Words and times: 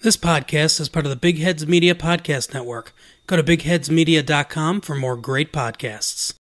This 0.00 0.16
podcast 0.16 0.78
is 0.78 0.88
part 0.88 1.06
of 1.06 1.10
the 1.10 1.16
Big 1.16 1.40
Heads 1.40 1.66
Media 1.66 1.92
Podcast 1.92 2.54
Network. 2.54 2.94
Go 3.26 3.34
to 3.34 3.42
bigheadsmedia.com 3.42 4.80
for 4.82 4.94
more 4.94 5.16
great 5.16 5.52
podcasts. 5.52 6.34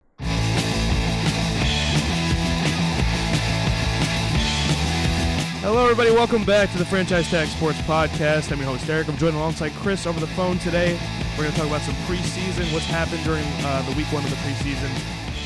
Hello, 5.61 5.83
everybody. 5.83 6.11
Welcome 6.11 6.43
back 6.43 6.69
to 6.73 6.77
the 6.77 6.83
Franchise 6.83 7.29
Tag 7.29 7.47
Sports 7.47 7.77
Podcast. 7.83 8.51
I'm 8.51 8.57
your 8.59 8.67
host, 8.67 8.89
Eric. 8.89 9.07
I'm 9.07 9.15
joined 9.15 9.37
alongside 9.37 9.71
Chris 9.75 10.05
over 10.05 10.19
the 10.19 10.27
phone 10.27 10.59
today. 10.59 10.99
We're 11.37 11.43
going 11.43 11.51
to 11.53 11.57
talk 11.57 11.67
about 11.67 11.81
some 11.81 11.95
preseason, 12.07 12.73
what's 12.73 12.85
happened 12.87 13.23
during 13.23 13.45
uh, 13.59 13.89
the 13.89 13.95
week 13.95 14.11
one 14.11 14.25
of 14.25 14.29
the 14.31 14.35
preseason, 14.35 14.89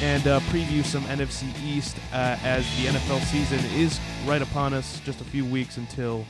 and 0.01 0.25
uh, 0.27 0.39
preview 0.51 0.83
some 0.83 1.03
NFC 1.03 1.45
East 1.63 1.95
uh, 2.11 2.37
as 2.43 2.65
the 2.77 2.87
NFL 2.87 3.19
season 3.21 3.59
is 3.79 3.99
right 4.25 4.41
upon 4.41 4.73
us. 4.73 4.99
Just 5.01 5.21
a 5.21 5.25
few 5.25 5.45
weeks 5.45 5.77
until 5.77 6.25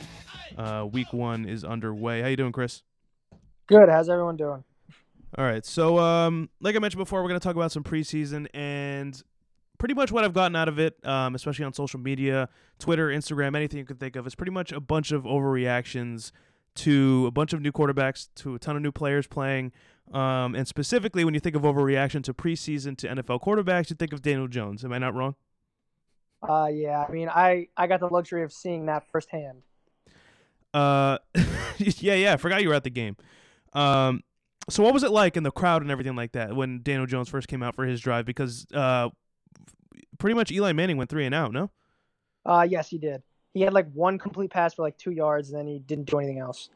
uh, 0.56 0.86
week 0.90 1.12
one 1.12 1.46
is 1.46 1.64
underway. 1.64 2.22
How 2.22 2.28
you 2.28 2.36
doing, 2.36 2.52
Chris? 2.52 2.82
Good. 3.66 3.88
How's 3.88 4.08
everyone 4.08 4.36
doing? 4.36 4.64
All 5.38 5.44
right. 5.44 5.64
So, 5.64 5.98
um, 5.98 6.50
like 6.60 6.74
I 6.74 6.78
mentioned 6.80 6.98
before, 6.98 7.22
we're 7.22 7.28
going 7.28 7.40
to 7.40 7.44
talk 7.44 7.56
about 7.56 7.70
some 7.72 7.84
preseason 7.84 8.48
and 8.52 9.22
pretty 9.78 9.94
much 9.94 10.10
what 10.10 10.24
I've 10.24 10.34
gotten 10.34 10.56
out 10.56 10.68
of 10.68 10.78
it, 10.78 10.96
um, 11.06 11.34
especially 11.34 11.64
on 11.64 11.72
social 11.72 12.00
media, 12.00 12.48
Twitter, 12.78 13.08
Instagram, 13.08 13.56
anything 13.56 13.78
you 13.78 13.84
can 13.84 13.96
think 13.96 14.16
of, 14.16 14.26
is 14.26 14.34
pretty 14.34 14.52
much 14.52 14.72
a 14.72 14.80
bunch 14.80 15.12
of 15.12 15.22
overreactions 15.22 16.32
to 16.76 17.26
a 17.26 17.30
bunch 17.30 17.52
of 17.52 17.60
new 17.60 17.72
quarterbacks, 17.72 18.28
to 18.36 18.54
a 18.54 18.58
ton 18.58 18.76
of 18.76 18.82
new 18.82 18.92
players 18.92 19.26
playing. 19.26 19.72
Um, 20.12 20.54
and 20.54 20.66
specifically, 20.66 21.24
when 21.24 21.34
you 21.34 21.40
think 21.40 21.54
of 21.54 21.62
overreaction 21.62 22.22
to 22.24 22.34
preseason 22.34 22.96
to 22.98 23.08
NFL 23.08 23.42
quarterbacks, 23.42 23.90
you 23.90 23.96
think 23.96 24.12
of 24.12 24.22
Daniel 24.22 24.48
Jones. 24.48 24.84
Am 24.84 24.92
I 24.92 24.98
not 24.98 25.14
wrong? 25.14 25.36
Uh, 26.42 26.68
yeah. 26.72 27.04
I 27.08 27.12
mean, 27.12 27.28
I 27.28 27.68
I 27.76 27.86
got 27.86 28.00
the 28.00 28.08
luxury 28.08 28.42
of 28.42 28.52
seeing 28.52 28.86
that 28.86 29.04
firsthand. 29.10 29.62
Uh, 30.72 31.18
yeah, 31.78 32.14
yeah. 32.14 32.32
I 32.32 32.36
forgot 32.36 32.62
you 32.62 32.68
were 32.68 32.74
at 32.74 32.84
the 32.84 32.90
game. 32.90 33.16
Um, 33.72 34.22
so 34.68 34.82
what 34.82 34.94
was 34.94 35.02
it 35.02 35.10
like 35.10 35.36
in 35.36 35.42
the 35.42 35.50
crowd 35.50 35.82
and 35.82 35.90
everything 35.90 36.16
like 36.16 36.32
that 36.32 36.54
when 36.54 36.82
Daniel 36.82 37.06
Jones 37.06 37.28
first 37.28 37.48
came 37.48 37.62
out 37.62 37.74
for 37.74 37.84
his 37.84 38.00
drive? 38.00 38.24
Because 38.24 38.66
uh, 38.72 39.08
pretty 40.18 40.34
much 40.34 40.52
Eli 40.52 40.72
Manning 40.72 40.96
went 40.96 41.10
three 41.10 41.26
and 41.26 41.34
out. 41.34 41.52
No. 41.52 41.70
Uh, 42.46 42.66
yes, 42.68 42.88
he 42.88 42.98
did. 42.98 43.22
He 43.52 43.62
had 43.62 43.72
like 43.72 43.90
one 43.92 44.18
complete 44.18 44.50
pass 44.50 44.74
for 44.74 44.82
like 44.82 44.96
two 44.96 45.10
yards, 45.10 45.50
and 45.50 45.58
then 45.58 45.66
he 45.66 45.80
didn't 45.80 46.08
do 46.08 46.18
anything 46.18 46.38
else. 46.38 46.70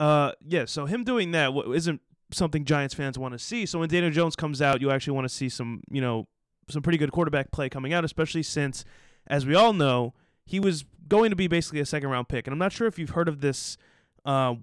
Uh, 0.00 0.32
yeah. 0.46 0.64
So 0.64 0.86
him 0.86 1.04
doing 1.04 1.30
that 1.32 1.52
isn't 1.72 2.00
something 2.32 2.64
Giants 2.64 2.94
fans 2.94 3.18
want 3.18 3.32
to 3.32 3.38
see. 3.38 3.64
So 3.66 3.78
when 3.78 3.88
Daniel 3.88 4.10
Jones 4.10 4.34
comes 4.34 4.60
out, 4.60 4.80
you 4.80 4.90
actually 4.90 5.14
want 5.14 5.26
to 5.26 5.34
see 5.34 5.48
some, 5.48 5.82
you 5.90 6.00
know, 6.00 6.26
some 6.68 6.82
pretty 6.82 6.98
good 6.98 7.12
quarterback 7.12 7.52
play 7.52 7.68
coming 7.68 7.92
out, 7.92 8.04
especially 8.04 8.42
since, 8.42 8.84
as 9.28 9.46
we 9.46 9.54
all 9.54 9.72
know, 9.72 10.14
he 10.46 10.60
was 10.60 10.84
going 11.08 11.30
to 11.30 11.36
be 11.36 11.48
basically 11.48 11.80
a 11.80 11.86
second 11.86 12.08
round 12.08 12.28
pick. 12.28 12.46
And 12.46 12.52
I'm 12.52 12.58
not 12.58 12.72
sure 12.72 12.86
if 12.86 12.98
you've 12.98 13.10
heard 13.10 13.28
of 13.28 13.40
this, 13.40 13.76
uh, 14.24 14.54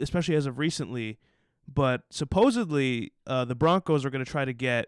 especially 0.00 0.34
as 0.34 0.46
of 0.46 0.58
recently, 0.58 1.18
but 1.72 2.02
supposedly 2.10 3.12
uh, 3.26 3.44
the 3.44 3.54
Broncos 3.54 4.04
are 4.04 4.10
going 4.10 4.24
to 4.24 4.30
try 4.30 4.44
to 4.44 4.52
get 4.52 4.86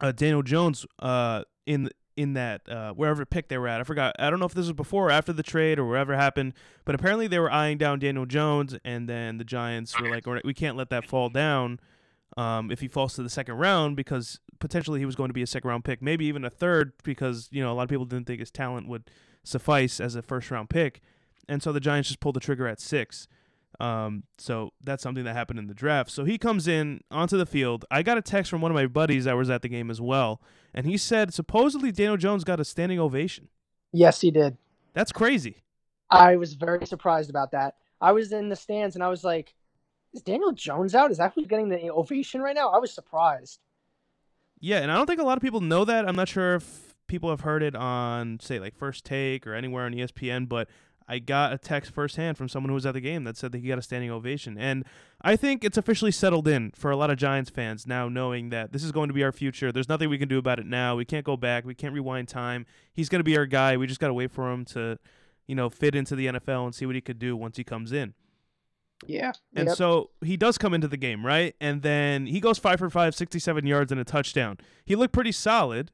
uh, 0.00 0.12
Daniel 0.12 0.42
Jones 0.42 0.86
uh, 1.00 1.42
in 1.66 1.90
in 2.16 2.32
that 2.34 2.68
uh, 2.68 2.92
wherever 2.94 3.24
pick 3.24 3.48
they 3.48 3.56
were 3.56 3.68
at. 3.68 3.80
I 3.80 3.84
forgot. 3.84 4.14
I 4.18 4.28
don't 4.28 4.40
know 4.40 4.46
if 4.46 4.54
this 4.54 4.66
was 4.66 4.72
before 4.72 5.06
or 5.06 5.10
after 5.10 5.32
the 5.32 5.42
trade 5.42 5.78
or 5.78 5.86
whatever 5.86 6.16
happened, 6.16 6.52
but 6.84 6.96
apparently 6.96 7.28
they 7.28 7.38
were 7.38 7.50
eyeing 7.50 7.78
down 7.78 8.00
Daniel 8.00 8.26
Jones, 8.26 8.76
and 8.84 9.08
then 9.08 9.38
the 9.38 9.44
Giants 9.44 9.98
were 10.00 10.10
like, 10.10 10.26
"We 10.44 10.54
can't 10.54 10.76
let 10.76 10.90
that 10.90 11.06
fall 11.06 11.28
down 11.28 11.78
um, 12.36 12.70
if 12.70 12.80
he 12.80 12.88
falls 12.88 13.14
to 13.14 13.22
the 13.22 13.30
second 13.30 13.54
round 13.56 13.96
because 13.96 14.40
potentially 14.58 14.98
he 14.98 15.06
was 15.06 15.14
going 15.14 15.28
to 15.28 15.34
be 15.34 15.42
a 15.42 15.46
second 15.46 15.68
round 15.68 15.84
pick, 15.84 16.02
maybe 16.02 16.26
even 16.26 16.44
a 16.44 16.50
third 16.50 16.92
because 17.04 17.48
you 17.52 17.62
know 17.62 17.72
a 17.72 17.74
lot 17.74 17.84
of 17.84 17.88
people 17.88 18.04
didn't 18.04 18.26
think 18.26 18.40
his 18.40 18.50
talent 18.50 18.88
would 18.88 19.10
suffice 19.48 20.00
as 20.00 20.14
a 20.14 20.22
first 20.22 20.50
round 20.50 20.70
pick, 20.70 21.00
and 21.48 21.62
so 21.62 21.72
the 21.72 21.80
Giants 21.80 22.08
just 22.08 22.20
pulled 22.20 22.36
the 22.36 22.40
trigger 22.40 22.66
at 22.66 22.80
six. 22.80 23.26
Um, 23.80 24.24
so 24.38 24.72
that's 24.82 25.02
something 25.02 25.24
that 25.24 25.34
happened 25.34 25.58
in 25.58 25.66
the 25.68 25.74
draft. 25.74 26.10
So 26.10 26.24
he 26.24 26.36
comes 26.36 26.66
in 26.66 27.02
onto 27.10 27.36
the 27.36 27.46
field. 27.46 27.84
I 27.90 28.02
got 28.02 28.18
a 28.18 28.22
text 28.22 28.50
from 28.50 28.60
one 28.60 28.70
of 28.70 28.74
my 28.74 28.86
buddies 28.86 29.24
that 29.24 29.36
was 29.36 29.50
at 29.50 29.62
the 29.62 29.68
game 29.68 29.90
as 29.90 30.00
well, 30.00 30.40
and 30.74 30.86
he 30.86 30.96
said 30.96 31.32
supposedly 31.32 31.92
Daniel 31.92 32.16
Jones 32.16 32.44
got 32.44 32.60
a 32.60 32.64
standing 32.64 32.98
ovation. 32.98 33.48
Yes, 33.92 34.20
he 34.20 34.30
did. 34.30 34.56
That's 34.94 35.12
crazy. 35.12 35.62
I 36.10 36.36
was 36.36 36.54
very 36.54 36.86
surprised 36.86 37.30
about 37.30 37.52
that. 37.52 37.74
I 38.00 38.12
was 38.12 38.32
in 38.32 38.48
the 38.48 38.56
stands 38.56 38.94
and 38.94 39.04
I 39.04 39.08
was 39.08 39.24
like, 39.24 39.54
"Is 40.12 40.22
Daniel 40.22 40.52
Jones 40.52 40.94
out? 40.94 41.10
Is 41.10 41.18
that 41.18 41.32
who's 41.34 41.46
getting 41.46 41.68
the 41.68 41.90
ovation 41.90 42.40
right 42.40 42.54
now?" 42.54 42.70
I 42.70 42.78
was 42.78 42.92
surprised. 42.92 43.60
Yeah, 44.60 44.78
and 44.78 44.90
I 44.90 44.96
don't 44.96 45.06
think 45.06 45.20
a 45.20 45.24
lot 45.24 45.36
of 45.36 45.42
people 45.42 45.60
know 45.60 45.84
that. 45.84 46.08
I'm 46.08 46.16
not 46.16 46.28
sure 46.28 46.56
if 46.56 46.87
people 47.08 47.30
have 47.30 47.40
heard 47.40 47.62
it 47.62 47.74
on 47.74 48.38
say 48.40 48.58
like 48.60 48.76
First 48.76 49.04
Take 49.04 49.46
or 49.46 49.54
anywhere 49.54 49.84
on 49.84 49.92
ESPN, 49.92 50.48
but 50.48 50.68
I 51.10 51.18
got 51.20 51.54
a 51.54 51.58
text 51.58 51.92
firsthand 51.92 52.36
from 52.36 52.50
someone 52.50 52.68
who 52.68 52.74
was 52.74 52.84
at 52.84 52.92
the 52.92 53.00
game 53.00 53.24
that 53.24 53.36
said 53.38 53.50
that 53.52 53.58
he 53.62 53.68
got 53.68 53.78
a 53.78 53.82
standing 53.82 54.10
ovation. 54.10 54.58
And 54.58 54.84
I 55.22 55.36
think 55.36 55.64
it's 55.64 55.78
officially 55.78 56.10
settled 56.10 56.46
in 56.46 56.70
for 56.72 56.90
a 56.90 56.96
lot 56.96 57.08
of 57.10 57.16
Giants 57.16 57.48
fans 57.48 57.86
now 57.86 58.10
knowing 58.10 58.50
that 58.50 58.72
this 58.72 58.84
is 58.84 58.92
going 58.92 59.08
to 59.08 59.14
be 59.14 59.24
our 59.24 59.32
future. 59.32 59.72
There's 59.72 59.88
nothing 59.88 60.10
we 60.10 60.18
can 60.18 60.28
do 60.28 60.36
about 60.36 60.58
it 60.58 60.66
now. 60.66 60.96
We 60.96 61.06
can't 61.06 61.24
go 61.24 61.36
back. 61.38 61.64
We 61.64 61.74
can't 61.74 61.94
rewind 61.94 62.28
time. 62.28 62.66
He's 62.92 63.08
going 63.08 63.20
to 63.20 63.24
be 63.24 63.38
our 63.38 63.46
guy. 63.46 63.78
We 63.78 63.86
just 63.86 64.00
got 64.00 64.08
to 64.08 64.14
wait 64.14 64.30
for 64.30 64.52
him 64.52 64.66
to, 64.66 64.98
you 65.46 65.54
know, 65.54 65.70
fit 65.70 65.94
into 65.94 66.14
the 66.14 66.26
NFL 66.26 66.66
and 66.66 66.74
see 66.74 66.84
what 66.84 66.94
he 66.94 67.00
could 67.00 67.18
do 67.18 67.34
once 67.38 67.56
he 67.56 67.64
comes 67.64 67.90
in. 67.90 68.12
Yeah. 69.06 69.32
And 69.54 69.68
Yep. 69.68 69.76
so 69.76 70.10
he 70.22 70.36
does 70.36 70.58
come 70.58 70.74
into 70.74 70.88
the 70.88 70.96
game, 70.98 71.24
right? 71.24 71.54
And 71.60 71.80
then 71.82 72.26
he 72.26 72.38
goes 72.40 72.58
5 72.58 72.78
for 72.80 72.90
5, 72.90 73.14
67 73.14 73.66
yards 73.66 73.92
and 73.92 74.00
a 74.00 74.04
touchdown. 74.04 74.58
He 74.84 74.94
looked 74.94 75.14
pretty 75.14 75.32
solid, 75.32 75.90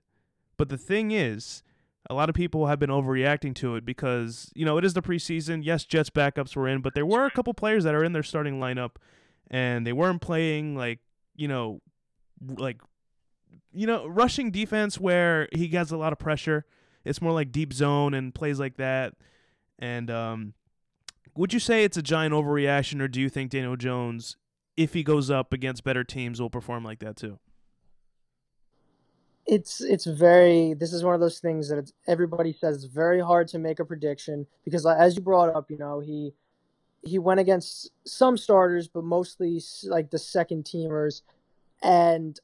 but 0.57 0.69
the 0.69 0.79
thing 0.79 1.11
is, 1.11 1.63
a 2.11 2.15
lot 2.15 2.29
of 2.29 2.35
people 2.35 2.67
have 2.67 2.79
been 2.79 2.91
overreacting 2.91 3.55
to 3.57 3.77
it 3.77 3.85
because, 3.85 4.51
you 4.55 4.65
know, 4.65 4.77
it 4.77 4.85
is 4.85 4.95
the 4.95 5.03
preseason. 5.03 5.65
Yes, 5.65 5.85
Jets 5.85 6.11
backups 6.11 6.55
were 6.55 6.69
in, 6.69 6.83
but 6.83 6.95
there 6.95 7.07
were 7.07 7.25
a 7.25 7.31
couple 7.31 7.55
players 7.55 7.85
that 7.85 7.95
are 7.95 8.05
in 8.05 8.13
their 8.13 8.23
starting 8.23 8.61
lineup 8.61 8.97
and 9.51 9.87
they 9.87 9.93
weren't 9.93 10.21
playing 10.21 10.77
like, 10.77 11.01
you 11.35 11.49
know, 11.49 11.81
like 12.59 12.81
you 13.73 13.87
know, 13.87 14.07
rushing 14.07 14.51
defense 14.51 15.01
where 15.01 15.49
he 15.53 15.67
gets 15.67 15.91
a 15.91 15.97
lot 15.97 16.13
of 16.13 16.19
pressure. 16.19 16.65
It's 17.05 17.21
more 17.21 17.33
like 17.33 17.51
deep 17.51 17.73
zone 17.73 18.15
and 18.15 18.35
plays 18.35 18.61
like 18.61 18.77
that. 18.77 19.15
And 19.79 20.11
um 20.11 20.55
would 21.37 21.53
you 21.53 21.59
say 21.59 21.83
it's 21.83 21.97
a 21.97 22.03
giant 22.03 22.33
overreaction, 22.33 23.01
or 23.01 23.09
do 23.09 23.21
you 23.21 23.29
think 23.29 23.51
Daniel 23.51 23.77
Jones, 23.77 24.37
if 24.77 24.95
he 24.95 25.03
goes 25.03 25.31
up 25.31 25.53
against 25.53 25.83
better 25.83 26.05
teams, 26.05 26.41
will 26.41 26.51
perform 26.51 26.85
like 26.85 27.01
that 27.01 27.17
too? 27.17 27.41
It's 29.47 29.81
it's 29.81 30.07
very. 30.07 30.75
This 30.75 30.93
is 30.93 31.05
one 31.05 31.15
of 31.15 31.21
those 31.21 31.39
things 31.39 31.69
that 31.69 31.79
it's, 31.79 31.93
everybody 32.07 32.53
says 32.53 32.77
it's 32.77 32.93
very 32.93 33.21
hard 33.21 33.49
to 33.49 33.59
make 33.59 33.79
a 33.79 33.85
prediction 33.85 34.47
because, 34.65 34.87
as 34.87 35.17
you 35.17 35.23
brought 35.23 35.55
up, 35.55 35.71
you 35.71 35.77
know 35.77 36.01
he 36.01 36.33
he 37.03 37.19
went 37.19 37.41
against 37.41 37.91
some 38.07 38.37
starters, 38.37 38.89
but 38.89 39.05
mostly 39.05 39.63
like 39.85 40.11
the 40.11 40.19
second 40.19 40.65
teamers, 40.65 41.23
and 41.83 42.41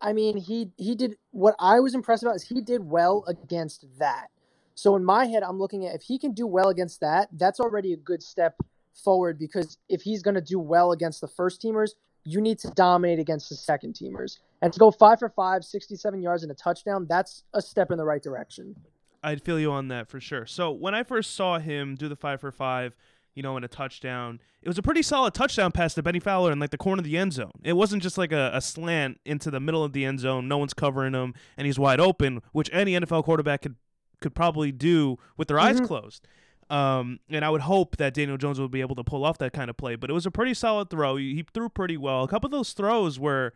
I 0.00 0.12
mean 0.12 0.36
he 0.36 0.70
he 0.76 0.96
did 0.96 1.16
what 1.30 1.54
I 1.60 1.78
was 1.78 1.94
impressed 1.94 2.24
about 2.24 2.36
is 2.36 2.42
he 2.42 2.60
did 2.60 2.82
well 2.82 3.24
against 3.28 3.86
that. 3.98 4.28
So 4.74 4.96
in 4.96 5.04
my 5.04 5.26
head, 5.26 5.42
I'm 5.42 5.58
looking 5.58 5.86
at 5.86 5.94
if 5.94 6.02
he 6.02 6.18
can 6.18 6.32
do 6.32 6.46
well 6.46 6.70
against 6.70 7.00
that, 7.00 7.28
that's 7.32 7.60
already 7.60 7.92
a 7.92 7.96
good 7.96 8.22
step 8.22 8.56
forward 8.94 9.38
because 9.38 9.78
if 9.88 10.02
he's 10.02 10.22
going 10.22 10.34
to 10.34 10.40
do 10.40 10.58
well 10.58 10.92
against 10.92 11.20
the 11.20 11.28
first 11.28 11.62
teamers, 11.62 11.92
you 12.24 12.40
need 12.40 12.58
to 12.60 12.68
dominate 12.70 13.18
against 13.18 13.48
the 13.48 13.56
second 13.56 13.94
teamers. 13.94 14.38
And 14.60 14.72
to 14.72 14.78
go 14.78 14.90
five 14.90 15.18
for 15.18 15.28
five, 15.28 15.64
67 15.64 16.22
yards 16.22 16.42
and 16.42 16.52
a 16.52 16.54
touchdown, 16.54 17.06
that's 17.08 17.44
a 17.52 17.60
step 17.60 17.90
in 17.90 17.98
the 17.98 18.04
right 18.04 18.22
direction. 18.22 18.76
I'd 19.24 19.42
feel 19.42 19.58
you 19.58 19.70
on 19.72 19.88
that 19.88 20.08
for 20.08 20.20
sure. 20.20 20.46
So 20.46 20.70
when 20.70 20.94
I 20.94 21.02
first 21.02 21.34
saw 21.34 21.58
him 21.58 21.94
do 21.94 22.08
the 22.08 22.16
five 22.16 22.40
for 22.40 22.50
five, 22.52 22.96
you 23.34 23.42
know, 23.42 23.56
in 23.56 23.64
a 23.64 23.68
touchdown, 23.68 24.40
it 24.62 24.68
was 24.68 24.78
a 24.78 24.82
pretty 24.82 25.02
solid 25.02 25.32
touchdown 25.34 25.72
pass 25.72 25.94
to 25.94 26.02
Bennie 26.02 26.20
Fowler 26.20 26.52
in 26.52 26.58
like 26.60 26.70
the 26.70 26.76
corner 26.78 27.00
of 27.00 27.04
the 27.04 27.16
end 27.16 27.32
zone. 27.32 27.52
It 27.64 27.72
wasn't 27.74 28.02
just 28.02 28.18
like 28.18 28.30
a, 28.32 28.50
a 28.52 28.60
slant 28.60 29.20
into 29.24 29.50
the 29.50 29.60
middle 29.60 29.82
of 29.82 29.92
the 29.92 30.04
end 30.04 30.20
zone. 30.20 30.48
No 30.48 30.58
one's 30.58 30.74
covering 30.74 31.14
him, 31.14 31.34
and 31.56 31.66
he's 31.66 31.78
wide 31.78 31.98
open, 32.00 32.42
which 32.52 32.68
any 32.72 32.92
NFL 32.92 33.24
quarterback 33.24 33.62
could 33.62 33.76
could 34.20 34.34
probably 34.36 34.70
do 34.70 35.18
with 35.36 35.48
their 35.48 35.58
eyes 35.58 35.80
Mhm. 35.80 35.86
closed. 35.88 36.28
Um, 36.72 37.20
and 37.28 37.44
I 37.44 37.50
would 37.50 37.60
hope 37.60 37.98
that 37.98 38.14
Daniel 38.14 38.38
Jones 38.38 38.58
would 38.58 38.70
be 38.70 38.80
able 38.80 38.96
to 38.96 39.04
pull 39.04 39.26
off 39.26 39.36
that 39.38 39.52
kind 39.52 39.68
of 39.68 39.76
play. 39.76 39.94
But 39.94 40.08
it 40.08 40.14
was 40.14 40.24
a 40.24 40.30
pretty 40.30 40.54
solid 40.54 40.88
throw. 40.88 41.16
He, 41.16 41.44
threw 41.52 41.68
pretty 41.68 41.98
well. 41.98 42.24
A 42.24 42.28
couple 42.28 42.46
of 42.46 42.52
those 42.52 42.72
throws 42.72 43.18
were 43.18 43.52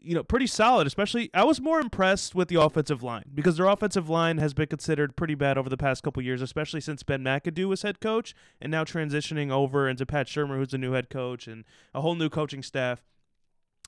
you 0.00 0.14
know, 0.14 0.22
pretty 0.22 0.46
solid, 0.46 0.86
especially 0.86 1.30
I 1.32 1.44
was 1.44 1.60
more 1.60 1.80
impressed 1.80 2.34
with 2.34 2.48
the 2.48 2.60
offensive 2.60 3.02
line 3.02 3.24
because 3.34 3.56
their 3.56 3.66
offensive 3.66 4.10
line 4.10 4.38
has 4.38 4.52
been 4.52 4.68
considered 4.68 5.16
pretty 5.16 5.34
bad 5.34 5.56
over 5.56 5.70
the 5.70 5.78
past 5.78 6.02
couple 6.02 6.22
years, 6.22 6.42
especially 6.42 6.80
since 6.82 7.02
Ben 7.02 7.24
McAdoo 7.24 7.66
was 7.66 7.82
head 7.82 7.98
coach 7.98 8.34
and 8.60 8.70
now 8.70 8.84
transitioning 8.84 9.50
over 9.50 9.88
into 9.88 10.06
Pat 10.06 10.26
Shurmur, 10.26 10.56
who's 10.56 10.70
the 10.70 10.78
new 10.78 10.92
head 10.92 11.10
coach, 11.10 11.48
and 11.48 11.64
a 11.94 12.00
whole 12.00 12.14
new 12.14 12.28
coaching 12.28 12.62
staff. 12.62 13.02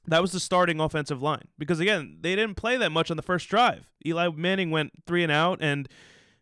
That 0.06 0.22
was 0.22 0.32
the 0.32 0.40
starting 0.40 0.80
offensive 0.80 1.22
line 1.22 1.46
because 1.58 1.78
again, 1.78 2.16
they 2.22 2.34
didn't 2.34 2.56
play 2.56 2.78
that 2.78 2.90
much 2.90 3.10
on 3.10 3.18
the 3.18 3.22
first 3.22 3.48
drive. 3.48 3.90
Eli 4.04 4.30
Manning 4.34 4.70
went 4.70 4.92
three 5.06 5.22
and 5.22 5.30
out, 5.30 5.58
and 5.60 5.88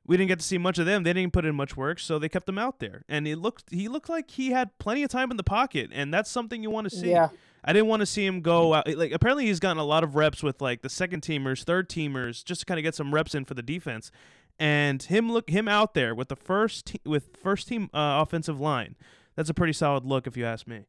we 0.09 0.17
didn't 0.17 0.29
get 0.29 0.41
to 0.41 0.45
see 0.45 0.59
much 0.59 0.79
of 0.81 0.87
them. 0.87 1.05
They 1.05 1.13
didn't 1.13 1.33
put 1.33 1.45
in 1.45 1.55
much 1.55 1.77
work, 1.77 2.01
so 2.01 2.19
they 2.19 2.29
kept 2.29 2.49
him 2.49 2.59
out 2.59 2.81
there. 2.81 3.05
And 3.09 3.29
it 3.29 3.37
looked 3.37 3.71
he 3.71 3.87
looked 3.87 4.09
like 4.09 4.31
he 4.33 4.51
had 4.51 4.77
plenty 4.79 5.05
of 5.05 5.11
time 5.11 5.31
in 5.31 5.37
the 5.37 5.45
pocket, 5.45 5.91
and 5.93 6.13
that's 6.13 6.31
something 6.31 6.63
you 6.63 6.71
want 6.71 6.91
to 6.91 6.97
see. 6.97 7.11
Yeah. 7.11 7.29
I 7.65 7.73
didn't 7.73 7.89
want 7.89 8.01
to 8.01 8.07
see 8.07 8.25
him 8.25 8.41
go 8.41 8.73
out. 8.75 8.89
Like 8.89 9.13
apparently 9.13 9.47
he's 9.47 9.61
gotten 9.61 9.79
a 9.79 9.85
lot 9.85 10.03
of 10.03 10.17
reps 10.17 10.43
with 10.43 10.61
like 10.61 10.83
the 10.83 10.89
second 10.89 11.23
teamers, 11.23 11.63
third 11.63 11.89
teamers, 11.89 12.45
just 12.45 12.61
to 12.61 12.67
kind 12.67 12.79
of 12.79 12.85
get 12.85 12.95
some 12.95 13.13
reps 13.15 13.35
in 13.35 13.45
for 13.45 13.55
the 13.55 13.63
defense. 13.63 14.11
and 14.59 15.03
him 15.05 15.31
look 15.31 15.51
him 15.51 15.69
out 15.69 15.95
there 15.95 16.15
with 16.15 16.29
the 16.29 16.37
first 16.37 16.87
te- 16.87 17.01
with 17.05 17.37
first 17.37 17.69
team 17.69 17.91
uh, 17.93 18.19
offensive 18.23 18.59
line. 18.61 18.97
That's 19.37 19.51
a 19.51 19.55
pretty 19.55 19.73
solid 19.73 20.05
look, 20.05 20.27
if 20.27 20.37
you 20.37 20.45
ask 20.47 20.67
me. 20.67 20.87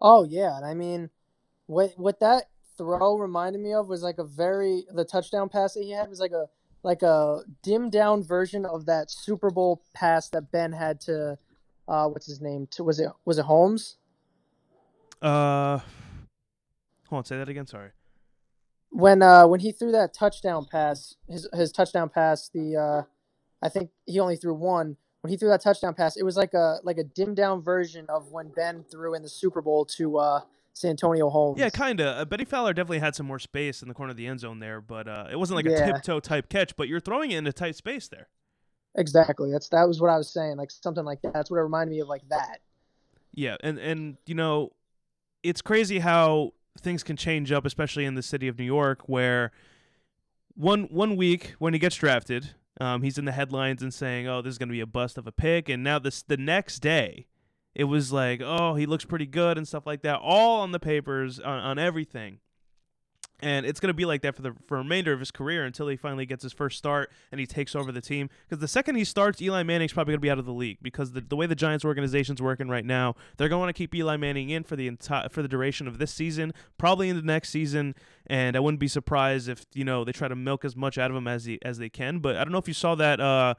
Oh 0.00 0.24
yeah, 0.24 0.56
and 0.56 0.66
I 0.66 0.74
mean, 0.74 1.10
what 1.66 1.92
what 1.96 2.20
that 2.20 2.44
throw 2.76 3.16
reminded 3.16 3.60
me 3.62 3.72
of 3.72 3.88
was 3.88 4.02
like 4.02 4.18
a 4.18 4.24
very 4.24 4.84
the 4.92 5.04
touchdown 5.04 5.48
pass 5.48 5.74
that 5.74 5.82
he 5.82 5.92
had 5.92 6.10
was 6.10 6.20
like 6.20 6.32
a 6.32 6.46
like 6.86 7.02
a 7.02 7.40
dimmed 7.62 7.90
down 7.90 8.22
version 8.22 8.64
of 8.64 8.86
that 8.86 9.10
Super 9.10 9.50
Bowl 9.50 9.82
pass 9.92 10.28
that 10.30 10.52
Ben 10.52 10.72
had 10.72 11.00
to 11.02 11.36
uh 11.88 12.06
what's 12.08 12.26
his 12.26 12.40
name 12.40 12.66
to 12.70 12.84
was 12.84 13.00
it 13.00 13.10
was 13.24 13.38
it 13.38 13.44
Holmes 13.44 13.96
Uh, 15.20 15.78
hold 17.08 17.18
on, 17.20 17.24
say 17.24 17.36
that 17.38 17.48
again. 17.48 17.66
Sorry. 17.66 17.90
when 18.90 19.20
uh 19.22 19.46
when 19.46 19.60
he 19.60 19.72
threw 19.72 19.92
that 19.92 20.14
touchdown 20.14 20.66
pass 20.70 21.16
his 21.28 21.48
his 21.52 21.72
touchdown 21.72 22.08
pass 22.08 22.48
the 22.54 22.76
uh 22.76 23.02
I 23.62 23.68
think 23.68 23.90
he 24.06 24.20
only 24.20 24.36
threw 24.36 24.54
one 24.54 24.96
when 25.22 25.30
he 25.30 25.36
threw 25.36 25.48
that 25.48 25.62
touchdown 25.62 25.94
pass 25.94 26.16
it 26.16 26.22
was 26.22 26.36
like 26.36 26.54
a 26.54 26.78
like 26.84 26.98
a 26.98 27.04
dimmed 27.04 27.36
down 27.36 27.62
version 27.62 28.06
of 28.08 28.30
when 28.30 28.48
Ben 28.54 28.84
threw 28.90 29.14
in 29.14 29.22
the 29.22 29.28
Super 29.28 29.60
Bowl 29.60 29.84
to 29.96 30.18
uh 30.18 30.40
Santonio 30.76 31.30
Holmes 31.30 31.58
Yeah, 31.58 31.70
kind 31.70 32.00
of. 32.00 32.18
Uh, 32.18 32.24
Bennie 32.26 32.44
Fowler 32.44 32.74
definitely 32.74 32.98
had 32.98 33.14
some 33.14 33.24
more 33.24 33.38
space 33.38 33.80
in 33.80 33.88
the 33.88 33.94
corner 33.94 34.10
of 34.10 34.18
the 34.18 34.26
end 34.26 34.40
zone 34.40 34.58
there, 34.58 34.82
but 34.82 35.08
uh, 35.08 35.26
it 35.30 35.38
wasn't 35.38 35.56
like 35.56 35.64
a 35.64 35.74
tiptoe 35.74 36.20
type 36.20 36.50
catch. 36.50 36.76
But 36.76 36.88
you're 36.88 37.00
throwing 37.00 37.30
it 37.30 37.38
in 37.38 37.46
a 37.46 37.52
tight 37.52 37.76
space 37.76 38.08
there. 38.08 38.28
exactly 38.94 39.50
that's 39.50 39.70
that 39.70 39.88
was 39.88 40.00
what 40.00 40.10
I 40.10 40.18
was 40.18 40.28
saying 40.28 40.56
like 40.56 40.70
something 40.70 41.04
like 41.04 41.22
that 41.22 41.32
that's 41.32 41.50
what 41.50 41.58
it 41.58 41.62
reminded 41.62 41.92
me 41.92 42.00
of 42.00 42.08
like 42.08 42.28
that 42.28 42.60
Yeah, 43.34 43.56
and 43.62 43.78
and 43.78 44.16
you 44.26 44.34
know, 44.34 44.72
it's 45.42 45.62
crazy 45.62 46.00
how 46.00 46.52
things 46.78 47.02
can 47.02 47.16
change 47.16 47.52
up, 47.52 47.64
especially 47.64 48.04
in 48.04 48.14
the 48.14 48.22
city 48.22 48.46
of 48.46 48.58
New 48.58 48.64
York, 48.64 49.08
where 49.08 49.52
one 50.54 50.84
one 50.84 51.16
week 51.16 51.54
when 51.58 51.72
he 51.72 51.78
gets 51.78 51.96
drafted, 51.96 52.50
um, 52.80 53.02
he's 53.02 53.16
in 53.16 53.24
the 53.24 53.32
headlines 53.32 53.82
and 53.82 53.94
saying, 53.94 54.28
"Oh, 54.28 54.42
this 54.42 54.52
is 54.52 54.58
going 54.58 54.68
to 54.68 54.74
be 54.74 54.80
a 54.80 54.86
bust 54.86 55.16
of 55.16 55.26
a 55.26 55.32
pick," 55.32 55.70
and 55.70 55.82
now 55.82 55.98
this 55.98 56.22
the 56.22 56.36
next 56.36 56.80
day, 56.80 57.26
it 57.76 57.84
was 57.84 58.10
like, 58.10 58.40
"Oh, 58.42 58.74
he 58.74 58.86
looks 58.86 59.04
pretty 59.04 59.26
good" 59.26 59.58
and 59.58 59.68
stuff 59.68 59.86
like 59.86 60.00
that, 60.02 60.18
all 60.22 60.62
on 60.62 60.72
the 60.72 60.80
papers 60.80 61.38
on, 61.38 61.58
on 61.58 61.78
everything. 61.78 62.38
And 63.40 63.66
it's 63.66 63.80
going 63.80 63.88
to 63.88 63.94
be 63.94 64.06
like 64.06 64.22
that 64.22 64.34
for 64.34 64.40
the 64.40 64.54
for 64.66 64.78
remainder 64.78 65.12
of 65.12 65.20
his 65.20 65.30
career 65.30 65.66
until 65.66 65.88
he 65.88 65.96
finally 65.96 66.24
gets 66.24 66.42
his 66.42 66.54
first 66.54 66.78
start 66.78 67.12
and 67.30 67.38
he 67.38 67.46
takes 67.46 67.76
over 67.76 67.92
the 67.92 68.00
team. 68.00 68.30
Because 68.48 68.62
the 68.62 68.68
second 68.68 68.94
he 68.94 69.04
starts, 69.04 69.42
Eli 69.42 69.62
Manning's 69.62 69.92
probably 69.92 70.12
going 70.12 70.20
to 70.20 70.22
be 70.22 70.30
out 70.30 70.38
of 70.38 70.46
the 70.46 70.54
league 70.54 70.78
because 70.80 71.12
the, 71.12 71.20
the 71.20 71.36
way 71.36 71.44
the 71.44 71.54
Giants 71.54 71.84
organization's 71.84 72.40
working 72.40 72.70
right 72.70 72.84
now, 72.84 73.14
they're 73.36 73.50
going 73.50 73.66
to 73.66 73.74
keep 73.74 73.94
Eli 73.94 74.16
Manning 74.16 74.48
in 74.48 74.64
for 74.64 74.74
the 74.74 74.88
entire 74.88 75.28
for 75.28 75.42
the 75.42 75.48
duration 75.48 75.86
of 75.86 75.98
this 75.98 76.14
season, 76.14 76.54
probably 76.78 77.10
into 77.10 77.20
next 77.20 77.50
season. 77.50 77.94
And 78.26 78.56
I 78.56 78.60
wouldn't 78.60 78.80
be 78.80 78.88
surprised 78.88 79.50
if 79.50 79.66
you 79.74 79.84
know 79.84 80.02
they 80.02 80.12
try 80.12 80.28
to 80.28 80.36
milk 80.36 80.64
as 80.64 80.74
much 80.74 80.96
out 80.96 81.10
of 81.10 81.16
him 81.18 81.28
as 81.28 81.44
he, 81.44 81.58
as 81.60 81.76
they 81.76 81.90
can. 81.90 82.20
But 82.20 82.36
I 82.36 82.44
don't 82.44 82.52
know 82.52 82.58
if 82.58 82.68
you 82.68 82.74
saw 82.74 82.94
that 82.94 83.20
uh, 83.20 83.52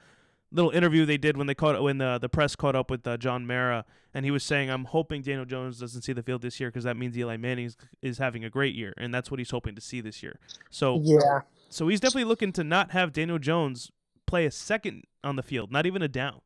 little 0.51 0.71
interview 0.71 1.05
they 1.05 1.17
did 1.17 1.37
when 1.37 1.47
they 1.47 1.55
caught 1.55 1.81
when 1.81 1.97
the 1.97 2.17
the 2.19 2.29
press 2.29 2.55
caught 2.55 2.75
up 2.75 2.89
with 2.89 3.05
uh, 3.05 3.17
John 3.17 3.45
Mara, 3.45 3.85
and 4.13 4.25
he 4.25 4.31
was 4.31 4.43
saying, 4.43 4.69
"I'm 4.69 4.85
hoping 4.85 5.21
Daniel 5.21 5.45
Jones 5.45 5.79
doesn't 5.79 6.03
see 6.03 6.13
the 6.13 6.23
field 6.23 6.41
this 6.41 6.59
year 6.59 6.69
because 6.69 6.85
that 6.85 6.97
means 6.97 7.17
Eli 7.17 7.37
Manning 7.37 7.65
is, 7.65 7.77
is 8.01 8.17
having 8.17 8.43
a 8.43 8.49
great 8.49 8.75
year, 8.75 8.93
and 8.97 9.13
that's 9.13 9.29
what 9.29 9.39
he's 9.39 9.51
hoping 9.51 9.75
to 9.75 9.81
see 9.81 10.01
this 10.01 10.23
year." 10.23 10.39
So 10.69 11.01
yeah 11.03 11.41
so 11.69 11.87
he's 11.87 11.99
definitely 11.99 12.25
looking 12.25 12.51
to 12.53 12.63
not 12.63 12.91
have 12.91 13.13
Daniel 13.13 13.39
Jones 13.39 13.91
play 14.25 14.45
a 14.45 14.51
second 14.51 15.03
on 15.23 15.35
the 15.35 15.43
field, 15.43 15.71
not 15.71 15.85
even 15.85 16.01
a 16.01 16.07
down. 16.07 16.41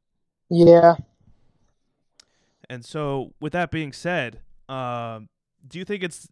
yeah 0.50 0.96
And 2.70 2.86
so, 2.86 3.34
with 3.40 3.54
that 3.54 3.72
being 3.72 3.92
said, 3.94 4.42
um, 4.70 5.30
do 5.68 5.78
you 5.80 5.86
think 5.86 6.04
it's 6.04 6.30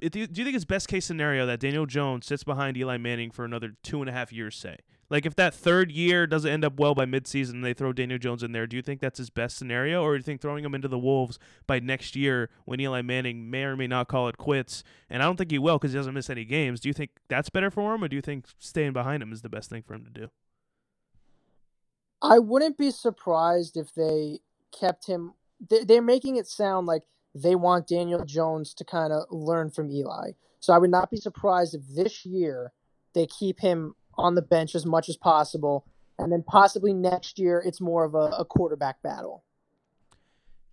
do 0.00 0.18
you, 0.20 0.26
do 0.26 0.40
you 0.40 0.44
think 0.44 0.54
it's 0.54 0.64
best 0.64 0.88
case 0.88 1.06
scenario 1.06 1.46
that 1.46 1.60
Daniel 1.60 1.86
Jones 1.86 2.26
sits 2.26 2.44
behind 2.44 2.76
Eli 2.76 2.98
Manning 2.98 3.30
for 3.30 3.44
another 3.44 3.72
two 3.82 4.00
and 4.00 4.10
a 4.10 4.12
half 4.12 4.32
years? 4.32 4.56
Say, 4.56 4.78
like 5.08 5.24
if 5.26 5.34
that 5.36 5.54
third 5.54 5.90
year 5.92 6.26
doesn't 6.26 6.50
end 6.50 6.64
up 6.64 6.78
well 6.78 6.94
by 6.94 7.06
midseason, 7.06 7.54
and 7.54 7.64
they 7.64 7.74
throw 7.74 7.92
Daniel 7.92 8.18
Jones 8.18 8.42
in 8.42 8.52
there. 8.52 8.66
Do 8.66 8.76
you 8.76 8.82
think 8.82 9.00
that's 9.00 9.18
his 9.18 9.30
best 9.30 9.56
scenario, 9.56 10.02
or 10.02 10.12
do 10.12 10.18
you 10.18 10.22
think 10.22 10.40
throwing 10.40 10.64
him 10.64 10.74
into 10.74 10.88
the 10.88 10.98
Wolves 10.98 11.38
by 11.66 11.78
next 11.78 12.16
year 12.16 12.50
when 12.64 12.80
Eli 12.80 13.02
Manning 13.02 13.50
may 13.50 13.64
or 13.64 13.76
may 13.76 13.86
not 13.86 14.08
call 14.08 14.28
it 14.28 14.36
quits? 14.36 14.82
And 15.08 15.22
I 15.22 15.26
don't 15.26 15.36
think 15.36 15.50
he 15.50 15.58
will 15.58 15.78
because 15.78 15.92
he 15.92 15.98
doesn't 15.98 16.14
miss 16.14 16.30
any 16.30 16.44
games. 16.44 16.80
Do 16.80 16.88
you 16.88 16.92
think 16.92 17.10
that's 17.28 17.50
better 17.50 17.70
for 17.70 17.94
him, 17.94 18.02
or 18.02 18.08
do 18.08 18.16
you 18.16 18.22
think 18.22 18.46
staying 18.58 18.92
behind 18.92 19.22
him 19.22 19.32
is 19.32 19.42
the 19.42 19.48
best 19.48 19.70
thing 19.70 19.82
for 19.82 19.94
him 19.94 20.04
to 20.04 20.10
do? 20.10 20.28
I 22.22 22.38
wouldn't 22.38 22.78
be 22.78 22.90
surprised 22.90 23.76
if 23.76 23.94
they 23.94 24.40
kept 24.78 25.06
him. 25.06 25.34
they- 25.70 25.84
They're 25.84 26.02
making 26.02 26.36
it 26.36 26.46
sound 26.46 26.86
like 26.86 27.02
they 27.34 27.54
want 27.54 27.86
Daniel 27.86 28.24
Jones 28.24 28.74
to 28.74 28.84
kind 28.84 29.12
of 29.12 29.24
learn 29.30 29.70
from 29.70 29.90
Eli. 29.90 30.32
So 30.60 30.72
I 30.72 30.78
would 30.78 30.90
not 30.90 31.10
be 31.10 31.16
surprised 31.18 31.74
if 31.74 31.86
this 31.86 32.26
year 32.26 32.72
they 33.12 33.26
keep 33.26 33.60
him 33.60 33.94
on 34.18 34.34
the 34.34 34.42
bench 34.42 34.74
as 34.74 34.86
much 34.86 35.08
as 35.08 35.16
possible, 35.16 35.84
and 36.18 36.32
then 36.32 36.42
possibly 36.42 36.92
next 36.92 37.38
year 37.38 37.62
it's 37.64 37.80
more 37.80 38.04
of 38.04 38.14
a, 38.14 38.32
a 38.38 38.44
quarterback 38.44 39.02
battle. 39.02 39.42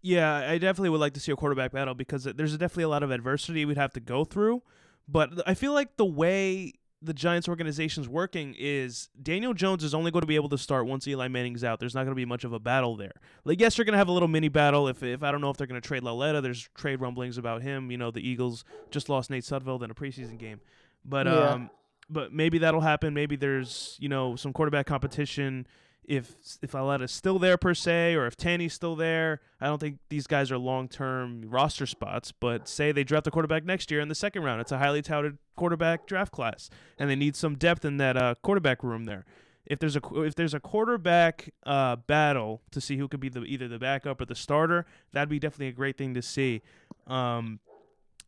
Yeah, 0.02 0.36
I 0.50 0.58
definitely 0.58 0.90
would 0.90 1.00
like 1.00 1.14
to 1.14 1.20
see 1.22 1.32
a 1.32 1.36
quarterback 1.36 1.72
battle 1.72 1.94
because 1.94 2.26
there's 2.26 2.52
definitely 2.58 2.84
a 2.84 2.90
lot 2.90 3.04
of 3.04 3.12
adversity 3.12 3.64
we'd 3.64 3.78
have 3.78 3.94
to 3.94 4.02
go 4.02 4.26
through. 4.26 4.62
But 5.08 5.48
I 5.48 5.54
feel 5.54 5.72
like 5.74 5.96
the 5.96 6.06
way 6.06 6.74
the 7.02 7.14
Giants 7.14 7.48
organization's 7.50 8.08
working 8.10 8.56
is 8.58 9.10
Daniel 9.22 9.54
Jones 9.54 9.84
is 9.84 9.94
only 9.94 10.12
going 10.12 10.22
to 10.22 10.28
be 10.28 10.36
able 10.36 10.50
to 10.50 10.58
start 10.58 10.88
once 10.88 11.08
Eli 11.08 11.28
Manning's 11.30 11.64
out. 11.64 11.80
There's 11.80 11.94
not 11.96 12.02
going 12.04 12.12
to 12.12 12.16
be 12.16 12.26
much 12.26 12.44
of 12.44 12.52
a 12.54 12.60
battle 12.60 12.96
there. 12.98 13.14
Like, 13.46 13.60
yes, 13.62 13.78
you're 13.78 13.86
going 13.86 13.94
to 13.94 13.98
have 13.98 14.08
a 14.10 14.12
little 14.14 14.28
mini 14.30 14.50
battle 14.50 14.88
if, 14.90 15.04
if 15.04 15.24
I 15.24 15.32
don't 15.32 15.42
know 15.42 15.50
if 15.50 15.58
they're 15.58 15.68
going 15.68 15.82
to 15.82 15.86
trade 15.86 16.04
Lauletta. 16.04 16.42
There's 16.42 16.70
trade 16.76 17.00
rumblings 17.02 17.38
about 17.38 17.62
him. 17.62 17.90
You 17.92 17.98
know, 17.98 18.12
the 18.12 18.26
Eagles 18.26 18.64
just 18.92 19.08
lost 19.10 19.30
Nate 19.30 19.44
Sudfeld 19.44 19.84
in 19.84 19.92
a 19.92 19.96
preseason 19.96 20.38
game. 20.38 20.60
But 21.06 21.28
Yeah. 21.28 21.50
um, 21.50 21.70
but 22.10 22.34
maybe 22.34 22.58
that'll 22.58 22.82
happen. 22.82 23.14
Maybe 23.14 23.36
there's 23.36 23.98
you 24.00 24.10
know 24.10 24.36
some 24.36 24.54
quarterback 24.54 24.86
competition 24.86 25.68
if 26.06 26.36
if 26.62 26.72
Lauletta's 26.72 27.12
still 27.12 27.40
there 27.40 27.58
per 27.58 27.74
se, 27.74 28.16
or 28.16 28.26
if 28.26 28.36
Tanney's 28.36 28.74
still 28.74 28.96
there. 28.96 29.42
I 29.62 29.68
don't 29.68 29.80
think 29.80 30.00
these 30.10 30.28
guys 30.28 30.52
are 30.52 30.58
long 30.58 30.88
term 30.88 31.44
roster 31.48 31.86
spots. 31.86 32.32
But 32.32 32.68
say 32.68 32.92
they 32.92 33.04
draft 33.04 33.28
a 33.28 33.32
quarterback 33.32 33.64
next 33.64 33.92
year 33.92 34.02
in 34.02 34.08
the 34.08 34.16
second 34.16 34.44
round, 34.44 34.62
it's 34.62 34.72
a 34.72 34.78
highly 34.78 35.02
touted 35.02 35.38
quarterback 35.56 36.06
draft 36.06 36.32
class, 36.32 36.70
and 36.98 37.10
they 37.10 37.16
need 37.16 37.36
some 37.36 37.56
depth 37.56 37.86
in 37.86 37.98
that 37.98 38.18
uh, 38.18 38.36
quarterback 38.42 38.84
room 38.84 39.06
there. 39.06 39.26
If 39.66 39.80
there's 39.80 39.96
a 39.96 40.02
if 40.16 40.36
there's 40.36 40.54
a 40.54 40.60
quarterback 40.60 41.54
uh, 41.66 41.96
battle 41.96 42.62
to 42.72 42.82
see 42.82 42.98
who 42.98 43.08
could 43.08 43.22
be 43.22 43.30
the 43.30 43.44
either 43.44 43.68
the 43.68 43.80
backup 43.80 44.20
or 44.20 44.26
the 44.26 44.36
starter, 44.36 44.86
that'd 45.14 45.30
be 45.30 45.40
definitely 45.40 45.68
a 45.68 45.74
great 45.74 45.98
thing 45.98 46.14
to 46.16 46.22
see. 46.22 46.62
Um, 47.08 47.60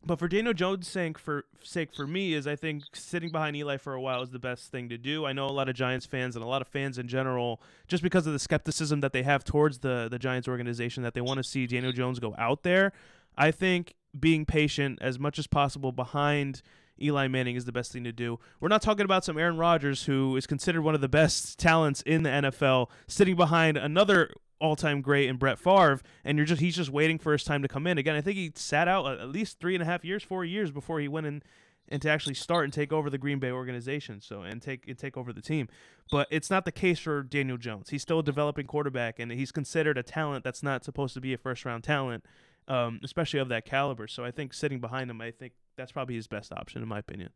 but 0.06 0.18
for 0.18 0.28
Daniel 0.28 0.54
Jones' 0.54 0.88
sake, 0.88 1.18
for 1.18 1.44
sake 1.62 1.92
for 1.92 2.06
me, 2.06 2.32
is 2.32 2.46
I 2.46 2.56
think 2.56 2.84
sitting 2.92 3.30
behind 3.30 3.56
Eli 3.56 3.76
for 3.76 3.94
a 3.94 4.00
while 4.00 4.22
is 4.22 4.30
the 4.30 4.38
best 4.38 4.70
thing 4.70 4.88
to 4.88 4.98
do. 4.98 5.26
I 5.26 5.32
know 5.32 5.46
a 5.46 5.52
lot 5.52 5.68
of 5.68 5.74
Giants 5.74 6.06
fans 6.06 6.36
and 6.36 6.44
a 6.44 6.48
lot 6.48 6.62
of 6.62 6.68
fans 6.68 6.98
in 6.98 7.08
general, 7.08 7.60
just 7.88 8.02
because 8.02 8.26
of 8.26 8.32
the 8.32 8.38
skepticism 8.38 9.00
that 9.00 9.12
they 9.12 9.24
have 9.24 9.44
towards 9.44 9.78
the 9.78 10.08
the 10.10 10.18
Giants 10.18 10.48
organization, 10.48 11.02
that 11.02 11.14
they 11.14 11.20
want 11.20 11.38
to 11.38 11.44
see 11.44 11.66
Daniel 11.66 11.92
Jones 11.92 12.18
go 12.20 12.34
out 12.38 12.62
there. 12.62 12.92
I 13.36 13.50
think 13.50 13.94
being 14.18 14.46
patient 14.46 14.98
as 15.02 15.18
much 15.18 15.38
as 15.38 15.46
possible 15.46 15.92
behind 15.92 16.62
Eli 17.00 17.28
Manning 17.28 17.56
is 17.56 17.64
the 17.64 17.72
best 17.72 17.92
thing 17.92 18.04
to 18.04 18.12
do. 18.12 18.38
We're 18.60 18.68
not 18.68 18.82
talking 18.82 19.04
about 19.04 19.24
some 19.24 19.36
Aaron 19.36 19.58
Rodgers 19.58 20.04
who 20.04 20.36
is 20.36 20.46
considered 20.46 20.82
one 20.82 20.94
of 20.94 21.00
the 21.00 21.08
best 21.08 21.58
talents 21.58 22.02
in 22.02 22.22
the 22.22 22.30
NFL, 22.30 22.88
sitting 23.06 23.36
behind 23.36 23.76
another 23.76 24.30
all-time 24.60 25.00
great 25.00 25.28
in 25.28 25.36
Brett 25.36 25.58
Favre, 25.58 26.00
and 26.24 26.38
you're 26.38 26.46
just 26.46 26.60
he's 26.60 26.76
just 26.76 26.90
waiting 26.90 27.18
for 27.18 27.32
his 27.32 27.44
time 27.44 27.62
to 27.62 27.68
come 27.68 27.86
in. 27.86 27.98
Again, 27.98 28.14
I 28.14 28.20
think 28.20 28.36
he 28.36 28.52
sat 28.54 28.88
out 28.88 29.06
at 29.06 29.28
least 29.28 29.60
three 29.60 29.74
and 29.74 29.82
a 29.82 29.86
half 29.86 30.04
years, 30.04 30.22
four 30.22 30.44
years 30.44 30.70
before 30.70 31.00
he 31.00 31.08
went 31.08 31.26
in 31.26 31.42
and 31.88 32.02
to 32.02 32.10
actually 32.10 32.34
start 32.34 32.64
and 32.64 32.72
take 32.72 32.92
over 32.92 33.08
the 33.08 33.18
Green 33.18 33.38
Bay 33.38 33.50
organization. 33.50 34.20
So 34.20 34.42
and 34.42 34.60
take 34.60 34.88
and 34.88 34.98
take 34.98 35.16
over 35.16 35.32
the 35.32 35.42
team. 35.42 35.68
But 36.10 36.28
it's 36.30 36.50
not 36.50 36.64
the 36.64 36.72
case 36.72 36.98
for 36.98 37.22
Daniel 37.22 37.58
Jones. 37.58 37.90
He's 37.90 38.02
still 38.02 38.20
a 38.20 38.24
developing 38.24 38.66
quarterback, 38.66 39.18
and 39.18 39.30
he's 39.32 39.52
considered 39.52 39.98
a 39.98 40.02
talent 40.02 40.44
that's 40.44 40.62
not 40.62 40.84
supposed 40.84 41.14
to 41.14 41.20
be 41.20 41.32
a 41.32 41.38
first-round 41.38 41.82
talent, 41.84 42.24
um, 42.68 43.00
especially 43.02 43.40
of 43.40 43.48
that 43.48 43.64
caliber. 43.64 44.06
So 44.06 44.24
I 44.24 44.30
think 44.30 44.54
sitting 44.54 44.80
behind 44.80 45.10
him, 45.10 45.20
I 45.20 45.32
think 45.32 45.54
that's 45.76 45.92
probably 45.92 46.14
his 46.14 46.28
best 46.28 46.52
option, 46.52 46.80
in 46.82 46.88
my 46.88 47.00
opinion. 47.00 47.30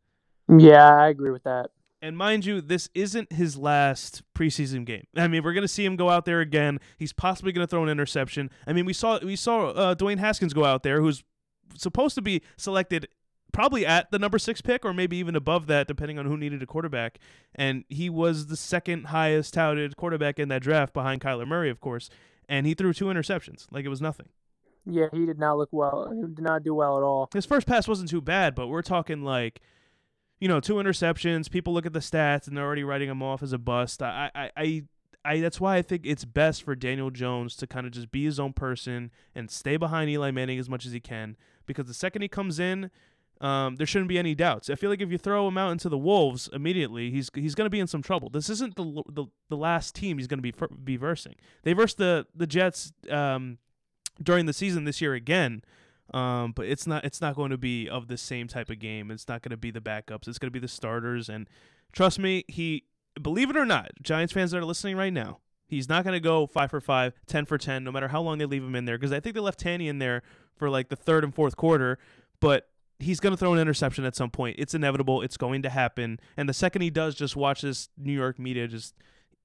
Yeah, 0.47 0.95
I 0.95 1.09
agree 1.09 1.31
with 1.31 1.43
that. 1.43 1.71
And 2.01 2.17
mind 2.17 2.45
you, 2.45 2.61
this 2.61 2.89
isn't 2.95 3.31
his 3.31 3.57
last 3.57 4.23
preseason 4.33 4.85
game. 4.85 5.05
I 5.15 5.27
mean, 5.27 5.43
we're 5.43 5.53
going 5.53 5.61
to 5.61 5.67
see 5.67 5.85
him 5.85 5.95
go 5.95 6.09
out 6.09 6.25
there 6.25 6.39
again. 6.39 6.79
He's 6.97 7.13
possibly 7.13 7.51
going 7.51 7.65
to 7.65 7.69
throw 7.69 7.83
an 7.83 7.89
interception. 7.89 8.49
I 8.65 8.73
mean, 8.73 8.85
we 8.85 8.93
saw 8.93 9.19
we 9.19 9.35
saw 9.35 9.69
uh, 9.69 9.95
Dwayne 9.95 10.17
Haskins 10.17 10.53
go 10.53 10.65
out 10.65 10.81
there, 10.81 10.99
who's 10.99 11.23
supposed 11.77 12.15
to 12.15 12.21
be 12.21 12.41
selected 12.57 13.07
probably 13.51 13.85
at 13.85 14.09
the 14.11 14.17
number 14.19 14.39
six 14.39 14.61
pick 14.61 14.85
or 14.85 14.93
maybe 14.93 15.17
even 15.17 15.35
above 15.35 15.67
that, 15.67 15.87
depending 15.87 16.17
on 16.17 16.25
who 16.25 16.37
needed 16.37 16.63
a 16.63 16.65
quarterback. 16.65 17.19
And 17.53 17.83
he 17.89 18.09
was 18.09 18.47
the 18.47 18.57
second 18.57 19.07
highest 19.07 19.53
touted 19.53 19.95
quarterback 19.95 20.39
in 20.39 20.49
that 20.49 20.61
draft, 20.61 20.93
behind 20.93 21.21
Kyler 21.21 21.47
Murray, 21.47 21.69
of 21.69 21.79
course. 21.81 22.09
And 22.49 22.65
he 22.65 22.73
threw 22.73 22.93
two 22.93 23.05
interceptions, 23.05 23.67
like 23.71 23.85
it 23.85 23.89
was 23.89 24.01
nothing. 24.01 24.29
Yeah, 24.85 25.07
he 25.13 25.25
did 25.25 25.37
not 25.37 25.57
look 25.57 25.69
well. 25.71 26.11
He 26.13 26.21
did 26.21 26.41
not 26.43 26.63
do 26.63 26.73
well 26.73 26.97
at 26.97 27.03
all. 27.03 27.29
His 27.33 27.45
first 27.45 27.67
pass 27.67 27.87
wasn't 27.87 28.09
too 28.09 28.21
bad, 28.21 28.55
but 28.55 28.67
we're 28.67 28.81
talking 28.81 29.21
like, 29.21 29.61
you 30.41 30.47
know, 30.47 30.59
two 30.59 30.73
interceptions. 30.73 31.49
People 31.49 31.71
look 31.71 31.85
at 31.85 31.93
the 31.93 31.99
stats 31.99 32.47
and 32.47 32.57
they're 32.57 32.65
already 32.65 32.83
writing 32.83 33.09
him 33.09 33.21
off 33.21 33.43
as 33.43 33.53
a 33.53 33.59
bust. 33.59 34.01
I, 34.01 34.31
I, 34.33 34.51
I, 34.57 34.83
I 35.23 35.39
that's 35.39 35.61
why 35.61 35.77
I 35.77 35.83
think 35.83 36.01
it's 36.03 36.25
best 36.25 36.63
for 36.63 36.75
Daniel 36.75 37.11
Jones 37.11 37.55
to 37.57 37.67
kind 37.67 37.85
of 37.85 37.93
just 37.93 38.11
be 38.11 38.25
his 38.25 38.39
own 38.39 38.51
person 38.51 39.11
and 39.35 39.49
stay 39.51 39.77
behind 39.77 40.09
Eli 40.09 40.31
Manning 40.31 40.57
as 40.57 40.67
much 40.67 40.85
as 40.85 40.91
he 40.91 40.99
can. 40.99 41.37
Because 41.67 41.85
the 41.85 41.93
second 41.93 42.23
he 42.23 42.27
comes 42.27 42.59
in, 42.59 42.89
um, 43.39 43.75
there 43.75 43.85
shouldn't 43.85 44.09
be 44.09 44.17
any 44.17 44.33
doubts. 44.33 44.67
I 44.67 44.75
feel 44.75 44.89
like 44.89 44.99
if 44.99 45.11
you 45.11 45.19
throw 45.19 45.47
him 45.47 45.59
out 45.59 45.71
into 45.71 45.89
the 45.89 45.97
Wolves 45.97 46.49
immediately, 46.51 47.11
he's 47.11 47.29
he's 47.35 47.53
going 47.53 47.67
to 47.67 47.71
be 47.71 47.79
in 47.79 47.87
some 47.87 48.01
trouble. 48.01 48.31
This 48.31 48.49
isn't 48.49 48.75
the 48.75 49.03
the, 49.09 49.25
the 49.49 49.57
last 49.57 49.93
team 49.93 50.17
he's 50.17 50.27
going 50.27 50.41
to 50.41 50.51
be 50.51 50.53
be 50.83 50.97
versing. 50.97 51.35
They 51.61 51.73
versed 51.73 51.99
the 51.99 52.25
the 52.35 52.47
Jets 52.47 52.93
um, 53.11 53.59
during 54.21 54.47
the 54.47 54.53
season 54.53 54.85
this 54.85 55.01
year 55.01 55.13
again, 55.13 55.61
um, 56.13 56.51
but 56.51 56.65
it's 56.65 56.85
not 56.85 57.05
it's 57.05 57.21
not 57.21 57.35
going 57.35 57.51
to 57.51 57.57
be 57.57 57.89
of 57.89 58.07
the 58.07 58.17
same 58.17 58.47
type 58.47 58.69
of 58.69 58.79
game. 58.79 59.11
It's 59.11 59.27
not 59.27 59.41
going 59.41 59.51
to 59.51 59.57
be 59.57 59.71
the 59.71 59.81
backups. 59.81 60.27
It's 60.27 60.37
going 60.37 60.47
to 60.47 60.51
be 60.51 60.59
the 60.59 60.67
starters. 60.67 61.29
And 61.29 61.47
trust 61.91 62.19
me, 62.19 62.43
he 62.47 62.85
believe 63.21 63.49
it 63.49 63.57
or 63.57 63.65
not, 63.65 63.91
Giants 64.01 64.33
fans 64.33 64.51
that 64.51 64.57
are 64.57 64.65
listening 64.65 64.97
right 64.97 65.13
now, 65.13 65.39
he's 65.67 65.89
not 65.89 66.03
going 66.03 66.13
to 66.13 66.19
go 66.19 66.47
five 66.47 66.69
for 66.69 66.81
five, 66.81 67.13
10 67.27 67.45
for 67.45 67.57
ten, 67.57 67.83
no 67.83 67.91
matter 67.91 68.09
how 68.09 68.21
long 68.21 68.37
they 68.37 68.45
leave 68.45 68.63
him 68.63 68.75
in 68.75 68.85
there. 68.85 68.97
Because 68.97 69.11
I 69.11 69.19
think 69.19 69.35
they 69.35 69.41
left 69.41 69.63
Tanney 69.63 69.87
in 69.87 69.99
there 69.99 70.21
for 70.55 70.69
like 70.69 70.89
the 70.89 70.95
third 70.95 71.23
and 71.23 71.33
fourth 71.33 71.55
quarter, 71.55 71.97
but 72.39 72.67
he's 72.99 73.19
going 73.19 73.31
to 73.31 73.37
throw 73.37 73.53
an 73.53 73.59
interception 73.59 74.05
at 74.05 74.15
some 74.15 74.29
point. 74.29 74.57
It's 74.59 74.73
inevitable. 74.73 75.21
It's 75.21 75.37
going 75.37 75.61
to 75.63 75.69
happen. 75.69 76.19
And 76.37 76.47
the 76.47 76.53
second 76.53 76.81
he 76.81 76.89
does, 76.89 77.15
just 77.15 77.35
watch 77.35 77.61
this 77.61 77.89
New 77.97 78.13
York 78.13 78.37
media 78.37 78.67
just 78.67 78.95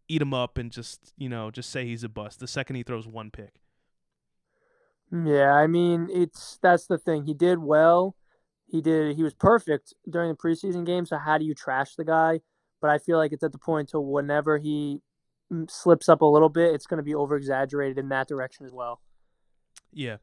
eat 0.08 0.22
him 0.22 0.34
up 0.34 0.58
and 0.58 0.70
just, 0.70 1.12
you 1.16 1.28
know, 1.28 1.50
just 1.50 1.70
say 1.70 1.84
he's 1.86 2.04
a 2.04 2.08
bust. 2.08 2.38
The 2.40 2.46
second 2.46 2.76
he 2.76 2.82
throws 2.82 3.06
one 3.06 3.30
pick. 3.30 3.54
Yeah, 5.12 5.52
I 5.52 5.66
mean, 5.66 6.08
it's 6.10 6.58
that's 6.62 6.86
the 6.86 6.98
thing. 6.98 7.24
He 7.24 7.34
did 7.34 7.58
well. 7.58 8.16
He 8.66 8.80
did 8.80 9.16
he 9.16 9.22
was 9.22 9.34
perfect 9.34 9.94
during 10.08 10.30
the 10.30 10.36
preseason 10.36 10.84
game, 10.84 11.06
so 11.06 11.16
how 11.18 11.38
do 11.38 11.44
you 11.44 11.54
trash 11.54 11.94
the 11.94 12.04
guy? 12.04 12.40
But 12.80 12.90
I 12.90 12.98
feel 12.98 13.16
like 13.16 13.32
it's 13.32 13.44
at 13.44 13.52
the 13.52 13.58
point 13.58 13.90
to 13.90 14.00
whenever 14.00 14.58
he 14.58 15.00
mm, 15.52 15.70
slips 15.70 16.08
up 16.08 16.20
a 16.20 16.26
little 16.26 16.48
bit, 16.48 16.74
it's 16.74 16.86
going 16.86 16.98
to 16.98 17.04
be 17.04 17.14
over 17.14 17.36
exaggerated 17.36 17.98
in 17.98 18.08
that 18.10 18.28
direction 18.28 18.66
as 18.66 18.72
well. 18.72 19.00
Yeah. 19.92 20.16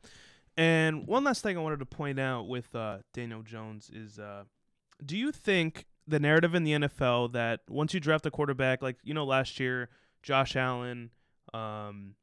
And 0.55 1.07
one 1.07 1.23
last 1.23 1.41
thing 1.41 1.57
I 1.57 1.61
wanted 1.61 1.79
to 1.79 1.85
point 1.85 2.19
out 2.19 2.47
with 2.47 2.75
uh, 2.75 2.97
Daniel 3.13 3.41
Jones 3.41 3.89
is 3.91 4.19
uh, 4.19 4.43
do 5.03 5.17
you 5.17 5.31
think 5.31 5.85
the 6.07 6.19
narrative 6.19 6.53
in 6.53 6.63
the 6.63 6.73
NFL 6.73 7.33
that 7.33 7.61
once 7.69 7.93
you 7.93 7.99
draft 7.99 8.25
a 8.25 8.31
quarterback, 8.31 8.81
like, 8.81 8.97
you 9.03 9.13
know, 9.13 9.23
last 9.23 9.59
year, 9.59 9.89
Josh 10.21 10.55
Allen, 10.55 11.11
um, 11.53 12.15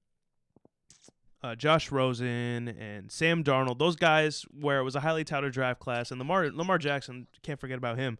uh, 1.42 1.54
Josh 1.54 1.90
Rosen, 1.90 2.68
and 2.68 3.11
Sam 3.11 3.42
Darnold, 3.42 3.78
those 3.78 3.97
guys 3.97 4.44
where 4.59 4.78
it 4.78 4.85
was 4.85 4.94
a 4.94 5.00
highly 5.00 5.25
touted 5.25 5.52
draft 5.52 5.80
class, 5.80 6.11
and 6.11 6.18
Lamar, 6.18 6.50
Lamar 6.50 6.78
Jackson, 6.78 7.26
can't 7.42 7.59
forget 7.59 7.78
about 7.78 7.99
him. 7.99 8.18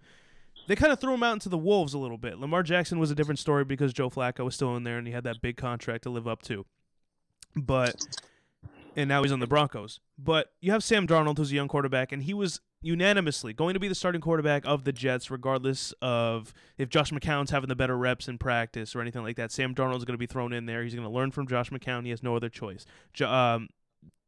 They 0.67 0.77
kind 0.77 0.93
of 0.93 1.01
threw 1.01 1.15
him 1.15 1.23
out 1.23 1.35
into 1.35 1.49
the 1.49 1.59
wolves 1.59 1.95
a 1.95 1.99
little 1.99 2.19
bit. 2.19 2.39
Lamar 2.39 2.63
Jackson 2.63 2.99
was 2.99 3.11
a 3.11 3.15
different 3.15 3.39
story 3.39 3.65
because 3.65 3.93
Joe 3.93 4.11
Flacco 4.11 4.45
was 4.45 4.55
still 4.55 4.77
in 4.77 4.85
there 4.85 4.99
and 4.99 5.07
he 5.07 5.13
had 5.13 5.25
that 5.25 5.41
big 5.41 5.57
contract 5.57 6.05
to 6.05 6.11
live 6.11 6.29
up 6.29 6.43
to. 6.43 6.65
But 7.57 7.97
and 8.95 9.09
now 9.09 9.23
he's 9.23 9.33
on 9.33 9.41
the 9.41 9.47
Broncos. 9.47 10.01
But 10.19 10.53
you 10.61 10.73
have 10.73 10.85
Sam 10.85 11.07
Darnold, 11.07 11.39
who's 11.39 11.51
a 11.53 11.55
young 11.55 11.69
quarterback, 11.69 12.13
and 12.13 12.23
he 12.23 12.35
was 12.35 12.61
unanimously 12.83 13.53
going 13.53 13.75
to 13.75 13.81
be 13.81 13.89
the 13.89 13.95
starting 13.95 14.21
quarterback 14.21 14.65
of 14.67 14.85
the 14.85 14.93
Jets, 14.93 15.31
regardless 15.31 15.93
of 16.01 16.55
if 16.79 16.89
Josh 16.89 17.11
McCown's 17.11 17.51
having 17.51 17.69
the 17.69 17.77
better 17.77 17.97
reps 17.97 18.29
in 18.29 18.39
practice 18.39 18.95
or 18.95 19.01
anything 19.01 19.23
like 19.23 19.37
that. 19.37 19.53
Sam 19.53 19.75
Darnold's 19.75 20.05
going 20.05 20.15
to 20.15 20.19
be 20.19 20.27
thrown 20.27 20.53
in 20.53 20.67
there. 20.67 20.83
He's 20.83 20.95
going 20.95 21.07
to 21.07 21.13
learn 21.13 21.31
from 21.31 21.47
Josh 21.47 21.71
McCown. 21.71 22.05
He 22.05 22.11
has 22.11 22.23
no 22.23 22.37
other 22.37 22.49
choice. 22.49 22.87
Jo- 23.13 23.31
um, 23.31 23.69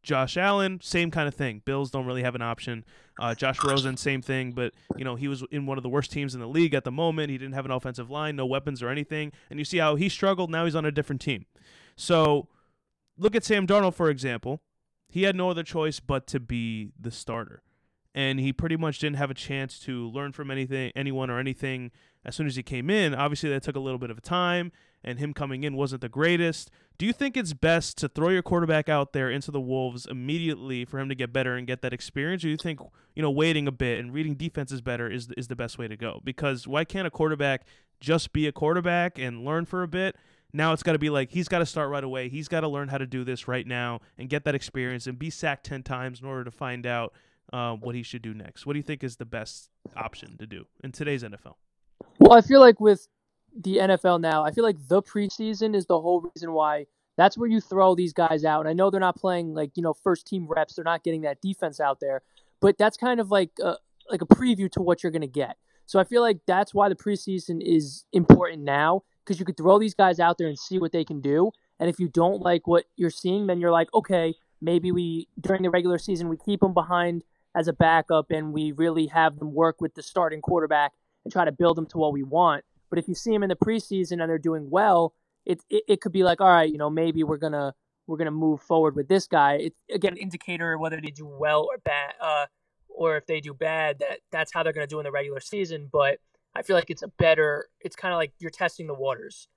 Josh 0.03 0.37
Allen, 0.37 0.81
same 0.83 1.11
kind 1.11 1.29
of 1.29 1.35
thing. 1.35 1.63
Bills 1.65 1.91
don't 1.91 2.07
really 2.07 2.25
have 2.25 2.35
an 2.35 2.43
option. 2.43 2.85
Uh, 3.21 3.35
Josh 3.35 3.63
Rosen, 3.63 3.97
same 3.97 4.21
thing, 4.21 4.51
but 4.51 4.75
you 4.97 5.05
know 5.05 5.15
he 5.15 5.29
was 5.29 5.45
in 5.53 5.65
one 5.65 5.79
of 5.79 5.83
the 5.83 5.89
worst 5.89 6.11
teams 6.11 6.35
in 6.35 6.41
the 6.41 6.49
league 6.49 6.75
at 6.75 6.83
the 6.85 6.91
moment. 6.91 7.31
He 7.31 7.39
didn't 7.39 7.55
have 7.55 7.65
an 7.65 7.71
offensive 7.71 8.11
line, 8.11 8.35
no 8.35 8.45
weapons 8.45 8.83
or 8.83 8.89
anything, 8.89 9.33
and 9.49 9.59
you 9.59 9.65
see 9.65 9.79
how 9.79 9.95
he 9.95 10.09
struggled. 10.09 10.51
Now 10.51 10.65
he's 10.65 10.75
on 10.75 10.85
a 10.85 10.91
different 10.91 11.21
team. 11.21 11.47
So 11.95 12.49
look 13.17 13.37
at 13.37 13.45
Sam 13.45 13.67
Darnold 13.67 13.95
for 13.95 14.11
example. 14.11 14.61
He 15.09 15.23
had 15.23 15.37
no 15.37 15.51
other 15.51 15.63
choice 15.63 16.01
but 16.01 16.27
to 16.29 16.41
be 16.41 16.91
the 16.99 17.11
starter, 17.11 17.63
and 18.15 18.39
he 18.41 18.53
pretty 18.53 18.77
much 18.77 18.99
didn't 18.99 19.17
have 19.17 19.31
a 19.31 19.35
chance 19.35 19.79
to 19.81 20.09
learn 20.11 20.33
from 20.33 20.51
anything, 20.51 20.93
anyone, 20.95 21.31
or 21.31 21.39
anything 21.39 21.91
as 22.25 22.37
soon 22.37 22.47
as 22.47 22.57
he 22.57 22.63
came 22.63 22.91
in. 22.91 23.15
Obviously, 23.15 23.49
that 23.51 23.63
took 23.63 23.77
a 23.77 23.81
little 23.81 23.99
bit 23.99 24.11
of 24.11 24.21
time, 24.23 24.71
and 25.03 25.19
him 25.19 25.33
coming 25.33 25.65
in 25.65 25.75
wasn't 25.75 26.03
the 26.03 26.09
greatest. 26.09 26.71
Do 26.99 27.07
you 27.07 27.13
think 27.13 27.37
it's 27.37 27.53
best 27.53 27.97
to 27.99 28.09
throw 28.09 28.29
your 28.29 28.43
quarterback 28.43 28.89
out 28.89 29.13
there 29.13 29.31
into 29.31 29.51
the 29.51 29.61
wolves 29.61 30.07
immediately 30.07 30.85
for 30.85 30.99
him 30.99 31.09
to 31.09 31.15
get 31.15 31.33
better 31.33 31.57
and 31.57 31.67
get 31.67 31.83
that 31.83 31.93
experience? 31.93 32.45
Or 32.45 32.49
do 32.49 32.51
you 32.51 32.57
think 32.57 32.81
you 33.17 33.23
know 33.23 33.31
waiting 33.31 33.67
a 33.67 33.73
bit 33.73 33.99
and 33.99 34.13
reading 34.13 34.35
defenses 34.35 34.81
better 34.81 35.11
is 35.11 35.29
is 35.37 35.49
the 35.49 35.57
best 35.57 35.79
way 35.79 35.89
to 35.89 35.97
go? 35.97 36.21
Because 36.23 36.69
why 36.69 36.85
can't 36.85 37.07
a 37.07 37.11
quarterback 37.11 37.67
just 38.01 38.33
be 38.33 38.47
a 38.47 38.53
quarterback 38.53 39.19
and 39.19 39.45
learn 39.45 39.65
for 39.65 39.83
a 39.83 39.89
bit? 39.89 40.17
Now 40.53 40.75
it's 40.75 40.83
got 40.83 40.93
to 40.93 40.99
be 40.99 41.09
like 41.09 41.31
he's 41.31 41.49
got 41.49 41.61
to 41.61 41.67
start 41.67 41.89
right 41.89 42.05
away. 42.05 42.29
He's 42.29 42.47
got 42.47 42.61
to 42.61 42.69
learn 42.69 42.89
how 42.89 42.99
to 42.99 43.07
do 43.07 43.25
this 43.25 43.49
right 43.49 43.67
now 43.67 44.01
and 44.19 44.29
get 44.29 44.45
that 44.45 44.55
experience 44.55 45.07
and 45.07 45.19
be 45.19 45.31
sacked 45.31 45.65
ten 45.65 45.83
times 45.83 46.21
in 46.21 46.27
order 46.27 46.45
to 46.45 46.51
find 46.51 46.87
out 46.87 47.15
uh, 47.53 47.75
what 47.75 47.95
he 47.95 48.03
should 48.03 48.23
do 48.23 48.35
next. 48.35 48.67
What 48.67 48.73
do 48.73 48.79
you 48.79 48.83
think 48.83 49.05
is 49.05 49.17
the 49.17 49.25
best 49.25 49.71
option 49.97 50.37
to 50.39 50.47
do 50.47 50.67
in 50.83 50.93
today's 50.93 51.23
NFL? 51.23 51.55
Well, 52.19 52.33
I 52.33 52.41
feel 52.41 52.61
like 52.61 52.81
with 52.81 53.09
the 53.55 53.77
NFL 53.77 54.21
now, 54.21 54.45
I 54.45 54.51
feel 54.51 54.65
like 54.65 54.77
the 54.89 55.03
preseason 55.03 55.75
is 55.75 55.87
the 55.87 56.01
whole 56.01 56.31
reason 56.35 56.53
why 56.53 56.87
that's 57.17 57.37
where 57.37 57.49
you 57.49 57.61
throw 57.61 57.95
these 57.95 58.13
guys 58.13 58.45
out. 58.45 58.61
And 58.61 58.69
I 58.69 58.73
know 58.73 58.91
they're 58.91 59.01
not 59.01 59.17
playing 59.17 59.55
like, 59.55 59.73
you 59.77 59.83
know, 59.83 59.93
first 59.93 60.27
team 60.27 60.47
reps, 60.49 60.75
they're 60.75 60.85
not 60.85 61.05
getting 61.05 61.23
that 61.23 61.41
defense 61.43 61.79
out 61.79 62.01
there, 62.01 62.23
but 62.61 62.79
that's 62.79 62.97
kind 62.97 63.21
of 63.21 63.31
like 63.31 63.51
a, 63.63 63.77
like 64.11 64.23
a 64.23 64.27
preview 64.27 64.71
to 64.73 64.81
what 64.81 65.03
you're 65.03 65.13
going 65.13 65.21
to 65.21 65.27
get. 65.27 65.57
So 65.85 65.99
I 65.99 66.05
feel 66.05 66.23
like 66.23 66.39
that's 66.47 66.73
why 66.73 66.89
the 66.89 66.95
preseason 66.95 67.61
is 67.61 68.05
important 68.13 68.63
now 68.63 69.03
because 69.25 69.39
you 69.39 69.45
could 69.45 69.57
throw 69.57 69.79
these 69.79 69.95
guys 69.95 70.19
out 70.19 70.39
there 70.39 70.49
and 70.49 70.59
see 70.59 70.79
what 70.79 70.93
they 70.93 71.05
can 71.05 71.21
do. 71.21 71.51
And 71.79 71.91
if 71.91 71.99
you 71.99 72.09
don't 72.09 72.41
like 72.41 72.67
what 72.67 72.85
you're 72.97 73.11
seeing, 73.11 73.47
then 73.47 73.61
you're 73.61 73.73
like, 73.73 73.93
okay, 73.93 74.35
maybe 74.63 74.93
we 74.93 75.29
during 75.41 75.63
the 75.63 75.71
regular 75.71 75.99
season 75.99 76.29
we 76.29 76.37
keep 76.37 76.61
them 76.61 76.73
behind 76.73 77.25
as 77.55 77.69
a 77.69 77.73
backup 77.73 78.31
and 78.31 78.53
we 78.53 78.73
really 78.73 79.07
have 79.07 79.39
them 79.39 79.53
work 79.53 79.81
with 79.81 79.95
the 79.95 80.03
starting 80.03 80.41
quarterback 80.41 80.93
and 81.25 81.33
try 81.33 81.45
to 81.45 81.53
build 81.53 81.77
them 81.77 81.87
to 81.87 81.99
what 81.99 82.13
we 82.13 82.23
want. 82.23 82.65
But 82.91 82.99
if 82.99 83.09
you 83.09 83.15
see 83.15 83.31
them 83.31 83.43
in 83.43 83.49
the 83.49 83.57
preseason 83.57 84.21
and 84.21 84.29
they're 84.29 84.39
doing 84.39 84.69
well, 84.71 85.15
it, 85.45 85.63
it, 85.71 85.85
it 85.89 86.01
could 86.01 86.13
be 86.13 86.23
like, 86.23 86.41
all 86.41 86.49
right, 86.49 86.71
you 86.71 86.79
know, 86.79 86.91
maybe 86.91 87.25
we're 87.25 87.39
gonna 87.39 87.75
we're 88.07 88.17
gonna 88.17 88.31
move 88.31 88.61
forward 88.61 88.97
with 88.97 89.09
this 89.09 89.27
guy. 89.27 89.55
It's 89.55 89.77
again 89.93 90.13
an 90.13 90.19
indicator 90.19 90.79
whether 90.79 91.01
they 91.01 91.11
do 91.11 91.27
well 91.27 91.63
or 91.63 91.79
bad, 91.79 92.15
uh, 92.21 92.47
or 92.89 93.17
if 93.17 93.27
they 93.27 93.41
do 93.41 93.55
bad, 93.55 93.99
that 94.01 94.21
that's 94.31 94.53
how 94.53 94.63
they're 94.63 94.73
gonna 94.73 94.87
do 94.87 95.01
in 95.01 95.05
the 95.05 95.11
regular 95.11 95.41
season. 95.41 95.89
But 95.91 96.19
I 96.55 96.63
feel 96.63 96.77
like 96.77 96.91
it's 96.91 97.03
a 97.03 97.09
better. 97.09 97.67
It's 97.81 97.97
kind 97.97 98.13
of 98.13 98.19
like 98.19 98.33
you're 98.39 98.51
testing 98.51 98.87
the 98.87 98.95
waters. 98.95 99.49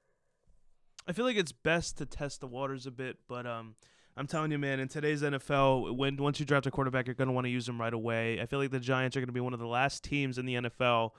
I 1.07 1.11
feel 1.11 1.25
like 1.25 1.37
it's 1.37 1.51
best 1.51 1.97
to 1.97 2.05
test 2.05 2.41
the 2.41 2.47
waters 2.47 2.87
a 2.87 2.91
bit, 2.91 3.17
but 3.27 3.45
um, 3.45 3.75
I'm 4.17 4.27
telling 4.27 4.49
you, 4.51 4.57
man, 4.57 4.79
in 4.79 4.87
today's 4.87 5.23
NFL, 5.23 5.95
when 5.97 6.15
once 6.15 6.39
you 6.39 6.45
draft 6.45 6.65
a 6.65 6.71
quarterback, 6.71 7.05
you're 7.05 7.15
going 7.15 7.27
to 7.27 7.33
want 7.33 7.45
to 7.45 7.51
use 7.51 7.67
him 7.67 7.79
right 7.81 7.93
away. 7.93 8.39
I 8.39 8.45
feel 8.45 8.59
like 8.59 8.71
the 8.71 8.79
Giants 8.79 9.17
are 9.17 9.19
going 9.19 9.27
to 9.27 9.33
be 9.33 9.41
one 9.41 9.53
of 9.53 9.59
the 9.59 9.67
last 9.67 10.05
teams 10.05 10.37
in 10.37 10.45
the 10.45 10.55
NFL 10.55 11.11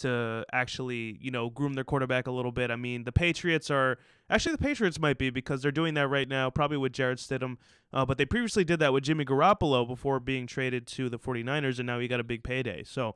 to 0.00 0.44
actually, 0.52 1.16
you 1.20 1.30
know, 1.30 1.48
groom 1.48 1.74
their 1.74 1.84
quarterback 1.84 2.26
a 2.26 2.30
little 2.32 2.50
bit. 2.50 2.72
I 2.72 2.76
mean, 2.76 3.04
the 3.04 3.12
Patriots 3.12 3.70
are 3.70 3.98
actually 4.28 4.52
the 4.52 4.62
Patriots 4.62 4.98
might 4.98 5.16
be 5.16 5.30
because 5.30 5.62
they're 5.62 5.70
doing 5.70 5.94
that 5.94 6.08
right 6.08 6.28
now, 6.28 6.50
probably 6.50 6.76
with 6.76 6.92
Jarrett 6.92 7.18
Stidham. 7.18 7.56
Uh, 7.92 8.04
but 8.04 8.18
they 8.18 8.24
previously 8.24 8.64
did 8.64 8.80
that 8.80 8.92
with 8.92 9.04
Jimmy 9.04 9.24
Garoppolo 9.24 9.86
before 9.86 10.18
being 10.18 10.48
traded 10.48 10.88
to 10.88 11.08
the 11.08 11.20
49ers, 11.20 11.78
and 11.78 11.86
now 11.86 12.00
he 12.00 12.08
got 12.08 12.18
a 12.18 12.24
big 12.24 12.42
payday. 12.42 12.82
So 12.82 13.14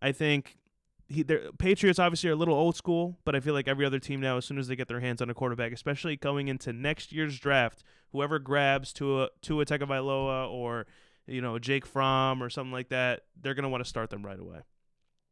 I 0.00 0.12
think 0.12 0.58
he, 1.08 1.24
Patriots 1.58 1.98
obviously 1.98 2.30
are 2.30 2.32
a 2.32 2.36
little 2.36 2.54
old 2.54 2.76
school, 2.76 3.18
but 3.24 3.36
I 3.36 3.40
feel 3.40 3.54
like 3.54 3.68
every 3.68 3.86
other 3.86 3.98
team 3.98 4.20
now, 4.20 4.36
as 4.36 4.44
soon 4.44 4.58
as 4.58 4.66
they 4.66 4.76
get 4.76 4.88
their 4.88 5.00
hands 5.00 5.22
on 5.22 5.30
a 5.30 5.34
quarterback, 5.34 5.72
especially 5.72 6.16
going 6.16 6.48
into 6.48 6.72
next 6.72 7.12
year's 7.12 7.38
draft, 7.38 7.84
whoever 8.12 8.38
grabs 8.38 8.92
Tua 8.92 9.28
Tua 9.40 9.64
Tagovailoa 9.64 10.50
or 10.50 10.86
you 11.26 11.40
know 11.40 11.58
Jake 11.58 11.86
Fromm 11.86 12.42
or 12.42 12.50
something 12.50 12.72
like 12.72 12.88
that, 12.88 13.22
they're 13.40 13.54
gonna 13.54 13.68
want 13.68 13.84
to 13.84 13.88
start 13.88 14.10
them 14.10 14.24
right 14.24 14.38
away. 14.38 14.60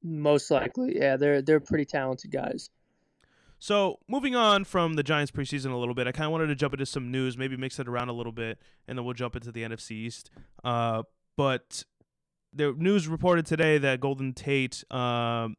Most 0.02 0.50
likely, 0.50 0.96
yeah, 0.96 1.16
they're 1.16 1.42
they're 1.42 1.60
pretty 1.60 1.84
talented 1.84 2.30
guys. 2.30 2.70
So 3.58 3.98
moving 4.08 4.36
on 4.36 4.64
from 4.64 4.94
the 4.94 5.02
Giants 5.02 5.32
preseason 5.32 5.72
a 5.72 5.76
little 5.76 5.94
bit, 5.94 6.06
I 6.06 6.12
kind 6.12 6.26
of 6.26 6.32
wanted 6.32 6.48
to 6.48 6.54
jump 6.54 6.74
into 6.74 6.86
some 6.86 7.10
news, 7.10 7.38
maybe 7.38 7.56
mix 7.56 7.78
it 7.78 7.88
around 7.88 8.10
a 8.10 8.12
little 8.12 8.32
bit, 8.32 8.58
and 8.86 8.98
then 8.98 9.04
we'll 9.04 9.14
jump 9.14 9.36
into 9.36 9.50
the 9.50 9.62
NFC 9.62 9.92
East. 9.92 10.30
Uh, 10.62 11.02
but 11.36 11.82
the 12.52 12.72
news 12.72 13.08
reported 13.08 13.46
today 13.46 13.78
that 13.78 14.00
Golden 14.00 14.34
Tate 14.34 14.84
um, 14.90 15.56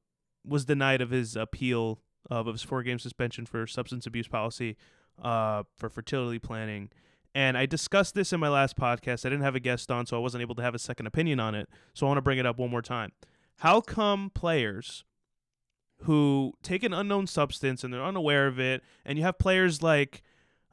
was 0.47 0.65
denied 0.65 1.01
of 1.01 1.09
his 1.09 1.35
appeal 1.35 1.99
of 2.29 2.47
his 2.47 2.63
four 2.63 2.83
game 2.83 2.99
suspension 2.99 3.45
for 3.45 3.67
substance 3.67 4.05
abuse 4.05 4.27
policy 4.27 4.77
uh, 5.21 5.63
for 5.77 5.89
fertility 5.89 6.39
planning. 6.39 6.89
And 7.33 7.57
I 7.57 7.65
discussed 7.65 8.15
this 8.15 8.31
in 8.31 8.39
my 8.39 8.47
last 8.47 8.77
podcast. 8.77 9.25
I 9.25 9.29
didn't 9.29 9.41
have 9.41 9.55
a 9.55 9.59
guest 9.59 9.91
on, 9.91 10.05
so 10.05 10.15
I 10.15 10.19
wasn't 10.19 10.41
able 10.41 10.55
to 10.55 10.61
have 10.61 10.73
a 10.73 10.79
second 10.79 11.05
opinion 11.05 11.39
on 11.39 11.53
it. 11.53 11.67
So 11.93 12.05
I 12.05 12.09
want 12.09 12.17
to 12.17 12.21
bring 12.21 12.37
it 12.37 12.45
up 12.45 12.57
one 12.57 12.69
more 12.69 12.81
time. 12.81 13.11
How 13.57 13.81
come 13.81 14.31
players 14.33 15.03
who 16.03 16.53
take 16.63 16.83
an 16.83 16.93
unknown 16.93 17.27
substance 17.27 17.83
and 17.83 17.93
they're 17.93 18.03
unaware 18.03 18.47
of 18.47 18.59
it, 18.59 18.83
and 19.05 19.17
you 19.17 19.23
have 19.25 19.37
players 19.37 19.83
like, 19.83 20.21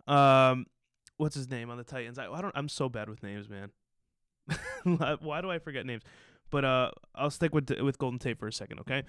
um, 0.07 0.67
what's 1.17 1.35
his 1.35 1.51
name 1.51 1.69
on 1.69 1.79
the 1.79 1.85
Titans? 1.85 2.19
I, 2.19 2.29
I 2.29 2.41
don't. 2.41 2.53
I'm 2.57 2.69
so 2.69 2.89
bad 2.89 3.09
with 3.09 3.23
names, 3.23 3.49
man. 3.49 3.71
Why 5.21 5.41
do 5.41 5.51
I 5.51 5.59
forget 5.59 5.85
names? 5.85 6.03
But 6.51 6.65
uh, 6.65 6.91
I'll 7.15 7.31
stick 7.31 7.55
with 7.55 7.71
with 7.81 7.99
Golden 7.99 8.19
Tate 8.19 8.39
for 8.39 8.47
a 8.47 8.53
second, 8.53 8.81
okay? 8.81 9.03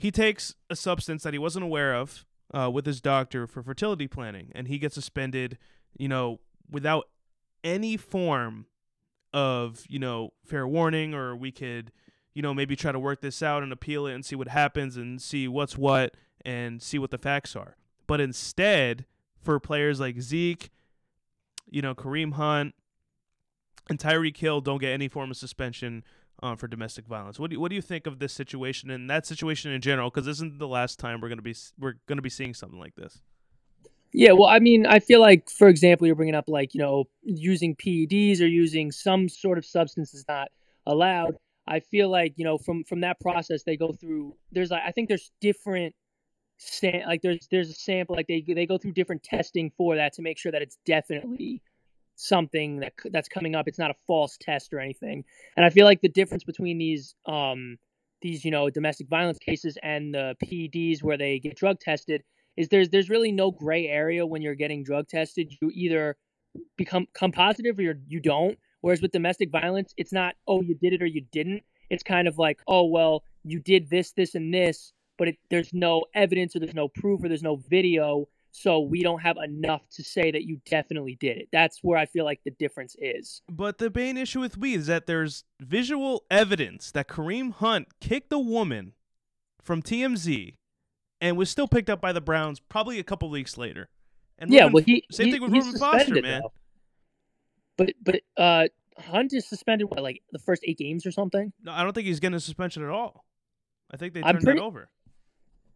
He 0.00 0.10
takes 0.10 0.54
a 0.70 0.76
substance 0.76 1.22
that 1.24 1.34
he 1.34 1.38
wasn't 1.38 1.64
aware 1.64 1.94
of 1.94 2.24
uh, 2.56 2.70
with 2.72 2.86
his 2.86 3.00
doctor 3.00 3.46
for 3.46 3.62
fertility 3.62 4.08
planning, 4.08 4.50
and 4.54 4.66
he 4.66 4.78
gets 4.78 4.94
suspended, 4.94 5.58
you 5.96 6.08
know, 6.08 6.40
without 6.70 7.08
any 7.62 7.96
form 7.96 8.66
of 9.32 9.84
you 9.88 9.98
know 9.98 10.32
fair 10.44 10.66
warning, 10.66 11.14
or 11.14 11.36
we 11.36 11.52
could 11.52 11.92
you 12.34 12.42
know, 12.42 12.54
maybe 12.54 12.76
try 12.76 12.92
to 12.92 12.98
work 12.98 13.20
this 13.20 13.42
out 13.42 13.62
and 13.62 13.72
appeal 13.72 14.06
it 14.06 14.14
and 14.14 14.24
see 14.24 14.36
what 14.36 14.48
happens 14.48 14.96
and 14.96 15.20
see 15.20 15.48
what's 15.48 15.76
what 15.76 16.14
and 16.44 16.80
see 16.80 16.98
what 16.98 17.10
the 17.10 17.18
facts 17.18 17.56
are. 17.56 17.76
But 18.06 18.20
instead, 18.20 19.06
for 19.42 19.58
players 19.58 20.00
like 20.00 20.20
Zeke, 20.20 20.70
you 21.68 21.82
know, 21.82 21.94
Kareem 21.94 22.34
Hunt, 22.34 22.74
and 23.88 23.98
Tyreek 23.98 24.36
Hill 24.36 24.60
don't 24.60 24.78
get 24.78 24.92
any 24.92 25.08
form 25.08 25.30
of 25.30 25.36
suspension 25.36 26.04
um, 26.42 26.56
for 26.56 26.66
domestic 26.68 27.06
violence. 27.06 27.38
What 27.38 27.50
do 27.50 27.54
you, 27.54 27.60
what 27.60 27.68
do 27.68 27.74
you 27.74 27.82
think 27.82 28.06
of 28.06 28.18
this 28.18 28.32
situation 28.32 28.90
and 28.90 29.08
that 29.10 29.26
situation 29.26 29.72
in 29.72 29.80
general? 29.80 30.10
Because 30.10 30.26
this 30.26 30.38
isn't 30.38 30.58
the 30.58 30.68
last 30.68 30.98
time 30.98 31.20
we're 31.20 31.28
gonna 31.28 31.42
be 31.42 31.54
we're 31.78 31.94
gonna 32.06 32.22
be 32.22 32.30
seeing 32.30 32.54
something 32.54 32.78
like 32.78 32.94
this? 32.94 33.20
Yeah, 34.12 34.32
well, 34.32 34.48
I 34.48 34.58
mean, 34.58 34.86
I 34.86 34.98
feel 34.98 35.20
like, 35.20 35.48
for 35.48 35.68
example, 35.68 36.06
you're 36.06 36.16
bringing 36.16 36.34
up 36.34 36.48
like 36.48 36.74
you 36.74 36.80
know 36.80 37.04
using 37.22 37.76
PEDs 37.76 38.40
or 38.40 38.46
using 38.46 38.90
some 38.90 39.28
sort 39.28 39.58
of 39.58 39.64
substance 39.64 40.14
is 40.14 40.24
not 40.28 40.48
allowed. 40.86 41.36
I 41.66 41.80
feel 41.80 42.08
like 42.10 42.34
you 42.36 42.44
know 42.44 42.58
from 42.58 42.84
from 42.84 43.00
that 43.02 43.20
process 43.20 43.62
they 43.64 43.76
go 43.76 43.92
through. 43.92 44.34
There's 44.52 44.70
like 44.70 44.82
I 44.84 44.92
think 44.92 45.08
there's 45.08 45.30
different 45.40 45.94
like 46.82 47.22
there's 47.22 47.46
there's 47.50 47.70
a 47.70 47.74
sample 47.74 48.16
like 48.16 48.26
they 48.26 48.44
they 48.46 48.66
go 48.66 48.76
through 48.76 48.92
different 48.92 49.22
testing 49.22 49.70
for 49.76 49.96
that 49.96 50.12
to 50.14 50.22
make 50.22 50.38
sure 50.38 50.52
that 50.52 50.62
it's 50.62 50.78
definitely 50.84 51.62
something 52.20 52.80
that 52.80 52.92
that's 53.10 53.28
coming 53.28 53.54
up. 53.54 53.66
It's 53.68 53.78
not 53.78 53.90
a 53.90 53.96
false 54.06 54.36
test 54.40 54.72
or 54.72 54.80
anything. 54.80 55.24
And 55.56 55.64
I 55.64 55.70
feel 55.70 55.86
like 55.86 56.00
the 56.00 56.08
difference 56.08 56.44
between 56.44 56.78
these 56.78 57.14
um 57.26 57.78
these 58.22 58.44
you 58.44 58.50
know 58.50 58.70
domestic 58.70 59.08
violence 59.08 59.38
cases 59.38 59.78
and 59.82 60.14
the 60.14 60.36
PEDs 60.44 61.02
where 61.02 61.16
they 61.16 61.38
get 61.38 61.56
drug 61.56 61.80
tested 61.80 62.22
is 62.56 62.68
there's 62.68 62.90
there's 62.90 63.10
really 63.10 63.32
no 63.32 63.50
gray 63.50 63.86
area 63.86 64.26
when 64.26 64.42
you're 64.42 64.54
getting 64.54 64.84
drug 64.84 65.08
tested. 65.08 65.52
You 65.60 65.70
either 65.72 66.16
become 66.76 67.06
come 67.14 67.32
positive 67.32 67.78
or 67.78 67.82
you're, 67.82 68.00
you 68.06 68.20
don't. 68.20 68.58
Whereas 68.82 69.02
with 69.02 69.12
domestic 69.12 69.50
violence, 69.50 69.94
it's 69.96 70.12
not 70.12 70.34
oh 70.46 70.62
you 70.62 70.74
did 70.74 70.92
it 70.92 71.02
or 71.02 71.06
you 71.06 71.24
didn't. 71.32 71.62
It's 71.88 72.02
kind 72.02 72.28
of 72.28 72.38
like 72.38 72.60
oh 72.66 72.84
well 72.84 73.24
you 73.44 73.60
did 73.60 73.88
this 73.88 74.12
this 74.12 74.34
and 74.34 74.52
this, 74.52 74.92
but 75.18 75.28
it, 75.28 75.36
there's 75.48 75.72
no 75.72 76.04
evidence 76.14 76.54
or 76.54 76.60
there's 76.60 76.74
no 76.74 76.88
proof 76.88 77.24
or 77.24 77.28
there's 77.28 77.42
no 77.42 77.56
video 77.56 78.26
so 78.52 78.80
we 78.80 79.02
don't 79.02 79.20
have 79.20 79.36
enough 79.42 79.82
to 79.92 80.02
say 80.02 80.30
that 80.30 80.44
you 80.44 80.60
definitely 80.66 81.16
did 81.20 81.38
it. 81.38 81.48
That's 81.52 81.78
where 81.82 81.98
I 81.98 82.06
feel 82.06 82.24
like 82.24 82.40
the 82.44 82.50
difference 82.52 82.96
is. 82.98 83.42
But 83.48 83.78
the 83.78 83.90
main 83.94 84.16
issue 84.16 84.40
with 84.40 84.58
weed 84.58 84.74
is 84.74 84.86
that 84.86 85.06
there's 85.06 85.44
visual 85.60 86.24
evidence 86.30 86.90
that 86.92 87.08
Kareem 87.08 87.52
Hunt 87.52 87.88
kicked 88.00 88.32
a 88.32 88.38
woman 88.38 88.94
from 89.62 89.82
TMZ 89.82 90.56
and 91.20 91.36
was 91.36 91.50
still 91.50 91.68
picked 91.68 91.90
up 91.90 92.00
by 92.00 92.12
the 92.12 92.20
Browns 92.20 92.60
probably 92.60 92.98
a 92.98 93.04
couple 93.04 93.30
weeks 93.30 93.56
later. 93.56 93.88
And 94.38 94.50
yeah, 94.50 94.62
Reuben, 94.62 94.72
well, 94.72 94.84
he 94.84 95.04
same 95.10 95.26
he, 95.26 95.32
thing 95.32 95.42
with 95.42 95.52
Reuben 95.52 95.78
Foster, 95.78 96.22
man. 96.22 96.40
Though. 96.42 96.52
But 97.76 97.94
but 98.02 98.20
uh, 98.36 98.68
Hunt 98.98 99.32
is 99.32 99.48
suspended 99.48 99.88
what 99.90 100.02
like 100.02 100.22
the 100.32 100.38
first 100.38 100.62
eight 100.66 100.78
games 100.78 101.06
or 101.06 101.12
something. 101.12 101.52
No, 101.62 101.72
I 101.72 101.82
don't 101.82 101.92
think 101.92 102.06
he's 102.06 102.20
getting 102.20 102.36
a 102.36 102.40
suspension 102.40 102.82
at 102.82 102.90
all. 102.90 103.24
I 103.92 103.96
think 103.96 104.14
they 104.14 104.22
turned 104.22 104.42
that 104.42 104.58
over. 104.58 104.88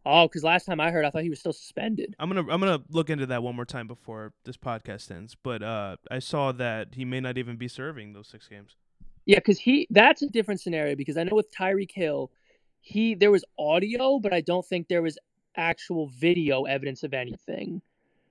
Oh, 0.05 0.27
because 0.27 0.43
last 0.43 0.65
time 0.65 0.79
I 0.79 0.91
heard, 0.91 1.03
I 1.03 1.09
thought 1.09 1.23
he 1.23 1.29
was 1.29 1.39
still 1.39 1.53
suspended. 1.53 2.15
I'm 2.19 2.29
gonna 2.29 2.41
I'm 2.41 2.59
gonna 2.59 2.81
look 2.89 3.09
into 3.09 3.25
that 3.27 3.41
one 3.41 3.55
more 3.55 3.65
time 3.65 3.87
before 3.87 4.33
this 4.43 4.55
podcast 4.55 5.09
ends. 5.09 5.35
But 5.41 5.63
uh, 5.63 5.97
I 6.11 6.19
saw 6.19 6.51
that 6.53 6.89
he 6.93 7.05
may 7.05 7.19
not 7.19 7.37
even 7.37 7.55
be 7.57 7.67
serving 7.67 8.13
those 8.13 8.27
six 8.27 8.47
games. 8.47 8.75
Yeah, 9.25 9.39
because 9.39 9.59
he 9.59 9.87
that's 9.89 10.21
a 10.21 10.29
different 10.29 10.61
scenario. 10.61 10.95
Because 10.95 11.17
I 11.17 11.23
know 11.23 11.35
with 11.35 11.51
Tyreek 11.53 11.91
Hill, 11.91 12.29
he 12.81 13.15
there 13.15 13.31
was 13.31 13.43
audio, 13.57 14.19
but 14.19 14.31
I 14.31 14.41
don't 14.41 14.65
think 14.65 14.87
there 14.87 15.01
was 15.01 15.17
actual 15.57 16.07
video 16.09 16.63
evidence 16.65 17.03
of 17.03 17.13
anything. 17.13 17.81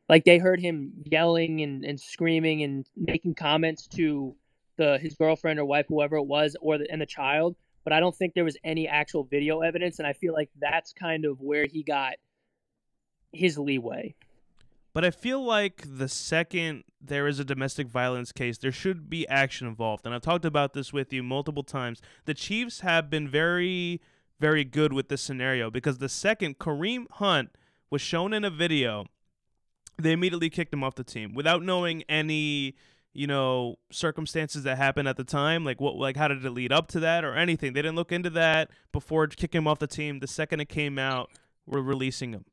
Like 0.09 0.25
they 0.25 0.39
heard 0.39 0.61
him 0.61 0.93
yelling 1.05 1.63
and, 1.63 1.85
and 1.85 1.99
screaming 1.99 2.63
and 2.63 2.87
making 2.97 3.35
comments 3.35 3.89
to 3.89 4.37
the 4.77 4.99
his 4.99 5.15
girlfriend 5.17 5.59
or 5.59 5.65
wife, 5.65 5.87
whoever 5.89 6.17
it 6.17 6.27
was, 6.27 6.57
or 6.61 6.79
the, 6.79 6.89
and 6.91 7.01
the 7.01 7.07
child 7.07 7.57
but 7.85 7.93
I 7.93 8.01
don't 8.01 8.17
think 8.17 8.35
there 8.35 8.45
was 8.45 8.57
any 8.65 8.89
actual 8.89 9.25
video 9.25 9.61
evidence, 9.61 9.99
and 9.99 10.09
I 10.09 10.15
feel 10.15 10.33
like 10.33 10.51
that's 10.59 10.93
kind 10.93 11.25
of 11.25 11.41
where 11.41 11.67
he 11.67 11.83
got 11.83 12.15
his 13.33 13.59
leeway. 13.59 14.15
But 14.95 15.05
I 15.05 15.11
feel 15.11 15.45
like 15.45 15.83
the 15.85 16.09
second 16.09 16.85
there 17.01 17.27
is 17.27 17.39
a 17.39 17.45
domestic 17.45 17.89
violence 17.89 18.33
case, 18.33 18.59
there 18.59 18.73
should 18.73 19.11
be 19.11 19.29
action 19.29 19.67
involved. 19.67 20.07
And 20.07 20.15
I've 20.15 20.23
talked 20.23 20.45
about 20.45 20.73
this 20.73 20.93
with 20.93 21.13
you 21.13 21.23
multiple 21.23 21.65
times. 21.65 22.01
The 22.25 22.35
Chiefs 22.35 22.81
have 22.81 23.11
been 23.11 23.29
very, 23.29 24.01
very 24.41 24.65
good 24.65 24.93
with 24.93 25.09
this 25.09 25.21
scenario 25.21 25.71
because 25.71 25.99
the 25.99 26.09
second 26.09 26.59
Kareem 26.59 27.07
Hunt 27.11 27.51
was 27.91 28.01
shown 28.01 28.33
in 28.33 28.45
a 28.45 28.51
video, 28.51 29.07
they 29.99 30.13
immediately 30.13 30.49
kicked 30.49 30.73
him 30.73 30.83
off 30.83 30.95
the 30.95 31.05
team 31.05 31.35
without 31.35 31.63
knowing 31.63 32.05
any 32.09 32.77
you 33.15 33.29
know 33.29 33.79
circumstances 33.91 34.65
that 34.65 34.77
happened 34.77 35.09
at 35.09 35.17
the 35.17 35.25
time 35.25 35.65
like 35.65 35.81
what 35.81 35.97
like 35.97 36.17
how 36.17 36.29
did 36.29 36.45
it 36.45 36.51
lead 36.51 36.73
up 36.73 36.89
to 36.89 37.01
that 37.01 37.25
or 37.25 37.35
anything 37.35 37.73
they 37.73 37.81
didn't 37.81 37.97
look 37.97 38.13
into 38.13 38.29
that 38.29 38.71
before 38.93 39.27
kicking 39.29 39.59
him 39.59 39.69
off 39.69 39.79
the 39.79 39.87
team 39.87 40.19
the 40.19 40.27
second 40.27 40.61
it 40.61 40.69
came 40.69 40.99
out 40.99 41.31
we're 41.65 41.81
releasing 41.81 42.33
him 42.33 42.45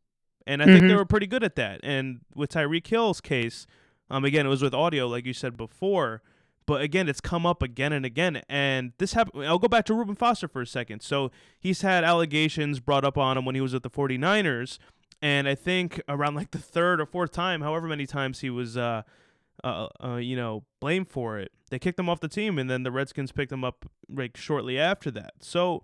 and 0.45 0.61
i 0.61 0.65
mm-hmm. 0.65 0.73
think 0.73 0.83
they 0.83 0.89
mm-hmm. 0.89 0.97
were 0.97 1.05
pretty 1.05 1.27
good 1.27 1.43
at 1.43 1.55
that 1.55 1.79
and 1.83 2.21
with 2.35 2.51
tyreek 2.51 2.85
hill's 2.87 3.19
case 3.19 3.65
um 4.09 4.23
again 4.23 4.45
it 4.45 4.49
was 4.49 4.61
with 4.61 4.73
audio 4.73 5.07
like 5.07 5.25
you 5.25 5.33
said 5.33 5.57
before 5.57 6.21
but 6.67 6.81
again 6.81 7.09
it's 7.09 7.21
come 7.21 7.45
up 7.45 7.63
again 7.63 7.91
and 7.91 8.05
again 8.05 8.41
and 8.47 8.93
this 8.99 9.13
happened 9.13 9.43
i'll 9.45 9.59
go 9.59 9.67
back 9.67 9.83
to 9.83 9.95
reuben 9.95 10.15
foster 10.15 10.47
for 10.47 10.61
a 10.61 10.67
second 10.67 11.01
so 11.01 11.31
he's 11.59 11.81
had 11.81 12.03
allegations 12.03 12.79
brought 12.79 13.03
up 13.03 13.17
on 13.17 13.35
him 13.35 13.45
when 13.45 13.55
he 13.55 13.61
was 13.61 13.73
at 13.73 13.81
the 13.81 13.89
49ers 13.89 14.77
and 15.23 15.47
i 15.47 15.55
think 15.55 15.99
around 16.07 16.35
like 16.35 16.51
the 16.51 16.59
third 16.59 17.01
or 17.01 17.07
fourth 17.07 17.31
time 17.31 17.61
however 17.61 17.87
many 17.87 18.05
times 18.05 18.41
he 18.41 18.49
was 18.51 18.77
uh 18.77 19.01
uh, 19.63 19.87
uh, 20.03 20.15
you 20.15 20.35
know, 20.35 20.63
blame 20.79 21.05
for 21.05 21.39
it. 21.39 21.51
They 21.69 21.79
kicked 21.79 21.99
him 21.99 22.09
off 22.09 22.19
the 22.19 22.27
team, 22.27 22.57
and 22.57 22.69
then 22.69 22.83
the 22.83 22.91
Redskins 22.91 23.31
picked 23.31 23.51
him 23.51 23.63
up 23.63 23.85
like 24.09 24.35
shortly 24.35 24.77
after 24.77 25.11
that. 25.11 25.33
So, 25.39 25.83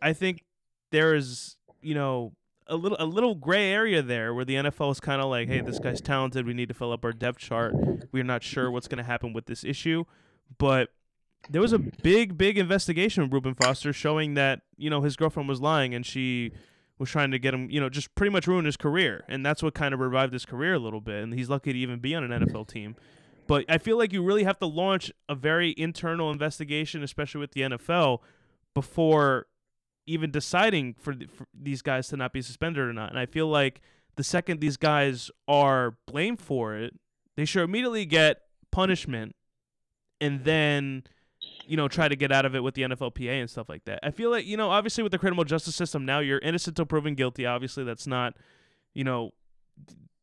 I 0.00 0.12
think 0.12 0.44
there 0.90 1.14
is, 1.14 1.56
you 1.82 1.94
know, 1.94 2.32
a 2.66 2.76
little 2.76 2.96
a 3.00 3.06
little 3.06 3.34
gray 3.34 3.70
area 3.72 4.02
there 4.02 4.34
where 4.34 4.44
the 4.44 4.54
NFL 4.54 4.92
is 4.92 5.00
kind 5.00 5.20
of 5.20 5.28
like, 5.28 5.48
hey, 5.48 5.60
this 5.60 5.78
guy's 5.78 6.00
talented. 6.00 6.46
We 6.46 6.54
need 6.54 6.68
to 6.68 6.74
fill 6.74 6.92
up 6.92 7.04
our 7.04 7.12
depth 7.12 7.38
chart. 7.38 7.74
We're 8.12 8.24
not 8.24 8.42
sure 8.42 8.70
what's 8.70 8.88
going 8.88 8.98
to 8.98 9.04
happen 9.04 9.32
with 9.32 9.46
this 9.46 9.64
issue, 9.64 10.04
but 10.58 10.90
there 11.50 11.62
was 11.62 11.72
a 11.72 11.78
big, 11.78 12.36
big 12.36 12.58
investigation 12.58 13.22
of 13.22 13.32
Reuben 13.32 13.54
Foster 13.54 13.92
showing 13.92 14.34
that 14.34 14.60
you 14.76 14.90
know 14.90 15.00
his 15.00 15.16
girlfriend 15.16 15.48
was 15.48 15.60
lying 15.60 15.94
and 15.94 16.04
she 16.04 16.52
was 16.98 17.10
trying 17.10 17.30
to 17.30 17.38
get 17.38 17.54
him, 17.54 17.70
you 17.70 17.80
know, 17.80 17.88
just 17.88 18.14
pretty 18.14 18.30
much 18.30 18.46
ruin 18.46 18.64
his 18.64 18.76
career. 18.76 19.24
And 19.28 19.44
that's 19.44 19.62
what 19.62 19.74
kind 19.74 19.94
of 19.94 20.00
revived 20.00 20.32
his 20.32 20.44
career 20.44 20.74
a 20.74 20.78
little 20.78 21.00
bit. 21.00 21.22
And 21.22 21.32
he's 21.32 21.48
lucky 21.48 21.72
to 21.72 21.78
even 21.78 21.98
be 22.00 22.14
on 22.14 22.30
an 22.30 22.46
NFL 22.46 22.68
team. 22.68 22.96
But 23.46 23.64
I 23.68 23.78
feel 23.78 23.96
like 23.96 24.12
you 24.12 24.22
really 24.22 24.44
have 24.44 24.58
to 24.58 24.66
launch 24.66 25.10
a 25.28 25.34
very 25.34 25.74
internal 25.78 26.30
investigation, 26.30 27.02
especially 27.02 27.40
with 27.40 27.52
the 27.52 27.62
NFL, 27.62 28.18
before 28.74 29.46
even 30.06 30.30
deciding 30.30 30.94
for, 30.94 31.14
for 31.32 31.46
these 31.54 31.82
guys 31.82 32.08
to 32.08 32.16
not 32.16 32.32
be 32.32 32.42
suspended 32.42 32.82
or 32.82 32.92
not. 32.92 33.10
And 33.10 33.18
I 33.18 33.26
feel 33.26 33.46
like 33.46 33.80
the 34.16 34.24
second 34.24 34.60
these 34.60 34.76
guys 34.76 35.30
are 35.46 35.96
blamed 36.06 36.40
for 36.40 36.76
it, 36.76 36.94
they 37.36 37.44
should 37.44 37.62
immediately 37.62 38.04
get 38.04 38.42
punishment 38.70 39.34
and 40.20 40.44
then 40.44 41.04
you 41.68 41.76
know, 41.76 41.86
try 41.86 42.08
to 42.08 42.16
get 42.16 42.32
out 42.32 42.46
of 42.46 42.54
it 42.54 42.62
with 42.62 42.74
the 42.74 42.82
NFLPA 42.82 43.40
and 43.40 43.50
stuff 43.50 43.68
like 43.68 43.84
that. 43.84 44.00
I 44.02 44.10
feel 44.10 44.30
like, 44.30 44.46
you 44.46 44.56
know, 44.56 44.70
obviously 44.70 45.02
with 45.02 45.12
the 45.12 45.18
criminal 45.18 45.44
justice 45.44 45.76
system 45.76 46.06
now, 46.06 46.20
you're 46.20 46.38
innocent 46.38 46.78
until 46.78 46.86
proven 46.86 47.14
guilty. 47.14 47.44
Obviously, 47.44 47.84
that's 47.84 48.06
not, 48.06 48.34
you 48.94 49.04
know, 49.04 49.32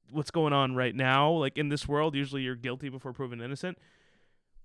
what's 0.10 0.31
going 0.31 0.53
on 0.53 0.75
right 0.75 0.95
now. 0.95 1.31
Like 1.31 1.55
in 1.58 1.69
this 1.69 1.88
world, 1.88 2.15
usually 2.15 2.41
you're 2.41 2.55
guilty 2.55 2.89
before 2.89 3.13
proven 3.13 3.41
innocent. 3.41 3.77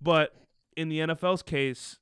But 0.01 0.35
in 0.75 0.89
the 0.89 1.01
NFL's 1.01 1.43
case, 1.43 1.99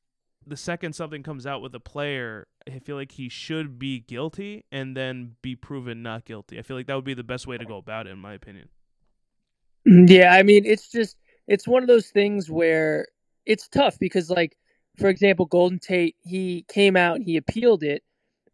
the 0.46 0.56
second 0.56 0.94
something 0.94 1.24
comes 1.24 1.44
out 1.44 1.60
with 1.60 1.74
a 1.74 1.80
player, 1.80 2.46
I 2.72 2.78
feel 2.78 2.94
like 2.94 3.12
he 3.12 3.28
should 3.28 3.80
be 3.80 3.98
guilty 3.98 4.64
and 4.70 4.96
then 4.96 5.34
be 5.42 5.56
proven 5.56 6.04
not 6.04 6.24
guilty. 6.24 6.56
I 6.56 6.62
feel 6.62 6.76
like 6.76 6.86
that 6.86 6.94
would 6.94 7.04
be 7.04 7.14
the 7.14 7.24
best 7.24 7.48
way 7.48 7.58
to 7.58 7.64
go 7.64 7.78
about 7.78 8.06
it, 8.06 8.10
in 8.10 8.18
my 8.18 8.34
opinion. 8.34 8.68
Mm-hmm. 9.88 10.06
Yeah, 10.06 10.34
I 10.34 10.44
mean, 10.44 10.64
it's 10.64 10.88
just 10.88 11.16
it's 11.48 11.66
one 11.66 11.82
of 11.82 11.88
those 11.88 12.10
things 12.10 12.48
where 12.48 13.08
it's 13.44 13.66
tough 13.66 13.98
because 13.98 14.30
like 14.30 14.57
for 14.98 15.08
example, 15.08 15.46
Golden 15.46 15.78
Tate, 15.78 16.16
he 16.22 16.64
came 16.68 16.96
out 16.96 17.16
and 17.16 17.24
he 17.24 17.36
appealed 17.36 17.82
it, 17.82 18.02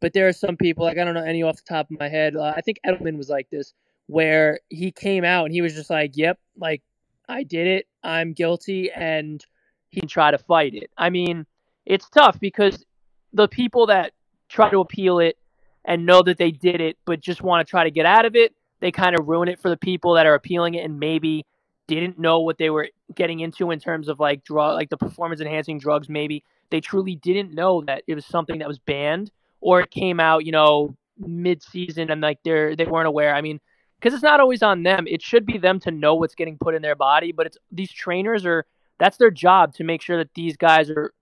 but 0.00 0.12
there 0.12 0.28
are 0.28 0.32
some 0.32 0.56
people, 0.56 0.84
like 0.84 0.98
I 0.98 1.04
don't 1.04 1.14
know 1.14 1.24
any 1.24 1.42
off 1.42 1.56
the 1.56 1.62
top 1.66 1.90
of 1.90 1.98
my 1.98 2.08
head. 2.08 2.36
Uh, 2.36 2.52
I 2.56 2.60
think 2.60 2.78
Edelman 2.86 3.16
was 3.16 3.28
like 3.28 3.48
this, 3.50 3.72
where 4.06 4.60
he 4.68 4.90
came 4.90 5.24
out 5.24 5.46
and 5.46 5.54
he 5.54 5.62
was 5.62 5.74
just 5.74 5.90
like, 5.90 6.12
"Yep, 6.16 6.38
like 6.58 6.82
I 7.28 7.42
did 7.42 7.66
it, 7.66 7.86
I'm 8.02 8.32
guilty," 8.32 8.90
and 8.92 9.44
he 9.88 10.00
can 10.00 10.08
try 10.08 10.30
to 10.30 10.38
fight 10.38 10.74
it. 10.74 10.90
I 10.98 11.10
mean, 11.10 11.46
it's 11.86 12.08
tough 12.10 12.38
because 12.40 12.84
the 13.32 13.48
people 13.48 13.86
that 13.86 14.12
try 14.48 14.70
to 14.70 14.80
appeal 14.80 15.18
it 15.20 15.36
and 15.84 16.06
know 16.06 16.22
that 16.22 16.38
they 16.38 16.50
did 16.50 16.80
it, 16.80 16.96
but 17.04 17.20
just 17.20 17.42
want 17.42 17.66
to 17.66 17.70
try 17.70 17.84
to 17.84 17.90
get 17.90 18.06
out 18.06 18.24
of 18.24 18.36
it, 18.36 18.54
they 18.80 18.90
kind 18.90 19.18
of 19.18 19.28
ruin 19.28 19.48
it 19.48 19.60
for 19.60 19.70
the 19.70 19.76
people 19.76 20.14
that 20.14 20.26
are 20.26 20.34
appealing 20.34 20.74
it 20.74 20.84
and 20.84 20.98
maybe 20.98 21.46
didn't 21.86 22.18
know 22.18 22.40
what 22.40 22.58
they 22.58 22.70
were 22.70 22.88
getting 23.16 23.40
into 23.40 23.70
in 23.70 23.78
terms 23.78 24.08
of 24.08 24.20
like 24.20 24.44
drug 24.44 24.74
like 24.74 24.90
the 24.90 24.96
performance 24.96 25.40
enhancing 25.40 25.78
drugs 25.78 26.08
maybe 26.08 26.44
they 26.70 26.80
truly 26.80 27.16
didn't 27.16 27.52
know 27.54 27.82
that 27.82 28.02
it 28.06 28.14
was 28.14 28.24
something 28.26 28.58
that 28.58 28.68
was 28.68 28.78
banned 28.78 29.30
or 29.60 29.80
it 29.80 29.90
came 29.90 30.20
out 30.20 30.44
you 30.44 30.52
know 30.52 30.96
mid 31.18 31.62
season 31.62 32.10
and 32.10 32.20
like 32.20 32.38
they're 32.44 32.74
they 32.76 32.84
weren't 32.84 33.06
aware 33.06 33.34
i 33.34 33.40
mean 33.40 33.60
because 34.00 34.14
it's 34.14 34.22
not 34.22 34.40
always 34.40 34.62
on 34.62 34.82
them 34.82 35.06
it 35.06 35.22
should 35.22 35.46
be 35.46 35.58
them 35.58 35.78
to 35.78 35.90
know 35.90 36.14
what's 36.14 36.34
getting 36.34 36.58
put 36.58 36.74
in 36.74 36.82
their 36.82 36.96
body 36.96 37.32
but 37.32 37.46
it's 37.46 37.58
these 37.70 37.92
trainers 37.92 38.44
are 38.44 38.66
that's 38.98 39.16
their 39.16 39.30
job 39.30 39.74
to 39.74 39.84
make 39.84 40.02
sure 40.02 40.16
that 40.16 40.32
these 40.34 40.56
guys 40.56 40.90
are 40.90 41.12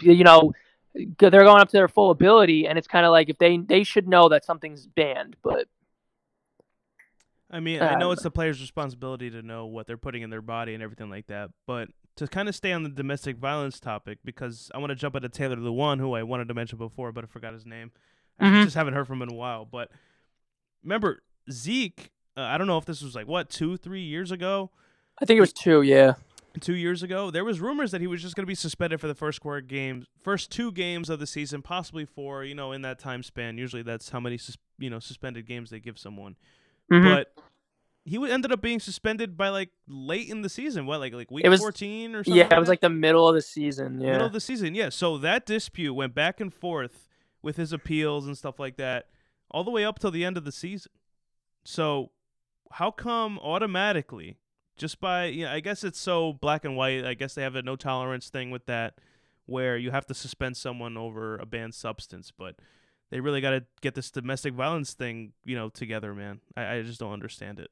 you 0.00 0.24
know 0.24 0.52
they're 1.18 1.30
going 1.30 1.60
up 1.60 1.68
to 1.68 1.76
their 1.76 1.88
full 1.88 2.10
ability, 2.10 2.66
and 2.66 2.78
it's 2.78 2.88
kind 2.88 3.04
of 3.04 3.12
like 3.12 3.28
if 3.28 3.38
they 3.38 3.58
they 3.58 3.82
should 3.82 4.08
know 4.08 4.28
that 4.28 4.44
something's 4.44 4.86
banned, 4.86 5.36
but. 5.42 5.68
I 7.50 7.60
mean, 7.60 7.80
I 7.80 7.94
know 7.94 8.10
it's 8.10 8.22
the 8.22 8.30
player's 8.30 8.60
responsibility 8.60 9.30
to 9.30 9.42
know 9.42 9.66
what 9.66 9.86
they're 9.86 9.96
putting 9.96 10.22
in 10.22 10.30
their 10.30 10.42
body 10.42 10.74
and 10.74 10.82
everything 10.82 11.10
like 11.10 11.28
that, 11.28 11.50
but 11.66 11.88
to 12.16 12.26
kind 12.26 12.48
of 12.48 12.54
stay 12.54 12.72
on 12.72 12.82
the 12.82 12.88
domestic 12.88 13.36
violence 13.36 13.78
topic, 13.78 14.18
because 14.24 14.70
I 14.74 14.78
want 14.78 14.90
to 14.90 14.96
jump 14.96 15.14
into 15.14 15.28
Taylor 15.28 15.56
Lewan, 15.56 16.00
who 16.00 16.14
I 16.14 16.22
wanted 16.22 16.48
to 16.48 16.54
mention 16.54 16.78
before, 16.78 17.12
but 17.12 17.24
I 17.24 17.26
forgot 17.26 17.52
his 17.52 17.66
name. 17.66 17.92
Mm-hmm. 18.40 18.56
I 18.56 18.64
just 18.64 18.76
haven't 18.76 18.94
heard 18.94 19.06
from 19.06 19.22
him 19.22 19.28
in 19.28 19.34
a 19.34 19.36
while. 19.36 19.64
But 19.64 19.90
remember, 20.82 21.22
Zeke, 21.50 22.10
uh, 22.36 22.42
I 22.42 22.58
don't 22.58 22.66
know 22.66 22.78
if 22.78 22.84
this 22.84 23.02
was 23.02 23.14
like, 23.14 23.28
what, 23.28 23.50
two, 23.50 23.76
three 23.76 24.02
years 24.02 24.30
ago? 24.32 24.70
I 25.20 25.24
think 25.24 25.38
it 25.38 25.42
was 25.42 25.52
two, 25.52 25.82
yeah. 25.82 26.14
Two 26.60 26.74
years 26.74 27.02
ago, 27.02 27.30
there 27.30 27.44
was 27.44 27.60
rumors 27.60 27.90
that 27.90 28.00
he 28.00 28.06
was 28.06 28.22
just 28.22 28.34
going 28.34 28.44
to 28.44 28.46
be 28.46 28.54
suspended 28.54 28.98
for 28.98 29.08
the 29.08 29.14
first 29.14 29.42
four 29.42 29.60
games, 29.60 30.06
first 30.22 30.50
two 30.50 30.72
games 30.72 31.10
of 31.10 31.18
the 31.18 31.26
season, 31.26 31.60
possibly 31.60 32.06
four. 32.06 32.44
You 32.44 32.54
know, 32.54 32.72
in 32.72 32.80
that 32.80 32.98
time 32.98 33.22
span. 33.22 33.58
Usually, 33.58 33.82
that's 33.82 34.08
how 34.08 34.20
many 34.20 34.38
you 34.78 34.88
know 34.88 34.98
suspended 34.98 35.46
games 35.46 35.68
they 35.68 35.80
give 35.80 35.98
someone. 35.98 36.36
Mhm. 36.92 37.02
But 37.14 37.32
he 38.04 38.16
ended 38.30 38.52
up 38.52 38.60
being 38.62 38.78
suspended 38.80 39.36
by 39.36 39.48
like 39.48 39.70
late 39.88 40.28
in 40.28 40.42
the 40.42 40.48
season. 40.48 40.86
What, 40.86 41.00
like 41.00 41.12
like 41.12 41.30
week 41.30 41.44
It 41.44 41.48
was- 41.48 41.60
fourteen 41.60 42.14
or 42.14 42.22
something? 42.22 42.36
yeah, 42.38 42.54
it 42.54 42.60
was 42.60 42.68
like 42.68 42.80
the 42.80 42.88
middle 42.90 43.28
of 43.28 43.34
the 43.34 43.42
season. 43.42 44.00
Yeah. 44.00 44.12
middle 44.12 44.26
of 44.28 44.32
the 44.32 44.40
season. 44.40 44.74
Yeah. 44.74 44.90
So 44.90 45.18
that 45.18 45.44
dispute 45.46 45.94
went 45.94 46.14
back 46.14 46.40
and 46.40 46.52
forth 46.54 47.08
with 47.42 47.56
his 47.56 47.72
appeals 47.72 48.26
and 48.26 48.36
stuff 48.38 48.58
like 48.60 48.76
that, 48.76 49.08
all 49.50 49.64
the 49.64 49.70
way 49.70 49.84
up 49.84 49.98
till 49.98 50.10
the 50.10 50.24
end 50.24 50.36
of 50.36 50.44
the 50.44 50.52
season. 50.52 50.92
So 51.64 52.10
how 52.72 52.90
come 52.92 53.38
automatically, 53.40 54.36
just 54.76 55.00
by 55.00 55.26
yeah, 55.26 55.52
I 55.52 55.60
guess 55.60 55.82
it's 55.84 55.98
so 55.98 56.32
black 56.34 56.64
and 56.64 56.76
white. 56.76 57.04
I 57.04 57.14
guess 57.14 57.34
they 57.34 57.42
have 57.42 57.56
a 57.56 57.62
no 57.62 57.74
tolerance 57.76 58.28
thing 58.30 58.50
with 58.50 58.66
that, 58.66 58.98
where 59.46 59.76
you 59.76 59.90
have 59.90 60.06
to 60.06 60.14
suspend 60.14 60.56
someone 60.56 60.96
over 60.96 61.36
a 61.36 61.46
banned 61.46 61.74
substance, 61.74 62.30
but. 62.36 62.56
They 63.10 63.20
really 63.20 63.40
got 63.40 63.50
to 63.50 63.64
get 63.82 63.94
this 63.94 64.10
domestic 64.10 64.54
violence 64.54 64.92
thing, 64.92 65.32
you 65.44 65.56
know, 65.56 65.68
together, 65.68 66.14
man. 66.14 66.40
I, 66.56 66.76
I 66.76 66.82
just 66.82 66.98
don't 66.98 67.12
understand 67.12 67.60
it. 67.60 67.70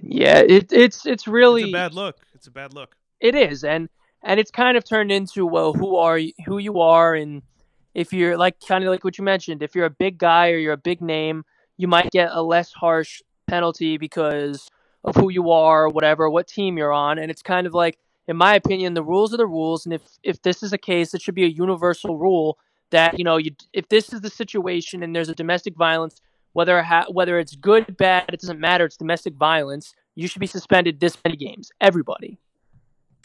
yeah, 0.00 0.38
it, 0.38 0.72
it's 0.72 1.06
it's 1.06 1.26
really 1.28 1.62
It's 1.62 1.70
a 1.70 1.72
bad 1.72 1.94
look. 1.94 2.16
It's 2.34 2.46
a 2.46 2.50
bad 2.50 2.74
look. 2.74 2.96
It 3.20 3.34
is, 3.34 3.64
and 3.64 3.88
and 4.22 4.40
it's 4.40 4.50
kind 4.50 4.76
of 4.76 4.84
turned 4.84 5.12
into 5.12 5.46
well, 5.46 5.72
who 5.72 5.96
are 5.96 6.18
you, 6.18 6.32
who 6.46 6.58
you 6.58 6.80
are, 6.80 7.14
and 7.14 7.42
if 7.94 8.12
you're 8.12 8.36
like 8.36 8.56
kind 8.66 8.84
of 8.84 8.90
like 8.90 9.04
what 9.04 9.16
you 9.16 9.24
mentioned, 9.24 9.62
if 9.62 9.74
you're 9.74 9.86
a 9.86 9.90
big 9.90 10.18
guy 10.18 10.50
or 10.50 10.58
you're 10.58 10.72
a 10.72 10.76
big 10.76 11.00
name, 11.00 11.44
you 11.76 11.88
might 11.88 12.10
get 12.10 12.30
a 12.32 12.42
less 12.42 12.72
harsh 12.72 13.22
penalty 13.46 13.96
because 13.96 14.68
of 15.04 15.14
who 15.14 15.30
you 15.30 15.52
are, 15.52 15.84
or 15.84 15.88
whatever, 15.88 16.28
what 16.28 16.48
team 16.48 16.76
you're 16.76 16.92
on, 16.92 17.18
and 17.18 17.30
it's 17.30 17.42
kind 17.42 17.66
of 17.66 17.74
like, 17.74 17.96
in 18.26 18.36
my 18.36 18.56
opinion, 18.56 18.94
the 18.94 19.04
rules 19.04 19.32
are 19.32 19.36
the 19.36 19.46
rules, 19.46 19.86
and 19.86 19.94
if 19.94 20.02
if 20.24 20.42
this 20.42 20.64
is 20.64 20.72
a 20.72 20.78
case, 20.78 21.14
it 21.14 21.22
should 21.22 21.36
be 21.36 21.44
a 21.44 21.48
universal 21.48 22.18
rule 22.18 22.58
that 22.90 23.18
you 23.18 23.24
know, 23.24 23.36
you 23.36 23.52
if 23.72 23.88
this 23.88 24.12
is 24.12 24.20
the 24.20 24.30
situation 24.30 25.02
and 25.02 25.14
there's 25.14 25.28
a 25.28 25.34
domestic 25.34 25.76
violence, 25.76 26.20
whether 26.52 26.82
ha- 26.82 27.06
whether 27.10 27.38
it's 27.38 27.56
good, 27.56 27.96
bad, 27.96 28.24
it 28.32 28.40
doesn't 28.40 28.60
matter. 28.60 28.84
It's 28.84 28.96
domestic 28.96 29.34
violence. 29.34 29.94
You 30.14 30.28
should 30.28 30.40
be 30.40 30.46
suspended 30.46 31.00
this 31.00 31.16
many 31.24 31.36
games. 31.36 31.70
Everybody. 31.80 32.38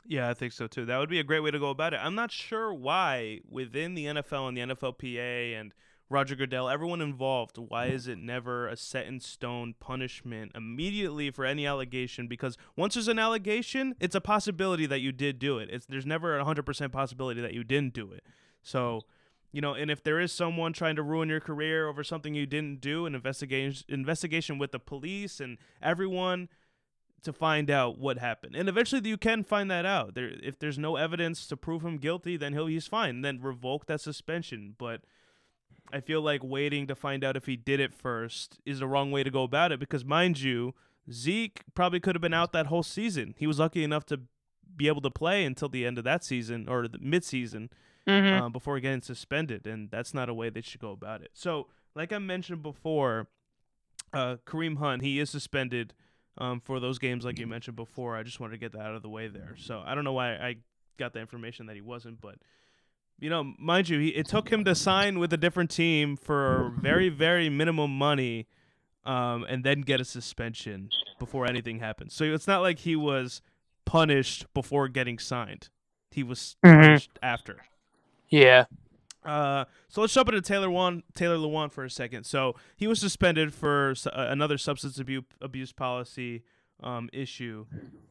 Yeah, 0.06 0.30
I 0.30 0.34
think 0.34 0.52
so 0.52 0.68
too. 0.68 0.86
That 0.86 0.98
would 0.98 1.10
be 1.10 1.20
a 1.20 1.24
great 1.24 1.40
way 1.40 1.52
to 1.52 1.60
go 1.60 1.70
about 1.70 1.94
it. 1.94 2.00
I'm 2.04 2.16
not 2.16 2.32
sure 2.32 2.74
why 2.74 3.40
within 3.50 3.94
the 3.94 4.06
NFL 4.06 4.50
and 4.50 4.58
the 4.58 4.76
NFLPA 4.76 5.60
and 5.60 5.74
Roger 6.12 6.36
Goodell, 6.36 6.68
everyone 6.68 7.00
involved, 7.00 7.58
why 7.58 7.86
is 7.86 8.10
it 8.10 8.18
never 8.18 8.68
a 8.68 8.76
set 8.76 9.08
in 9.08 9.22
stone 9.22 9.76
punishment 9.80 10.52
immediately 10.54 11.32
for 11.32 11.46
any 11.46 11.66
allegation? 11.66 12.28
Because 12.28 12.58
once 12.76 12.96
there's 12.96 13.08
an 13.08 13.18
allegation, 13.18 13.96
it's 14.02 14.14
a 14.14 14.20
possibility 14.20 14.86
that 14.86 15.00
you 15.00 15.14
did 15.14 15.40
do 15.40 15.58
it. 15.58 15.70
It's 15.72 15.86
there's 15.86 16.06
never 16.06 16.38
a 16.38 16.44
hundred 16.44 16.66
percent 16.66 16.92
possibility 16.92 17.40
that 17.40 17.54
you 17.54 17.64
didn't 17.64 17.94
do 17.94 18.12
it. 18.12 18.26
So, 18.62 19.04
you 19.52 19.62
know, 19.62 19.74
and 19.74 19.92
if 19.92 20.04
there 20.04 20.20
is 20.20 20.32
someone 20.32 20.74
trying 20.74 20.96
to 20.96 21.04
ruin 21.04 21.30
your 21.30 21.40
career 21.40 21.88
over 21.88 22.04
something 22.04 22.34
you 22.34 22.46
didn't 22.46 22.82
do, 22.82 23.06
an 23.06 23.16
investigation 23.16 23.86
investigation 23.90 24.58
with 24.58 24.72
the 24.72 24.80
police 24.80 25.40
and 25.40 25.58
everyone 25.82 26.48
to 27.24 27.34
find 27.34 27.70
out 27.70 28.00
what 28.00 28.18
happened. 28.18 28.56
And 28.56 28.68
eventually 28.68 29.08
you 29.08 29.18
can 29.18 29.44
find 29.44 29.70
that 29.70 29.86
out. 29.86 30.16
There 30.16 30.32
if 30.42 30.58
there's 30.58 30.78
no 30.78 30.96
evidence 30.96 31.46
to 31.48 31.58
prove 31.58 31.84
him 31.84 31.98
guilty, 31.98 32.38
then 32.38 32.54
he'll 32.54 32.68
he's 32.68 32.88
fine. 32.88 33.22
Then 33.22 33.42
revoke 33.42 33.86
that 33.88 34.02
suspension. 34.02 34.76
But 34.78 35.02
I 35.94 36.00
feel 36.00 36.22
like 36.22 36.42
waiting 36.44 36.88
to 36.88 36.96
find 36.96 37.24
out 37.24 37.36
if 37.36 37.46
he 37.46 37.58
did 37.58 37.80
it 37.80 37.94
first 37.94 38.60
is 38.66 38.80
the 38.80 38.88
wrong 38.88 39.12
way 39.12 39.24
to 39.24 39.30
go 39.30 39.44
about 39.44 39.72
it 39.72 39.80
because 39.80 40.06
mind 40.06 40.40
you, 40.40 40.74
Zeke 41.12 41.64
probably 41.76 42.00
could 42.00 42.16
have 42.16 42.22
been 42.22 42.34
out 42.34 42.54
that 42.54 42.68
whole 42.68 42.84
season. 42.84 43.36
He 43.38 43.48
was 43.48 43.60
lucky 43.60 43.84
enough 43.84 44.06
to 44.08 44.22
be 44.76 44.88
able 44.88 45.02
to 45.02 45.12
play 45.12 45.44
until 45.44 45.68
the 45.68 45.86
end 45.86 45.98
of 45.98 46.06
that 46.06 46.24
season 46.24 46.68
or 46.70 46.88
the 46.88 46.98
midseason 47.00 47.70
Mm-hmm. 48.08 48.42
um, 48.44 48.52
before 48.52 48.80
getting 48.80 49.02
suspended, 49.02 49.68
and 49.68 49.90
that's 49.92 50.14
not 50.14 50.28
a 50.28 50.34
way 50.34 50.50
they 50.50 50.62
should 50.62 50.82
go 50.82 50.92
about 50.92 51.22
it. 51.22 51.30
So, 51.34 51.68
like 51.96 52.12
I 52.12 52.18
mentioned 52.18 52.64
before, 52.64 53.28
uh, 54.14 54.38
Kareem 54.46 54.78
Hunt 54.78 55.04
he 55.04 55.20
is 55.20 55.30
suspended 55.30 55.94
um, 56.38 56.62
for 56.62 56.80
those 56.80 56.98
games, 56.98 57.24
like 57.26 57.38
you 57.38 57.46
mentioned 57.46 57.76
before. 57.76 58.18
I 58.18 58.24
just 58.24 58.40
wanted 58.40 58.54
to 58.54 58.58
get 58.58 58.72
that 58.72 58.82
out 58.82 58.96
of 58.96 59.02
the 59.04 59.10
way 59.10 59.28
there. 59.28 59.56
So 59.58 59.84
I 59.86 59.94
don't 59.94 60.04
know 60.04 60.14
why 60.14 60.34
I 60.34 60.56
got 60.98 61.14
the 61.14 61.20
information 61.20 61.68
that 61.68 61.76
he 61.76 61.82
wasn't, 61.82 62.20
but 62.22 62.36
you 63.20 63.30
know, 63.30 63.54
mind 63.60 63.88
you, 63.90 64.00
he, 64.00 64.08
it 64.10 64.26
took 64.26 64.50
him 64.52 64.64
to 64.66 64.74
sign 64.74 65.20
with 65.20 65.32
a 65.32 65.38
different 65.38 65.70
team 65.70 66.18
for 66.18 66.74
very, 66.82 67.10
very 67.10 67.50
minimum 67.50 67.96
money, 67.96 68.48
um, 69.06 69.46
and 69.48 69.64
then 69.64 69.82
get 69.82 70.02
a 70.02 70.06
suspension 70.06 70.90
before 71.20 71.46
anything 71.46 71.80
happened. 71.80 72.12
So 72.12 72.24
it's 72.24 72.48
not 72.48 72.62
like 72.62 72.80
he 72.80 72.96
was 72.96 73.42
punished 73.86 74.52
before 74.56 74.88
getting 74.88 75.20
signed. 75.20 75.70
He 76.10 76.24
was 76.24 76.56
Mhm. 76.66 76.82
punished 76.82 77.12
after. 77.22 77.58
Yeah. 78.32 78.66
Uh, 79.24 79.66
so 79.88 80.02
let's 80.02 80.14
jump 80.14 80.30
into 80.30 80.42
Taylor 80.42 80.72
Wan, 80.72 81.04
Taylor 81.14 81.38
Lewan 81.38 81.72
for 81.72 81.84
a 81.84 81.90
second. 81.92 82.24
So 82.26 82.56
he 82.76 82.88
was 82.88 83.00
suspended 83.00 83.54
for 83.54 83.92
s- 83.92 84.08
uh, 84.08 84.12
another 84.16 84.58
substance 84.58 84.98
abuse 84.98 85.26
abuse 85.40 85.72
policy 85.72 86.44
um, 86.82 87.08
issue, 87.14 87.68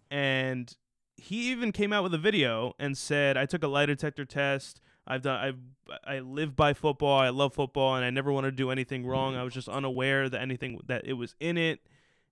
and 0.08 0.72
he 1.16 1.50
even 1.50 1.72
came 1.72 1.92
out 1.92 2.04
with 2.04 2.14
a 2.14 2.18
video 2.18 2.74
and 2.78 2.96
said, 2.96 3.36
"I 3.36 3.44
took 3.44 3.64
a 3.64 3.66
lie 3.68 3.86
detector 3.86 4.24
test. 4.24 4.80
I've 5.04 5.22
done. 5.22 5.58
I 6.06 6.16
I 6.16 6.20
live 6.20 6.54
by 6.54 6.74
football. 6.74 7.18
I 7.18 7.30
love 7.30 7.54
football, 7.54 7.96
and 7.96 8.04
I 8.04 8.10
never 8.10 8.30
want 8.30 8.44
to 8.44 8.52
do 8.52 8.70
anything 8.70 9.04
wrong. 9.04 9.34
I 9.34 9.42
was 9.42 9.52
just 9.52 9.68
unaware 9.68 10.28
that 10.28 10.40
anything 10.40 10.78
that 10.86 11.04
it 11.06 11.14
was 11.14 11.34
in 11.40 11.58
it." 11.58 11.80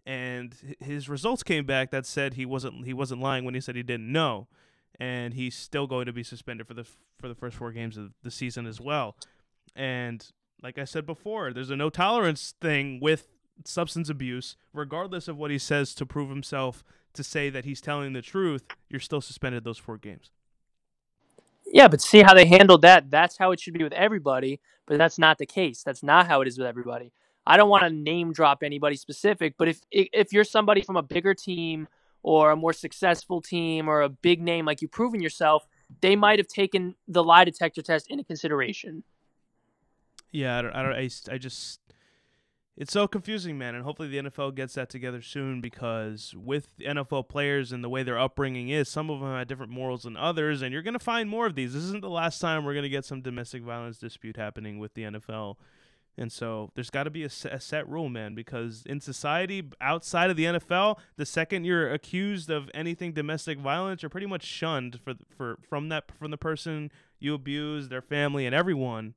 And 0.06 0.54
his 0.78 1.08
results 1.08 1.42
came 1.42 1.66
back 1.66 1.90
that 1.90 2.06
said 2.06 2.34
he 2.34 2.46
wasn't 2.46 2.86
he 2.86 2.92
wasn't 2.94 3.20
lying 3.20 3.44
when 3.44 3.54
he 3.54 3.60
said 3.60 3.74
he 3.74 3.82
didn't 3.82 4.10
know 4.12 4.46
and 4.98 5.34
he's 5.34 5.54
still 5.54 5.86
going 5.86 6.06
to 6.06 6.12
be 6.12 6.22
suspended 6.22 6.66
for 6.66 6.74
the 6.74 6.84
for 7.18 7.28
the 7.28 7.34
first 7.34 7.56
four 7.56 7.72
games 7.72 7.96
of 7.96 8.12
the 8.22 8.30
season 8.30 8.66
as 8.66 8.80
well. 8.80 9.16
And 9.74 10.24
like 10.62 10.78
I 10.78 10.84
said 10.84 11.06
before, 11.06 11.52
there's 11.52 11.70
a 11.70 11.76
no 11.76 11.90
tolerance 11.90 12.54
thing 12.60 12.98
with 13.00 13.28
substance 13.64 14.08
abuse, 14.08 14.56
regardless 14.72 15.28
of 15.28 15.36
what 15.36 15.50
he 15.50 15.58
says 15.58 15.94
to 15.94 16.06
prove 16.06 16.30
himself 16.30 16.84
to 17.14 17.24
say 17.24 17.50
that 17.50 17.64
he's 17.64 17.80
telling 17.80 18.12
the 18.12 18.22
truth. 18.22 18.62
You're 18.88 19.00
still 19.00 19.20
suspended 19.20 19.64
those 19.64 19.78
four 19.78 19.98
games. 19.98 20.30
Yeah, 21.66 21.88
but 21.88 22.00
see 22.00 22.22
how 22.22 22.34
they 22.34 22.46
handled 22.46 22.82
that. 22.82 23.10
That's 23.10 23.36
how 23.36 23.52
it 23.52 23.60
should 23.60 23.74
be 23.74 23.84
with 23.84 23.92
everybody, 23.92 24.60
but 24.86 24.96
that's 24.98 25.18
not 25.18 25.38
the 25.38 25.46
case. 25.46 25.82
That's 25.82 26.02
not 26.02 26.26
how 26.26 26.40
it 26.40 26.48
is 26.48 26.56
with 26.56 26.66
everybody. 26.66 27.12
I 27.46 27.56
don't 27.56 27.68
want 27.68 27.84
to 27.84 27.90
name 27.90 28.32
drop 28.32 28.62
anybody 28.62 28.96
specific, 28.96 29.54
but 29.58 29.68
if 29.68 29.80
if 29.90 30.32
you're 30.32 30.44
somebody 30.44 30.82
from 30.82 30.96
a 30.96 31.02
bigger 31.02 31.34
team 31.34 31.88
or 32.28 32.50
a 32.50 32.56
more 32.56 32.74
successful 32.74 33.40
team 33.40 33.88
or 33.88 34.02
a 34.02 34.08
big 34.10 34.42
name 34.42 34.66
like 34.66 34.82
you've 34.82 34.90
proven 34.90 35.18
yourself, 35.18 35.66
they 36.02 36.14
might 36.14 36.38
have 36.38 36.46
taken 36.46 36.94
the 37.08 37.24
lie 37.24 37.42
detector 37.42 37.80
test 37.80 38.06
into 38.10 38.22
consideration. 38.22 39.02
Yeah, 40.30 40.58
I 40.58 40.62
don't, 40.62 40.72
I 40.74 40.82
don't, 40.82 40.92
I, 40.92 41.08
I 41.32 41.38
just, 41.38 41.80
it's 42.76 42.92
so 42.92 43.08
confusing, 43.08 43.56
man. 43.56 43.74
And 43.74 43.82
hopefully 43.82 44.08
the 44.08 44.18
NFL 44.18 44.54
gets 44.56 44.74
that 44.74 44.90
together 44.90 45.22
soon 45.22 45.62
because 45.62 46.34
with 46.36 46.68
NFL 46.80 47.30
players 47.30 47.72
and 47.72 47.82
the 47.82 47.88
way 47.88 48.02
their 48.02 48.18
upbringing 48.18 48.68
is, 48.68 48.90
some 48.90 49.08
of 49.08 49.20
them 49.20 49.30
have 49.30 49.48
different 49.48 49.72
morals 49.72 50.02
than 50.02 50.14
others, 50.14 50.60
and 50.60 50.70
you're 50.70 50.82
gonna 50.82 50.98
find 50.98 51.30
more 51.30 51.46
of 51.46 51.54
these. 51.54 51.72
This 51.72 51.84
isn't 51.84 52.02
the 52.02 52.10
last 52.10 52.40
time 52.40 52.66
we're 52.66 52.74
gonna 52.74 52.90
get 52.90 53.06
some 53.06 53.22
domestic 53.22 53.62
violence 53.62 53.96
dispute 53.96 54.36
happening 54.36 54.78
with 54.78 54.92
the 54.92 55.04
NFL. 55.04 55.56
And 56.18 56.32
so 56.32 56.70
there's 56.74 56.90
got 56.90 57.04
to 57.04 57.10
be 57.10 57.22
a 57.22 57.30
a 57.50 57.60
set 57.60 57.88
rule, 57.88 58.08
man, 58.08 58.34
because 58.34 58.82
in 58.84 59.00
society 59.00 59.62
outside 59.80 60.30
of 60.30 60.36
the 60.36 60.44
NFL, 60.44 60.98
the 61.16 61.24
second 61.24 61.64
you're 61.64 61.92
accused 61.92 62.50
of 62.50 62.70
anything 62.74 63.12
domestic 63.12 63.58
violence, 63.58 64.02
you're 64.02 64.10
pretty 64.10 64.26
much 64.26 64.44
shunned 64.44 64.98
for 65.02 65.14
for 65.36 65.58
from 65.68 65.88
that 65.90 66.10
from 66.18 66.30
the 66.32 66.36
person 66.36 66.90
you 67.20 67.34
abuse, 67.34 67.88
their 67.88 68.02
family, 68.02 68.44
and 68.46 68.54
everyone 68.54 69.14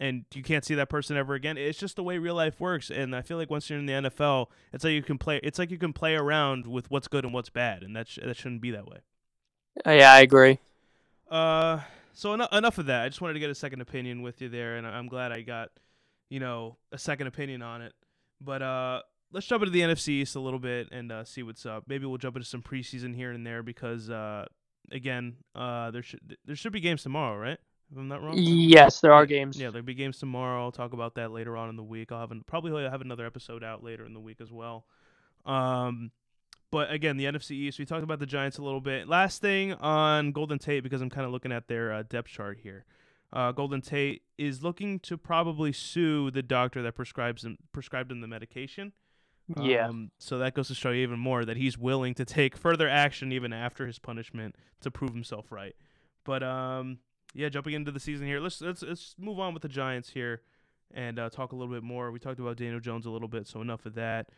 and 0.00 0.24
you 0.32 0.42
can't 0.44 0.64
see 0.64 0.76
that 0.76 0.88
person 0.88 1.16
ever 1.16 1.34
again. 1.34 1.56
It's 1.58 1.78
just 1.78 1.96
the 1.96 2.04
way 2.04 2.18
real 2.18 2.36
life 2.36 2.60
works, 2.60 2.88
and 2.88 3.16
I 3.16 3.22
feel 3.22 3.36
like 3.36 3.50
once 3.50 3.68
you're 3.68 3.80
in 3.80 3.86
the 3.86 3.94
NFL, 3.94 4.46
it's 4.72 4.84
like 4.84 4.92
you 4.92 5.02
can 5.02 5.18
play. 5.18 5.40
It's 5.42 5.58
like 5.58 5.72
you 5.72 5.78
can 5.78 5.92
play 5.92 6.14
around 6.14 6.66
with 6.66 6.88
what's 6.90 7.08
good 7.08 7.24
and 7.24 7.34
what's 7.34 7.50
bad, 7.50 7.82
and 7.82 7.96
that 7.96 8.06
sh- 8.08 8.20
that 8.24 8.36
shouldn't 8.36 8.60
be 8.60 8.70
that 8.70 8.86
way. 8.86 8.98
Uh, 9.84 9.90
yeah, 9.90 10.12
I 10.12 10.20
agree. 10.20 10.60
Uh, 11.28 11.80
so 12.12 12.32
enough 12.32 12.52
enough 12.52 12.78
of 12.78 12.86
that. 12.86 13.04
I 13.04 13.08
just 13.08 13.20
wanted 13.20 13.34
to 13.34 13.40
get 13.40 13.50
a 13.50 13.54
second 13.56 13.80
opinion 13.80 14.22
with 14.22 14.40
you 14.40 14.48
there, 14.48 14.76
and 14.76 14.86
I- 14.86 14.90
I'm 14.90 15.08
glad 15.08 15.32
I 15.32 15.42
got, 15.42 15.70
you 16.28 16.40
know, 16.40 16.76
a 16.92 16.98
second 16.98 17.26
opinion 17.26 17.62
on 17.62 17.82
it. 17.82 17.92
But 18.40 18.62
uh, 18.62 19.02
let's 19.32 19.46
jump 19.46 19.62
into 19.62 19.72
the 19.72 19.80
NFC 19.80 20.08
East 20.08 20.36
a 20.36 20.40
little 20.40 20.58
bit 20.58 20.88
and 20.92 21.10
uh, 21.10 21.24
see 21.24 21.42
what's 21.42 21.66
up. 21.66 21.84
Maybe 21.86 22.06
we'll 22.06 22.18
jump 22.18 22.36
into 22.36 22.48
some 22.48 22.62
preseason 22.62 23.14
here 23.14 23.32
and 23.32 23.46
there 23.46 23.62
because 23.62 24.10
uh, 24.10 24.46
again, 24.92 25.36
uh, 25.54 25.90
there 25.90 26.02
should 26.02 26.36
there 26.44 26.56
should 26.56 26.72
be 26.72 26.80
games 26.80 27.02
tomorrow, 27.02 27.36
right? 27.38 27.58
If 27.90 27.96
I'm 27.96 28.08
not 28.08 28.22
wrong. 28.22 28.34
Yes, 28.36 29.00
there 29.00 29.12
are 29.12 29.24
games. 29.24 29.58
Yeah, 29.58 29.70
there'll 29.70 29.84
be 29.84 29.94
games 29.94 30.18
tomorrow. 30.18 30.62
I'll 30.62 30.72
talk 30.72 30.92
about 30.92 31.14
that 31.14 31.30
later 31.30 31.56
on 31.56 31.70
in 31.70 31.76
the 31.76 31.82
week. 31.82 32.12
I'll 32.12 32.20
have 32.20 32.30
an, 32.30 32.44
probably 32.46 32.82
have 32.82 33.00
another 33.00 33.24
episode 33.24 33.64
out 33.64 33.82
later 33.82 34.04
in 34.04 34.12
the 34.12 34.20
week 34.20 34.42
as 34.42 34.52
well. 34.52 34.84
Um, 35.46 36.10
but 36.70 36.92
again, 36.92 37.16
the 37.16 37.24
NFC 37.24 37.52
East. 37.52 37.78
We 37.78 37.86
talked 37.86 38.02
about 38.02 38.18
the 38.18 38.26
Giants 38.26 38.58
a 38.58 38.62
little 38.62 38.82
bit. 38.82 39.08
Last 39.08 39.40
thing 39.40 39.72
on 39.72 40.32
Golden 40.32 40.58
Tate 40.58 40.82
because 40.82 41.00
I'm 41.00 41.08
kind 41.08 41.24
of 41.24 41.32
looking 41.32 41.52
at 41.52 41.66
their 41.66 41.92
uh, 41.92 42.02
depth 42.02 42.28
chart 42.28 42.58
here. 42.62 42.84
Uh, 43.32 43.52
Golden 43.52 43.80
Tate 43.80 44.22
is 44.38 44.62
looking 44.62 44.98
to 45.00 45.18
probably 45.18 45.72
sue 45.72 46.30
the 46.30 46.42
doctor 46.42 46.82
that 46.82 46.94
prescribes 46.94 47.44
him 47.44 47.58
prescribed 47.72 48.10
him 48.10 48.20
the 48.20 48.28
medication. 48.28 48.92
Yeah. 49.60 49.88
Um, 49.88 50.10
so 50.18 50.38
that 50.38 50.54
goes 50.54 50.68
to 50.68 50.74
show 50.74 50.90
you 50.90 51.02
even 51.02 51.18
more 51.18 51.44
that 51.44 51.56
he's 51.56 51.78
willing 51.78 52.14
to 52.14 52.24
take 52.24 52.56
further 52.56 52.88
action 52.88 53.32
even 53.32 53.52
after 53.52 53.86
his 53.86 53.98
punishment 53.98 54.56
to 54.80 54.90
prove 54.90 55.12
himself 55.12 55.50
right. 55.50 55.74
But 56.24 56.42
um, 56.42 56.98
yeah, 57.34 57.48
jumping 57.48 57.74
into 57.74 57.90
the 57.90 58.00
season 58.00 58.26
here, 58.26 58.40
let's 58.40 58.60
let's 58.60 58.82
let's 58.82 59.14
move 59.18 59.38
on 59.38 59.54
with 59.54 59.62
the 59.62 59.68
Giants 59.68 60.10
here 60.10 60.42
and 60.92 61.18
uh, 61.18 61.30
talk 61.30 61.52
a 61.52 61.56
little 61.56 61.72
bit 61.72 61.82
more. 61.82 62.10
We 62.10 62.18
talked 62.18 62.40
about 62.40 62.56
Daniel 62.56 62.80
Jones 62.80 63.06
a 63.06 63.10
little 63.10 63.28
bit, 63.28 63.46
so 63.46 63.60
enough 63.60 63.86
of 63.86 63.94
that. 63.94 64.28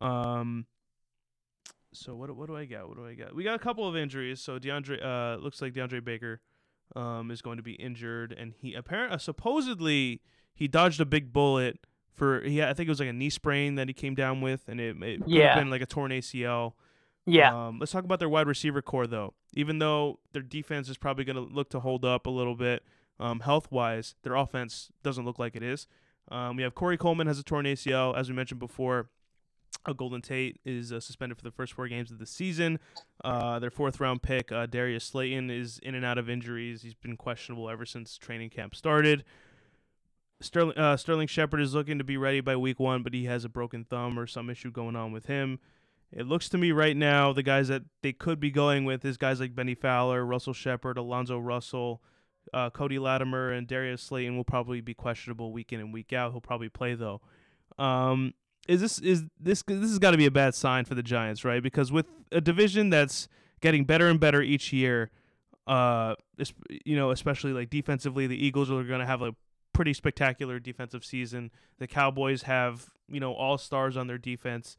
Um, 0.00 0.66
so 1.92 2.14
what 2.14 2.34
what 2.34 2.46
do 2.46 2.56
I 2.56 2.64
got? 2.64 2.88
What 2.88 2.96
do 2.96 3.06
I 3.06 3.14
got? 3.14 3.34
We 3.34 3.44
got 3.44 3.54
a 3.54 3.58
couple 3.58 3.88
of 3.88 3.96
injuries. 3.96 4.40
So 4.40 4.58
DeAndre 4.58 5.04
uh 5.04 5.36
looks 5.42 5.60
like 5.60 5.72
DeAndre 5.72 6.04
Baker 6.04 6.40
um 6.96 7.30
is 7.30 7.42
going 7.42 7.56
to 7.56 7.62
be 7.62 7.72
injured, 7.74 8.32
and 8.32 8.54
he 8.60 8.74
apparently 8.74 9.14
uh, 9.14 9.18
supposedly 9.18 10.20
he 10.54 10.68
dodged 10.68 11.00
a 11.00 11.06
big 11.06 11.32
bullet 11.32 11.78
for 12.12 12.40
he 12.42 12.62
I 12.62 12.72
think 12.74 12.86
it 12.86 12.90
was 12.90 13.00
like 13.00 13.08
a 13.08 13.12
knee 13.12 13.30
sprain 13.30 13.74
that 13.76 13.88
he 13.88 13.94
came 13.94 14.14
down 14.14 14.40
with, 14.40 14.68
and 14.68 14.80
it, 14.80 14.96
it 15.02 15.22
could 15.22 15.30
Yeah. 15.30 15.54
have 15.54 15.58
been 15.58 15.70
like 15.70 15.82
a 15.82 15.86
torn 15.86 16.10
ACL. 16.10 16.74
Yeah. 17.26 17.68
Um, 17.68 17.78
let's 17.78 17.92
talk 17.92 18.04
about 18.04 18.18
their 18.18 18.28
wide 18.28 18.46
receiver 18.46 18.82
core 18.82 19.06
though. 19.06 19.34
Even 19.54 19.78
though 19.78 20.18
their 20.32 20.42
defense 20.42 20.88
is 20.88 20.96
probably 20.96 21.24
going 21.24 21.36
to 21.36 21.42
look 21.42 21.70
to 21.70 21.80
hold 21.80 22.04
up 22.04 22.26
a 22.26 22.30
little 22.30 22.54
bit, 22.56 22.82
um, 23.18 23.40
health 23.40 23.70
wise, 23.70 24.14
their 24.22 24.34
offense 24.34 24.90
doesn't 25.02 25.24
look 25.24 25.38
like 25.38 25.54
it 25.56 25.62
is. 25.62 25.86
Um, 26.30 26.56
we 26.56 26.62
have 26.62 26.74
Corey 26.74 26.96
Coleman 26.96 27.26
has 27.26 27.38
a 27.38 27.42
torn 27.42 27.64
ACL, 27.66 28.16
as 28.16 28.28
we 28.28 28.34
mentioned 28.34 28.60
before. 28.60 29.10
Uh, 29.86 29.92
Golden 29.92 30.20
Tate 30.20 30.60
is 30.64 30.92
uh, 30.92 31.00
suspended 31.00 31.38
for 31.38 31.44
the 31.44 31.50
first 31.50 31.72
four 31.72 31.88
games 31.88 32.10
of 32.10 32.18
the 32.18 32.26
season. 32.26 32.78
Uh, 33.24 33.58
their 33.58 33.70
fourth 33.70 33.98
round 33.98 34.22
pick, 34.22 34.52
uh, 34.52 34.66
Darius 34.66 35.04
Slayton, 35.04 35.50
is 35.50 35.78
in 35.82 35.94
and 35.94 36.04
out 36.04 36.18
of 36.18 36.28
injuries. 36.28 36.82
He's 36.82 36.94
been 36.94 37.16
questionable 37.16 37.70
ever 37.70 37.86
since 37.86 38.18
training 38.18 38.50
camp 38.50 38.74
started. 38.74 39.24
Sterling 40.40 40.76
uh, 40.78 40.96
Sterling 40.96 41.28
Shepard 41.28 41.60
is 41.60 41.74
looking 41.74 41.98
to 41.98 42.04
be 42.04 42.16
ready 42.16 42.40
by 42.40 42.56
week 42.56 42.80
one, 42.80 43.02
but 43.02 43.12
he 43.12 43.26
has 43.26 43.44
a 43.44 43.48
broken 43.48 43.84
thumb 43.84 44.18
or 44.18 44.26
some 44.26 44.48
issue 44.48 44.70
going 44.70 44.96
on 44.96 45.12
with 45.12 45.26
him. 45.26 45.58
It 46.12 46.26
looks 46.26 46.48
to 46.48 46.58
me 46.58 46.72
right 46.72 46.96
now 46.96 47.32
the 47.32 47.42
guys 47.42 47.68
that 47.68 47.82
they 48.02 48.12
could 48.12 48.40
be 48.40 48.50
going 48.50 48.84
with 48.84 49.04
is 49.04 49.16
guys 49.16 49.38
like 49.38 49.54
Bennie 49.54 49.74
Fowler, 49.74 50.24
Russell 50.24 50.54
Shepard, 50.54 50.98
Alonzo 50.98 51.38
Russell, 51.38 52.02
uh, 52.52 52.70
Cody 52.70 52.98
Latimer, 52.98 53.52
and 53.52 53.66
Darius 53.66 54.02
Slayton 54.02 54.36
will 54.36 54.44
probably 54.44 54.80
be 54.80 54.94
questionable 54.94 55.52
week 55.52 55.72
in 55.72 55.80
and 55.80 55.92
week 55.92 56.12
out. 56.12 56.32
He'll 56.32 56.40
probably 56.40 56.68
play 56.68 56.94
though. 56.94 57.20
Um, 57.78 58.34
is 58.68 58.80
this 58.80 58.98
is 58.98 59.24
this 59.38 59.62
this 59.62 59.90
has 59.90 59.98
got 59.98 60.12
to 60.12 60.16
be 60.16 60.26
a 60.26 60.30
bad 60.30 60.54
sign 60.54 60.84
for 60.84 60.94
the 60.94 61.02
Giants, 61.02 61.44
right? 61.44 61.62
Because 61.62 61.90
with 61.90 62.06
a 62.32 62.40
division 62.40 62.90
that's 62.90 63.28
getting 63.60 63.84
better 63.84 64.08
and 64.08 64.20
better 64.20 64.42
each 64.42 64.72
year, 64.72 65.10
uh, 65.66 66.14
you 66.84 66.96
know, 66.96 67.10
especially 67.10 67.52
like 67.52 67.70
defensively, 67.70 68.26
the 68.26 68.44
Eagles 68.44 68.70
are 68.70 68.84
going 68.84 69.00
to 69.00 69.06
have 69.06 69.22
a 69.22 69.34
pretty 69.72 69.94
spectacular 69.94 70.58
defensive 70.58 71.04
season. 71.04 71.50
The 71.78 71.86
Cowboys 71.86 72.42
have 72.42 72.90
you 73.08 73.20
know 73.20 73.32
all 73.32 73.58
stars 73.58 73.96
on 73.96 74.06
their 74.06 74.18
defense, 74.18 74.76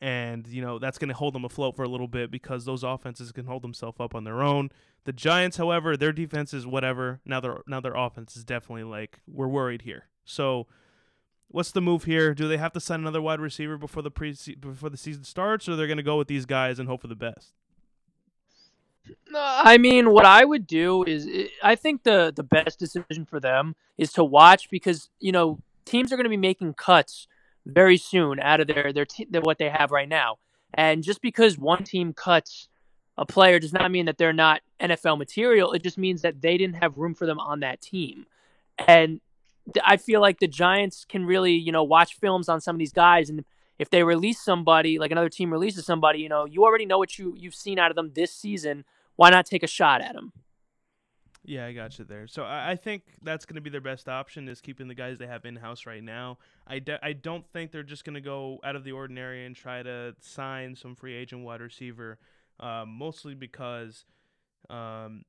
and 0.00 0.46
you 0.46 0.62
know 0.62 0.78
that's 0.78 0.98
going 0.98 1.08
to 1.08 1.14
hold 1.14 1.34
them 1.34 1.44
afloat 1.44 1.76
for 1.76 1.82
a 1.82 1.88
little 1.88 2.08
bit 2.08 2.30
because 2.30 2.64
those 2.64 2.82
offenses 2.82 3.32
can 3.32 3.46
hold 3.46 3.62
themselves 3.62 3.98
up 4.00 4.14
on 4.14 4.24
their 4.24 4.42
own. 4.42 4.70
The 5.04 5.12
Giants, 5.12 5.56
however, 5.56 5.96
their 5.96 6.12
defense 6.12 6.52
is 6.52 6.66
whatever. 6.66 7.20
Now 7.24 7.40
their 7.40 7.58
now 7.66 7.80
their 7.80 7.94
offense 7.94 8.36
is 8.36 8.44
definitely 8.44 8.84
like 8.84 9.20
we're 9.26 9.48
worried 9.48 9.82
here. 9.82 10.04
So 10.24 10.66
what's 11.50 11.72
the 11.72 11.80
move 11.80 12.04
here? 12.04 12.34
Do 12.34 12.48
they 12.48 12.56
have 12.56 12.72
to 12.72 12.80
sign 12.80 13.00
another 13.00 13.20
wide 13.20 13.40
receiver 13.40 13.76
before 13.76 14.02
the 14.02 14.10
pre 14.10 14.36
before 14.58 14.90
the 14.90 14.96
season 14.96 15.24
starts, 15.24 15.68
or 15.68 15.76
they're 15.76 15.86
going 15.86 15.96
to 15.96 16.02
go 16.02 16.16
with 16.16 16.28
these 16.28 16.46
guys 16.46 16.78
and 16.78 16.88
hope 16.88 17.02
for 17.02 17.08
the 17.08 17.14
best? 17.14 17.52
I 19.34 19.78
mean, 19.78 20.10
what 20.10 20.24
I 20.24 20.44
would 20.44 20.66
do 20.66 21.04
is, 21.04 21.28
I 21.62 21.74
think 21.74 22.02
the 22.04 22.32
the 22.34 22.42
best 22.42 22.78
decision 22.78 23.24
for 23.24 23.40
them 23.40 23.74
is 23.98 24.12
to 24.14 24.24
watch 24.24 24.70
because 24.70 25.08
you 25.18 25.32
know 25.32 25.58
teams 25.84 26.12
are 26.12 26.16
going 26.16 26.24
to 26.24 26.30
be 26.30 26.36
making 26.36 26.74
cuts 26.74 27.26
very 27.66 27.96
soon 27.96 28.40
out 28.40 28.60
of 28.60 28.68
their 28.68 28.92
their, 28.92 29.06
te- 29.06 29.26
their 29.30 29.40
what 29.40 29.58
they 29.58 29.68
have 29.68 29.90
right 29.90 30.08
now, 30.08 30.38
and 30.74 31.02
just 31.02 31.20
because 31.20 31.58
one 31.58 31.84
team 31.84 32.12
cuts 32.12 32.68
a 33.16 33.26
player 33.26 33.58
does 33.58 33.72
not 33.72 33.90
mean 33.90 34.06
that 34.06 34.16
they're 34.16 34.32
not 34.32 34.62
NFL 34.80 35.18
material. 35.18 35.72
It 35.72 35.82
just 35.82 35.98
means 35.98 36.22
that 36.22 36.40
they 36.40 36.56
didn't 36.56 36.76
have 36.76 36.96
room 36.96 37.14
for 37.14 37.26
them 37.26 37.38
on 37.38 37.60
that 37.60 37.80
team, 37.80 38.26
and 38.86 39.08
th- 39.08 39.22
I 39.84 39.96
feel 39.96 40.20
like 40.20 40.40
the 40.40 40.48
Giants 40.48 41.04
can 41.08 41.24
really 41.24 41.54
you 41.54 41.72
know 41.72 41.84
watch 41.84 42.14
films 42.14 42.48
on 42.48 42.60
some 42.60 42.76
of 42.76 42.78
these 42.78 42.92
guys 42.92 43.30
and. 43.30 43.44
If 43.78 43.88
they 43.88 44.02
release 44.02 44.38
somebody, 44.38 44.98
like 44.98 45.10
another 45.10 45.30
team 45.30 45.50
releases 45.50 45.86
somebody, 45.86 46.18
you 46.18 46.28
know, 46.28 46.44
you 46.44 46.64
already 46.64 46.84
know 46.84 46.98
what 46.98 47.18
you 47.18 47.34
you've 47.34 47.54
seen 47.54 47.78
out 47.78 47.90
of 47.90 47.96
them 47.96 48.10
this 48.14 48.30
season 48.30 48.84
why 49.20 49.28
not 49.28 49.44
take 49.44 49.62
a 49.62 49.66
shot 49.66 50.00
at 50.00 50.14
them? 50.14 50.32
Yeah, 51.44 51.66
I 51.66 51.74
got 51.74 51.98
you 51.98 52.06
there. 52.06 52.26
So 52.26 52.42
I, 52.42 52.70
I 52.70 52.76
think 52.76 53.02
that's 53.22 53.44
going 53.44 53.56
to 53.56 53.60
be 53.60 53.68
their 53.68 53.82
best 53.82 54.08
option 54.08 54.48
is 54.48 54.62
keeping 54.62 54.88
the 54.88 54.94
guys 54.94 55.18
they 55.18 55.26
have 55.26 55.44
in 55.44 55.56
house 55.56 55.84
right 55.84 56.02
now. 56.02 56.38
I, 56.66 56.78
de- 56.78 57.04
I 57.04 57.12
don't 57.12 57.46
think 57.52 57.70
they're 57.70 57.82
just 57.82 58.06
going 58.06 58.14
to 58.14 58.22
go 58.22 58.60
out 58.64 58.76
of 58.76 58.84
the 58.84 58.92
ordinary 58.92 59.44
and 59.44 59.54
try 59.54 59.82
to 59.82 60.14
sign 60.20 60.74
some 60.74 60.94
free 60.94 61.14
agent 61.14 61.44
wide 61.44 61.60
receiver, 61.60 62.18
uh, 62.60 62.86
mostly 62.88 63.34
because 63.34 64.06
um, 64.70 65.24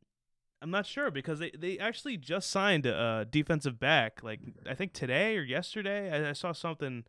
I'm 0.62 0.72
not 0.72 0.86
sure 0.86 1.10
because 1.10 1.40
they, 1.40 1.52
they 1.52 1.80
actually 1.80 2.18
just 2.18 2.50
signed 2.50 2.86
a 2.86 3.28
defensive 3.30 3.80
back 3.80 4.22
like 4.24 4.40
I 4.70 4.76
think 4.76 4.94
today 4.94 5.38
or 5.38 5.42
yesterday. 5.42 6.12
I, 6.12 6.30
I 6.30 6.34
saw 6.34 6.52
something 6.52 7.04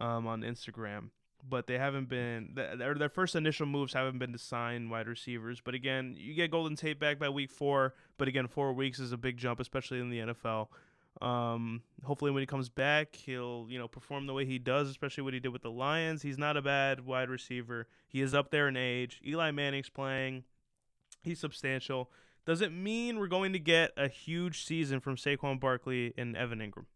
um, 0.00 0.26
on 0.26 0.42
Instagram 0.42 1.10
but 1.46 1.66
they 1.66 1.78
haven't 1.78 2.08
been 2.08 2.50
their 2.54 2.94
their 2.94 3.08
first 3.08 3.36
initial 3.36 3.66
moves 3.66 3.92
haven't 3.92 4.18
been 4.18 4.32
to 4.32 4.38
sign 4.38 4.90
wide 4.90 5.06
receivers. 5.06 5.60
But 5.60 5.74
again, 5.74 6.16
you 6.18 6.34
get 6.34 6.50
Golden 6.50 6.76
Tate 6.76 6.98
back 6.98 7.18
by 7.18 7.28
week 7.28 7.50
four. 7.50 7.94
But 8.16 8.28
again, 8.28 8.48
four 8.48 8.72
weeks 8.72 8.98
is 8.98 9.12
a 9.12 9.16
big 9.16 9.36
jump, 9.36 9.60
especially 9.60 10.00
in 10.00 10.10
the 10.10 10.18
NFL. 10.18 10.68
Um, 11.20 11.82
hopefully, 12.04 12.30
when 12.30 12.42
he 12.42 12.46
comes 12.46 12.68
back, 12.68 13.14
he'll 13.16 13.66
you 13.68 13.78
know 13.78 13.88
perform 13.88 14.26
the 14.26 14.34
way 14.34 14.44
he 14.44 14.58
does, 14.58 14.88
especially 14.88 15.24
what 15.24 15.34
he 15.34 15.40
did 15.40 15.52
with 15.52 15.62
the 15.62 15.70
Lions. 15.70 16.22
He's 16.22 16.38
not 16.38 16.56
a 16.56 16.62
bad 16.62 17.04
wide 17.04 17.30
receiver. 17.30 17.86
He 18.06 18.20
is 18.20 18.34
up 18.34 18.50
there 18.50 18.68
in 18.68 18.76
age. 18.76 19.20
Eli 19.26 19.50
Manning's 19.50 19.90
playing. 19.90 20.44
He's 21.22 21.40
substantial. 21.40 22.10
Does 22.48 22.62
it 22.62 22.72
mean 22.72 23.18
we're 23.18 23.26
going 23.26 23.52
to 23.52 23.58
get 23.58 23.90
a 23.98 24.08
huge 24.08 24.64
season 24.64 25.00
from 25.00 25.16
Saquon 25.16 25.60
Barkley 25.60 26.14
and 26.16 26.34
Evan 26.34 26.60
Engram? 26.60 26.86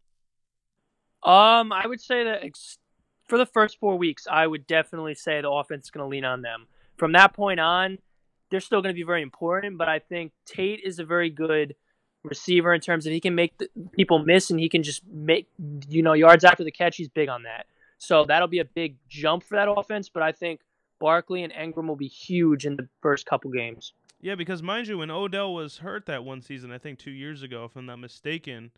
Um, 1.29 1.71
I 1.71 1.85
would 1.85 2.01
say 2.01 2.23
that 2.23 2.43
ex- 2.43 2.79
for 3.27 3.37
the 3.37 3.45
first 3.45 3.79
four 3.79 3.95
weeks, 3.95 4.25
I 4.29 4.47
would 4.47 4.65
definitely 4.65 5.13
say 5.13 5.41
the 5.41 5.51
offense 5.51 5.85
is 5.85 5.91
going 5.91 6.03
to 6.03 6.07
lean 6.07 6.25
on 6.25 6.41
them. 6.41 6.65
From 6.97 7.11
that 7.11 7.33
point 7.33 7.59
on, 7.59 7.99
they're 8.49 8.61
still 8.61 8.81
going 8.81 8.95
to 8.95 8.99
be 8.99 9.03
very 9.03 9.21
important, 9.21 9.77
but 9.77 9.87
I 9.87 9.99
think 9.99 10.31
Tate 10.47 10.79
is 10.83 10.97
a 10.97 11.05
very 11.05 11.29
good 11.29 11.75
receiver 12.23 12.73
in 12.73 12.81
terms 12.81 13.05
of 13.05 13.13
he 13.13 13.19
can 13.19 13.35
make 13.35 13.53
people 13.91 14.17
miss 14.17 14.49
and 14.49 14.59
he 14.59 14.69
can 14.69 14.81
just 14.81 15.03
make 15.05 15.47
you 15.87 16.01
know 16.01 16.13
yards 16.13 16.43
after 16.43 16.63
the 16.63 16.71
catch. 16.71 16.97
He's 16.97 17.09
big 17.09 17.29
on 17.29 17.43
that, 17.43 17.67
so 17.99 18.25
that'll 18.25 18.47
be 18.47 18.59
a 18.59 18.65
big 18.65 18.95
jump 19.07 19.43
for 19.43 19.53
that 19.53 19.69
offense. 19.69 20.09
But 20.09 20.23
I 20.23 20.31
think 20.31 20.61
Barkley 20.99 21.43
and 21.43 21.53
Engram 21.53 21.87
will 21.87 21.95
be 21.95 22.07
huge 22.07 22.65
in 22.65 22.75
the 22.75 22.87
first 23.01 23.27
couple 23.27 23.51
games. 23.51 23.93
Yeah, 24.23 24.35
because 24.35 24.63
mind 24.63 24.87
you, 24.87 24.99
when 24.99 25.11
Odell 25.11 25.53
was 25.53 25.79
hurt 25.79 26.05
that 26.05 26.23
one 26.23 26.41
season, 26.41 26.71
I 26.71 26.77
think 26.77 26.97
two 26.97 27.11
years 27.11 27.43
ago, 27.43 27.65
if 27.65 27.75
I'm 27.75 27.85
not 27.85 27.99
mistaken, 27.99 28.71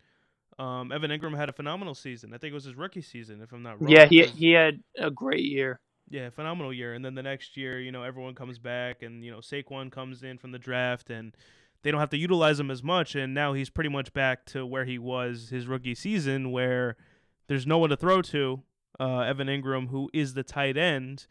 um, 0.58 0.90
Evan 0.90 1.12
Engram 1.12 1.36
had 1.36 1.48
a 1.48 1.52
phenomenal 1.52 1.94
season. 1.94 2.34
I 2.34 2.38
think 2.38 2.50
it 2.50 2.54
was 2.54 2.64
his 2.64 2.74
rookie 2.74 3.00
season, 3.00 3.40
if 3.40 3.52
I'm 3.52 3.62
not 3.62 3.80
wrong. 3.80 3.92
Yeah, 3.92 4.06
he 4.06 4.24
he 4.24 4.50
had 4.50 4.82
a 4.98 5.08
great 5.08 5.44
year. 5.44 5.78
yeah, 6.08 6.30
phenomenal 6.30 6.72
year. 6.72 6.94
And 6.94 7.04
then 7.04 7.14
the 7.14 7.22
next 7.22 7.56
year, 7.56 7.80
you 7.80 7.92
know, 7.92 8.02
everyone 8.02 8.34
comes 8.34 8.58
back, 8.58 9.02
and 9.02 9.24
you 9.24 9.30
know, 9.30 9.38
Saquon 9.38 9.90
comes 9.92 10.22
in 10.24 10.36
from 10.38 10.50
the 10.52 10.58
draft, 10.58 11.10
and 11.10 11.36
they 11.82 11.92
don't 11.92 12.00
have 12.00 12.10
to 12.10 12.16
utilize 12.18 12.58
him 12.58 12.70
as 12.70 12.82
much. 12.82 13.14
And 13.14 13.32
now 13.32 13.52
he's 13.52 13.70
pretty 13.70 13.90
much 13.90 14.12
back 14.12 14.46
to 14.46 14.66
where 14.66 14.84
he 14.84 14.98
was 14.98 15.50
his 15.50 15.68
rookie 15.68 15.94
season, 15.94 16.50
where 16.50 16.96
there's 17.48 17.66
no 17.66 17.78
one 17.78 17.90
to 17.90 17.96
throw 17.96 18.20
to. 18.22 18.62
Uh, 18.98 19.20
Evan 19.20 19.46
Engram, 19.46 19.90
who 19.90 20.10
is 20.12 20.34
the 20.34 20.42
tight 20.42 20.76
end, 20.76 21.26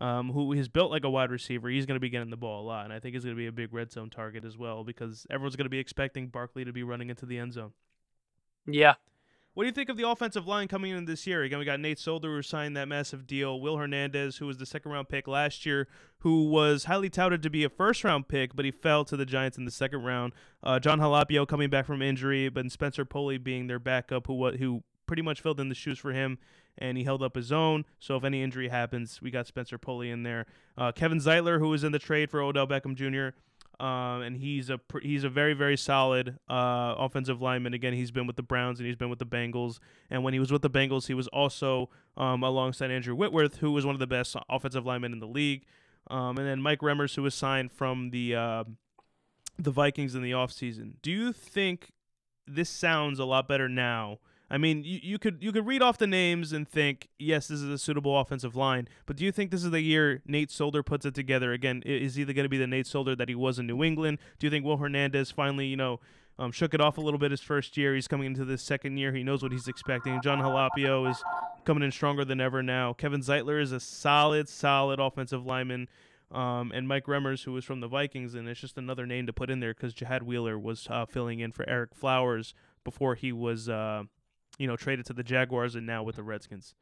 um, 0.00 0.32
who 0.32 0.52
is 0.52 0.68
built 0.68 0.90
like 0.90 1.04
a 1.04 1.10
wide 1.10 1.30
receiver, 1.30 1.68
he's 1.68 1.86
going 1.86 1.96
to 1.96 2.00
be 2.00 2.10
getting 2.10 2.30
the 2.30 2.36
ball 2.36 2.62
a 2.62 2.66
lot, 2.66 2.84
and 2.84 2.92
I 2.92 2.98
think 2.98 3.14
he's 3.14 3.24
going 3.24 3.36
to 3.36 3.40
be 3.40 3.46
a 3.46 3.52
big 3.52 3.72
red 3.72 3.92
zone 3.92 4.10
target 4.10 4.44
as 4.44 4.56
well 4.56 4.84
because 4.84 5.26
everyone's 5.30 5.56
going 5.56 5.66
to 5.66 5.70
be 5.70 5.78
expecting 5.78 6.28
Barkley 6.28 6.64
to 6.64 6.72
be 6.72 6.82
running 6.82 7.10
into 7.10 7.26
the 7.26 7.38
end 7.38 7.52
zone. 7.52 7.72
Yeah. 8.66 8.94
What 9.54 9.64
do 9.64 9.66
you 9.66 9.72
think 9.72 9.90
of 9.90 9.98
the 9.98 10.08
offensive 10.08 10.46
line 10.46 10.66
coming 10.66 10.92
in 10.92 11.04
this 11.04 11.26
year? 11.26 11.42
Again, 11.42 11.58
we 11.58 11.66
got 11.66 11.78
Nate 11.78 11.98
Solder 11.98 12.34
who 12.34 12.40
signed 12.40 12.74
that 12.78 12.88
massive 12.88 13.26
deal. 13.26 13.60
Will 13.60 13.76
Hernandez, 13.76 14.38
who 14.38 14.46
was 14.46 14.56
the 14.56 14.64
second 14.64 14.92
round 14.92 15.10
pick 15.10 15.28
last 15.28 15.66
year, 15.66 15.88
who 16.20 16.48
was 16.48 16.84
highly 16.84 17.10
touted 17.10 17.42
to 17.42 17.50
be 17.50 17.62
a 17.62 17.68
first 17.68 18.02
round 18.02 18.28
pick, 18.28 18.56
but 18.56 18.64
he 18.64 18.70
fell 18.70 19.04
to 19.04 19.14
the 19.14 19.26
Giants 19.26 19.58
in 19.58 19.66
the 19.66 19.70
second 19.70 20.04
round. 20.04 20.32
Uh, 20.62 20.78
Jon 20.78 21.00
Halapio 21.00 21.46
coming 21.46 21.68
back 21.68 21.84
from 21.84 22.00
injury, 22.00 22.48
but 22.48 22.70
Spencer 22.72 23.04
Pulley 23.04 23.36
being 23.36 23.66
their 23.66 23.78
backup, 23.78 24.26
who 24.26 24.52
who 24.52 24.84
pretty 25.06 25.22
much 25.22 25.42
filled 25.42 25.60
in 25.60 25.68
the 25.68 25.74
shoes 25.74 25.98
for 25.98 26.14
him, 26.14 26.38
and 26.78 26.96
he 26.96 27.04
held 27.04 27.22
up 27.22 27.36
his 27.36 27.52
own. 27.52 27.84
So 27.98 28.16
if 28.16 28.24
any 28.24 28.42
injury 28.42 28.68
happens, 28.68 29.20
we 29.22 29.30
got 29.30 29.46
Spencer 29.46 29.78
Pulley 29.78 30.10
in 30.10 30.22
there. 30.22 30.46
Uh, 30.76 30.92
Kevin 30.92 31.18
Zeitler, 31.18 31.58
who 31.58 31.68
was 31.68 31.84
in 31.84 31.92
the 31.92 31.98
trade 31.98 32.30
for 32.30 32.40
Odell 32.40 32.66
Beckham 32.66 32.94
Jr. 32.94 33.36
Uh, 33.80 34.20
and 34.20 34.36
he's 34.36 34.70
a 34.70 34.78
he's 35.00 35.24
a 35.24 35.28
very 35.28 35.54
very 35.54 35.76
solid 35.76 36.38
uh, 36.48 36.94
offensive 36.98 37.42
lineman. 37.42 37.74
Again, 37.74 37.94
he's 37.94 38.10
been 38.10 38.26
with 38.26 38.36
the 38.36 38.42
Browns 38.42 38.78
and 38.78 38.86
he's 38.86 38.96
been 38.96 39.10
with 39.10 39.18
the 39.18 39.26
Bengals. 39.26 39.78
And 40.10 40.22
when 40.22 40.32
he 40.32 40.38
was 40.38 40.52
with 40.52 40.62
the 40.62 40.70
Bengals, 40.70 41.06
he 41.06 41.14
was 41.14 41.26
also 41.28 41.90
um, 42.16 42.42
alongside 42.42 42.90
Andrew 42.90 43.14
Whitworth, 43.14 43.56
who 43.56 43.72
was 43.72 43.84
one 43.84 43.94
of 43.94 43.98
the 43.98 44.06
best 44.06 44.36
offensive 44.48 44.86
linemen 44.86 45.12
in 45.12 45.18
the 45.18 45.26
league. 45.26 45.64
Um, 46.10 46.38
and 46.38 46.46
then 46.46 46.60
Mike 46.60 46.80
Remmers, 46.80 47.14
who 47.16 47.22
was 47.22 47.34
signed 47.34 47.72
from 47.72 48.10
the 48.10 48.36
uh, 48.36 48.64
the 49.58 49.70
Vikings 49.70 50.14
in 50.14 50.22
the 50.22 50.32
offseason. 50.32 50.94
Do 51.02 51.10
you 51.10 51.32
think 51.32 51.92
this 52.46 52.68
sounds 52.70 53.18
a 53.18 53.24
lot 53.24 53.48
better 53.48 53.68
now? 53.68 54.18
I 54.52 54.58
mean, 54.58 54.84
you, 54.84 55.00
you 55.02 55.18
could 55.18 55.38
you 55.40 55.50
could 55.50 55.66
read 55.66 55.80
off 55.80 55.96
the 55.96 56.06
names 56.06 56.52
and 56.52 56.68
think, 56.68 57.08
yes, 57.18 57.48
this 57.48 57.62
is 57.62 57.70
a 57.70 57.78
suitable 57.78 58.20
offensive 58.20 58.54
line. 58.54 58.86
But 59.06 59.16
do 59.16 59.24
you 59.24 59.32
think 59.32 59.50
this 59.50 59.64
is 59.64 59.70
the 59.70 59.80
year 59.80 60.20
Nate 60.26 60.50
Solder 60.50 60.82
puts 60.82 61.06
it 61.06 61.14
together 61.14 61.54
again? 61.54 61.82
Is 61.86 62.16
he 62.16 62.24
going 62.26 62.44
to 62.44 62.50
be 62.50 62.58
the 62.58 62.66
Nate 62.66 62.86
Solder 62.86 63.16
that 63.16 63.30
he 63.30 63.34
was 63.34 63.58
in 63.58 63.66
New 63.66 63.82
England? 63.82 64.18
Do 64.38 64.46
you 64.46 64.50
think 64.50 64.66
Will 64.66 64.76
Hernandez 64.76 65.30
finally, 65.30 65.68
you 65.68 65.76
know, 65.78 66.00
um, 66.38 66.52
shook 66.52 66.74
it 66.74 66.82
off 66.82 66.98
a 66.98 67.00
little 67.00 67.18
bit 67.18 67.30
his 67.30 67.40
first 67.40 67.78
year? 67.78 67.94
He's 67.94 68.06
coming 68.06 68.26
into 68.26 68.44
this 68.44 68.62
second 68.62 68.98
year. 68.98 69.14
He 69.14 69.22
knows 69.22 69.42
what 69.42 69.52
he's 69.52 69.68
expecting. 69.68 70.20
Jon 70.20 70.38
Halapio 70.38 71.10
is 71.10 71.24
coming 71.64 71.82
in 71.82 71.90
stronger 71.90 72.26
than 72.26 72.38
ever 72.38 72.62
now. 72.62 72.92
Kevin 72.92 73.22
Zeitler 73.22 73.58
is 73.58 73.72
a 73.72 73.80
solid, 73.80 74.50
solid 74.50 75.00
offensive 75.00 75.46
lineman. 75.46 75.88
Um, 76.30 76.72
and 76.74 76.86
Mike 76.86 77.06
Remmers, 77.06 77.44
who 77.44 77.52
was 77.52 77.64
from 77.64 77.80
the 77.80 77.88
Vikings, 77.88 78.34
and 78.34 78.46
it's 78.46 78.60
just 78.60 78.76
another 78.76 79.06
name 79.06 79.26
to 79.26 79.32
put 79.32 79.48
in 79.48 79.60
there 79.60 79.72
because 79.72 79.94
Chad 79.94 80.22
Wheeler 80.22 80.58
was 80.58 80.86
uh, 80.90 81.06
filling 81.06 81.40
in 81.40 81.52
for 81.52 81.64
Ereck 81.64 81.94
Flowers 81.94 82.52
before 82.84 83.14
he 83.14 83.32
was 83.32 83.68
uh, 83.68 84.04
you 84.62 84.68
know, 84.68 84.76
traded 84.76 85.04
to 85.04 85.12
the 85.12 85.24
Jaguars 85.24 85.74
and 85.74 85.84
now 85.84 86.04
with 86.04 86.14
the 86.14 86.22
Redskins? 86.22 86.76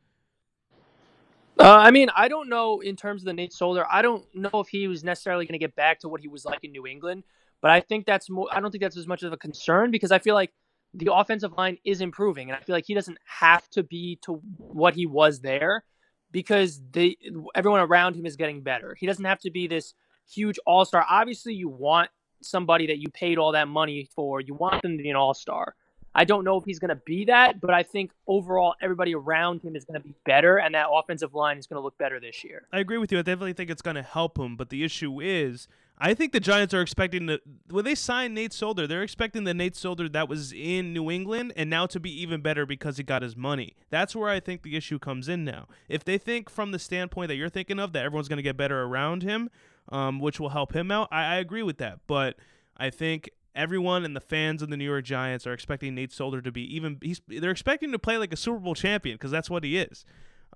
Uh, 1.59 1.79
I 1.79 1.91
mean, 1.91 2.11
I 2.15 2.29
don't 2.29 2.51
know 2.51 2.81
in 2.81 2.95
terms 2.95 3.23
of 3.23 3.25
the 3.25 3.33
Nate 3.33 3.55
Solder. 3.55 3.87
I 3.91 4.03
don't 4.03 4.23
know 4.35 4.51
if 4.61 4.69
he 4.69 4.87
was 4.87 5.03
necessarily 5.03 5.47
going 5.47 5.59
to 5.59 5.59
get 5.59 5.75
back 5.75 5.99
to 6.01 6.09
what 6.09 6.21
he 6.21 6.29
was 6.29 6.45
like 6.45 6.59
in 6.63 6.73
New 6.73 6.87
England, 6.87 7.25
but 7.63 7.71
I 7.71 7.81
think 7.81 8.05
that's 8.05 8.29
more. 8.29 8.49
I 8.53 8.61
don't 8.61 8.71
think 8.71 8.83
that's 8.83 8.99
as 8.99 9.07
much 9.07 9.23
of 9.23 9.33
a 9.33 9.39
concern 9.39 9.91
because 9.91 10.13
I 10.13 10.19
feel 10.19 10.35
like 10.35 10.53
the 10.93 11.11
offensive 11.11 11.53
line 11.57 11.79
is 11.83 12.03
improving, 12.03 12.51
and 12.51 12.59
I 12.59 12.63
feel 12.63 12.75
like 12.75 12.85
he 12.87 12.93
doesn't 12.93 13.17
have 13.25 13.67
to 13.71 13.83
be 13.83 14.19
to 14.25 14.43
what 14.59 14.95
he 14.95 15.07
was 15.07 15.41
there 15.41 15.83
because 16.31 16.83
they 16.93 17.17
everyone 17.55 17.81
around 17.81 18.15
him 18.15 18.27
is 18.27 18.37
getting 18.37 18.61
better. 18.61 18.95
He 18.95 19.07
doesn't 19.07 19.25
have 19.25 19.41
to 19.41 19.51
be 19.51 19.69
this 19.69 19.95
huge 20.31 20.59
all 20.67 20.85
star. 20.85 21.07
Obviously, 21.09 21.55
you 21.55 21.71
want 21.71 22.11
somebody 22.43 22.89
that 22.89 22.99
you 22.99 23.09
paid 23.09 23.39
all 23.39 23.53
that 23.53 23.69
money 23.69 24.07
for. 24.15 24.43
You 24.43 24.53
want 24.53 24.83
them 24.83 24.99
to 24.99 25.03
be 25.03 25.09
an 25.09 25.17
all 25.17 25.33
star. 25.33 25.75
I 26.15 26.25
don't 26.25 26.45
know 26.45 26.57
if 26.57 26.65
he's 26.65 26.79
going 26.79 26.89
to 26.89 26.97
be 26.97 27.27
that, 27.27 27.61
but 27.61 27.73
I 27.73 27.83
think 27.83 28.11
overall 28.27 28.75
everybody 28.83 29.15
around 29.15 29.63
him 29.63 29.77
is 29.77 29.85
going 29.85 30.01
to 30.01 30.07
be 30.07 30.15
better, 30.25 30.59
and 30.59 30.75
that 30.75 30.89
offensive 30.91 31.35
line 31.35 31.59
is 31.59 31.67
going 31.67 31.79
to 31.79 31.85
look 31.85 31.97
better 31.99 32.19
this 32.19 32.43
year. 32.43 32.67
I 32.73 32.81
agree 32.81 32.99
with 32.99 33.13
you. 33.13 33.19
I 33.19 33.23
definitely 33.23 33.53
think 33.53 33.71
it's 33.71 33.83
going 33.83 33.97
to 33.97 34.03
help 34.03 34.39
him, 34.39 34.57
but 34.57 34.71
the 34.71 34.83
issue 34.83 35.21
is, 35.21 35.69
I 36.03 36.15
think 36.15 36.33
the 36.33 36.41
Giants 36.41 36.73
are 36.73 36.81
expecting 36.81 37.27
to 37.27 37.41
when 37.69 37.85
they 37.85 37.95
signed 37.95 38.35
Nate 38.35 38.55
Solder, 38.55 38.87
they're 38.87 39.03
expecting 39.03 39.45
the 39.45 39.53
Nate 39.53 39.77
Solder 39.77 40.09
that 40.09 40.29
was 40.29 40.53
in 40.53 40.95
New 40.95 41.11
England 41.11 41.53
and 41.57 41.69
now 41.69 41.87
to 41.87 42.01
be 42.01 42.11
even 42.23 42.41
better 42.41 42.65
because 42.65 42.97
he 42.97 43.03
got 43.03 43.21
his 43.21 43.37
money. 43.37 43.77
That's 43.91 44.17
where 44.17 44.31
I 44.31 44.41
think 44.41 44.63
the 44.63 44.77
issue 44.77 44.99
comes 44.99 45.29
in 45.29 45.45
now. 45.45 45.69
If 45.89 46.03
they 46.05 46.17
think 46.17 46.49
from 46.49 46.73
the 46.73 46.79
standpoint 46.79 47.29
that 47.29 47.37
you're 47.37 47.51
thinking 47.51 47.79
of 47.79 47.93
that 47.93 48.05
everyone's 48.05 48.29
going 48.29 48.39
to 48.39 48.43
get 48.43 48.57
better 48.57 48.83
around 48.83 49.23
him, 49.23 49.51
um, 49.91 50.21
which 50.21 50.41
will 50.41 50.49
help 50.49 50.75
him 50.75 50.91
out, 50.91 51.09
I, 51.13 51.35
I 51.35 51.37
agree 51.37 51.63
with 51.63 51.77
that. 51.79 52.01
But 52.07 52.37
I 52.79 52.89
think 52.89 53.29
everyone 53.55 54.05
and 54.05 54.15
the 54.15 54.21
fans 54.21 54.63
of 54.63 54.71
the 54.71 54.77
New 54.77 54.85
York 54.85 55.05
Giants 55.05 55.47
are 55.47 55.53
expecting 55.53 55.95
Nate 55.95 56.13
Solder 56.13 56.41
to 56.41 56.53
be 56.53 56.63
even. 56.75 56.99
He's 57.03 57.21
they're 57.29 57.51
expecting 57.51 57.93
to 57.93 57.99
play 57.99 58.19
like 58.19 58.33
a 58.33 58.37
Super 58.37 58.59
Bowl 58.59 58.75
champion 58.75 59.17
because 59.17 59.31
that's 59.31 59.51
what 59.51 59.65
he 59.65 59.79
is. 59.79 60.05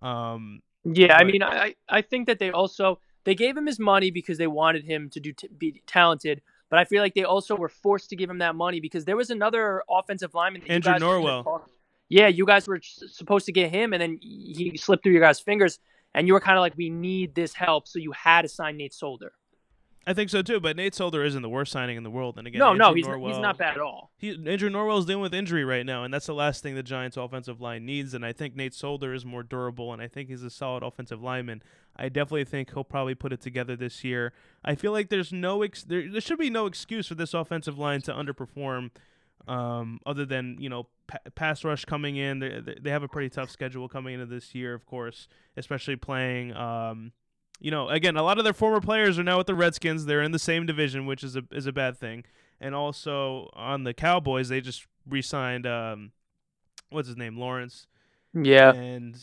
Um, 0.02 0.60
yeah, 0.84 1.08
but, 1.08 1.16
I 1.16 1.24
mean, 1.24 1.42
I 1.42 1.74
I 1.88 2.02
think 2.02 2.26
that 2.26 2.38
they 2.38 2.50
also 2.50 3.00
they 3.24 3.34
gave 3.34 3.56
him 3.56 3.66
his 3.66 3.78
money 3.78 4.10
because 4.10 4.38
they 4.38 4.46
wanted 4.46 4.84
him 4.84 5.10
to 5.10 5.20
do 5.20 5.32
t- 5.32 5.48
be 5.56 5.82
talented. 5.86 6.42
But 6.70 6.78
I 6.78 6.84
feel 6.84 7.02
like 7.02 7.14
they 7.14 7.24
also 7.24 7.54
were 7.54 7.68
forced 7.68 8.10
to 8.10 8.16
give 8.16 8.28
him 8.28 8.38
that 8.38 8.54
money 8.54 8.80
because 8.80 9.04
there 9.04 9.16
was 9.16 9.30
another 9.30 9.82
offensive 9.88 10.34
lineman. 10.34 10.62
Andrew 10.68 10.94
Norwell. 10.94 11.62
Yeah, 12.08 12.28
you 12.28 12.44
guys 12.46 12.68
were 12.68 12.80
supposed 12.82 13.46
to 13.46 13.52
get 13.52 13.70
him, 13.70 13.92
and 13.92 14.02
then 14.02 14.18
he 14.20 14.76
slipped 14.76 15.02
through 15.02 15.12
your 15.12 15.22
guys' 15.22 15.40
fingers, 15.40 15.78
and 16.14 16.26
you 16.26 16.34
were 16.34 16.40
kind 16.40 16.58
of 16.58 16.60
like, 16.60 16.76
"We 16.76 16.90
need 16.90 17.34
this 17.34 17.54
help," 17.54 17.88
so 17.88 17.98
you 17.98 18.12
had 18.12 18.42
to 18.42 18.48
sign 18.48 18.76
Nate 18.76 18.92
Solder. 18.92 19.32
I 20.06 20.12
think 20.12 20.30
so 20.30 20.42
too, 20.42 20.60
but 20.60 20.76
Nate 20.76 20.94
Solder 20.94 21.24
isn't 21.24 21.40
the 21.40 21.48
worst 21.48 21.72
signing 21.72 21.96
in 21.96 22.02
the 22.02 22.10
world. 22.10 22.36
And 22.36 22.46
again, 22.46 22.58
no, 22.58 22.70
Andrew 22.70 22.78
no, 22.78 22.94
he's, 22.94 23.06
Norwell, 23.06 23.28
he's 23.28 23.38
not 23.38 23.56
bad 23.56 23.74
at 23.74 23.80
all. 23.80 24.10
He, 24.18 24.30
Andrew 24.30 24.68
Norwell's 24.68 25.06
dealing 25.06 25.22
with 25.22 25.32
injury 25.34 25.64
right 25.64 25.86
now, 25.86 26.04
and 26.04 26.12
that's 26.12 26.26
the 26.26 26.34
last 26.34 26.62
thing 26.62 26.74
the 26.74 26.82
Giants' 26.82 27.16
offensive 27.16 27.60
line 27.60 27.86
needs. 27.86 28.12
And 28.12 28.24
I 28.24 28.32
think 28.32 28.54
Nate 28.54 28.74
Solder 28.74 29.14
is 29.14 29.24
more 29.24 29.42
durable, 29.42 29.92
and 29.92 30.02
I 30.02 30.08
think 30.08 30.28
he's 30.28 30.42
a 30.42 30.50
solid 30.50 30.82
offensive 30.82 31.22
lineman. 31.22 31.62
I 31.96 32.08
definitely 32.08 32.44
think 32.44 32.74
he'll 32.74 32.84
probably 32.84 33.14
put 33.14 33.32
it 33.32 33.40
together 33.40 33.76
this 33.76 34.04
year. 34.04 34.32
I 34.64 34.74
feel 34.74 34.92
like 34.92 35.08
there's 35.08 35.32
no 35.32 35.62
ex- 35.62 35.84
there, 35.84 36.10
there 36.10 36.20
should 36.20 36.38
be 36.38 36.50
no 36.50 36.66
excuse 36.66 37.06
for 37.06 37.14
this 37.14 37.32
offensive 37.34 37.78
line 37.78 38.02
to 38.02 38.12
underperform, 38.12 38.90
um, 39.46 40.00
other 40.04 40.24
than 40.26 40.56
you 40.58 40.68
know 40.68 40.88
pa- 41.06 41.18
pass 41.34 41.64
rush 41.64 41.84
coming 41.84 42.16
in. 42.16 42.40
They 42.40 42.62
they 42.80 42.90
have 42.90 43.02
a 43.02 43.08
pretty 43.08 43.30
tough 43.30 43.50
schedule 43.50 43.88
coming 43.88 44.14
into 44.14 44.26
this 44.26 44.54
year, 44.54 44.74
of 44.74 44.86
course, 44.86 45.28
especially 45.56 45.96
playing. 45.96 46.52
Um, 46.54 47.12
you 47.64 47.70
know, 47.70 47.88
again, 47.88 48.14
a 48.18 48.22
lot 48.22 48.36
of 48.36 48.44
their 48.44 48.52
former 48.52 48.82
players 48.82 49.18
are 49.18 49.22
now 49.22 49.38
with 49.38 49.46
the 49.46 49.54
Redskins. 49.54 50.04
They're 50.04 50.20
in 50.20 50.32
the 50.32 50.38
same 50.38 50.66
division, 50.66 51.06
which 51.06 51.24
is 51.24 51.34
a 51.34 51.44
is 51.50 51.66
a 51.66 51.72
bad 51.72 51.96
thing. 51.96 52.24
And 52.60 52.74
also 52.74 53.48
on 53.54 53.84
the 53.84 53.94
Cowboys, 53.94 54.50
they 54.50 54.60
just 54.60 54.86
re-signed 55.08 55.66
um, 55.66 56.12
what's 56.90 57.08
his 57.08 57.16
name, 57.16 57.38
Lawrence. 57.38 57.86
Yeah. 58.34 58.74
And 58.74 59.18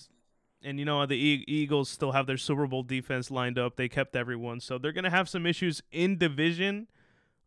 and 0.64 0.80
you 0.80 0.86
know 0.86 1.06
the 1.06 1.16
Eagles 1.16 1.90
still 1.90 2.14
have 2.14 2.26
their 2.26 2.38
Super 2.38 2.66
Bowl 2.66 2.82
defense 2.82 3.30
lined 3.30 3.60
up. 3.60 3.76
They 3.76 3.88
kept 3.88 4.16
everyone, 4.16 4.60
so 4.60 4.80
they're 4.80 4.92
gonna 4.92 5.12
have 5.12 5.30
some 5.30 5.46
issues 5.46 5.84
in 5.92 6.18
division. 6.18 6.88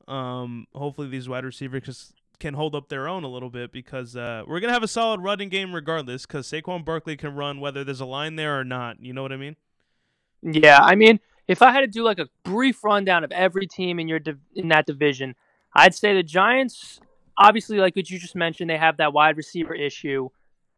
Um, 0.06 0.68
hopefully 0.76 1.08
these 1.08 1.28
wide 1.28 1.44
receivers 1.44 2.12
can 2.38 2.54
hold 2.54 2.76
up 2.76 2.88
their 2.88 3.08
own 3.08 3.24
a 3.24 3.28
little 3.28 3.50
bit 3.50 3.72
because 3.72 4.14
uh, 4.14 4.44
we're 4.46 4.60
gonna 4.60 4.72
have 4.72 4.84
a 4.84 4.88
solid 4.88 5.22
running 5.22 5.48
game 5.48 5.74
regardless. 5.74 6.24
Because 6.24 6.48
Saquon 6.48 6.84
Barkley 6.84 7.16
can 7.16 7.34
run 7.34 7.58
whether 7.58 7.82
there's 7.82 8.00
a 8.00 8.06
line 8.06 8.36
there 8.36 8.60
or 8.60 8.64
not. 8.64 9.00
You 9.00 9.12
know 9.12 9.22
what 9.22 9.32
I 9.32 9.36
mean? 9.36 9.56
Yeah, 10.44 10.78
I 10.80 10.94
mean, 10.94 11.20
if 11.48 11.62
I 11.62 11.72
had 11.72 11.80
to 11.80 11.86
do 11.86 12.04
like 12.04 12.18
a 12.18 12.28
brief 12.44 12.84
rundown 12.84 13.24
of 13.24 13.32
every 13.32 13.66
team 13.66 13.98
in 13.98 14.08
your 14.08 14.20
in 14.54 14.68
that 14.68 14.86
division, 14.86 15.34
I'd 15.74 15.94
say 15.94 16.14
the 16.14 16.22
Giants. 16.22 17.00
Obviously, 17.36 17.78
like 17.78 17.96
what 17.96 18.08
you 18.10 18.18
just 18.18 18.36
mentioned, 18.36 18.70
they 18.70 18.76
have 18.76 18.98
that 18.98 19.12
wide 19.12 19.36
receiver 19.36 19.74
issue 19.74 20.28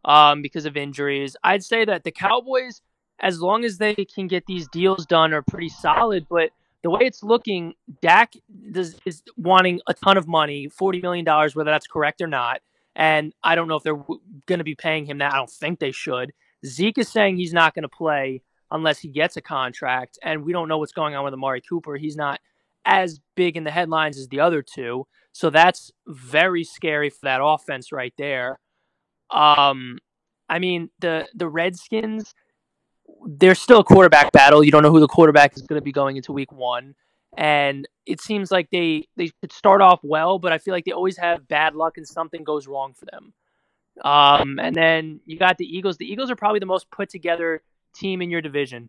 um, 0.04 0.40
because 0.40 0.64
of 0.64 0.76
injuries. 0.76 1.36
I'd 1.44 1.62
say 1.64 1.84
that 1.84 2.04
the 2.04 2.10
Cowboys, 2.10 2.80
as 3.20 3.40
long 3.40 3.64
as 3.64 3.76
they 3.76 3.94
can 3.94 4.26
get 4.26 4.46
these 4.46 4.66
deals 4.68 5.04
done, 5.04 5.34
are 5.34 5.42
pretty 5.42 5.68
solid. 5.68 6.26
But 6.30 6.50
the 6.82 6.90
way 6.90 7.00
it's 7.02 7.22
looking, 7.22 7.74
Dak 8.00 8.34
does, 8.72 8.98
is 9.04 9.22
wanting 9.36 9.80
a 9.88 9.94
ton 9.94 10.16
of 10.16 10.28
money, 10.28 10.68
forty 10.68 11.00
million 11.00 11.24
dollars, 11.24 11.54
whether 11.56 11.70
that's 11.70 11.86
correct 11.88 12.20
or 12.22 12.28
not. 12.28 12.60
And 12.94 13.34
I 13.42 13.56
don't 13.56 13.68
know 13.68 13.76
if 13.76 13.82
they're 13.82 13.96
w- 13.96 14.22
going 14.46 14.60
to 14.60 14.64
be 14.64 14.74
paying 14.74 15.04
him 15.04 15.18
that. 15.18 15.34
I 15.34 15.36
don't 15.36 15.50
think 15.50 15.80
they 15.80 15.92
should. 15.92 16.32
Zeke 16.64 16.98
is 16.98 17.08
saying 17.08 17.36
he's 17.36 17.52
not 17.52 17.74
going 17.74 17.82
to 17.82 17.88
play 17.88 18.42
unless 18.70 18.98
he 18.98 19.08
gets 19.08 19.36
a 19.36 19.40
contract. 19.40 20.18
And 20.22 20.44
we 20.44 20.52
don't 20.52 20.68
know 20.68 20.78
what's 20.78 20.92
going 20.92 21.14
on 21.14 21.24
with 21.24 21.34
Amari 21.34 21.60
Cooper. 21.60 21.96
He's 21.96 22.16
not 22.16 22.40
as 22.84 23.20
big 23.34 23.56
in 23.56 23.64
the 23.64 23.70
headlines 23.70 24.18
as 24.18 24.28
the 24.28 24.40
other 24.40 24.62
two. 24.62 25.06
So 25.32 25.50
that's 25.50 25.90
very 26.06 26.64
scary 26.64 27.10
for 27.10 27.20
that 27.24 27.40
offense 27.42 27.92
right 27.92 28.14
there. 28.16 28.58
Um, 29.30 29.98
I 30.48 30.58
mean, 30.58 30.90
the 31.00 31.26
the 31.34 31.48
Redskins, 31.48 32.34
there's 33.26 33.58
still 33.58 33.80
a 33.80 33.84
quarterback 33.84 34.32
battle. 34.32 34.64
You 34.64 34.70
don't 34.70 34.82
know 34.82 34.92
who 34.92 35.00
the 35.00 35.08
quarterback 35.08 35.56
is 35.56 35.62
going 35.62 35.80
to 35.80 35.84
be 35.84 35.92
going 35.92 36.16
into 36.16 36.32
week 36.32 36.52
one. 36.52 36.94
And 37.36 37.86
it 38.06 38.20
seems 38.20 38.50
like 38.50 38.70
they 38.70 39.08
they 39.16 39.30
could 39.40 39.52
start 39.52 39.82
off 39.82 40.00
well, 40.02 40.38
but 40.38 40.52
I 40.52 40.58
feel 40.58 40.72
like 40.72 40.84
they 40.84 40.92
always 40.92 41.18
have 41.18 41.48
bad 41.48 41.74
luck 41.74 41.98
and 41.98 42.06
something 42.06 42.44
goes 42.44 42.66
wrong 42.66 42.94
for 42.94 43.06
them. 43.06 43.34
Um, 44.04 44.58
and 44.58 44.74
then 44.74 45.20
you 45.26 45.38
got 45.38 45.58
the 45.58 45.66
Eagles. 45.66 45.96
The 45.96 46.10
Eagles 46.10 46.30
are 46.30 46.36
probably 46.36 46.60
the 46.60 46.66
most 46.66 46.90
put 46.90 47.10
together 47.10 47.62
team 47.96 48.22
in 48.22 48.30
your 48.30 48.40
division. 48.40 48.88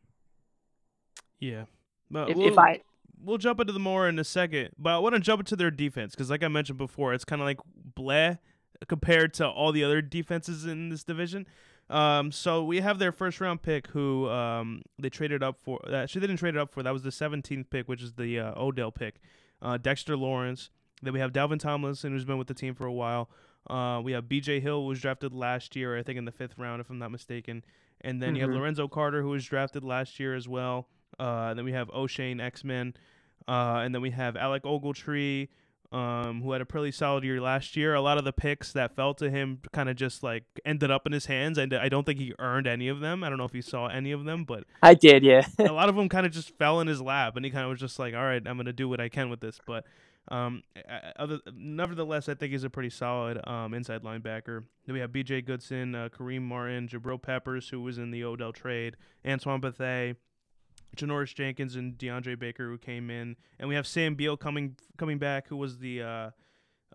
Yeah. 1.39 1.65
But 2.09 2.29
if, 2.29 2.37
we'll, 2.37 2.47
if 2.47 2.57
I 2.57 2.81
we'll 3.23 3.37
jump 3.37 3.59
into 3.59 3.73
the 3.73 3.79
more 3.79 4.07
in 4.07 4.17
a 4.19 4.23
second, 4.23 4.69
but 4.77 4.95
I 4.95 4.99
want 4.99 5.15
to 5.15 5.21
jump 5.21 5.41
into 5.41 5.55
their 5.55 5.71
defense 5.71 6.13
because, 6.13 6.29
like 6.29 6.43
I 6.43 6.47
mentioned 6.47 6.77
before, 6.77 7.13
it's 7.13 7.25
kind 7.25 7.41
of 7.41 7.45
like 7.45 7.59
bleh 7.95 8.39
compared 8.87 9.33
to 9.35 9.47
all 9.47 9.71
the 9.71 9.83
other 9.83 10.01
defenses 10.01 10.65
in 10.65 10.89
this 10.89 11.03
division. 11.03 11.47
Um, 11.89 12.31
so 12.31 12.63
we 12.63 12.81
have 12.81 12.99
their 12.99 13.11
first 13.11 13.39
round 13.39 13.61
pick, 13.61 13.87
who 13.87 14.29
um, 14.29 14.81
they 14.99 15.09
traded 15.09 15.41
up 15.41 15.57
for. 15.57 15.79
Actually, 15.91 16.21
they 16.21 16.27
didn't 16.27 16.39
trade 16.39 16.55
it 16.55 16.59
up 16.59 16.71
for. 16.71 16.83
That 16.83 16.93
was 16.93 17.03
the 17.03 17.09
17th 17.09 17.69
pick, 17.69 17.87
which 17.87 18.03
is 18.03 18.13
the 18.13 18.39
uh, 18.39 18.53
Odell 18.61 18.91
pick. 18.91 19.15
Uh, 19.61 19.77
Dexter 19.77 20.17
Lawrence. 20.17 20.69
Then 21.01 21.13
we 21.13 21.19
have 21.19 21.31
Dalvin 21.31 21.59
Tomlinson, 21.59 22.11
who's 22.11 22.25
been 22.25 22.37
with 22.37 22.47
the 22.47 22.53
team 22.53 22.73
for 22.73 22.85
a 22.85 22.93
while. 22.93 23.29
Uh, 23.69 24.01
we 24.01 24.13
have 24.13 24.29
B.J. 24.29 24.59
Hill, 24.59 24.81
who 24.81 24.87
was 24.87 25.01
drafted 25.01 25.33
last 25.33 25.75
year, 25.75 25.97
I 25.97 26.03
think 26.03 26.17
in 26.17 26.25
the 26.25 26.31
fifth 26.31 26.57
round, 26.57 26.81
if 26.81 26.89
I'm 26.89 26.99
not 26.99 27.11
mistaken. 27.11 27.63
And 28.01 28.21
then 28.21 28.29
mm-hmm. 28.29 28.35
you 28.35 28.41
have 28.43 28.49
mm-hmm. 28.51 28.59
Lorenzo 28.59 28.87
Carter, 28.87 29.21
who 29.21 29.29
was 29.29 29.45
drafted 29.45 29.83
last 29.83 30.19
year 30.19 30.35
as 30.35 30.47
well. 30.47 30.87
Uh, 31.19 31.53
then 31.53 31.65
we 31.65 31.71
have 31.73 31.89
Oshane 31.89 32.39
Ximines. 32.39 32.95
Uh, 33.47 33.81
and 33.83 33.95
then 33.95 34.01
we 34.01 34.11
have 34.11 34.35
Alec 34.35 34.63
Ogletree, 34.63 35.47
um, 35.91 36.41
who 36.41 36.51
had 36.51 36.61
a 36.61 36.65
pretty 36.65 36.91
solid 36.91 37.23
year 37.23 37.39
last 37.39 37.75
year. 37.77 37.93
A 37.93 38.01
lot 38.01 38.17
of 38.17 38.25
the 38.25 38.33
picks 38.33 38.73
that 38.73 38.95
fell 38.95 39.13
to 39.15 39.29
him 39.29 39.61
kind 39.71 39.89
of 39.89 39.95
just 39.95 40.21
like 40.21 40.43
ended 40.65 40.91
up 40.91 41.05
in 41.05 41.13
his 41.13 41.27
hands, 41.27 41.57
and 41.57 41.73
I 41.73 41.87
don't 41.87 42.05
think 42.05 42.19
he 42.19 42.33
earned 42.39 42.67
any 42.67 42.89
of 42.89 42.99
them. 42.99 43.23
I 43.23 43.29
don't 43.29 43.37
know 43.37 43.45
if 43.45 43.53
he 43.53 43.61
saw 43.61 43.87
any 43.87 44.11
of 44.11 44.25
them, 44.25 44.43
but 44.43 44.65
I 44.83 44.95
did, 44.95 45.23
yeah. 45.23 45.47
a 45.59 45.71
lot 45.71 45.87
of 45.87 45.95
them 45.95 46.09
kind 46.09 46.25
of 46.25 46.31
just 46.31 46.49
fell 46.57 46.81
in 46.81 46.87
his 46.87 47.01
lap, 47.01 47.35
and 47.35 47.45
he 47.45 47.51
kind 47.51 47.63
of 47.63 47.69
was 47.69 47.79
just 47.79 47.99
like, 47.99 48.13
"All 48.13 48.23
right, 48.23 48.45
I'm 48.45 48.57
gonna 48.57 48.73
do 48.73 48.89
what 48.89 48.99
I 48.99 49.07
can 49.07 49.29
with 49.29 49.39
this." 49.39 49.59
But 49.65 49.85
um, 50.29 50.63
other, 51.17 51.39
nevertheless, 51.53 52.27
I 52.27 52.33
think 52.33 52.51
he's 52.51 52.63
a 52.63 52.69
pretty 52.69 52.89
solid 52.89 53.39
um, 53.47 53.73
inside 53.73 54.03
linebacker. 54.03 54.63
Then 54.85 54.93
we 54.93 54.99
have 54.99 55.11
B.J. 55.11 55.43
Goodson, 55.43 55.95
uh, 55.95 56.09
Kareem 56.09 56.41
Martin, 56.41 56.87
Jabril 56.87 57.21
Peppers, 57.21 57.69
who 57.69 57.81
was 57.81 57.97
in 57.97 58.11
the 58.11 58.23
Odell 58.23 58.51
trade, 58.51 58.97
Antoine 59.25 59.61
Bethea, 59.61 60.15
Janoris 60.95 61.33
Jenkins 61.33 61.75
and 61.75 61.97
DeAndre 61.97 62.37
Baker 62.37 62.69
who 62.69 62.77
came 62.77 63.09
in, 63.09 63.35
and 63.59 63.69
we 63.69 63.75
have 63.75 63.87
Sam 63.87 64.15
Beal 64.15 64.37
coming 64.37 64.75
coming 64.97 65.17
back, 65.17 65.47
who 65.47 65.57
was 65.57 65.79
the 65.79 66.01
uh, 66.01 66.29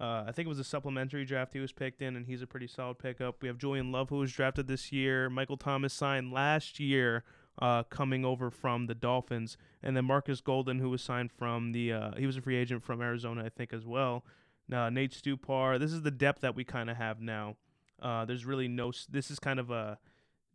uh, 0.01 0.25
I 0.27 0.33
think 0.33 0.47
it 0.47 0.49
was 0.49 0.59
a 0.59 0.65
supplementary 0.65 1.25
draft 1.25 1.53
he 1.53 1.61
was 1.61 1.73
picked 1.73 2.03
in, 2.03 2.17
and 2.17 2.27
he's 2.27 2.43
a 2.43 2.47
pretty 2.47 2.67
solid 2.67 2.99
pickup. 2.99 3.43
We 3.43 3.49
have 3.49 3.59
Julian 3.59 3.93
Love 3.93 4.09
who 4.09 4.17
was 4.17 4.33
drafted 4.33 4.67
this 4.67 4.91
year. 4.91 5.29
Michael 5.29 5.57
Thomas 5.57 5.93
signed 5.93 6.33
last 6.33 6.81
year, 6.81 7.25
uh, 7.61 7.83
coming 7.85 8.25
over 8.25 8.51
from 8.51 8.87
the 8.87 8.95
Dolphins, 8.95 9.57
and 9.83 9.97
then 9.97 10.05
Marcus 10.05 10.41
Golden 10.41 10.79
who 10.79 10.91
was 10.91 11.03
signed 11.03 11.31
from 11.31 11.73
the 11.73 11.93
uh, 11.93 12.11
he 12.17 12.27
was 12.27 12.37
a 12.37 12.43
free 12.43 12.57
agent 12.57 12.83
from 12.83 13.01
Arizona 13.01 13.45
I 13.45 13.49
think 13.49 13.73
as 13.73 13.87
well. 13.87 14.25
Uh, 14.73 14.89
Nate 14.91 15.13
Stupar. 15.13 15.79
This 15.79 15.93
is 15.93 16.03
the 16.03 16.11
depth 16.11 16.41
that 16.41 16.55
we 16.55 16.65
kind 16.65 16.89
of 16.89 16.97
have 16.97 17.21
now. 17.21 17.57
Uh, 18.01 18.25
there's 18.25 18.45
really 18.45 18.69
no. 18.69 18.93
This 19.09 19.31
is 19.31 19.39
kind 19.39 19.61
of 19.61 19.71
a 19.71 19.99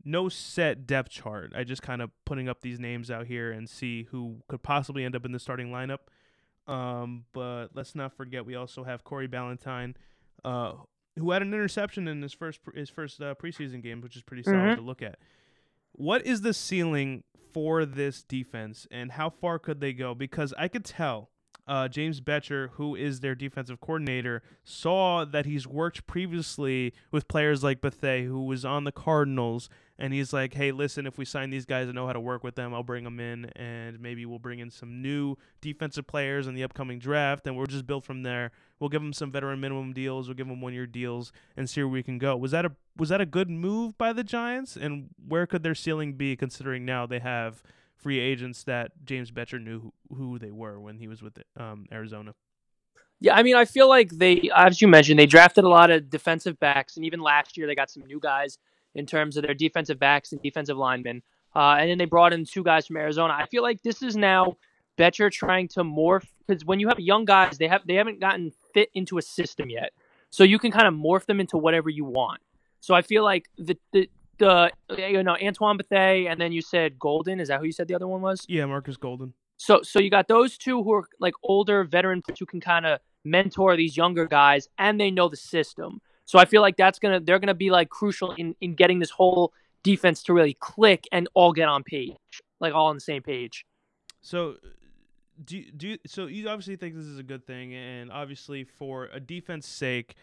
no 0.04 0.30
set 0.30 0.88
depth 0.88 1.10
chart. 1.10 1.54
I 1.56 1.64
just 1.64 1.82
kind 1.82 2.02
of 2.02 2.12
putting 2.26 2.50
up 2.50 2.62
these 2.62 2.80
names 2.80 3.12
out 3.12 3.28
here 3.28 3.52
and 3.52 3.70
see 3.70 4.04
who 4.12 4.38
could 4.48 4.64
possibly 4.64 5.04
end 5.04 5.16
up 5.16 5.26
in 5.26 5.32
the 5.32 5.40
starting 5.40 5.70
lineup. 5.70 6.00
Um, 6.68 7.26
but 7.34 7.68
let's 7.74 7.96
not 7.96 8.14
forget 8.14 8.46
we 8.46 8.56
also 8.56 8.84
have 8.84 9.04
Corey 9.04 9.28
Ballentine, 9.28 9.96
uh, 10.44 10.74
who 11.18 11.32
had 11.32 11.42
an 11.42 11.54
interception 11.54 12.08
in 12.08 12.22
his 12.22 12.34
first 12.34 12.60
his 12.76 12.90
first 12.90 13.22
uh, 13.22 13.36
preseason 13.36 13.82
game, 13.82 14.02
which 14.02 14.16
is 14.16 14.24
pretty 14.24 14.44
solid 14.44 14.58
mm-hmm. 14.58 14.76
to 14.76 14.82
look 14.82 15.02
at. 15.02 15.18
What 16.00 16.28
is 16.28 16.42
the 16.42 16.54
ceiling 16.54 17.24
for 17.52 17.84
this 17.84 18.22
defense, 18.22 18.86
and 18.92 19.14
how 19.14 19.32
far 19.32 19.58
could 19.58 19.82
they 19.82 19.94
go? 19.94 20.14
Because 20.14 20.54
I 20.56 20.68
could 20.68 20.86
tell 20.86 21.32
uh, 21.68 21.88
James 21.88 22.22
Bettcher, 22.22 22.70
who 22.74 22.96
is 22.96 23.22
their 23.22 23.34
defensive 23.34 23.82
coordinator, 23.82 24.44
saw 24.64 25.26
that 25.26 25.48
he's 25.48 25.66
worked 25.66 26.06
previously 26.06 26.94
with 27.12 27.28
players 27.28 27.64
like 27.64 27.82
Bethea, 27.82 28.26
who 28.26 28.44
was 28.44 28.64
on 28.64 28.84
the 28.84 28.92
Cardinals, 28.92 29.70
and 29.98 30.14
he's 30.14 30.32
like, 30.32 30.54
"Hey, 30.54 30.72
listen, 30.72 31.08
if 31.08 31.18
we 31.18 31.26
sign 31.26 31.50
these 31.50 31.66
guys 31.66 31.88
and 31.88 31.96
know 31.96 32.06
how 32.06 32.14
to 32.14 32.20
work 32.20 32.44
with 32.44 32.54
them, 32.54 32.76
I'll 32.76 32.84
bring 32.84 33.04
them 33.04 33.20
in, 33.20 33.46
and 33.56 34.00
maybe 34.00 34.24
we'll 34.28 34.38
bring 34.38 34.60
in 34.60 34.70
some 34.70 35.02
new 35.02 35.36
defensive 35.62 36.06
players 36.06 36.46
in 36.46 36.54
the 36.54 36.64
upcoming 36.64 37.00
draft, 37.00 37.48
and 37.48 37.58
we'll 37.58 37.66
just 37.66 37.88
build 37.88 38.06
from 38.06 38.22
there. 38.22 38.52
We'll 38.80 38.92
give 38.92 39.02
them 39.02 39.14
some 39.14 39.32
veteran 39.32 39.60
minimum 39.60 39.94
deals, 39.94 40.28
we'll 40.28 40.36
give 40.36 40.48
them 40.48 40.62
one-year 40.62 40.86
deals, 40.86 41.32
and 41.58 41.68
see 41.68 41.82
where 41.82 41.88
we 41.88 42.04
can 42.04 42.20
go." 42.20 42.38
Was 42.38 42.52
that 42.52 42.66
a 42.66 42.74
was 42.98 43.10
that 43.10 43.22
a 43.22 43.26
good 43.26 43.50
move 43.50 43.98
by 43.98 44.14
the 44.14 44.24
Giants, 44.24 44.76
and 44.76 45.10
where 45.28 45.46
could 45.46 45.64
their 45.64 45.76
ceiling 45.76 46.14
be, 46.14 46.36
considering 46.36 46.86
now 46.86 47.06
they 47.06 47.20
have 47.20 47.64
free 47.96 48.20
agents 48.20 48.64
that 48.64 48.92
James 49.06 49.32
Bettcher 49.32 49.62
knew 49.62 49.92
who, 50.16 50.40
they 50.40 50.52
were 50.52 50.80
when 50.80 50.98
he 50.98 51.08
was 51.08 51.22
with 51.22 51.40
um, 51.58 51.88
Arizona. 51.92 52.34
Yeah, 53.20 53.36
I 53.36 53.42
mean, 53.42 53.56
I 53.56 53.66
feel 53.66 53.90
like 53.90 54.12
they, 54.12 54.50
as 54.56 54.82
you 54.82 54.88
mentioned, 54.88 55.18
they 55.18 55.26
drafted 55.26 55.64
a 55.64 55.70
lot 55.70 55.90
of 55.90 56.10
defensive 56.10 56.60
backs, 56.60 56.96
and 56.96 57.06
even 57.06 57.20
last 57.20 57.58
year 57.58 57.66
they 57.66 57.76
got 57.76 57.90
some 57.90 58.06
new 58.06 58.20
guys 58.20 58.60
in 58.94 59.06
terms 59.06 59.38
of 59.38 59.44
their 59.44 59.56
defensive 59.56 60.00
backs 60.00 60.32
and 60.32 60.42
defensive 60.42 60.78
linemen. 60.78 61.24
Uh, 61.56 61.78
and 61.80 61.90
then 61.90 61.98
they 61.98 62.06
brought 62.06 62.34
in 62.34 62.46
two 62.46 62.64
guys 62.64 62.86
from 62.86 62.98
Arizona. 62.98 63.34
I 63.34 63.48
feel 63.48 63.64
like 63.64 63.82
this 63.82 64.04
is 64.04 64.16
now 64.16 64.58
Bettcher 64.98 65.32
trying 65.32 65.68
to 65.70 65.82
morph 65.82 66.28
because 66.46 66.64
when 66.66 66.80
you 66.80 66.88
have 66.88 67.00
young 67.00 67.26
guys, 67.26 67.58
they 67.58 67.68
have 67.68 67.86
they 67.88 67.96
haven't 67.96 68.20
gotten 68.20 68.52
fit 68.74 68.90
into 68.94 69.18
a 69.18 69.22
system 69.22 69.70
yet, 69.70 69.92
so 70.30 70.44
you 70.44 70.60
can 70.60 70.72
kind 70.72 70.88
of 70.88 70.94
morph 70.94 71.26
them 71.26 71.40
into 71.40 71.58
whatever 71.58 71.90
you 71.90 72.06
want. 72.06 72.42
So 72.80 72.94
I 72.94 73.02
feel 73.02 73.24
like 73.24 73.46
the 73.58 73.78
the 73.92 74.10
the 74.38 74.72
eh, 74.98 75.08
you 75.08 75.24
know 75.24 75.38
Antoine 75.42 75.78
Bethea, 75.78 76.30
and 76.30 76.40
then 76.40 76.52
you 76.52 76.62
said 76.62 77.00
Golden. 77.00 77.40
Is 77.40 77.48
that 77.50 77.60
who 77.60 77.66
you 77.66 77.72
said 77.72 77.88
the 77.88 77.96
other 77.96 78.08
one 78.08 78.22
was? 78.22 78.46
Yeah, 78.48 78.66
Marcus 78.66 78.98
Golden. 78.98 79.34
So 79.58 79.82
so 79.82 80.00
you 80.00 80.10
got 80.10 80.28
those 80.28 80.58
two 80.58 80.84
who 80.84 80.94
are 80.94 81.08
like 81.20 81.34
older 81.44 81.84
veteran 81.84 82.22
who 82.38 82.46
can 82.46 82.62
kind 82.62 82.86
of 82.86 83.00
mentor 83.24 83.76
these 83.76 83.98
younger 83.98 84.26
guys, 84.26 84.68
and 84.78 85.00
they 85.00 85.12
know 85.12 85.28
the 85.28 85.38
system. 85.38 86.02
So 86.26 86.40
I 86.40 86.46
feel 86.46 86.62
like 86.62 86.78
that's 86.78 87.00
gonna 87.00 87.20
they're 87.20 87.40
gonna 87.40 87.54
be 87.54 87.72
like 87.72 87.90
crucial 87.90 88.32
in 88.34 88.56
in 88.62 88.76
getting 88.76 89.00
this 89.00 89.12
whole 89.12 89.54
defense 89.84 90.24
to 90.24 90.34
really 90.34 90.56
click 90.60 91.06
and 91.12 91.28
all 91.34 91.54
get 91.54 91.68
on 91.68 91.84
page, 91.84 92.42
like 92.60 92.74
all 92.74 92.88
on 92.88 92.96
the 92.96 93.02
same 93.02 93.24
page. 93.24 93.66
So 94.22 94.56
do 95.44 95.58
you, 95.58 95.72
do 95.72 95.88
you, 95.90 95.98
so 96.06 96.26
you 96.26 96.50
obviously 96.50 96.76
think 96.76 96.96
this 96.96 97.06
is 97.06 97.20
a 97.20 97.24
good 97.24 97.46
thing, 97.46 97.74
and 97.74 98.12
obviously 98.12 98.64
for 98.64 99.06
a 99.14 99.20
defense 99.20 99.68
sake 99.68 100.16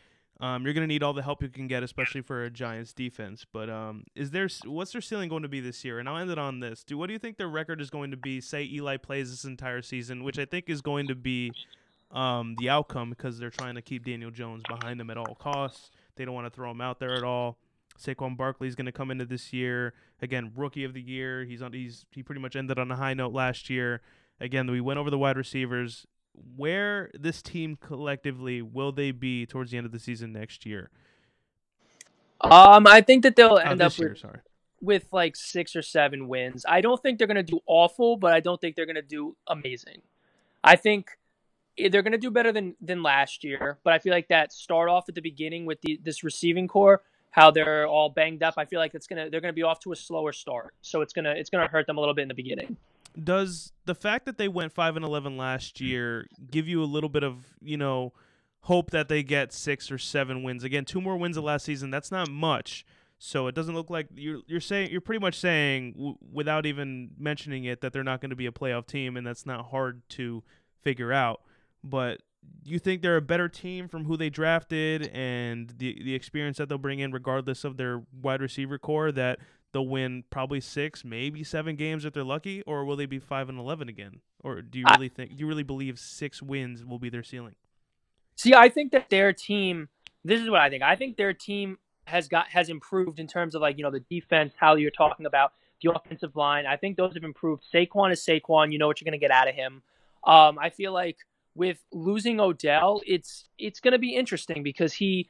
um, 0.45 0.65
you're 0.65 0.75
going 0.75 0.83
to 0.83 0.93
need 0.93 1.03
all 1.03 1.15
the 1.15 1.23
help 1.23 1.43
you 1.43 1.49
can 1.49 1.67
get, 1.67 1.83
especially 1.83 2.21
for 2.21 2.45
a 2.45 2.51
Giants 2.51 2.93
defense. 2.93 3.47
But 3.51 3.71
um, 3.71 4.05
is 4.15 4.31
there 4.31 4.47
what's 4.67 4.93
their 4.93 5.01
ceiling 5.01 5.31
going 5.31 5.43
to 5.43 5.49
be 5.49 5.61
this 5.61 5.83
year? 5.87 5.99
And 5.99 6.07
I'll 6.07 6.19
end 6.19 6.31
it 6.31 6.39
on 6.39 6.61
this. 6.61 6.85
Do 6.85 6.99
what 6.99 7.07
do 7.07 7.15
you 7.15 7.19
think 7.19 7.39
their 7.39 7.49
record 7.49 7.81
is 7.81 7.89
going 7.89 8.11
to 8.11 8.19
be? 8.19 8.43
Say 8.43 8.65
Eli 8.65 8.99
plays 8.99 9.31
this 9.31 9.45
entire 9.45 9.81
season, 9.81 10.23
which 10.23 10.39
I 10.39 10.45
think 10.45 10.67
is 10.69 10.83
going 10.83 11.09
to 11.09 11.15
be 11.15 11.51
um, 12.11 12.57
the 12.59 12.69
outcome 12.69 13.09
because 13.09 13.39
they're 13.39 13.49
trying 13.49 13.75
to 13.77 13.83
keep 13.83 14.05
Daniel 14.05 14.31
Jones 14.31 14.65
behind 14.69 15.01
them 15.01 15.09
at 15.09 15.17
all 15.17 15.35
costs. 15.35 15.91
They 16.17 16.27
don't 16.27 16.35
want 16.35 16.47
to 16.47 16.51
throw 16.51 16.71
him 16.71 16.83
out 16.83 17.01
there 17.01 17.15
at 17.15 17.25
all. 17.25 17.57
Saquon 17.99 18.37
Barkley 18.37 18.69
is 18.69 18.75
going 18.75 18.87
to 18.87 18.93
come 18.93 19.11
into 19.11 19.25
this 19.25 19.51
year 19.51 19.95
again, 20.21 20.53
rookie 20.55 20.85
of 20.85 20.93
the 20.93 21.01
year. 21.01 21.45
He's 21.45 21.63
on. 21.63 21.73
He's 21.73 22.05
he 22.11 22.23
pretty 22.23 22.43
much 22.43 22.55
ended 22.55 22.79
on 22.79 22.91
a 22.91 22.97
high 22.97 23.15
note 23.15 23.33
last 23.33 23.71
year. 23.71 24.03
Again, 24.41 24.71
we 24.71 24.83
went 24.83 24.99
over 24.99 25.09
the 25.09 25.19
wide 25.19 25.39
receivers 25.39 26.07
where 26.57 27.11
this 27.15 27.43
team 27.43 27.77
collectively 27.77 28.63
will 28.63 28.93
they 28.93 29.11
be 29.11 29.47
towards 29.47 29.71
the 29.71 29.77
end 29.77 29.87
of 29.87 29.93
the 29.93 29.99
season 29.99 30.33
next 30.33 30.67
year? 30.67 30.91
Um, 32.41 32.87
I 32.87 33.01
think 33.01 33.23
that 33.23 33.37
they'll 33.37 33.59
end 33.59 33.81
up 33.81 33.97
year, 33.99 34.11
with, 34.11 34.19
sorry. 34.19 34.39
with 34.81 35.09
like 35.13 35.37
six 35.37 35.75
or 35.75 35.83
seven 35.83 36.29
wins. 36.29 36.67
I 36.69 36.81
don't 36.81 37.01
think 37.03 37.19
they're 37.19 37.27
going 37.27 37.37
to 37.37 37.43
do 37.43 37.61
awful, 37.67 38.17
but 38.17 38.33
I 38.33 38.41
don't 38.41 38.61
think 38.61 38.77
they're 38.77 38.87
going 38.87 38.97
to 38.97 39.03
do 39.03 39.37
amazing. 39.47 40.03
I 40.63 40.77
think 40.77 41.11
they're 41.77 42.03
going 42.03 42.13
to 42.13 42.19
do 42.19 42.31
better 42.31 42.53
than 42.53 42.77
than 42.81 43.03
last 43.03 43.45
year, 43.45 43.79
but 43.83 43.93
I 43.93 43.99
feel 43.99 44.13
like 44.13 44.29
that 44.29 44.53
start 44.53 44.89
off 44.89 45.09
at 45.09 45.15
the 45.15 45.23
beginning 45.23 45.67
with 45.67 45.81
the 45.81 45.99
this 46.03 46.23
receiving 46.23 46.69
core, 46.69 47.03
how 47.31 47.51
they're 47.51 47.87
all 47.87 48.11
banged 48.11 48.43
up. 48.43 48.55
I 48.57 48.65
feel 48.65 48.79
like 48.79 48.95
it's 48.95 49.07
gonna 49.07 49.31
they're 49.31 49.41
going 49.41 49.53
to 49.53 49.57
be 49.57 49.63
off 49.63 49.81
to 49.81 49.93
a 49.93 49.97
slower 49.97 50.33
start, 50.33 50.75
so 50.83 51.01
it's 51.01 51.13
gonna 51.13 51.35
it's 51.37 51.51
gonna 51.51 51.69
hurt 51.69 51.87
them 51.87 51.97
a 51.97 52.01
little 52.01 52.15
bit 52.15 52.23
in 52.23 52.29
the 52.29 52.35
beginning 52.35 52.77
does 53.23 53.73
the 53.85 53.95
fact 53.95 54.27
that 54.27 54.39
they 54.39 54.49
went 54.49 54.73
5 54.73 54.97
and 54.97 55.05
11 55.05 55.37
last 55.37 55.81
year 55.81 56.27
give 56.51 56.67
you 56.67 56.83
a 56.83 56.87
little 56.87 57.09
bit 57.09 57.23
of, 57.23 57.47
you 57.61 57.77
know, 57.77 58.13
hope 58.63 58.91
that 58.91 59.09
they 59.09 59.23
get 59.23 59.53
6 59.53 59.91
or 59.91 59.99
7 59.99 60.43
wins? 60.43 60.65
Again, 60.65 60.85
two 60.85 61.01
more 61.01 61.17
wins 61.17 61.37
of 61.37 61.45
last 61.45 61.65
season, 61.65 61.91
that's 61.91 62.11
not 62.11 62.31
much. 62.31 62.85
So 63.19 63.47
it 63.47 63.55
doesn't 63.55 63.75
look 63.75 63.91
like 63.91 64.09
you're 64.15 64.41
you're 64.47 64.61
saying 64.61 64.91
you're 64.91 65.01
pretty 65.01 65.21
much 65.21 65.39
saying 65.39 65.93
w- 65.93 66.19
without 66.33 66.67
even 66.67 67.11
mentioning 67.17 67.65
it 67.65 67.81
that 67.81 67.93
they're 67.93 68.05
not 68.05 68.21
going 68.21 68.31
to 68.31 68.37
be 68.37 68.47
a 68.47 68.53
playoff 68.53 68.87
team 68.87 69.17
and 69.17 69.27
that's 69.27 69.47
not 69.47 69.71
hard 69.71 70.03
to 70.11 70.43
figure 70.83 71.13
out. 71.13 71.41
But 71.83 72.21
you 72.65 72.79
think 72.79 73.03
they're 73.03 73.17
a 73.17 73.23
better 73.23 73.49
team 73.49 73.89
from 73.89 74.05
who 74.05 74.17
they 74.17 74.31
drafted 74.31 75.11
and 75.15 75.73
the 75.79 76.03
the 76.03 76.15
experience 76.15 76.59
that 76.59 76.69
they'll 76.69 76.77
bring 76.77 76.99
in 76.99 77.13
regardless 77.13 77.65
of 77.65 77.77
their 77.77 78.03
wide 78.21 78.43
receiver 78.43 78.79
core 78.79 79.13
that 79.13 79.39
they'll 79.75 79.87
win 79.87 80.23
probably 80.31 80.61
six, 80.61 81.05
maybe 81.05 81.45
seven 81.45 81.75
games 81.77 82.05
if 82.05 82.15
they're 82.15 82.25
lucky, 82.25 82.63
or 82.63 82.85
will 82.85 82.97
they 82.97 83.07
be 83.07 83.19
five 83.19 83.51
and 83.51 83.59
eleven 83.59 83.89
again? 83.89 84.21
Or 84.43 84.63
do 84.63 84.79
you 84.79 84.87
really 84.93 85.11
I, 85.11 85.15
think? 85.15 85.31
Do 85.33 85.37
you 85.37 85.47
really 85.47 85.65
believe 85.65 85.99
six 85.99 86.41
wins 86.41 86.85
will 86.85 87.01
be 87.01 87.11
their 87.11 87.25
ceiling? 87.25 87.57
See, 88.37 88.55
I 88.55 88.71
think 88.71 88.93
that 88.93 89.11
their 89.11 89.33
team. 89.35 89.89
This 90.25 90.41
is 90.41 90.49
what 90.49 90.61
I 90.61 90.71
think. 90.71 90.83
I 90.83 90.97
think 90.97 91.17
their 91.17 91.35
team 91.35 91.79
has 92.05 92.29
got 92.29 92.49
has 92.49 92.71
improved 92.71 93.19
in 93.19 93.27
terms 93.27 93.55
of 93.55 93.61
like 93.61 93.77
you 93.77 93.83
know 93.83 93.91
the 93.91 94.05
defense, 94.09 94.55
how 94.57 94.77
you're 94.77 94.91
talking 94.91 95.27
about 95.27 95.53
the 95.83 95.91
offensive 95.91 96.37
line. 96.37 96.65
I 96.67 96.77
think 96.77 96.97
those 96.97 97.15
have 97.15 97.25
improved. 97.25 97.65
Saquon 97.75 98.13
is 98.13 98.25
Saquon. 98.25 98.73
You 98.73 98.79
know 98.79 98.87
what 98.87 99.01
you're 99.01 99.07
going 99.11 99.19
to 99.19 99.23
get 99.23 99.33
out 99.33 99.49
of 99.49 99.55
him. 99.55 99.83
Um, 100.23 100.59
I 100.59 100.71
feel 100.71 100.93
like 100.93 101.19
with 101.57 101.79
losing 101.93 102.41
Odell, 102.41 103.03
it's 103.07 103.47
it's 103.59 103.81
going 103.81 103.93
to 103.93 103.99
be 103.99 104.15
interesting 104.15 104.63
because 104.63 104.93
he 104.93 105.29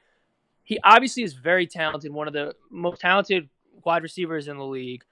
he 0.65 0.79
obviously 0.85 1.23
is 1.23 1.33
very 1.33 1.67
talented, 1.67 2.13
one 2.13 2.27
of 2.27 2.35
the 2.35 2.55
most 2.71 3.01
talented 3.01 3.49
wide 3.85 4.03
receivers 4.03 4.49
in 4.49 4.57
the 4.57 4.65
league, 4.65 5.05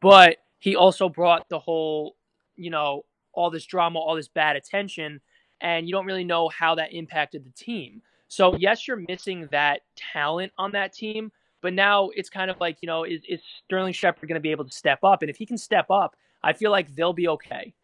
but 0.00 0.38
he 0.58 0.76
also 0.76 1.08
brought 1.08 1.48
the 1.48 1.58
whole, 1.58 2.16
you 2.56 2.70
know, 2.70 3.04
all 3.32 3.50
this 3.50 3.64
drama, 3.64 3.98
all 3.98 4.14
this 4.14 4.28
bad 4.28 4.56
attention, 4.56 5.20
and 5.60 5.86
you 5.86 5.92
don't 5.92 6.06
really 6.06 6.24
know 6.24 6.48
how 6.48 6.74
that 6.74 6.92
impacted 6.92 7.44
the 7.44 7.50
team. 7.50 8.02
So, 8.28 8.54
yes, 8.56 8.86
you're 8.86 9.04
missing 9.08 9.48
that 9.50 9.80
talent 9.96 10.52
on 10.56 10.72
that 10.72 10.92
team, 10.92 11.32
but 11.62 11.72
now 11.72 12.10
it's 12.14 12.30
kind 12.30 12.50
of 12.50 12.60
like, 12.60 12.78
you 12.80 12.86
know, 12.86 13.04
is, 13.04 13.22
is 13.28 13.40
Sterling 13.64 13.92
Shepard 13.92 14.28
going 14.28 14.36
to 14.36 14.40
be 14.40 14.50
able 14.50 14.64
to 14.64 14.72
step 14.72 15.02
up? 15.02 15.22
And 15.22 15.30
if 15.30 15.36
he 15.36 15.46
can 15.46 15.58
step 15.58 15.90
up, 15.90 16.16
I 16.42 16.52
feel 16.52 16.70
like 16.70 16.94
they'll 16.94 17.12
be 17.12 17.28
okay. 17.28 17.74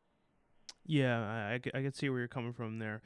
Yeah, 0.86 1.18
I, 1.20 1.54
I 1.54 1.82
can 1.82 1.92
see 1.92 2.08
where 2.08 2.20
you're 2.20 2.28
coming 2.28 2.52
from 2.52 2.78
there. 2.78 3.02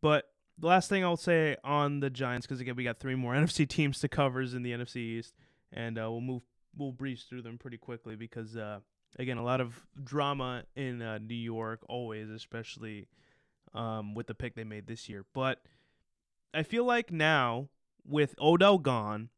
But 0.00 0.26
the 0.58 0.66
last 0.66 0.88
thing 0.88 1.02
I'll 1.04 1.16
say 1.16 1.56
on 1.64 2.00
the 2.00 2.10
Giants, 2.10 2.46
because 2.46 2.60
again, 2.60 2.76
we 2.76 2.84
got 2.84 3.00
three 3.00 3.14
more 3.14 3.34
NFC 3.34 3.68
teams 3.68 4.00
to 4.00 4.08
cover 4.08 4.42
in 4.42 4.62
the 4.62 4.72
NFC 4.72 4.96
East, 4.96 5.34
and 5.72 5.98
uh, 5.98 6.10
we'll 6.10 6.20
move 6.20 6.42
we'll 6.76 6.92
breeze 6.92 7.26
through 7.28 7.42
them 7.42 7.58
pretty 7.58 7.78
quickly 7.78 8.16
because 8.16 8.56
uh, 8.56 8.80
again, 9.18 9.38
a 9.38 9.44
lot 9.44 9.60
of 9.60 9.86
drama 10.02 10.64
in 10.76 11.02
uh, 11.02 11.18
New 11.18 11.34
York 11.34 11.80
always, 11.88 12.30
especially 12.30 13.08
um, 13.74 14.14
with 14.14 14.26
the 14.26 14.34
pick 14.34 14.54
they 14.54 14.64
made 14.64 14.86
this 14.86 15.08
year. 15.08 15.24
But 15.32 15.62
I 16.54 16.62
feel 16.62 16.84
like 16.84 17.10
now 17.10 17.68
with 18.06 18.34
Odell 18.40 18.78
gone, 18.78 19.28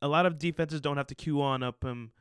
a 0.00 0.08
lot 0.08 0.26
of 0.26 0.38
defenses 0.38 0.80
don't 0.80 0.96
have 0.96 1.06
to 1.08 1.14
queue 1.14 1.40
on 1.40 1.62
up 1.62 1.82
him, 1.82 2.12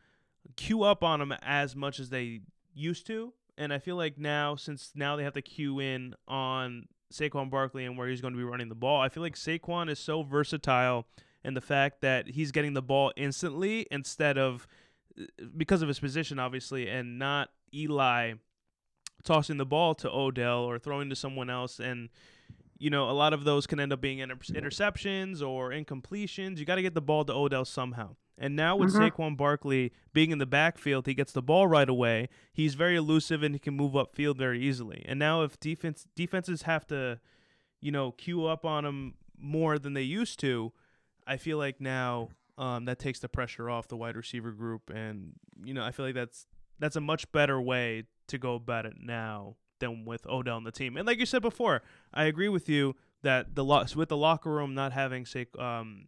queue 0.55 0.83
up 0.83 1.03
on 1.03 1.21
him 1.21 1.33
as 1.41 1.75
much 1.75 1.99
as 1.99 2.09
they 2.09 2.41
used 2.73 3.05
to. 3.07 3.33
And 3.57 3.71
I 3.71 3.79
feel 3.79 3.95
like 3.95 4.17
now, 4.17 4.55
since 4.55 4.91
now 4.95 5.15
they 5.15 5.23
have 5.23 5.33
to 5.33 5.41
queue 5.41 5.79
in 5.79 6.13
on 6.27 6.87
Saquon 7.13 7.49
Barkley 7.49 7.85
and 7.85 7.97
where 7.97 8.07
he's 8.09 8.21
going 8.21 8.33
to 8.33 8.37
be 8.37 8.43
running 8.43 8.69
the 8.69 8.75
ball, 8.75 9.01
I 9.01 9.09
feel 9.09 9.23
like 9.23 9.35
Saquon 9.35 9.89
is 9.89 9.99
so 9.99 10.23
versatile, 10.23 11.07
and 11.45 11.55
the 11.55 11.61
fact 11.61 12.01
that 12.01 12.29
he's 12.29 12.51
getting 12.51 12.73
the 12.73 12.81
ball 12.81 13.13
instantly 13.15 13.85
instead 13.91 14.37
of 14.37 14.67
because 15.55 15.81
of 15.81 15.87
his 15.87 15.99
position, 15.99 16.39
obviously, 16.39 16.89
and 16.89 17.17
not 17.19 17.49
Eli 17.73 18.33
tossing 19.23 19.57
the 19.57 19.65
ball 19.65 19.95
to 19.95 20.09
Odell 20.09 20.59
or 20.59 20.77
throwing 20.77 21.09
to 21.09 21.15
someone 21.15 21.49
else. 21.49 21.79
And, 21.79 22.09
you 22.77 22.89
know, 22.89 23.09
a 23.09 23.13
lot 23.13 23.33
of 23.33 23.43
those 23.43 23.65
can 23.65 23.79
end 23.79 23.93
up 23.93 24.01
being 24.01 24.19
inter- 24.19 24.35
interceptions 24.35 25.41
or 25.41 25.69
incompletions. 25.69 26.57
You 26.57 26.65
got 26.65 26.75
to 26.75 26.81
get 26.81 26.93
the 26.93 27.01
ball 27.01 27.23
to 27.25 27.33
Odell 27.33 27.65
somehow. 27.65 28.15
And 28.37 28.55
now 28.55 28.75
with 28.75 28.93
mm-hmm. 28.93 29.03
Saquon 29.03 29.37
Barkley 29.37 29.93
being 30.13 30.31
in 30.31 30.39
the 30.39 30.45
backfield, 30.45 31.07
he 31.07 31.13
gets 31.13 31.31
the 31.31 31.41
ball 31.41 31.67
right 31.67 31.87
away. 31.87 32.27
He's 32.51 32.75
very 32.75 32.97
elusive 32.97 33.43
and 33.43 33.55
he 33.55 33.59
can 33.59 33.75
move 33.75 33.93
upfield 33.93 34.37
very 34.37 34.61
easily. 34.61 35.05
And 35.07 35.17
now 35.17 35.43
if 35.43 35.57
defense 35.59 36.05
defenses 36.15 36.63
have 36.63 36.85
to, 36.87 37.19
you 37.79 37.91
know, 37.91 38.11
queue 38.11 38.45
up 38.45 38.65
on 38.65 38.85
him 38.85 39.13
more 39.39 39.79
than 39.79 39.93
they 39.93 40.01
used 40.01 40.37
to, 40.41 40.73
I 41.27 41.37
feel 41.37 41.57
like 41.57 41.81
now 41.81 42.29
um, 42.57 42.85
that 42.85 42.99
takes 42.99 43.19
the 43.19 43.29
pressure 43.29 43.69
off 43.69 43.87
the 43.87 43.97
wide 43.97 44.15
receiver 44.15 44.51
group. 44.51 44.89
And 44.89 45.33
you 45.63 45.73
know, 45.73 45.83
I 45.83 45.91
feel 45.91 46.05
like 46.05 46.15
that's 46.15 46.47
that's 46.79 46.95
a 46.95 47.01
much 47.01 47.31
better 47.31 47.59
way 47.59 48.03
to 48.27 48.37
go 48.37 48.55
about 48.55 48.85
it 48.85 48.95
now 48.99 49.55
than 49.79 50.05
with 50.05 50.25
Odell 50.27 50.55
on 50.55 50.63
the 50.63 50.71
team. 50.71 50.97
And 50.97 51.05
like 51.05 51.19
you 51.19 51.25
said 51.25 51.41
before, 51.41 51.81
I 52.13 52.25
agree 52.25 52.49
with 52.49 52.69
you 52.69 52.95
that 53.23 53.55
the 53.55 53.63
lo- 53.63 53.85
with 53.95 54.09
the 54.09 54.17
locker 54.17 54.51
room 54.51 54.73
not 54.73 54.93
having 54.93 55.25
say 55.25 55.47
um, 55.59 56.07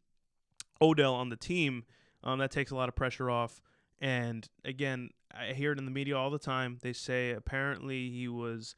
Odell 0.81 1.13
on 1.13 1.29
the 1.29 1.35
team, 1.35 1.83
um, 2.23 2.39
that 2.39 2.51
takes 2.51 2.71
a 2.71 2.75
lot 2.75 2.89
of 2.89 2.95
pressure 2.95 3.29
off. 3.29 3.61
And 3.99 4.47
again, 4.63 5.09
I 5.33 5.53
hear 5.53 5.71
it 5.71 5.79
in 5.79 5.85
the 5.85 5.91
media 5.91 6.17
all 6.17 6.29
the 6.29 6.39
time. 6.39 6.77
They 6.81 6.93
say 6.93 7.31
apparently 7.31 8.09
he 8.09 8.27
was, 8.27 8.75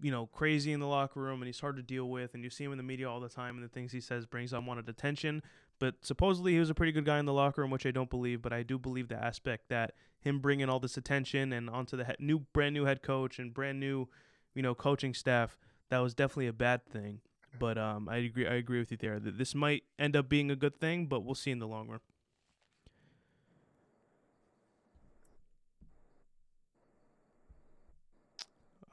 you 0.00 0.10
know, 0.10 0.26
crazy 0.26 0.72
in 0.72 0.80
the 0.80 0.86
locker 0.86 1.20
room 1.20 1.40
and 1.40 1.46
he's 1.46 1.60
hard 1.60 1.76
to 1.76 1.82
deal 1.82 2.08
with. 2.08 2.34
And 2.34 2.44
you 2.44 2.50
see 2.50 2.64
him 2.64 2.72
in 2.72 2.78
the 2.78 2.84
media 2.84 3.10
all 3.10 3.20
the 3.20 3.28
time, 3.28 3.56
and 3.56 3.64
the 3.64 3.68
things 3.68 3.92
he 3.92 4.00
says 4.00 4.26
brings 4.26 4.52
unwanted 4.52 4.88
attention. 4.88 5.42
But 5.82 5.96
supposedly 6.02 6.52
he 6.52 6.60
was 6.60 6.70
a 6.70 6.74
pretty 6.74 6.92
good 6.92 7.04
guy 7.04 7.18
in 7.18 7.26
the 7.26 7.32
locker 7.32 7.60
room, 7.60 7.72
which 7.72 7.86
I 7.86 7.90
don't 7.90 8.08
believe. 8.08 8.40
But 8.40 8.52
I 8.52 8.62
do 8.62 8.78
believe 8.78 9.08
the 9.08 9.16
aspect 9.16 9.68
that 9.70 9.94
him 10.20 10.38
bringing 10.38 10.68
all 10.68 10.78
this 10.78 10.96
attention 10.96 11.52
and 11.52 11.68
onto 11.68 11.96
the 11.96 12.04
he- 12.04 12.14
new, 12.20 12.38
brand 12.52 12.72
new 12.74 12.84
head 12.84 13.02
coach 13.02 13.40
and 13.40 13.52
brand 13.52 13.80
new, 13.80 14.08
you 14.54 14.62
know, 14.62 14.76
coaching 14.76 15.12
staff, 15.12 15.58
that 15.88 15.98
was 15.98 16.14
definitely 16.14 16.46
a 16.46 16.52
bad 16.52 16.86
thing. 16.86 17.18
But 17.58 17.78
um, 17.78 18.08
I 18.08 18.18
agree. 18.18 18.46
I 18.46 18.54
agree 18.54 18.78
with 18.78 18.92
you 18.92 18.96
there. 18.96 19.18
That 19.18 19.38
this 19.38 19.56
might 19.56 19.82
end 19.98 20.14
up 20.14 20.28
being 20.28 20.52
a 20.52 20.54
good 20.54 20.78
thing, 20.78 21.06
but 21.06 21.24
we'll 21.24 21.34
see 21.34 21.50
in 21.50 21.58
the 21.58 21.66
long 21.66 21.88
run. 21.88 21.98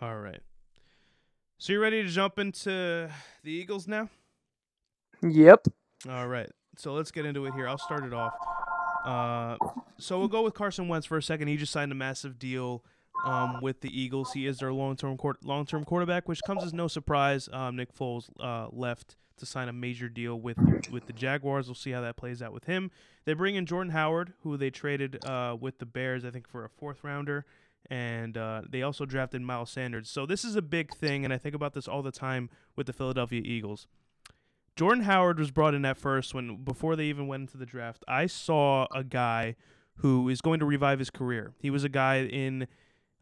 All 0.02 0.18
right. 0.18 0.42
So 1.60 1.72
you 1.72 1.80
ready 1.80 2.02
to 2.02 2.10
jump 2.10 2.40
into 2.40 3.12
the 3.44 3.52
Eagles 3.52 3.88
now? 3.88 4.10
Yep. 5.22 5.68
All 6.10 6.28
right 6.28 6.50
so 6.80 6.94
let's 6.94 7.12
get 7.12 7.26
into 7.26 7.46
it 7.46 7.54
here. 7.54 7.68
I'll 7.68 7.78
start 7.78 8.06
it 8.06 8.14
off. 8.14 8.34
Uh, 9.06 9.58
so 9.98 10.18
we'll 10.18 10.28
go 10.30 10.44
with 10.44 10.54
Carson 10.54 10.88
Wentz 10.88 11.06
for 11.06 11.18
a 11.18 11.24
second. 11.24 11.50
He 11.50 11.58
just 11.58 11.74
signed 11.74 11.92
a 11.92 11.96
massive 11.96 12.40
deal 12.40 12.84
um, 13.26 13.60
with 13.62 13.82
the 13.82 13.90
Eagles. 13.90 14.32
He 14.34 14.48
is 14.48 14.60
their 14.60 14.72
long-term 14.72 15.18
long 15.44 15.66
term 15.66 15.84
quarterback, 15.84 16.28
which 16.28 16.42
comes 16.46 16.64
as 16.64 16.74
no 16.74 16.88
surprise. 16.88 17.50
Um, 17.52 17.76
Nick 17.76 17.94
Foles 17.94 18.30
uh, 18.40 18.68
left 18.72 19.18
to 19.38 19.46
sign 19.46 19.70
a 19.70 19.74
major 19.74 20.10
deal 20.10 20.40
with 20.40 20.58
with 20.90 21.06
the 21.06 21.14
Jaguars. 21.14 21.68
We'll 21.68 21.76
see 21.76 21.92
how 21.92 22.02
that 22.02 22.16
plays 22.16 22.42
out 22.42 22.54
with 22.54 22.66
him. 22.66 22.92
They 23.26 23.34
bring 23.34 23.56
in 23.56 23.66
Jordan 23.66 23.92
Howard, 23.92 24.34
who 24.44 24.56
they 24.56 24.70
traded 24.70 25.24
uh, 25.26 25.58
with 25.60 25.80
the 25.80 25.86
Bears, 25.86 26.24
I 26.24 26.32
think, 26.32 26.48
for 26.48 26.64
a 26.64 26.70
fourth 26.70 27.04
rounder, 27.04 27.46
and 27.90 28.38
uh, 28.38 28.62
they 28.70 28.84
also 28.84 29.06
drafted 29.06 29.42
Miles 29.42 29.70
Sanders. 29.70 30.10
So 30.10 30.26
this 30.26 30.46
is 30.46 30.56
a 30.56 30.62
big 30.62 30.96
thing, 30.96 31.26
and 31.26 31.34
I 31.34 31.38
think 31.38 31.56
about 31.56 31.74
this 31.74 31.88
all 31.88 32.02
the 32.02 32.12
time 32.12 32.50
with 32.76 32.88
the 32.88 32.94
Philadelphia 32.94 33.42
Eagles. 33.44 33.88
Jordan 34.80 35.04
Howard 35.04 35.40
was 35.40 35.52
brought 35.52 35.74
in 35.74 35.84
at 35.84 35.98
first 35.98 36.34
when 36.34 36.64
before 36.64 36.96
they 36.96 37.08
even 37.08 37.28
went 37.28 37.42
into 37.42 37.58
the 37.58 37.66
draft. 37.66 38.06
I 38.08 38.28
saw 38.28 38.88
a 38.96 39.04
guy 39.04 39.58
who 39.96 40.30
is 40.30 40.40
going 40.40 40.62
to 40.62 40.66
revive 40.66 41.00
his 41.00 41.10
career. 41.10 41.52
He 41.60 41.70
was 41.70 41.84
a 41.84 41.90
guy 41.90 42.22
in 42.22 42.66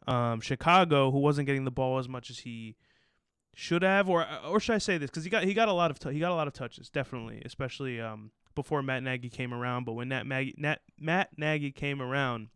um, 0.06 0.40
Chicago 0.40 1.10
who 1.10 1.18
wasn't 1.18 1.48
getting 1.48 1.66
the 1.66 1.72
ball 1.72 1.98
as 1.98 2.08
much 2.08 2.30
as 2.30 2.38
he 2.38 2.76
should 3.56 3.82
have, 3.82 4.08
or 4.08 4.24
or 4.48 4.60
should 4.60 4.76
I 4.76 4.78
say 4.78 5.00
this? 5.00 5.10
Because 5.10 5.24
he 5.24 5.32
got 5.32 5.46
he 5.46 5.56
got 5.56 5.68
a 5.68 5.74
lot 5.74 5.90
of 5.90 5.98
t- 5.98 6.14
he 6.14 6.20
got 6.20 6.32
a 6.32 6.36
lot 6.36 6.46
of 6.46 6.54
touches, 6.54 6.92
definitely, 6.92 7.42
especially 7.44 8.00
um, 8.00 8.30
before 8.54 8.84
Matt 8.84 9.02
Nagy 9.02 9.28
came 9.28 9.52
around. 9.52 9.86
But 9.86 9.94
when 9.94 10.10
Matt, 10.10 10.28
Mag- 10.28 10.60
Nat, 10.60 10.82
Matt 11.00 11.36
Nagy 11.40 11.72
came 11.72 12.04
around, 12.04 12.50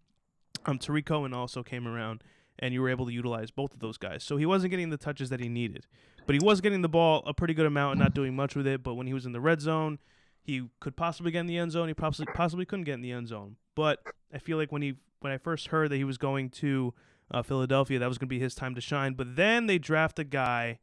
um, 0.68 0.78
Tarik 0.78 1.08
Cohen 1.08 1.34
also 1.34 1.64
came 1.64 1.88
around, 1.88 2.22
and 2.60 2.72
you 2.72 2.84
were 2.84 2.90
able 2.90 3.08
to 3.08 3.12
utilize 3.12 3.50
both 3.50 3.74
of 3.74 3.80
those 3.80 3.98
guys. 3.98 4.24
So 4.24 4.38
he 4.38 4.46
wasn't 4.46 4.70
getting 4.70 4.92
the 4.92 4.98
touches 4.98 5.32
that 5.32 5.40
he 5.40 5.50
needed. 5.50 5.88
But 6.26 6.36
he 6.36 6.40
was 6.40 6.62
getting 6.62 6.82
the 6.82 6.90
ball 6.90 7.24
a 7.26 7.34
pretty 7.34 7.54
good 7.54 7.66
amount 7.66 7.94
and 7.94 8.00
not 8.00 8.14
doing 8.14 8.36
much 8.36 8.56
with 8.56 8.68
it. 8.68 8.84
But 8.84 8.96
when 8.96 9.08
he 9.08 9.14
was 9.14 9.26
in 9.26 9.32
the 9.32 9.42
red 9.42 9.62
zone, 9.62 10.00
he 10.42 10.70
could 10.80 10.96
possibly 10.96 11.32
get 11.32 11.42
in 11.42 11.48
the 11.48 11.58
end 11.58 11.72
zone. 11.72 11.88
He 11.88 11.94
possibly 11.94 12.32
possibly 12.34 12.66
couldn't 12.66 12.86
get 12.86 12.96
in 12.96 13.02
the 13.02 13.12
end 13.12 13.28
zone. 13.28 13.58
But 13.76 14.00
I 14.34 14.38
feel 14.38 14.58
like 14.58 14.72
when 14.72 14.82
he 14.82 14.96
when 15.20 15.32
I 15.32 15.38
first 15.38 15.68
heard 15.68 15.92
that 15.92 15.98
he 15.98 16.04
was 16.04 16.18
going 16.18 16.50
to 16.50 16.94
uh, 17.32 17.42
Philadelphia, 17.44 18.00
that 18.00 18.10
was 18.10 18.18
going 18.18 18.28
to 18.28 18.36
be 18.36 18.40
his 18.40 18.56
time 18.56 18.76
to 18.76 18.82
shine. 18.82 19.14
But 19.14 19.36
then 19.36 19.68
they 19.68 19.78
draft 19.78 20.20
a 20.20 20.24
guy, 20.24 20.80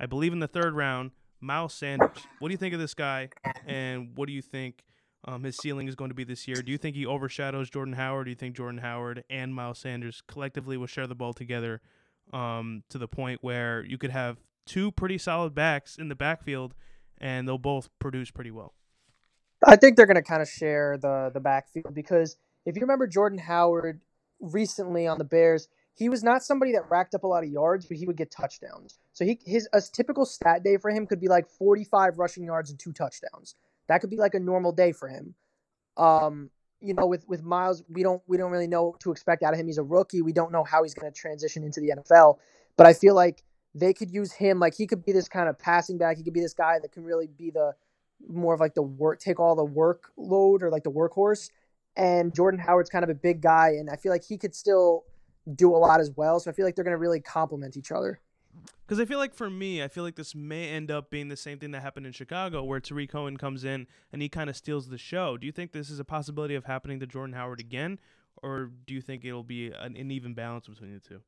I 0.00 0.06
believe 0.06 0.32
in 0.32 0.40
the 0.40 0.48
third 0.48 0.74
round, 0.74 1.12
Miles 1.40 1.74
Sanders. 1.74 2.26
What 2.38 2.48
do 2.48 2.52
you 2.52 2.58
think 2.58 2.74
of 2.74 2.80
this 2.80 2.94
guy? 2.94 3.28
And 3.66 4.16
what 4.16 4.26
do 4.26 4.32
you 4.32 4.42
think 4.42 4.82
um, 5.24 5.44
his 5.44 5.56
ceiling 5.56 5.88
is 5.88 5.94
going 5.94 6.10
to 6.10 6.14
be 6.14 6.24
this 6.24 6.48
year? 6.48 6.62
Do 6.62 6.72
you 6.72 6.78
think 6.78 6.96
he 6.96 7.06
overshadows 7.06 7.70
Jordan 7.70 7.94
Howard? 7.94 8.26
Do 8.26 8.30
you 8.30 8.36
think 8.36 8.56
Jordan 8.56 8.78
Howard 8.78 9.24
and 9.30 9.54
Miles 9.54 9.78
Sanders 9.78 10.22
collectively 10.26 10.76
will 10.76 10.86
share 10.86 11.06
the 11.06 11.14
ball 11.14 11.32
together 11.32 11.80
um, 12.32 12.82
to 12.88 12.98
the 12.98 13.08
point 13.08 13.40
where 13.42 13.84
you 13.84 13.98
could 13.98 14.10
have 14.10 14.38
two 14.66 14.92
pretty 14.92 15.18
solid 15.18 15.54
backs 15.54 15.96
in 15.96 16.08
the 16.08 16.14
backfield, 16.14 16.74
and 17.18 17.46
they'll 17.46 17.58
both 17.58 17.88
produce 17.98 18.30
pretty 18.30 18.50
well. 18.50 18.74
I 19.64 19.76
think 19.76 19.96
they're 19.96 20.06
going 20.06 20.16
to 20.16 20.22
kind 20.22 20.42
of 20.42 20.48
share 20.48 20.98
the 20.98 21.30
the 21.32 21.40
backfield 21.40 21.94
because 21.94 22.36
if 22.66 22.76
you 22.76 22.80
remember 22.80 23.06
Jordan 23.06 23.38
Howard 23.38 24.00
recently 24.40 25.06
on 25.06 25.18
the 25.18 25.24
Bears, 25.24 25.68
he 25.94 26.08
was 26.08 26.22
not 26.22 26.42
somebody 26.42 26.72
that 26.72 26.90
racked 26.90 27.14
up 27.14 27.24
a 27.24 27.26
lot 27.26 27.44
of 27.44 27.50
yards, 27.50 27.86
but 27.86 27.96
he 27.96 28.06
would 28.06 28.16
get 28.16 28.30
touchdowns. 28.30 28.98
So 29.12 29.24
he 29.24 29.38
his 29.44 29.68
a 29.72 29.80
typical 29.80 30.24
stat 30.24 30.64
day 30.64 30.76
for 30.78 30.90
him 30.90 31.06
could 31.06 31.20
be 31.20 31.28
like 31.28 31.48
45 31.48 32.18
rushing 32.18 32.44
yards 32.44 32.70
and 32.70 32.78
two 32.78 32.92
touchdowns. 32.92 33.54
That 33.88 34.00
could 34.00 34.10
be 34.10 34.16
like 34.16 34.34
a 34.34 34.40
normal 34.40 34.72
day 34.72 34.92
for 34.92 35.08
him. 35.08 35.34
Um, 35.96 36.50
you 36.80 36.94
know, 36.94 37.06
with 37.06 37.26
with 37.28 37.42
Miles, 37.42 37.82
we 37.88 38.02
don't 38.02 38.22
we 38.26 38.36
don't 38.36 38.50
really 38.50 38.66
know 38.66 38.84
what 38.84 39.00
to 39.00 39.12
expect 39.12 39.42
out 39.42 39.52
of 39.52 39.60
him. 39.60 39.66
He's 39.66 39.78
a 39.78 39.82
rookie. 39.82 40.22
We 40.22 40.32
don't 40.32 40.50
know 40.50 40.64
how 40.64 40.82
he's 40.82 40.94
going 40.94 41.12
to 41.12 41.16
transition 41.16 41.62
into 41.62 41.80
the 41.80 41.92
NFL. 41.96 42.38
But 42.76 42.86
I 42.86 42.94
feel 42.94 43.14
like 43.14 43.44
they 43.74 43.92
could 43.92 44.10
use 44.10 44.32
him 44.32 44.58
like 44.58 44.74
he 44.74 44.86
could 44.86 45.04
be 45.04 45.12
this 45.12 45.28
kind 45.28 45.48
of 45.48 45.58
passing 45.58 45.98
back. 45.98 46.16
He 46.16 46.22
could 46.22 46.34
be 46.34 46.40
this 46.40 46.54
guy 46.54 46.78
that 46.80 46.92
can 46.92 47.04
really 47.04 47.26
be 47.26 47.50
the 47.50 47.72
more 48.28 48.54
of 48.54 48.60
like 48.60 48.74
the 48.74 48.82
work, 48.82 49.20
take 49.20 49.40
all 49.40 49.54
the 49.54 49.66
workload 49.66 50.62
or 50.62 50.70
like 50.70 50.84
the 50.84 50.90
workhorse. 50.90 51.50
And 51.96 52.34
Jordan 52.34 52.60
Howard's 52.60 52.90
kind 52.90 53.04
of 53.04 53.10
a 53.10 53.14
big 53.14 53.42
guy, 53.42 53.70
and 53.70 53.90
I 53.90 53.96
feel 53.96 54.12
like 54.12 54.24
he 54.24 54.38
could 54.38 54.54
still 54.54 55.04
do 55.54 55.74
a 55.74 55.76
lot 55.76 56.00
as 56.00 56.10
well. 56.16 56.40
So 56.40 56.50
I 56.50 56.54
feel 56.54 56.64
like 56.64 56.74
they're 56.74 56.84
going 56.84 56.94
to 56.94 56.98
really 56.98 57.20
complement 57.20 57.76
each 57.76 57.92
other. 57.92 58.20
Because 58.86 59.00
I 59.00 59.04
feel 59.04 59.18
like 59.18 59.34
for 59.34 59.48
me, 59.48 59.82
I 59.82 59.88
feel 59.88 60.04
like 60.04 60.16
this 60.16 60.34
may 60.34 60.68
end 60.68 60.90
up 60.90 61.10
being 61.10 61.28
the 61.28 61.36
same 61.36 61.58
thing 61.58 61.70
that 61.72 61.82
happened 61.82 62.06
in 62.06 62.12
Chicago, 62.12 62.62
where 62.62 62.80
Tarik 62.80 63.10
Cohen 63.10 63.36
comes 63.36 63.64
in 63.64 63.86
and 64.12 64.20
he 64.20 64.28
kind 64.28 64.50
of 64.50 64.56
steals 64.56 64.88
the 64.88 64.98
show. 64.98 65.36
Do 65.36 65.46
you 65.46 65.52
think 65.52 65.72
this 65.72 65.90
is 65.90 65.98
a 65.98 66.04
possibility 66.04 66.54
of 66.54 66.64
happening 66.64 67.00
to 67.00 67.06
Jordan 67.06 67.34
Howard 67.34 67.60
again, 67.60 67.98
or 68.42 68.70
do 68.86 68.94
you 68.94 69.00
think 69.00 69.24
it'll 69.24 69.42
be 69.42 69.68
an, 69.68 69.96
an 69.96 70.10
even 70.10 70.34
balance 70.34 70.68
between 70.68 70.92
the 70.92 71.00
two? 71.00 71.22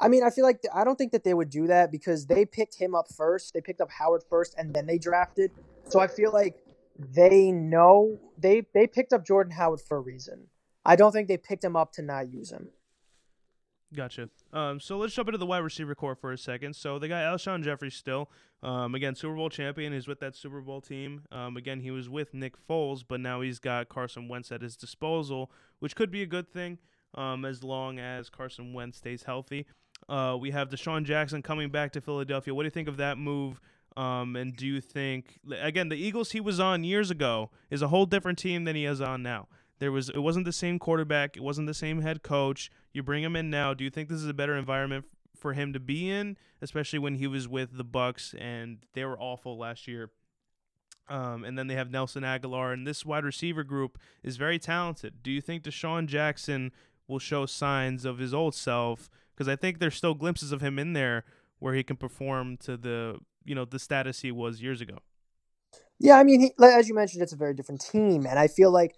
I 0.00 0.08
mean, 0.08 0.22
I 0.22 0.30
feel 0.30 0.44
like 0.44 0.60
I 0.72 0.84
don't 0.84 0.96
think 0.96 1.12
that 1.12 1.24
they 1.24 1.34
would 1.34 1.50
do 1.50 1.66
that 1.66 1.90
because 1.90 2.26
they 2.26 2.44
picked 2.44 2.76
him 2.76 2.94
up 2.94 3.06
first. 3.12 3.52
They 3.52 3.60
picked 3.60 3.80
up 3.80 3.90
Howard 3.90 4.22
first, 4.28 4.54
and 4.56 4.72
then 4.72 4.86
they 4.86 4.98
drafted. 4.98 5.50
So 5.88 5.98
I 5.98 6.06
feel 6.06 6.32
like 6.32 6.56
they 6.98 7.50
know 7.50 8.18
they 8.36 8.66
they 8.74 8.86
picked 8.86 9.12
up 9.12 9.26
Jordan 9.26 9.52
Howard 9.52 9.80
for 9.80 9.98
a 9.98 10.00
reason. 10.00 10.48
I 10.84 10.96
don't 10.96 11.12
think 11.12 11.28
they 11.28 11.36
picked 11.36 11.64
him 11.64 11.76
up 11.76 11.92
to 11.92 12.02
not 12.02 12.32
use 12.32 12.50
him. 12.50 12.68
Gotcha. 13.94 14.28
Um, 14.52 14.80
so 14.80 14.98
let's 14.98 15.14
jump 15.14 15.28
into 15.28 15.38
the 15.38 15.46
wide 15.46 15.58
receiver 15.58 15.94
core 15.94 16.14
for 16.14 16.32
a 16.32 16.38
second. 16.38 16.76
So 16.76 16.98
they 16.98 17.08
got 17.08 17.22
Alshon 17.22 17.62
Jeffery 17.62 17.90
still. 17.90 18.30
Um, 18.62 18.94
again, 18.94 19.14
Super 19.14 19.34
Bowl 19.34 19.48
champion. 19.48 19.92
He's 19.92 20.06
with 20.06 20.20
that 20.20 20.36
Super 20.36 20.60
Bowl 20.60 20.80
team. 20.80 21.22
Um, 21.32 21.56
again, 21.56 21.80
he 21.80 21.90
was 21.90 22.08
with 22.08 22.34
Nick 22.34 22.54
Foles, 22.68 23.02
but 23.06 23.20
now 23.20 23.40
he's 23.40 23.58
got 23.58 23.88
Carson 23.88 24.28
Wentz 24.28 24.52
at 24.52 24.60
his 24.60 24.76
disposal, 24.76 25.50
which 25.78 25.96
could 25.96 26.10
be 26.10 26.22
a 26.22 26.26
good 26.26 26.52
thing 26.52 26.78
um, 27.14 27.44
as 27.44 27.64
long 27.64 27.98
as 27.98 28.28
Carson 28.28 28.74
Wentz 28.74 28.98
stays 28.98 29.22
healthy. 29.22 29.66
Uh, 30.08 30.36
we 30.40 30.50
have 30.50 30.68
DeSean 30.68 31.04
Jackson 31.04 31.42
coming 31.42 31.70
back 31.70 31.92
to 31.92 32.00
Philadelphia. 32.00 32.54
What 32.54 32.62
do 32.62 32.66
you 32.66 32.70
think 32.70 32.88
of 32.88 32.96
that 32.96 33.18
move? 33.18 33.60
Um, 33.96 34.36
and 34.36 34.56
do 34.56 34.66
you 34.66 34.80
think 34.80 35.40
again 35.60 35.88
the 35.88 35.96
Eagles 35.96 36.30
he 36.30 36.40
was 36.40 36.60
on 36.60 36.84
years 36.84 37.10
ago 37.10 37.50
is 37.68 37.82
a 37.82 37.88
whole 37.88 38.06
different 38.06 38.38
team 38.38 38.64
than 38.64 38.76
he 38.76 38.84
is 38.84 39.00
on 39.00 39.22
now? 39.22 39.48
There 39.80 39.90
was 39.90 40.08
it 40.08 40.18
wasn't 40.18 40.44
the 40.44 40.52
same 40.52 40.78
quarterback, 40.78 41.36
it 41.36 41.42
wasn't 41.42 41.66
the 41.66 41.74
same 41.74 42.02
head 42.02 42.22
coach. 42.22 42.70
You 42.92 43.02
bring 43.02 43.22
him 43.22 43.34
in 43.34 43.50
now. 43.50 43.74
Do 43.74 43.84
you 43.84 43.90
think 43.90 44.08
this 44.08 44.20
is 44.20 44.28
a 44.28 44.34
better 44.34 44.56
environment 44.56 45.06
for 45.36 45.52
him 45.52 45.72
to 45.72 45.80
be 45.80 46.10
in, 46.10 46.36
especially 46.62 46.98
when 46.98 47.16
he 47.16 47.26
was 47.26 47.48
with 47.48 47.76
the 47.76 47.84
Bucs 47.84 48.34
and 48.40 48.78
they 48.94 49.04
were 49.04 49.18
awful 49.18 49.58
last 49.58 49.88
year? 49.88 50.10
Um, 51.08 51.44
and 51.44 51.58
then 51.58 51.68
they 51.68 51.74
have 51.74 51.90
Nelson 51.90 52.22
Agholor, 52.22 52.72
and 52.72 52.86
this 52.86 53.04
wide 53.04 53.24
receiver 53.24 53.64
group 53.64 53.98
is 54.22 54.36
very 54.36 54.58
talented. 54.58 55.22
Do 55.22 55.30
you 55.30 55.40
think 55.40 55.62
DeSean 55.62 56.06
Jackson 56.06 56.70
will 57.06 57.18
show 57.18 57.46
signs 57.46 58.04
of 58.04 58.18
his 58.18 58.34
old 58.34 58.54
self? 58.54 59.08
Because 59.38 59.48
I 59.48 59.54
think 59.54 59.78
there's 59.78 59.94
still 59.94 60.14
glimpses 60.14 60.50
of 60.50 60.60
him 60.60 60.80
in 60.80 60.94
there 60.94 61.24
where 61.60 61.72
he 61.72 61.84
can 61.84 61.94
perform 61.94 62.56
to 62.56 62.76
the 62.76 63.20
you 63.44 63.54
know 63.54 63.64
the 63.64 63.78
status 63.78 64.20
he 64.22 64.32
was 64.32 64.60
years 64.60 64.80
ago. 64.80 64.98
Yeah, 66.00 66.18
I 66.18 66.24
mean, 66.24 66.40
he, 66.40 66.52
as 66.60 66.88
you 66.88 66.94
mentioned, 66.94 67.22
it's 67.22 67.32
a 67.32 67.36
very 67.36 67.54
different 67.54 67.80
team, 67.80 68.26
and 68.26 68.36
I 68.36 68.48
feel 68.48 68.72
like 68.72 68.96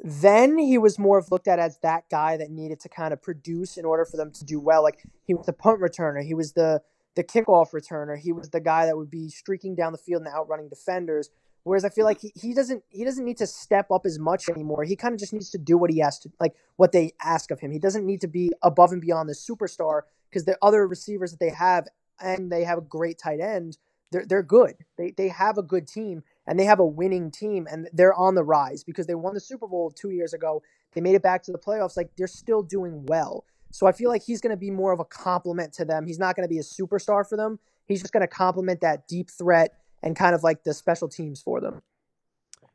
then 0.00 0.58
he 0.58 0.76
was 0.76 0.98
more 0.98 1.18
of 1.18 1.30
looked 1.30 1.46
at 1.46 1.60
as 1.60 1.78
that 1.84 2.10
guy 2.10 2.36
that 2.36 2.50
needed 2.50 2.80
to 2.80 2.88
kind 2.88 3.12
of 3.12 3.22
produce 3.22 3.76
in 3.76 3.84
order 3.84 4.04
for 4.04 4.16
them 4.16 4.32
to 4.32 4.44
do 4.44 4.58
well. 4.58 4.82
Like 4.82 5.04
he 5.22 5.34
was 5.34 5.46
the 5.46 5.52
punt 5.52 5.80
returner, 5.80 6.20
he 6.20 6.34
was 6.34 6.54
the 6.54 6.82
the 7.14 7.22
kickoff 7.22 7.70
returner, 7.70 8.18
he 8.18 8.32
was 8.32 8.50
the 8.50 8.60
guy 8.60 8.86
that 8.86 8.96
would 8.96 9.10
be 9.10 9.28
streaking 9.28 9.76
down 9.76 9.92
the 9.92 9.98
field 9.98 10.22
and 10.22 10.34
outrunning 10.34 10.68
defenders. 10.68 11.30
Whereas 11.66 11.84
I 11.84 11.88
feel 11.88 12.04
like 12.04 12.20
he, 12.20 12.32
he 12.36 12.54
doesn't 12.54 12.84
he 12.90 13.04
doesn't 13.04 13.24
need 13.24 13.38
to 13.38 13.46
step 13.46 13.90
up 13.90 14.06
as 14.06 14.20
much 14.20 14.48
anymore. 14.48 14.84
He 14.84 14.94
kind 14.94 15.12
of 15.12 15.18
just 15.18 15.32
needs 15.32 15.50
to 15.50 15.58
do 15.58 15.76
what 15.76 15.90
he 15.90 15.98
has 15.98 16.16
to 16.20 16.30
like 16.38 16.54
what 16.76 16.92
they 16.92 17.14
ask 17.20 17.50
of 17.50 17.58
him. 17.58 17.72
He 17.72 17.80
doesn't 17.80 18.06
need 18.06 18.20
to 18.20 18.28
be 18.28 18.52
above 18.62 18.92
and 18.92 19.00
beyond 19.00 19.28
the 19.28 19.32
superstar 19.32 20.02
because 20.30 20.44
the 20.44 20.56
other 20.62 20.86
receivers 20.86 21.32
that 21.32 21.40
they 21.40 21.50
have 21.50 21.88
and 22.20 22.52
they 22.52 22.62
have 22.62 22.78
a 22.78 22.82
great 22.82 23.18
tight 23.18 23.40
end. 23.40 23.78
They're 24.12 24.24
they're 24.24 24.44
good. 24.44 24.76
They 24.96 25.10
they 25.10 25.26
have 25.26 25.58
a 25.58 25.62
good 25.62 25.88
team 25.88 26.22
and 26.46 26.56
they 26.56 26.66
have 26.66 26.78
a 26.78 26.86
winning 26.86 27.32
team 27.32 27.66
and 27.68 27.88
they're 27.92 28.14
on 28.14 28.36
the 28.36 28.44
rise 28.44 28.84
because 28.84 29.08
they 29.08 29.16
won 29.16 29.34
the 29.34 29.40
Super 29.40 29.66
Bowl 29.66 29.90
2 29.90 30.10
years 30.10 30.34
ago. 30.34 30.62
They 30.94 31.00
made 31.00 31.16
it 31.16 31.22
back 31.22 31.42
to 31.42 31.52
the 31.52 31.58
playoffs 31.58 31.96
like 31.96 32.10
they're 32.16 32.28
still 32.28 32.62
doing 32.62 33.04
well. 33.06 33.44
So 33.72 33.88
I 33.88 33.92
feel 33.92 34.08
like 34.08 34.22
he's 34.22 34.40
going 34.40 34.52
to 34.52 34.56
be 34.56 34.70
more 34.70 34.92
of 34.92 35.00
a 35.00 35.04
complement 35.04 35.72
to 35.74 35.84
them. 35.84 36.06
He's 36.06 36.20
not 36.20 36.36
going 36.36 36.46
to 36.46 36.48
be 36.48 36.60
a 36.60 36.62
superstar 36.62 37.28
for 37.28 37.36
them. 37.36 37.58
He's 37.86 38.02
just 38.02 38.12
going 38.12 38.20
to 38.20 38.28
complement 38.28 38.82
that 38.82 39.08
deep 39.08 39.30
threat 39.30 39.72
and 40.06 40.14
kind 40.14 40.34
of 40.34 40.44
like 40.44 40.62
the 40.62 40.72
special 40.72 41.08
teams 41.08 41.42
for 41.42 41.60
them. 41.60 41.82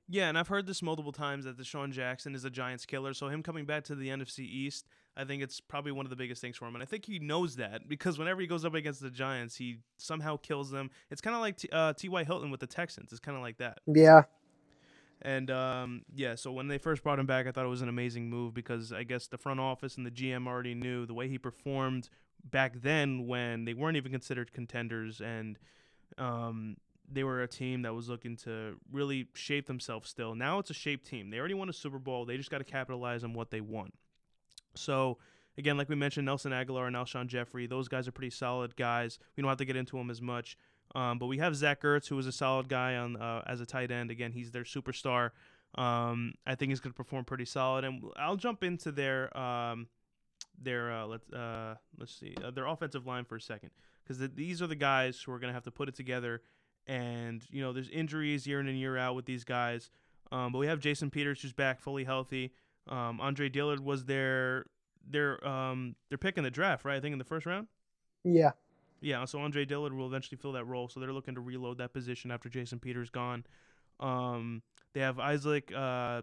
Yeah, 0.09 0.27
and 0.27 0.37
I've 0.37 0.49
heard 0.49 0.67
this 0.67 0.81
multiple 0.81 1.13
times 1.13 1.45
that 1.45 1.57
DeSean 1.57 1.91
Jackson 1.91 2.35
is 2.35 2.43
a 2.43 2.49
Giants 2.49 2.85
killer. 2.85 3.13
So 3.13 3.29
him 3.29 3.41
coming 3.41 3.63
back 3.63 3.85
to 3.85 3.95
the 3.95 4.09
NFC 4.09 4.39
East, 4.39 4.85
I 5.15 5.23
think 5.23 5.41
it's 5.41 5.61
probably 5.61 5.93
one 5.93 6.05
of 6.05 6.09
the 6.09 6.17
biggest 6.17 6.41
things 6.41 6.57
for 6.57 6.67
him. 6.67 6.75
And 6.75 6.83
I 6.83 6.85
think 6.85 7.05
he 7.05 7.19
knows 7.19 7.55
that 7.55 7.87
because 7.87 8.19
whenever 8.19 8.41
he 8.41 8.47
goes 8.47 8.65
up 8.65 8.73
against 8.73 9.01
the 9.01 9.09
Giants, 9.09 9.55
he 9.55 9.77
somehow 9.97 10.35
kills 10.35 10.69
them. 10.69 10.91
It's 11.09 11.21
kind 11.21 11.33
of 11.33 11.41
like 11.41 11.55
T- 11.55 11.69
uh, 11.71 11.93
T.Y. 11.93 12.25
Hilton 12.25 12.51
with 12.51 12.59
the 12.59 12.67
Texans. 12.67 13.13
It's 13.13 13.21
kind 13.21 13.37
of 13.37 13.41
like 13.41 13.57
that. 13.59 13.77
Yeah. 13.87 14.23
And 15.21 15.49
um, 15.49 16.01
yeah, 16.13 16.35
so 16.35 16.51
when 16.51 16.67
they 16.67 16.77
first 16.77 17.03
brought 17.03 17.19
him 17.19 17.27
back, 17.27 17.47
I 17.47 17.51
thought 17.51 17.63
it 17.65 17.69
was 17.69 17.81
an 17.81 17.89
amazing 17.89 18.29
move 18.29 18.53
because 18.53 18.91
I 18.91 19.03
guess 19.03 19.27
the 19.27 19.37
front 19.37 19.61
office 19.61 19.95
and 19.95 20.05
the 20.05 20.11
GM 20.11 20.45
already 20.45 20.75
knew 20.75 21.05
the 21.05 21.13
way 21.13 21.29
he 21.29 21.37
performed 21.37 22.09
back 22.43 22.81
then 22.81 23.27
when 23.27 23.63
they 23.63 23.73
weren't 23.73 23.95
even 23.95 24.11
considered 24.11 24.51
contenders 24.51 25.21
and 25.21 25.57
um, 26.17 26.75
they 27.13 27.23
were 27.23 27.43
a 27.43 27.47
team 27.47 27.81
that 27.83 27.93
was 27.93 28.09
looking 28.09 28.35
to 28.37 28.75
really 28.91 29.27
shape 29.33 29.67
themselves 29.67 30.09
still. 30.09 30.35
Now 30.35 30.59
it's 30.59 30.69
a 30.69 30.73
shaped 30.73 31.07
team. 31.07 31.29
They 31.29 31.39
already 31.39 31.53
won 31.53 31.69
a 31.69 31.73
Super 31.73 31.99
Bowl. 31.99 32.25
They 32.25 32.37
just 32.37 32.49
got 32.49 32.59
to 32.59 32.63
capitalize 32.63 33.23
on 33.23 33.33
what 33.33 33.51
they 33.51 33.61
won. 33.61 33.91
So, 34.75 35.17
again, 35.57 35.77
like 35.77 35.89
we 35.89 35.95
mentioned, 35.95 36.25
Nelson 36.25 36.51
Agholor 36.51 36.87
and 36.87 36.95
Alshon 36.95 37.27
Jeffery, 37.27 37.67
those 37.67 37.87
guys 37.87 38.07
are 38.07 38.11
pretty 38.11 38.29
solid 38.29 38.75
guys. 38.75 39.19
We 39.35 39.41
don't 39.41 39.49
have 39.49 39.57
to 39.57 39.65
get 39.65 39.75
into 39.75 39.97
them 39.97 40.09
as 40.09 40.21
much. 40.21 40.57
Um, 40.93 41.19
but 41.19 41.27
we 41.27 41.37
have 41.37 41.55
Zach 41.55 41.81
Ertz, 41.81 42.07
who 42.07 42.17
is 42.19 42.27
a 42.27 42.31
solid 42.31 42.67
guy 42.67 42.95
on 42.95 43.15
uh, 43.15 43.43
as 43.47 43.61
a 43.61 43.65
tight 43.65 43.91
end. 43.91 44.11
Again, 44.11 44.31
he's 44.31 44.51
their 44.51 44.63
superstar. 44.63 45.31
Um, 45.75 46.33
I 46.45 46.55
think 46.55 46.69
he's 46.69 46.81
going 46.81 46.91
to 46.91 46.97
perform 46.97 47.23
pretty 47.23 47.45
solid. 47.45 47.85
And 47.85 48.03
I'll 48.17 48.35
jump 48.35 48.63
into 48.63 48.91
their 48.91 49.35
um, 49.37 49.87
their 50.61 50.91
uh, 50.91 51.05
let's 51.05 51.31
uh, 51.31 51.75
let's 51.97 52.13
see 52.13 52.35
uh, 52.43 52.51
their 52.51 52.67
offensive 52.67 53.07
line 53.07 53.23
for 53.23 53.37
a 53.37 53.41
second 53.41 53.71
because 54.03 54.19
the, 54.19 54.27
these 54.27 54.61
are 54.61 54.67
the 54.67 54.75
guys 54.75 55.21
who 55.21 55.31
are 55.31 55.39
going 55.39 55.49
to 55.49 55.53
have 55.53 55.63
to 55.63 55.71
put 55.71 55.87
it 55.87 55.95
together 55.95 56.41
and 56.87 57.43
you 57.49 57.61
know 57.61 57.73
there's 57.73 57.89
injuries 57.89 58.45
year 58.47 58.59
in 58.59 58.67
and 58.67 58.77
year 58.79 58.97
out 58.97 59.15
with 59.15 59.25
these 59.25 59.43
guys. 59.43 59.89
Um, 60.31 60.51
but 60.51 60.59
we 60.59 60.67
have 60.67 60.79
Jason 60.79 61.09
Peters 61.09 61.41
who's 61.41 61.53
back 61.53 61.81
fully 61.81 62.03
healthy. 62.03 62.53
Um, 62.87 63.19
Andre 63.19 63.49
Dillard 63.49 63.79
was 63.79 64.05
their 64.05 64.65
their 65.07 65.45
um 65.47 65.95
their 66.09 66.17
pick 66.17 66.37
in 66.37 66.43
the 66.43 66.51
draft, 66.51 66.85
right? 66.85 66.95
I 66.95 66.99
think 66.99 67.13
in 67.13 67.19
the 67.19 67.25
first 67.25 67.45
round. 67.45 67.67
Yeah. 68.23 68.51
Yeah. 69.01 69.25
So 69.25 69.39
Andre 69.39 69.65
Dillard 69.65 69.93
will 69.93 70.07
eventually 70.07 70.37
fill 70.37 70.53
that 70.53 70.65
role. 70.65 70.87
So 70.87 70.99
they're 70.99 71.13
looking 71.13 71.35
to 71.35 71.41
reload 71.41 71.77
that 71.79 71.93
position 71.93 72.31
after 72.31 72.49
Jason 72.49 72.79
Peters 72.79 73.09
gone. 73.09 73.45
Um, 73.99 74.61
they 74.93 75.01
have 75.01 75.19
Isaac 75.19 75.71
uh, 75.75 76.21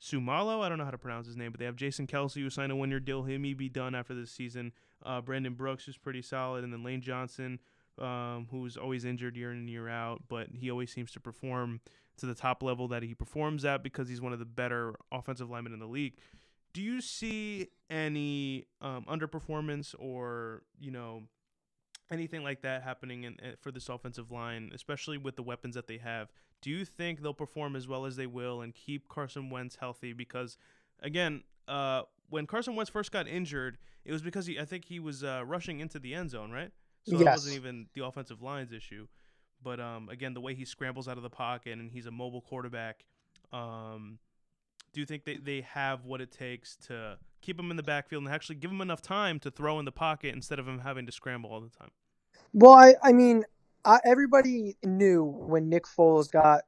Seumalo. 0.00 0.62
I 0.62 0.68
don't 0.68 0.78
know 0.78 0.84
how 0.84 0.90
to 0.90 0.98
pronounce 0.98 1.26
his 1.26 1.36
name, 1.36 1.52
but 1.52 1.58
they 1.58 1.64
have 1.66 1.76
Jason 1.76 2.06
Kelce 2.06 2.42
who 2.42 2.50
signed 2.50 2.72
a 2.72 2.76
one-year 2.76 3.00
deal. 3.00 3.22
He 3.22 3.38
may 3.38 3.54
be 3.54 3.68
done 3.68 3.94
after 3.94 4.14
this 4.14 4.30
season. 4.30 4.72
Uh, 5.04 5.20
Brandon 5.20 5.54
Brooks 5.54 5.88
is 5.88 5.96
pretty 5.96 6.22
solid, 6.22 6.64
and 6.64 6.72
then 6.72 6.82
Lane 6.82 7.00
Johnson 7.00 7.60
um, 7.98 8.46
who's 8.50 8.76
always 8.76 9.04
injured 9.04 9.36
year 9.36 9.52
in 9.52 9.58
and 9.58 9.70
year 9.70 9.88
out, 9.88 10.22
but 10.28 10.48
he 10.52 10.70
always 10.70 10.92
seems 10.92 11.12
to 11.12 11.20
perform 11.20 11.80
to 12.18 12.26
the 12.26 12.34
top 12.34 12.62
level 12.62 12.88
that 12.88 13.02
he 13.02 13.14
performs 13.14 13.64
at 13.64 13.82
because 13.82 14.08
he's 14.08 14.20
one 14.20 14.32
of 14.32 14.38
the 14.38 14.44
better 14.44 14.94
offensive 15.10 15.50
linemen 15.50 15.72
in 15.72 15.78
the 15.78 15.86
league. 15.86 16.14
Do 16.72 16.80
you 16.82 17.00
see 17.00 17.68
any 17.90 18.66
um, 18.80 19.04
underperformance 19.08 19.94
or 19.98 20.62
you 20.80 20.90
know 20.90 21.24
anything 22.10 22.42
like 22.42 22.62
that 22.62 22.82
happening 22.82 23.24
in, 23.24 23.38
in, 23.42 23.54
for 23.60 23.70
this 23.70 23.88
offensive 23.88 24.30
line, 24.30 24.70
especially 24.74 25.18
with 25.18 25.36
the 25.36 25.42
weapons 25.42 25.74
that 25.74 25.86
they 25.86 25.98
have? 25.98 26.30
Do 26.60 26.70
you 26.70 26.84
think 26.84 27.22
they'll 27.22 27.34
perform 27.34 27.74
as 27.74 27.88
well 27.88 28.06
as 28.06 28.16
they 28.16 28.26
will 28.26 28.60
and 28.60 28.74
keep 28.74 29.08
Carson 29.08 29.50
Wentz 29.50 29.76
healthy? 29.76 30.12
Because 30.12 30.56
again, 31.02 31.42
uh, 31.68 32.02
when 32.30 32.46
Carson 32.46 32.74
Wentz 32.74 32.90
first 32.90 33.12
got 33.12 33.28
injured, 33.28 33.78
it 34.04 34.12
was 34.12 34.22
because 34.22 34.46
he 34.46 34.58
I 34.58 34.64
think 34.64 34.86
he 34.86 35.00
was 35.00 35.22
uh, 35.22 35.42
rushing 35.44 35.80
into 35.80 35.98
the 35.98 36.14
end 36.14 36.30
zone, 36.30 36.50
right? 36.50 36.70
So 37.04 37.16
yes. 37.16 37.24
that 37.24 37.32
wasn't 37.32 37.56
even 37.56 37.86
the 37.94 38.04
offensive 38.04 38.42
line's 38.42 38.72
issue. 38.72 39.06
But 39.62 39.80
um, 39.80 40.08
again, 40.08 40.34
the 40.34 40.40
way 40.40 40.54
he 40.54 40.64
scrambles 40.64 41.08
out 41.08 41.16
of 41.16 41.22
the 41.22 41.30
pocket 41.30 41.78
and 41.78 41.90
he's 41.90 42.06
a 42.06 42.10
mobile 42.10 42.40
quarterback, 42.40 43.04
um, 43.52 44.18
do 44.92 45.00
you 45.00 45.06
think 45.06 45.24
they, 45.24 45.36
they 45.36 45.60
have 45.62 46.04
what 46.04 46.20
it 46.20 46.30
takes 46.30 46.76
to 46.88 47.18
keep 47.40 47.58
him 47.58 47.70
in 47.70 47.76
the 47.76 47.82
backfield 47.82 48.24
and 48.24 48.32
actually 48.32 48.56
give 48.56 48.70
him 48.70 48.80
enough 48.80 49.02
time 49.02 49.38
to 49.40 49.50
throw 49.50 49.78
in 49.78 49.84
the 49.84 49.92
pocket 49.92 50.34
instead 50.34 50.58
of 50.58 50.66
him 50.66 50.80
having 50.80 51.06
to 51.06 51.12
scramble 51.12 51.50
all 51.50 51.60
the 51.60 51.70
time? 51.70 51.90
Well, 52.52 52.72
I, 52.72 52.94
I 53.02 53.12
mean, 53.12 53.44
I, 53.84 53.98
everybody 54.04 54.76
knew 54.84 55.24
when 55.24 55.68
Nick 55.68 55.84
Foles 55.84 56.30
got 56.30 56.62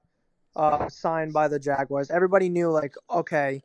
uh, 0.57 0.89
signed 0.89 1.33
by 1.33 1.49
the 1.49 1.59
Jaguars, 1.59 2.11
everybody 2.11 2.49
knew, 2.49 2.71
like, 2.71 2.95
okay, 3.11 3.61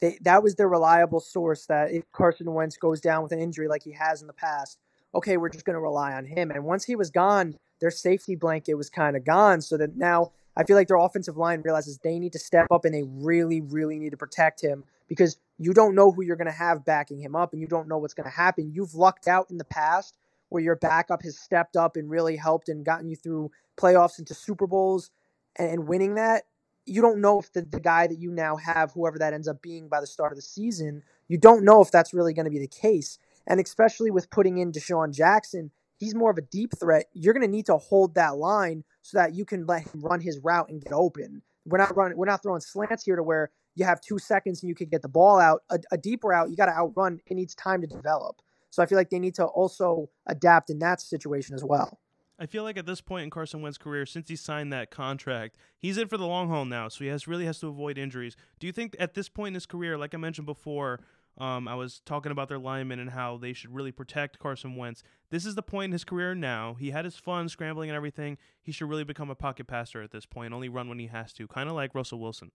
they, 0.00 0.18
that 0.22 0.42
was 0.42 0.54
their 0.54 0.68
reliable 0.68 1.20
source 1.20 1.66
that 1.66 1.92
if 1.92 2.10
Carson 2.12 2.52
Wentz 2.52 2.76
goes 2.76 3.00
down 3.00 3.22
with 3.22 3.32
an 3.32 3.40
injury 3.40 3.68
like 3.68 3.82
he 3.82 3.92
has 3.92 4.20
in 4.20 4.26
the 4.26 4.32
past– 4.32 4.78
okay, 5.14 5.36
we're 5.36 5.48
just 5.48 5.64
going 5.64 5.74
to 5.74 5.80
rely 5.80 6.12
on 6.12 6.24
him. 6.24 6.50
And 6.50 6.64
once 6.64 6.84
he 6.84 6.96
was 6.96 7.10
gone, 7.10 7.56
their 7.80 7.90
safety 7.90 8.34
blanket 8.34 8.74
was 8.74 8.88
kind 8.88 9.16
of 9.16 9.24
gone. 9.24 9.60
So 9.60 9.76
that 9.76 9.96
now 9.96 10.32
I 10.56 10.64
feel 10.64 10.76
like 10.76 10.88
their 10.88 10.96
offensive 10.96 11.36
line 11.36 11.62
realizes 11.62 11.98
they 11.98 12.18
need 12.18 12.32
to 12.32 12.38
step 12.38 12.68
up 12.70 12.84
and 12.84 12.94
they 12.94 13.04
really, 13.04 13.60
really 13.60 13.98
need 13.98 14.10
to 14.10 14.16
protect 14.16 14.62
him 14.62 14.84
because 15.08 15.36
you 15.58 15.72
don't 15.72 15.94
know 15.94 16.10
who 16.10 16.22
you're 16.22 16.36
going 16.36 16.46
to 16.46 16.52
have 16.52 16.84
backing 16.84 17.20
him 17.20 17.36
up 17.36 17.52
and 17.52 17.60
you 17.60 17.68
don't 17.68 17.88
know 17.88 17.98
what's 17.98 18.14
going 18.14 18.28
to 18.28 18.34
happen. 18.36 18.72
You've 18.72 18.94
lucked 18.94 19.28
out 19.28 19.50
in 19.50 19.58
the 19.58 19.64
past 19.64 20.16
where 20.48 20.62
your 20.62 20.76
backup 20.76 21.22
has 21.22 21.38
stepped 21.38 21.76
up 21.76 21.96
and 21.96 22.10
really 22.10 22.36
helped 22.36 22.68
and 22.68 22.84
gotten 22.84 23.08
you 23.08 23.16
through 23.16 23.50
playoffs 23.76 24.18
into 24.18 24.34
Super 24.34 24.66
Bowls 24.66 25.10
and, 25.56 25.70
and 25.70 25.88
winning 25.88 26.14
that. 26.14 26.44
You 26.84 27.00
don't 27.00 27.20
know 27.20 27.38
if 27.38 27.52
the, 27.52 27.62
the 27.62 27.80
guy 27.80 28.06
that 28.06 28.18
you 28.18 28.30
now 28.30 28.56
have, 28.56 28.92
whoever 28.92 29.18
that 29.18 29.32
ends 29.32 29.48
up 29.48 29.62
being 29.62 29.88
by 29.88 30.00
the 30.00 30.06
start 30.06 30.32
of 30.32 30.36
the 30.36 30.42
season, 30.42 31.02
you 31.28 31.38
don't 31.38 31.64
know 31.64 31.80
if 31.80 31.90
that's 31.90 32.12
really 32.12 32.34
going 32.34 32.44
to 32.44 32.50
be 32.50 32.58
the 32.58 32.66
case. 32.66 33.18
And 33.46 33.60
especially 33.60 34.10
with 34.10 34.30
putting 34.30 34.58
in 34.58 34.72
DeSean 34.72 35.14
Jackson, 35.14 35.70
he's 35.98 36.14
more 36.14 36.30
of 36.30 36.38
a 36.38 36.42
deep 36.42 36.72
threat. 36.78 37.06
You're 37.12 37.34
going 37.34 37.46
to 37.46 37.50
need 37.50 37.66
to 37.66 37.76
hold 37.76 38.14
that 38.14 38.36
line 38.36 38.84
so 39.02 39.18
that 39.18 39.34
you 39.34 39.44
can 39.44 39.66
let 39.66 39.82
him 39.82 40.00
run 40.00 40.20
his 40.20 40.38
route 40.42 40.68
and 40.68 40.82
get 40.82 40.92
open. 40.92 41.42
We're 41.64 41.78
not 41.78 41.96
running. 41.96 42.16
We're 42.16 42.26
not 42.26 42.42
throwing 42.42 42.60
slants 42.60 43.04
here 43.04 43.16
to 43.16 43.22
where 43.22 43.50
you 43.74 43.84
have 43.84 44.00
two 44.00 44.18
seconds 44.18 44.62
and 44.62 44.68
you 44.68 44.74
can 44.74 44.88
get 44.88 45.02
the 45.02 45.08
ball 45.08 45.38
out. 45.38 45.62
A, 45.70 45.78
a 45.92 45.98
deep 45.98 46.24
route, 46.24 46.50
you 46.50 46.56
got 46.56 46.66
to 46.66 46.72
outrun. 46.72 47.20
It 47.26 47.34
needs 47.34 47.54
time 47.54 47.80
to 47.80 47.86
develop. 47.86 48.36
So 48.70 48.82
I 48.82 48.86
feel 48.86 48.96
like 48.96 49.10
they 49.10 49.18
need 49.18 49.34
to 49.36 49.44
also 49.44 50.08
adapt 50.26 50.70
in 50.70 50.78
that 50.80 51.00
situation 51.00 51.54
as 51.54 51.62
well. 51.62 51.98
I 52.38 52.46
feel 52.46 52.64
like 52.64 52.76
at 52.76 52.86
this 52.86 53.00
point 53.00 53.24
in 53.24 53.30
Carson 53.30 53.62
Wentz's 53.62 53.78
career, 53.78 54.04
since 54.04 54.28
he 54.28 54.34
signed 54.34 54.72
that 54.72 54.90
contract, 54.90 55.56
he's 55.78 55.98
in 55.98 56.08
for 56.08 56.16
the 56.16 56.26
long 56.26 56.48
haul 56.48 56.64
now. 56.64 56.88
So 56.88 57.04
he 57.04 57.10
has 57.10 57.28
really 57.28 57.44
has 57.44 57.60
to 57.60 57.68
avoid 57.68 57.98
injuries. 57.98 58.34
Do 58.58 58.66
you 58.66 58.72
think 58.72 58.96
at 58.98 59.14
this 59.14 59.28
point 59.28 59.48
in 59.48 59.54
his 59.54 59.66
career, 59.66 59.96
like 59.96 60.14
I 60.14 60.16
mentioned 60.16 60.46
before, 60.46 61.00
um, 61.38 61.66
I 61.66 61.74
was 61.74 62.00
talking 62.04 62.30
about 62.30 62.48
their 62.48 62.58
linemen 62.58 62.98
and 62.98 63.10
how 63.10 63.38
they 63.38 63.52
should 63.52 63.74
really 63.74 63.92
protect 63.92 64.38
Carson 64.38 64.76
Wentz. 64.76 65.02
This 65.30 65.46
is 65.46 65.54
the 65.54 65.62
point 65.62 65.86
in 65.86 65.92
his 65.92 66.04
career 66.04 66.34
now. 66.34 66.74
He 66.74 66.90
had 66.90 67.04
his 67.04 67.16
fun 67.16 67.48
scrambling 67.48 67.88
and 67.88 67.96
everything. 67.96 68.36
He 68.62 68.72
should 68.72 68.88
really 68.88 69.04
become 69.04 69.30
a 69.30 69.34
pocket 69.34 69.66
passer 69.66 70.02
at 70.02 70.10
this 70.10 70.26
point, 70.26 70.52
only 70.52 70.68
run 70.68 70.88
when 70.88 70.98
he 70.98 71.06
has 71.06 71.32
to, 71.34 71.46
kind 71.46 71.68
of 71.68 71.74
like 71.74 71.94
Russell 71.94 72.20
Wilson. 72.20 72.50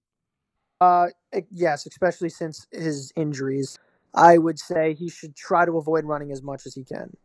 Uh, 0.79 1.07
yes, 1.51 1.87
especially 1.87 2.29
since 2.29 2.67
his 2.71 3.11
injuries. 3.15 3.79
I 4.13 4.37
would 4.37 4.59
say 4.59 4.93
he 4.93 5.09
should 5.09 5.35
try 5.35 5.65
to 5.65 5.77
avoid 5.77 6.05
running 6.05 6.31
as 6.31 6.41
much 6.41 6.65
as 6.65 6.75
he 6.75 6.83
can. 6.83 7.15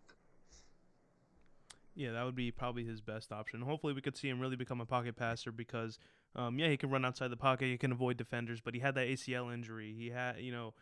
Yeah, 1.95 2.13
that 2.13 2.25
would 2.25 2.35
be 2.35 2.51
probably 2.51 2.85
his 2.85 3.03
best 3.03 3.31
option. 3.31 3.61
Hopefully, 3.61 3.93
we 3.93 4.01
could 4.01 4.17
see 4.17 4.29
him 4.29 4.41
really 4.41 4.57
become 4.57 4.81
a 4.81 4.87
pocket 4.87 5.15
passer 5.17 5.53
because, 5.53 5.99
um, 6.35 6.59
yeah, 6.59 6.69
he 6.69 6.79
can 6.79 6.91
run 6.91 7.05
outside 7.05 7.29
the 7.29 7.37
pocket, 7.37 7.67
he 7.67 7.77
can 7.77 7.93
avoid 7.93 8.17
defenders, 8.17 8.61
but 8.63 8.73
he 8.73 8.81
had 8.81 8.95
that 8.95 9.07
ACL 9.07 9.53
injury. 9.53 9.95
He 9.97 10.09
had, 10.09 10.39
you 10.39 10.53
know, 10.53 10.73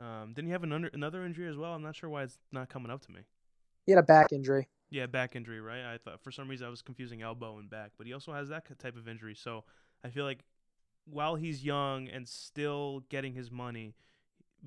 um, 0.00 0.32
didn't 0.34 0.46
he 0.46 0.52
have 0.52 0.62
an 0.62 0.72
under, 0.72 0.88
another 0.92 1.24
injury 1.24 1.48
as 1.48 1.56
well? 1.56 1.74
I'm 1.74 1.82
not 1.82 1.96
sure 1.96 2.08
why 2.08 2.22
it's 2.22 2.38
not 2.50 2.68
coming 2.68 2.90
up 2.90 3.04
to 3.06 3.12
me. 3.12 3.20
He 3.84 3.92
had 3.92 3.98
a 3.98 4.02
back 4.02 4.32
injury. 4.32 4.68
Yeah, 4.90 5.06
back 5.06 5.34
injury, 5.36 5.60
right? 5.60 5.84
I 5.84 5.98
thought 5.98 6.20
for 6.20 6.30
some 6.30 6.48
reason 6.48 6.66
I 6.66 6.70
was 6.70 6.82
confusing 6.82 7.22
elbow 7.22 7.58
and 7.58 7.68
back, 7.68 7.92
but 7.98 8.06
he 8.06 8.12
also 8.12 8.32
has 8.32 8.48
that 8.48 8.66
type 8.78 8.96
of 8.96 9.08
injury. 9.08 9.34
So 9.34 9.64
I 10.04 10.10
feel 10.10 10.24
like 10.24 10.44
while 11.04 11.34
he's 11.34 11.64
young 11.64 12.08
and 12.08 12.28
still 12.28 13.02
getting 13.08 13.34
his 13.34 13.50
money, 13.50 13.94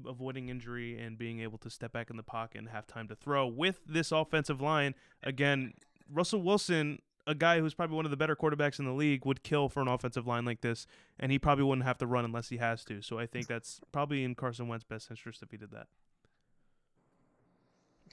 avoiding 0.05 0.49
injury 0.49 0.97
and 0.97 1.17
being 1.17 1.39
able 1.39 1.57
to 1.59 1.69
step 1.69 1.93
back 1.93 2.09
in 2.09 2.17
the 2.17 2.23
pocket 2.23 2.57
and 2.57 2.69
have 2.69 2.85
time 2.85 3.07
to 3.07 3.15
throw 3.15 3.47
with 3.47 3.79
this 3.87 4.11
offensive 4.11 4.61
line, 4.61 4.95
again, 5.23 5.73
Russell 6.11 6.41
Wilson, 6.41 6.99
a 7.27 7.35
guy 7.35 7.59
who's 7.59 7.73
probably 7.73 7.95
one 7.95 8.05
of 8.05 8.11
the 8.11 8.17
better 8.17 8.35
quarterbacks 8.35 8.79
in 8.79 8.85
the 8.85 8.93
league, 8.93 9.25
would 9.25 9.43
kill 9.43 9.69
for 9.69 9.81
an 9.81 9.87
offensive 9.87 10.27
line 10.27 10.45
like 10.45 10.61
this, 10.61 10.85
and 11.19 11.31
he 11.31 11.39
probably 11.39 11.63
wouldn't 11.63 11.85
have 11.85 11.97
to 11.99 12.07
run 12.07 12.25
unless 12.25 12.49
he 12.49 12.57
has 12.57 12.83
to. 12.85 13.01
So 13.01 13.19
I 13.19 13.25
think 13.25 13.47
that's 13.47 13.81
probably 13.91 14.23
in 14.23 14.35
Carson 14.35 14.67
Wentz's 14.67 14.87
best 14.87 15.09
interest 15.09 15.41
if 15.41 15.51
he 15.51 15.57
did 15.57 15.71
that. 15.71 15.87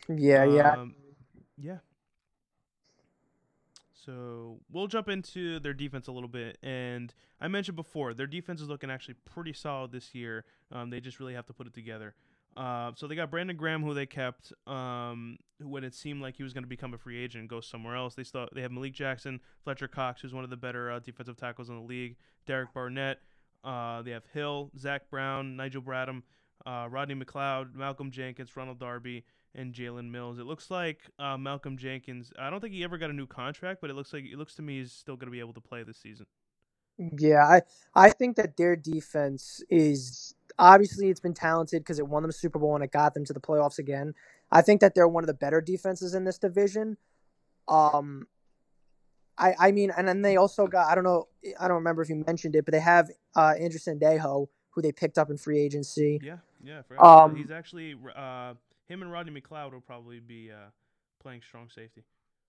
Yeah, 0.09 0.45
yeah. 0.45 0.73
Um, 0.73 0.95
yeah. 1.59 1.79
So 4.05 4.59
we'll 4.71 4.89
jump 4.89 5.09
into 5.09 5.61
their 5.61 5.75
defense 5.75 6.09
a 6.09 6.13
little 6.13 6.29
bit, 6.29 6.59
and 6.63 7.15
I 7.41 7.47
mentioned 7.47 7.77
before 7.77 8.15
their 8.15 8.27
defense 8.27 8.61
is 8.61 8.69
looking 8.69 8.91
actually 8.91 9.15
pretty 9.25 9.53
solid 9.53 9.93
this 9.93 10.13
year. 10.15 10.45
Um, 10.73 10.91
they 10.91 11.01
just 11.01 11.21
really 11.21 11.35
have 11.35 11.47
to 11.47 11.53
put 11.53 11.69
it 11.69 11.75
together. 11.75 12.15
Uh, 12.57 12.93
so 12.97 13.07
they 13.07 13.15
got 13.15 13.31
Brandon 13.31 13.57
Graham, 13.57 13.83
who 13.83 13.95
they 13.95 14.07
kept 14.07 14.53
um, 14.67 15.39
when 15.61 15.85
it 15.85 15.95
seemed 15.95 16.21
like 16.21 16.37
he 16.37 16.43
was 16.43 16.53
going 16.53 16.65
to 16.65 16.69
become 16.69 16.93
a 16.93 16.99
free 16.99 17.23
agent 17.23 17.41
and 17.41 17.49
go 17.49 17.61
somewhere 17.61 17.97
else. 17.97 18.15
They 18.15 18.25
still 18.25 18.49
they 18.53 18.63
have 18.63 18.73
Malik 18.73 18.93
Jackson, 18.93 19.41
Fletcher 19.65 19.89
Cox, 19.89 20.21
who's 20.21 20.35
one 20.35 20.45
of 20.45 20.51
the 20.51 20.57
better 20.57 20.91
uh, 20.91 20.99
defensive 20.99 21.37
tackles 21.37 21.69
in 21.69 21.77
the 21.77 21.83
league. 21.83 22.17
Derek 22.47 22.75
Barnett. 22.75 23.21
Uh, 23.65 24.03
they 24.03 24.11
have 24.11 24.25
Hill, 24.33 24.71
Zach 24.77 25.09
Brown, 25.09 25.57
Nigel 25.57 25.83
Bradham, 25.83 26.23
uh, 26.67 26.89
Rodney 26.91 27.15
McLeod, 27.15 27.75
Malcolm 27.75 28.11
Jenkins, 28.11 28.57
Ronald 28.57 28.81
Darby, 28.81 29.25
and 29.55 29.73
Jalen 29.73 30.11
Mills. 30.11 30.39
It 30.39 30.47
looks 30.47 30.71
like 30.71 31.01
uh, 31.19 31.37
Malcolm 31.37 31.77
Jenkins. 31.79 32.33
I 32.39 32.51
don't 32.51 32.61
think 32.61 32.75
he 32.75 32.85
ever 32.85 32.99
got 32.99 33.11
a 33.11 33.15
new 33.15 33.27
contract, 33.27 33.81
but 33.81 33.89
it 33.89 33.95
looks 33.95 34.13
like 34.13 34.25
it 34.25 34.37
looks 34.37 34.57
to 34.57 34.63
me 34.63 34.79
he's 34.79 34.93
still 34.93 35.17
going 35.17 35.29
to 35.29 35.33
be 35.33 35.41
able 35.41 35.55
to 35.55 35.61
play 35.61 35.83
this 35.85 35.99
season. 35.99 36.27
Yeah, 36.99 37.45
I 37.45 37.63
I 37.95 38.11
think 38.11 38.37
that 38.37 38.57
their 38.57 38.77
defense 38.77 39.63
is 39.71 40.35
obviously 40.59 41.09
it's 41.09 41.21
been 41.21 41.35
talented 41.35 41.83
because 41.83 41.99
it 41.99 42.07
won 42.07 42.23
them 42.23 42.31
a 42.31 42.33
Super 42.33 42.59
Bowl 42.59 42.75
and 42.75 42.85
it 42.85 42.93
got 42.93 43.15
them 43.15 43.25
to 43.25 43.33
the 43.33 43.41
playoffs 43.41 43.79
again. 43.79 44.15
I 44.51 44.63
think 44.63 44.81
that 44.81 44.95
they're 44.95 45.09
one 45.09 45.23
of 45.23 45.29
the 45.29 45.35
better 45.35 45.61
defenses 45.61 46.15
in 46.15 46.25
this 46.25 46.39
division. 46.39 46.97
Um, 47.69 48.27
I 49.39 49.55
I 49.59 49.73
mean, 49.73 49.93
and 49.97 50.07
then 50.07 50.23
they 50.23 50.37
also 50.37 50.67
got 50.67 50.89
I 50.89 50.95
don't 50.95 51.05
know 51.05 51.29
I 51.59 51.69
don't 51.69 51.79
remember 51.79 52.03
if 52.03 52.09
you 52.09 52.23
mentioned 52.27 52.57
it, 52.57 52.65
but 52.65 52.73
they 52.73 52.81
have 52.81 53.11
uh, 53.35 53.55
Andrew 53.59 53.79
Sendejo 53.79 54.49
who 54.71 54.83
they 54.83 54.93
picked 54.93 55.19
up 55.19 55.31
in 55.31 55.37
free 55.37 55.61
agency. 55.61 56.19
Yeah, 56.23 56.39
yeah. 56.63 56.83
Um, 56.99 57.37
he's 57.37 57.51
actually 57.51 57.95
uh, 58.17 58.55
him 58.89 59.03
and 59.03 59.13
Rodney 59.13 59.39
McLeod 59.41 59.73
will 59.73 59.81
probably 59.81 60.21
be 60.21 60.51
uh, 60.51 60.71
playing 61.21 61.43
strong 61.47 61.69
safety. 61.69 62.05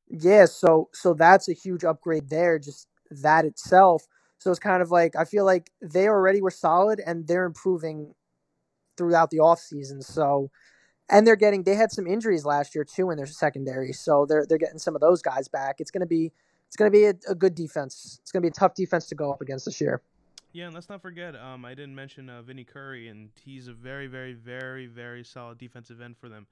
Yeah, 0.09 0.45
so 0.45 0.89
so 0.93 1.13
that's 1.13 1.47
a 1.49 1.53
huge 1.53 1.83
upgrade 1.83 2.29
there, 2.29 2.59
just 2.59 2.87
that 3.11 3.45
itself. 3.45 4.07
So 4.43 4.51
it's 4.51 4.59
kind 4.59 4.81
of 4.81 4.91
like 4.91 5.15
I 5.15 5.23
feel 5.23 5.45
like 5.45 5.71
they 5.81 6.09
already 6.09 6.41
were 6.41 6.51
solid 6.51 6.99
and 7.05 7.25
they're 7.25 7.45
improving 7.45 8.13
throughout 8.97 9.29
the 9.31 9.37
offseason. 9.37 10.03
So 10.03 10.51
and 11.09 11.25
they're 11.25 11.37
getting 11.37 11.63
they 11.63 11.75
had 11.75 11.93
some 11.93 12.07
injuries 12.07 12.43
last 12.43 12.75
year 12.75 12.83
too 12.83 13.09
in 13.09 13.15
their 13.15 13.25
secondary. 13.25 13.93
So 13.93 14.25
they're 14.27 14.45
they're 14.45 14.57
getting 14.57 14.79
some 14.79 14.95
of 14.95 15.01
those 15.01 15.21
guys 15.21 15.47
back. 15.47 15.77
It's 15.79 15.91
gonna 15.91 16.05
be 16.05 16.33
it's 16.67 16.75
gonna 16.75 16.91
be 16.91 17.05
a, 17.05 17.13
a 17.29 17.35
good 17.35 17.55
defense. 17.55 18.19
It's 18.21 18.33
gonna 18.33 18.41
be 18.41 18.49
a 18.49 18.51
tough 18.51 18.75
defense 18.75 19.07
to 19.07 19.15
go 19.15 19.31
up 19.31 19.39
against 19.39 19.63
this 19.63 19.79
year. 19.79 20.01
Yeah, 20.51 20.65
and 20.65 20.75
let's 20.75 20.89
not 20.89 21.01
forget, 21.01 21.35
um, 21.35 21.65
I 21.65 21.73
didn't 21.73 21.95
mention 21.95 22.29
uh, 22.29 22.43
Vinny 22.43 22.63
Curry, 22.63 23.07
and 23.07 23.29
he's 23.43 23.67
a 23.67 23.73
very, 23.73 24.05
very, 24.05 24.33
very, 24.33 24.85
very 24.85 25.23
solid 25.23 25.57
defensive 25.57 25.99
end 25.99 26.15
for 26.15 26.29
them, 26.29 26.45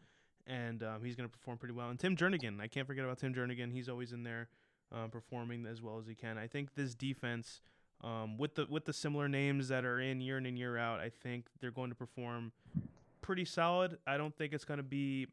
and 0.47 0.81
um, 0.81 1.03
he's 1.03 1.15
going 1.15 1.29
to 1.29 1.31
perform 1.31 1.59
pretty 1.59 1.75
well. 1.75 1.89
And 1.89 1.99
Tim 1.99 2.15
Jernigan, 2.15 2.59
I 2.59 2.67
can't 2.67 2.87
forget 2.87 3.05
about 3.05 3.19
Tim 3.19 3.31
Jernigan. 3.31 3.71
He's 3.71 3.87
always 3.87 4.11
in 4.11 4.23
there, 4.23 4.49
um, 4.91 5.11
performing 5.11 5.67
as 5.67 5.83
well 5.83 5.99
as 5.99 6.07
he 6.07 6.15
can. 6.15 6.39
I 6.39 6.47
think 6.47 6.73
this 6.73 6.95
defense, 6.95 7.61
um, 8.03 8.37
with 8.37 8.55
the 8.55 8.65
with 8.69 8.85
the 8.85 8.93
similar 8.93 9.27
names 9.27 9.67
that 9.67 9.85
are 9.85 9.99
in 9.99 10.21
year 10.21 10.37
in 10.37 10.45
and 10.45 10.57
year 10.57 10.77
out, 10.77 10.99
I 10.99 11.09
think 11.09 11.45
they're 11.59 11.71
going 11.71 11.89
to 11.89 11.95
perform 11.95 12.51
pretty 13.21 13.45
solid. 13.45 13.97
I 14.07 14.17
don't 14.17 14.35
think 14.35 14.53
it's 14.53 14.65
going 14.65 14.79
to 14.79 14.83
be 14.83 15.27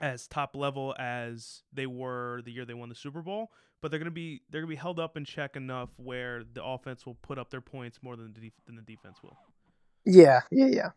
as 0.00 0.26
top 0.26 0.56
level 0.56 0.94
as 0.98 1.62
they 1.72 1.86
were 1.86 2.42
the 2.44 2.50
year 2.50 2.64
they 2.64 2.74
won 2.74 2.88
the 2.88 2.94
Super 2.94 3.22
Bowl, 3.22 3.52
but 3.80 3.90
they're 3.90 4.00
gonna 4.00 4.10
be 4.10 4.42
they're 4.50 4.60
gonna 4.60 4.68
be 4.68 4.76
held 4.76 4.98
up 4.98 5.16
in 5.16 5.24
check 5.24 5.54
enough 5.56 5.90
where 5.96 6.42
the 6.54 6.62
offense 6.62 7.06
will 7.06 7.14
put 7.14 7.38
up 7.38 7.50
their 7.50 7.60
points 7.60 8.00
more 8.02 8.16
than 8.16 8.32
the 8.32 8.40
def- 8.40 8.64
than 8.66 8.74
the 8.74 8.82
defense 8.82 9.22
will. 9.22 9.36
Yeah, 10.04 10.40
yeah, 10.50 10.66
yeah. 10.66 10.90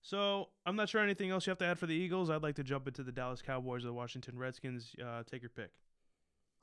So 0.00 0.48
I'm 0.64 0.76
not 0.76 0.88
sure 0.88 1.02
anything 1.02 1.30
else 1.30 1.46
you 1.46 1.50
have 1.50 1.58
to 1.58 1.66
add 1.66 1.78
for 1.78 1.86
the 1.86 1.94
Eagles. 1.94 2.30
I'd 2.30 2.42
like 2.42 2.54
to 2.56 2.64
jump 2.64 2.86
into 2.86 3.02
the 3.02 3.12
Dallas 3.12 3.42
Cowboys 3.42 3.84
or 3.84 3.88
the 3.88 3.92
Washington 3.92 4.38
Redskins. 4.38 4.94
Uh, 5.04 5.22
take 5.28 5.42
your 5.42 5.50
pick. 5.50 5.70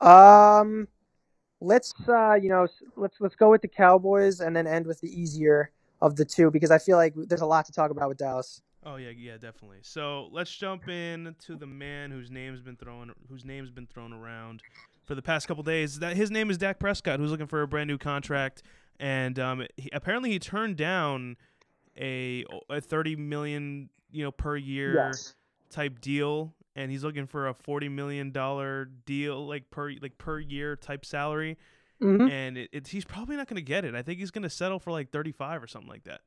Um, 0.00 0.88
let's 1.60 1.94
uh, 2.08 2.34
you 2.34 2.48
know, 2.48 2.66
let's 2.96 3.20
let's 3.20 3.34
go 3.36 3.50
with 3.50 3.62
the 3.62 3.68
Cowboys 3.68 4.40
and 4.40 4.54
then 4.54 4.66
end 4.66 4.86
with 4.86 5.00
the 5.00 5.08
easier 5.08 5.70
of 6.02 6.16
the 6.16 6.24
two 6.24 6.50
because 6.50 6.70
I 6.70 6.78
feel 6.78 6.96
like 6.96 7.14
there's 7.16 7.40
a 7.40 7.46
lot 7.46 7.64
to 7.66 7.72
talk 7.72 7.90
about 7.90 8.08
with 8.08 8.18
Dallas. 8.18 8.60
Oh 8.84 8.96
yeah, 8.96 9.10
yeah, 9.10 9.32
definitely. 9.32 9.78
So 9.82 10.28
let's 10.30 10.54
jump 10.54 10.88
in 10.88 11.34
to 11.46 11.56
the 11.56 11.66
man 11.66 12.10
whose 12.10 12.30
name's 12.30 12.60
been 12.60 12.76
thrown 12.76 13.12
whose 13.28 13.44
name's 13.44 13.70
been 13.70 13.86
thrown 13.86 14.12
around 14.12 14.62
for 15.04 15.14
the 15.14 15.22
past 15.22 15.48
couple 15.48 15.62
days. 15.62 15.98
That 15.98 16.16
his 16.16 16.30
name 16.30 16.50
is 16.50 16.58
Dak 16.58 16.78
Prescott, 16.78 17.18
who's 17.18 17.30
looking 17.30 17.46
for 17.48 17.62
a 17.62 17.66
brand 17.68 17.88
new 17.88 17.98
contract, 17.98 18.62
and 19.00 19.38
um, 19.38 19.66
he, 19.76 19.88
apparently 19.92 20.30
he 20.30 20.38
turned 20.38 20.76
down 20.76 21.36
a 21.98 22.44
a 22.70 22.80
thirty 22.80 23.16
million 23.16 23.88
you 24.12 24.22
know 24.22 24.30
per 24.30 24.56
year 24.56 24.94
Yes. 24.94 25.34
type 25.70 26.00
deal, 26.00 26.54
and 26.76 26.92
he's 26.92 27.04
looking 27.04 27.26
for 27.28 27.48
a 27.48 27.54
forty 27.54 27.90
million 27.90 28.32
dollar 28.32 28.86
deal 28.86 29.46
like 29.48 29.70
per 29.70 29.92
like 30.02 30.18
per 30.18 30.40
year 30.40 30.76
type 30.76 31.06
salary, 31.06 31.58
hmm 32.00 32.28
and 32.28 32.58
it, 32.58 32.70
it's 32.72 32.90
he's 32.90 33.04
probably 33.06 33.36
not 33.36 33.48
going 33.48 33.56
to 33.56 33.62
get 33.62 33.84
it. 33.84 33.94
I 33.94 34.02
think 34.02 34.20
he's 34.20 34.32
going 34.32 34.44
to 34.44 34.50
settle 34.50 34.80
for 34.80 34.92
like 34.92 35.10
thirty 35.12 35.32
five 35.32 35.62
or 35.62 35.68
something 35.68 35.90
like 35.90 36.04
that. 36.04 36.22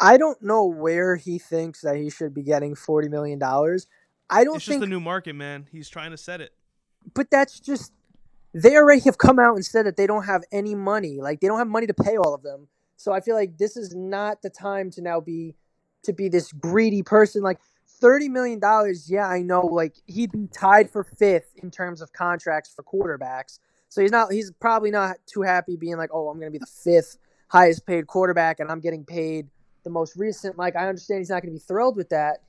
I 0.00 0.18
don't 0.18 0.42
know 0.42 0.66
where 0.66 1.16
he 1.16 1.38
thinks 1.38 1.82
that 1.82 1.96
he 1.96 2.10
should 2.10 2.34
be 2.34 2.42
getting 2.42 2.74
forty 2.76 3.08
million 3.08 3.38
dollars. 3.38 3.86
I 4.30 4.44
don't 4.44 4.54
It's 4.54 4.64
think, 4.64 4.78
just 4.78 4.80
the 4.80 4.86
new 4.86 5.00
market, 5.00 5.34
man. 5.34 5.68
He's 5.72 5.88
trying 5.88 6.12
to 6.12 6.18
set 6.18 6.40
it. 6.40 6.52
but 7.14 7.30
that's 7.30 7.60
just 7.60 7.92
they 8.54 8.76
already 8.76 9.02
have 9.02 9.18
come 9.18 9.38
out 9.38 9.56
and 9.56 9.64
said 9.64 9.86
that 9.86 9.96
they 9.96 10.06
don't 10.06 10.24
have 10.24 10.42
any 10.52 10.74
money. 10.74 11.20
Like 11.20 11.40
they 11.40 11.48
don't 11.48 11.58
have 11.58 11.68
money 11.68 11.86
to 11.86 11.94
pay 11.94 12.16
all 12.16 12.34
of 12.34 12.42
them. 12.42 12.68
So 12.96 13.12
I 13.12 13.20
feel 13.20 13.36
like 13.36 13.58
this 13.58 13.76
is 13.76 13.94
not 13.94 14.42
the 14.42 14.50
time 14.50 14.90
to 14.92 15.02
now 15.02 15.20
be 15.20 15.56
to 16.04 16.12
be 16.12 16.28
this 16.28 16.52
greedy 16.52 17.02
person. 17.02 17.42
Like 17.42 17.58
thirty 18.00 18.28
million 18.28 18.58
dollars, 18.58 19.10
yeah, 19.10 19.26
I 19.28 19.42
know. 19.42 19.62
Like 19.62 19.94
he'd 20.06 20.32
be 20.32 20.46
tied 20.48 20.90
for 20.90 21.04
fifth 21.04 21.54
in 21.62 21.70
terms 21.70 22.00
of 22.00 22.12
contracts 22.12 22.72
for 22.74 22.82
quarterbacks. 22.82 23.58
So 23.88 24.02
he's 24.02 24.10
not. 24.10 24.32
He's 24.32 24.50
probably 24.52 24.90
not 24.90 25.16
too 25.26 25.42
happy 25.42 25.76
being 25.76 25.96
like, 25.96 26.10
oh, 26.12 26.28
I'm 26.28 26.38
going 26.38 26.52
to 26.52 26.58
be 26.58 26.58
the 26.58 26.66
fifth 26.66 27.18
highest 27.48 27.86
paid 27.86 28.06
quarterback, 28.06 28.60
and 28.60 28.70
I'm 28.70 28.80
getting 28.80 29.04
paid 29.04 29.48
the 29.84 29.90
most 29.90 30.16
recent. 30.16 30.58
Like 30.58 30.76
I 30.76 30.88
understand 30.88 31.20
he's 31.20 31.30
not 31.30 31.42
going 31.42 31.54
to 31.54 31.60
be 31.60 31.64
thrilled 31.64 31.96
with 31.96 32.08
that, 32.08 32.42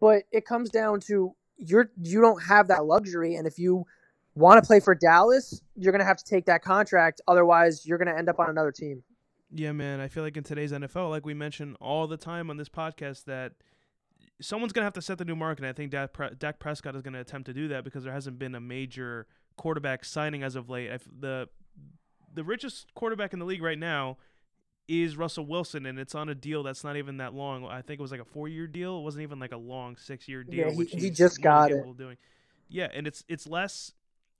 but 0.00 0.22
it 0.32 0.46
comes 0.46 0.70
down 0.70 1.00
to 1.00 1.34
you're 1.58 1.90
you 2.02 2.20
don't 2.20 2.42
have 2.42 2.68
that 2.68 2.86
luxury, 2.86 3.34
and 3.34 3.46
if 3.46 3.58
you 3.58 3.86
want 4.34 4.62
to 4.62 4.66
play 4.66 4.80
for 4.80 4.94
Dallas, 4.94 5.60
you're 5.76 5.92
going 5.92 6.00
to 6.00 6.06
have 6.06 6.18
to 6.18 6.24
take 6.24 6.46
that 6.46 6.62
contract. 6.62 7.20
Otherwise, 7.26 7.86
you're 7.86 7.98
going 7.98 8.08
to 8.08 8.16
end 8.16 8.28
up 8.28 8.38
on 8.38 8.48
another 8.48 8.72
team. 8.72 9.02
Yeah, 9.50 9.72
man. 9.72 10.00
I 10.00 10.08
feel 10.08 10.22
like 10.22 10.36
in 10.36 10.44
today's 10.44 10.72
NFL, 10.72 11.10
like 11.10 11.24
we 11.24 11.34
mention 11.34 11.76
all 11.80 12.06
the 12.06 12.16
time 12.16 12.50
on 12.50 12.56
this 12.56 12.68
podcast, 12.68 13.24
that 13.24 13.52
someone's 14.40 14.72
gonna 14.72 14.84
have 14.84 14.92
to 14.94 15.02
set 15.02 15.18
the 15.18 15.24
new 15.24 15.36
market. 15.36 15.62
And 15.64 15.68
I 15.68 15.72
think 15.72 15.90
Dak, 15.92 16.12
Pre- 16.12 16.34
Dak 16.38 16.58
Prescott 16.58 16.94
is 16.96 17.02
gonna 17.02 17.20
attempt 17.20 17.46
to 17.46 17.54
do 17.54 17.68
that 17.68 17.84
because 17.84 18.04
there 18.04 18.12
hasn't 18.12 18.38
been 18.38 18.54
a 18.54 18.60
major 18.60 19.26
quarterback 19.56 20.04
signing 20.04 20.42
as 20.42 20.56
of 20.56 20.68
late. 20.68 20.88
If 20.90 21.06
the 21.20 21.48
the 22.34 22.44
richest 22.44 22.92
quarterback 22.94 23.32
in 23.32 23.38
the 23.38 23.46
league 23.46 23.62
right 23.62 23.78
now 23.78 24.18
is 24.88 25.16
Russell 25.16 25.46
Wilson, 25.46 25.84
and 25.86 25.98
it's 25.98 26.14
on 26.14 26.28
a 26.28 26.34
deal 26.34 26.62
that's 26.62 26.84
not 26.84 26.96
even 26.96 27.16
that 27.16 27.34
long. 27.34 27.64
I 27.66 27.80
think 27.82 27.98
it 27.98 28.02
was 28.02 28.12
like 28.12 28.20
a 28.20 28.24
four 28.26 28.46
year 28.46 28.66
deal. 28.66 28.98
It 28.98 29.02
wasn't 29.02 29.22
even 29.22 29.38
like 29.40 29.52
a 29.52 29.56
long 29.56 29.96
six 29.96 30.28
year 30.28 30.44
deal. 30.44 30.66
Yeah, 30.66 30.70
he- 30.70 30.76
which 30.76 30.92
he 30.92 31.10
just 31.10 31.40
got 31.40 31.70
it. 31.70 31.96
Doing. 31.96 32.16
Yeah, 32.68 32.88
and 32.92 33.06
it's 33.06 33.24
it's 33.28 33.46
less 33.46 33.92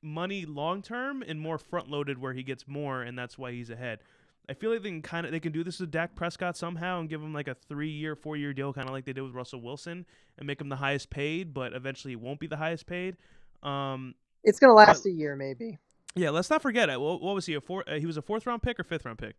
money 0.02 0.44
long 0.44 0.82
term 0.82 1.22
and 1.26 1.40
more 1.40 1.58
front 1.58 1.88
loaded 1.90 2.18
where 2.18 2.32
he 2.34 2.42
gets 2.42 2.68
more, 2.68 3.02
and 3.02 3.18
that's 3.18 3.38
why 3.38 3.52
he's 3.52 3.70
ahead. 3.70 4.00
I 4.48 4.54
feel 4.54 4.70
like 4.72 4.82
they 4.82 4.90
can 4.90 5.02
kind 5.02 5.26
of 5.26 5.32
they 5.32 5.40
can 5.40 5.52
do 5.52 5.64
this 5.64 5.80
with 5.80 5.90
Dak 5.90 6.14
Prescott 6.14 6.56
somehow 6.56 7.00
and 7.00 7.08
give 7.08 7.20
him 7.22 7.32
like 7.32 7.48
a 7.48 7.54
three 7.68 7.90
year, 7.90 8.14
four 8.14 8.36
year 8.36 8.52
deal, 8.52 8.72
kind 8.72 8.88
of 8.88 8.92
like 8.94 9.04
they 9.04 9.12
did 9.12 9.22
with 9.22 9.34
Russell 9.34 9.60
Wilson, 9.60 10.06
and 10.38 10.46
make 10.46 10.60
him 10.60 10.68
the 10.68 10.76
highest 10.76 11.10
paid, 11.10 11.52
but 11.52 11.72
eventually 11.72 12.12
he 12.12 12.16
won't 12.16 12.38
be 12.40 12.46
the 12.46 12.56
highest 12.56 12.86
paid. 12.86 13.16
Um, 13.62 14.14
It's 14.44 14.58
going 14.60 14.70
to 14.70 14.74
last 14.74 15.04
a 15.06 15.10
year, 15.10 15.34
maybe. 15.34 15.78
yeah, 16.14 16.30
let's 16.30 16.48
not 16.50 16.62
forget 16.62 16.88
it. 16.88 17.00
What, 17.00 17.20
what 17.20 17.34
was 17.34 17.46
he 17.46 17.54
a 17.54 17.60
four? 17.60 17.82
Uh, 17.88 17.98
he 17.98 18.06
was 18.06 18.16
a 18.16 18.22
fourth 18.22 18.46
round 18.46 18.62
pick 18.62 18.78
or 18.78 18.84
fifth 18.84 19.04
round 19.04 19.18
pick. 19.18 19.34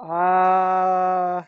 Uh, 0.00 1.42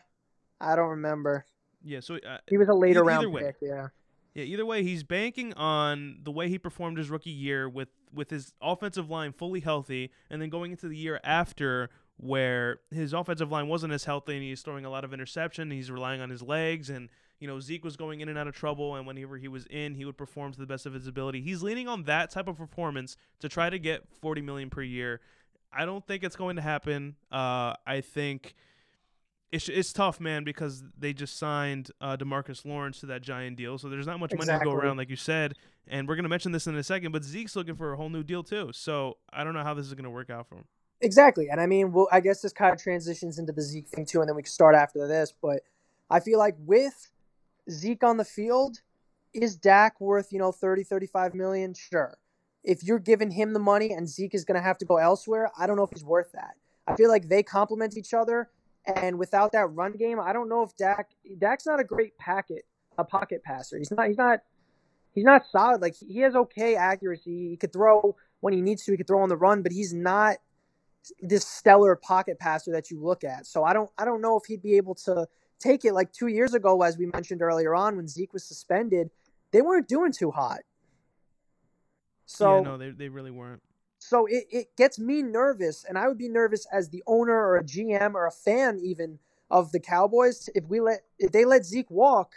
I 0.59 0.75
don't 0.75 0.89
remember. 0.89 1.45
Yeah, 1.83 1.99
so 1.99 2.15
uh, 2.15 2.37
He 2.47 2.57
was 2.57 2.67
a 2.69 2.73
later 2.73 3.03
round 3.03 3.31
way. 3.31 3.43
pick. 3.43 3.55
Yeah. 3.61 3.87
Yeah, 4.33 4.43
either 4.43 4.65
way, 4.65 4.83
he's 4.83 5.03
banking 5.03 5.53
on 5.55 6.19
the 6.23 6.31
way 6.31 6.47
he 6.47 6.59
performed 6.59 6.97
his 6.99 7.09
rookie 7.09 7.31
year 7.31 7.67
with 7.67 7.89
with 8.13 8.29
his 8.29 8.53
offensive 8.61 9.09
line 9.09 9.33
fully 9.33 9.59
healthy, 9.59 10.11
and 10.29 10.41
then 10.41 10.49
going 10.49 10.71
into 10.71 10.87
the 10.87 10.95
year 10.95 11.19
after 11.23 11.89
where 12.17 12.79
his 12.91 13.13
offensive 13.13 13.51
line 13.51 13.67
wasn't 13.67 13.93
as 13.93 14.03
healthy 14.03 14.33
and 14.33 14.43
he's 14.43 14.61
throwing 14.61 14.85
a 14.85 14.89
lot 14.89 15.03
of 15.03 15.13
interception. 15.13 15.71
He's 15.71 15.91
relying 15.91 16.19
on 16.19 16.29
his 16.29 16.41
legs, 16.41 16.89
and 16.89 17.09
you 17.39 17.47
know 17.47 17.59
Zeke 17.59 17.83
was 17.83 17.95
going 17.95 18.21
in 18.21 18.29
and 18.29 18.37
out 18.37 18.47
of 18.47 18.55
trouble, 18.55 18.95
and 18.95 19.05
whenever 19.05 19.37
he 19.37 19.47
was 19.47 19.65
in, 19.67 19.95
he 19.95 20.05
would 20.05 20.17
perform 20.17 20.51
to 20.53 20.59
the 20.59 20.65
best 20.65 20.85
of 20.85 20.93
his 20.93 21.07
ability. 21.07 21.41
He's 21.41 21.61
leaning 21.61 21.87
on 21.87 22.03
that 22.03 22.31
type 22.31 22.47
of 22.47 22.57
performance 22.57 23.17
to 23.39 23.49
try 23.49 23.69
to 23.69 23.79
get 23.79 24.07
40 24.21 24.41
million 24.41 24.69
per 24.69 24.81
year. 24.81 25.21
I 25.71 25.85
don't 25.85 26.05
think 26.05 26.23
it's 26.23 26.35
going 26.35 26.55
to 26.55 26.61
happen. 26.61 27.15
Uh, 27.31 27.73
I 27.85 28.01
think 28.01 28.55
it's 29.51 29.69
it's 29.69 29.93
tough, 29.93 30.19
man, 30.19 30.43
because 30.43 30.83
they 30.97 31.13
just 31.13 31.37
signed 31.37 31.91
uh, 32.01 32.17
Demarcus 32.17 32.65
Lawrence 32.65 32.99
to 33.01 33.05
that 33.07 33.21
giant 33.21 33.57
deal, 33.57 33.77
so 33.77 33.89
there's 33.89 34.07
not 34.07 34.19
much 34.19 34.33
money 34.33 34.51
to 34.51 34.65
go 34.65 34.71
around, 34.73 34.97
like 34.97 35.09
you 35.09 35.15
said. 35.15 35.53
And 35.87 36.07
we're 36.07 36.15
gonna 36.15 36.29
mention 36.29 36.51
this 36.51 36.67
in 36.67 36.75
a 36.75 36.83
second, 36.83 37.11
but 37.11 37.23
Zeke's 37.23 37.55
looking 37.55 37.75
for 37.75 37.93
a 37.93 37.97
whole 37.97 38.09
new 38.09 38.23
deal 38.23 38.43
too. 38.43 38.71
So 38.73 39.17
I 39.31 39.43
don't 39.43 39.53
know 39.53 39.63
how 39.63 39.73
this 39.73 39.85
is 39.85 39.93
gonna 39.93 40.09
work 40.09 40.29
out 40.29 40.47
for 40.47 40.55
him. 40.55 40.65
Exactly, 41.01 41.47
and 41.49 41.61
I 41.61 41.67
mean, 41.67 41.91
well, 41.91 42.07
I 42.11 42.19
guess 42.19 42.41
this 42.41 42.53
kind 42.53 42.73
of 42.73 42.81
transitions 42.81 43.37
into 43.37 43.53
the 43.53 43.61
Zeke 43.61 43.87
thing 43.87 44.05
too, 44.05 44.21
and 44.21 44.27
then 44.27 44.35
we 44.35 44.43
can 44.43 44.51
start 44.51 44.75
after 44.75 45.07
this. 45.07 45.33
But 45.41 45.61
I 46.09 46.19
feel 46.19 46.39
like 46.39 46.55
with 46.59 47.11
Zeke 47.69 48.03
on 48.03 48.17
the 48.17 48.25
field, 48.25 48.81
is 49.33 49.55
Dak 49.55 50.01
worth 50.01 50.31
you 50.31 50.39
know 50.39 50.51
30, 50.51 50.83
35 50.83 51.35
million? 51.35 51.73
Sure. 51.73 52.17
If 52.63 52.83
you're 52.83 52.99
giving 52.99 53.31
him 53.31 53.53
the 53.53 53.59
money 53.59 53.91
and 53.91 54.09
Zeke 54.09 54.33
is 54.33 54.43
gonna 54.43 54.61
have 54.61 54.77
to 54.79 54.85
go 54.85 54.97
elsewhere, 54.97 55.51
I 55.57 55.67
don't 55.67 55.77
know 55.77 55.83
if 55.83 55.91
he's 55.91 56.03
worth 56.03 56.31
that. 56.33 56.55
I 56.87 56.95
feel 56.95 57.09
like 57.09 57.29
they 57.29 57.43
complement 57.43 57.97
each 57.97 58.13
other 58.13 58.49
and 58.85 59.19
without 59.19 59.51
that 59.51 59.67
run 59.67 59.91
game, 59.93 60.19
I 60.19 60.33
don't 60.33 60.49
know 60.49 60.63
if 60.63 60.75
Dak 60.77 61.09
Dak's 61.37 61.65
not 61.65 61.79
a 61.79 61.83
great 61.83 62.17
packet 62.17 62.65
a 62.97 63.03
pocket 63.03 63.43
passer. 63.43 63.77
He's 63.77 63.91
not 63.91 64.07
he's 64.07 64.17
not 64.17 64.39
he's 65.13 65.25
not 65.25 65.43
solid. 65.51 65.81
Like 65.81 65.95
he 65.95 66.19
has 66.19 66.35
okay 66.35 66.75
accuracy. 66.75 67.49
He 67.49 67.57
could 67.57 67.73
throw 67.73 68.15
when 68.39 68.53
he 68.53 68.61
needs 68.61 68.83
to. 68.85 68.91
He 68.91 68.97
could 68.97 69.07
throw 69.07 69.21
on 69.21 69.29
the 69.29 69.37
run, 69.37 69.61
but 69.61 69.71
he's 69.71 69.93
not 69.93 70.37
this 71.21 71.45
stellar 71.45 71.95
pocket 71.95 72.39
passer 72.39 72.71
that 72.71 72.91
you 72.91 73.01
look 73.01 73.23
at. 73.23 73.45
So 73.45 73.63
I 73.63 73.73
don't 73.73 73.89
I 73.97 74.05
don't 74.05 74.21
know 74.21 74.37
if 74.37 74.45
he'd 74.45 74.61
be 74.61 74.77
able 74.77 74.95
to 74.95 75.27
take 75.59 75.85
it 75.85 75.93
like 75.93 76.11
2 76.13 76.27
years 76.27 76.53
ago 76.53 76.81
as 76.83 76.97
we 76.97 77.07
mentioned 77.07 77.41
earlier 77.41 77.73
on 77.73 77.95
when 77.95 78.07
Zeke 78.07 78.33
was 78.33 78.43
suspended. 78.43 79.09
They 79.51 79.61
weren't 79.61 79.87
doing 79.87 80.11
too 80.11 80.31
hot. 80.31 80.59
So 82.25 82.57
yeah, 82.57 82.61
no, 82.61 82.77
they 82.77 82.89
they 82.91 83.09
really 83.09 83.31
weren't. 83.31 83.61
So 83.99 84.25
it, 84.27 84.45
it 84.51 84.75
gets 84.77 84.99
me 84.99 85.23
nervous, 85.23 85.83
and 85.83 85.97
I 85.97 86.07
would 86.07 86.17
be 86.17 86.29
nervous 86.29 86.67
as 86.71 86.89
the 86.89 87.03
owner 87.07 87.33
or 87.33 87.57
a 87.57 87.63
GM 87.63 88.13
or 88.13 88.27
a 88.27 88.31
fan 88.31 88.79
even 88.83 89.19
of 89.49 89.71
the 89.71 89.79
Cowboys 89.79 90.49
if 90.53 90.65
we 90.65 90.79
let 90.79 91.03
if 91.17 91.31
they 91.31 91.45
let 91.45 91.65
Zeke 91.65 91.89
walk. 91.89 92.33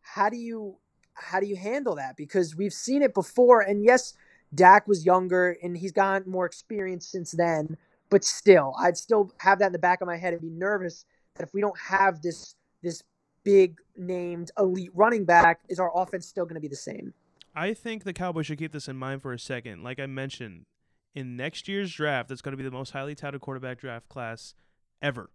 How 0.00 0.28
do 0.28 0.36
you 0.36 0.76
how 1.14 1.40
do 1.40 1.46
you 1.46 1.56
handle 1.56 1.96
that? 1.96 2.16
Because 2.16 2.56
we've 2.56 2.72
seen 2.72 3.02
it 3.02 3.14
before, 3.14 3.60
and 3.60 3.84
yes, 3.84 4.14
Dak 4.54 4.86
was 4.86 5.04
younger 5.04 5.56
and 5.62 5.76
he's 5.76 5.92
gotten 5.92 6.30
more 6.30 6.46
experience 6.46 7.06
since 7.06 7.32
then. 7.32 7.76
But 8.08 8.24
still, 8.24 8.74
I'd 8.78 8.96
still 8.96 9.32
have 9.38 9.58
that 9.58 9.66
in 9.66 9.72
the 9.72 9.78
back 9.78 10.00
of 10.00 10.06
my 10.06 10.16
head 10.16 10.32
and 10.32 10.40
be 10.40 10.50
nervous 10.50 11.04
that 11.34 11.42
if 11.42 11.52
we 11.52 11.60
don't 11.60 11.78
have 11.78 12.22
this 12.22 12.54
this 12.82 13.02
big 13.42 13.78
named 13.96 14.50
elite 14.58 14.90
running 14.94 15.24
back, 15.24 15.60
is 15.68 15.78
our 15.78 15.90
offense 15.94 16.26
still 16.26 16.44
going 16.44 16.54
to 16.54 16.60
be 16.60 16.68
the 16.68 16.76
same? 16.76 17.12
I 17.54 17.72
think 17.72 18.04
the 18.04 18.12
Cowboys 18.12 18.46
should 18.46 18.58
keep 18.58 18.72
this 18.72 18.88
in 18.88 18.96
mind 18.96 19.22
for 19.22 19.32
a 19.32 19.38
second. 19.38 19.82
Like 19.82 19.98
I 19.98 20.06
mentioned, 20.06 20.66
in 21.14 21.36
next 21.36 21.66
year's 21.66 21.92
draft 21.92 22.28
that's 22.28 22.42
going 22.42 22.52
to 22.52 22.56
be 22.56 22.62
the 22.62 22.70
most 22.70 22.90
highly 22.90 23.14
touted 23.14 23.40
quarterback 23.40 23.80
draft 23.80 24.08
class 24.08 24.54
ever. 25.00 25.30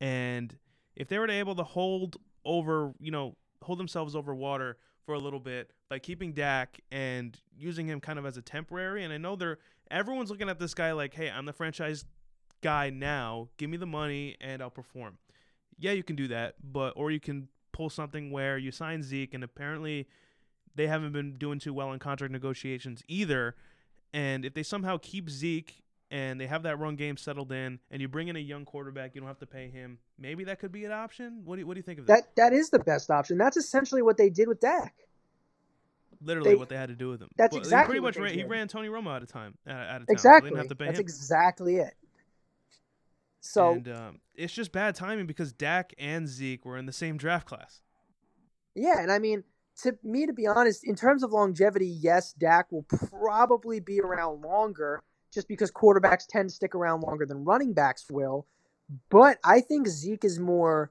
And 0.00 0.56
if 0.96 1.08
they 1.08 1.18
were 1.18 1.26
to 1.26 1.32
able 1.32 1.54
to 1.56 1.62
hold 1.62 2.16
over, 2.44 2.94
you 2.98 3.10
know, 3.10 3.36
hold 3.62 3.78
themselves 3.78 4.14
over 4.14 4.34
water 4.34 4.76
for 5.04 5.14
a 5.14 5.18
little 5.18 5.40
bit 5.40 5.72
by 5.88 5.98
keeping 5.98 6.32
Dak 6.32 6.80
and 6.90 7.38
using 7.56 7.86
him 7.86 8.00
kind 8.00 8.18
of 8.18 8.26
as 8.26 8.36
a 8.36 8.42
temporary, 8.42 9.04
and 9.04 9.12
I 9.12 9.18
know 9.18 9.36
they're 9.36 9.58
everyone's 9.90 10.30
looking 10.30 10.48
at 10.48 10.58
this 10.58 10.74
guy 10.74 10.92
like, 10.92 11.14
hey, 11.14 11.30
I'm 11.30 11.44
the 11.44 11.52
franchise 11.52 12.04
guy 12.62 12.90
now. 12.90 13.48
Give 13.58 13.68
me 13.68 13.76
the 13.76 13.86
money 13.86 14.36
and 14.40 14.62
I'll 14.62 14.70
perform. 14.70 15.18
Yeah, 15.78 15.92
you 15.92 16.02
can 16.02 16.16
do 16.16 16.28
that, 16.28 16.54
but 16.62 16.94
or 16.96 17.10
you 17.10 17.20
can 17.20 17.48
pull 17.72 17.90
something 17.90 18.30
where 18.30 18.58
you 18.58 18.70
sign 18.70 19.02
Zeke 19.02 19.34
and 19.34 19.44
apparently 19.44 20.08
they 20.74 20.86
haven't 20.86 21.12
been 21.12 21.36
doing 21.36 21.58
too 21.58 21.74
well 21.74 21.92
in 21.92 21.98
contract 21.98 22.32
negotiations 22.32 23.02
either. 23.08 23.54
And 24.14 24.44
if 24.44 24.54
they 24.54 24.62
somehow 24.62 24.98
keep 25.00 25.28
Zeke 25.28 25.81
and 26.12 26.38
they 26.38 26.46
have 26.46 26.64
that 26.64 26.78
run 26.78 26.94
game 26.94 27.16
settled 27.16 27.50
in, 27.50 27.80
and 27.90 28.02
you 28.02 28.06
bring 28.06 28.28
in 28.28 28.36
a 28.36 28.38
young 28.38 28.66
quarterback, 28.66 29.14
you 29.14 29.20
don't 29.22 29.28
have 29.28 29.38
to 29.38 29.46
pay 29.46 29.70
him. 29.70 29.98
Maybe 30.18 30.44
that 30.44 30.60
could 30.60 30.70
be 30.70 30.84
an 30.84 30.92
option. 30.92 31.40
What 31.44 31.56
do 31.56 31.62
you, 31.62 31.66
what 31.66 31.74
do 31.74 31.78
you 31.78 31.82
think 31.82 31.98
of 31.98 32.06
that? 32.06 32.36
That 32.36 32.36
that 32.36 32.52
is 32.52 32.68
the 32.68 32.78
best 32.78 33.10
option. 33.10 33.38
That's 33.38 33.56
essentially 33.56 34.02
what 34.02 34.18
they 34.18 34.28
did 34.28 34.46
with 34.46 34.60
Dak. 34.60 34.94
Literally, 36.20 36.50
they, 36.50 36.54
what 36.54 36.68
they 36.68 36.76
had 36.76 36.90
to 36.90 36.94
do 36.94 37.08
with 37.08 37.20
him. 37.20 37.30
That's 37.36 37.52
well, 37.52 37.60
exactly 37.60 37.98
pretty 37.98 38.02
much 38.02 38.16
ran, 38.18 38.34
he 38.34 38.44
ran 38.44 38.68
Tony 38.68 38.88
Romo 38.88 39.10
out 39.10 39.22
of 39.22 39.32
time. 39.32 39.56
Out 39.66 39.74
of 39.74 39.88
town, 39.88 40.06
exactly. 40.10 40.50
So 40.50 40.74
that's 40.78 40.98
him. 40.98 41.00
exactly 41.00 41.76
it. 41.76 41.94
So 43.40 43.70
and 43.70 43.88
um, 43.88 44.20
it's 44.34 44.52
just 44.52 44.70
bad 44.70 44.94
timing 44.94 45.26
because 45.26 45.52
Dak 45.52 45.94
and 45.98 46.28
Zeke 46.28 46.64
were 46.64 46.76
in 46.76 46.84
the 46.84 46.92
same 46.92 47.16
draft 47.16 47.46
class. 47.48 47.80
Yeah, 48.74 49.00
and 49.00 49.10
I 49.10 49.18
mean, 49.18 49.44
to 49.82 49.96
me, 50.04 50.26
to 50.26 50.32
be 50.34 50.46
honest, 50.46 50.84
in 50.84 50.94
terms 50.94 51.24
of 51.24 51.32
longevity, 51.32 51.88
yes, 51.88 52.34
Dak 52.34 52.70
will 52.70 52.84
probably 52.84 53.80
be 53.80 53.98
around 53.98 54.42
longer 54.42 55.02
just 55.32 55.48
because 55.48 55.70
quarterbacks 55.70 56.26
tend 56.26 56.50
to 56.50 56.54
stick 56.54 56.74
around 56.74 57.02
longer 57.02 57.26
than 57.26 57.44
running 57.44 57.72
backs 57.72 58.06
will. 58.10 58.46
But 59.08 59.38
I 59.44 59.60
think 59.60 59.88
Zeke 59.88 60.24
is 60.24 60.38
more 60.38 60.90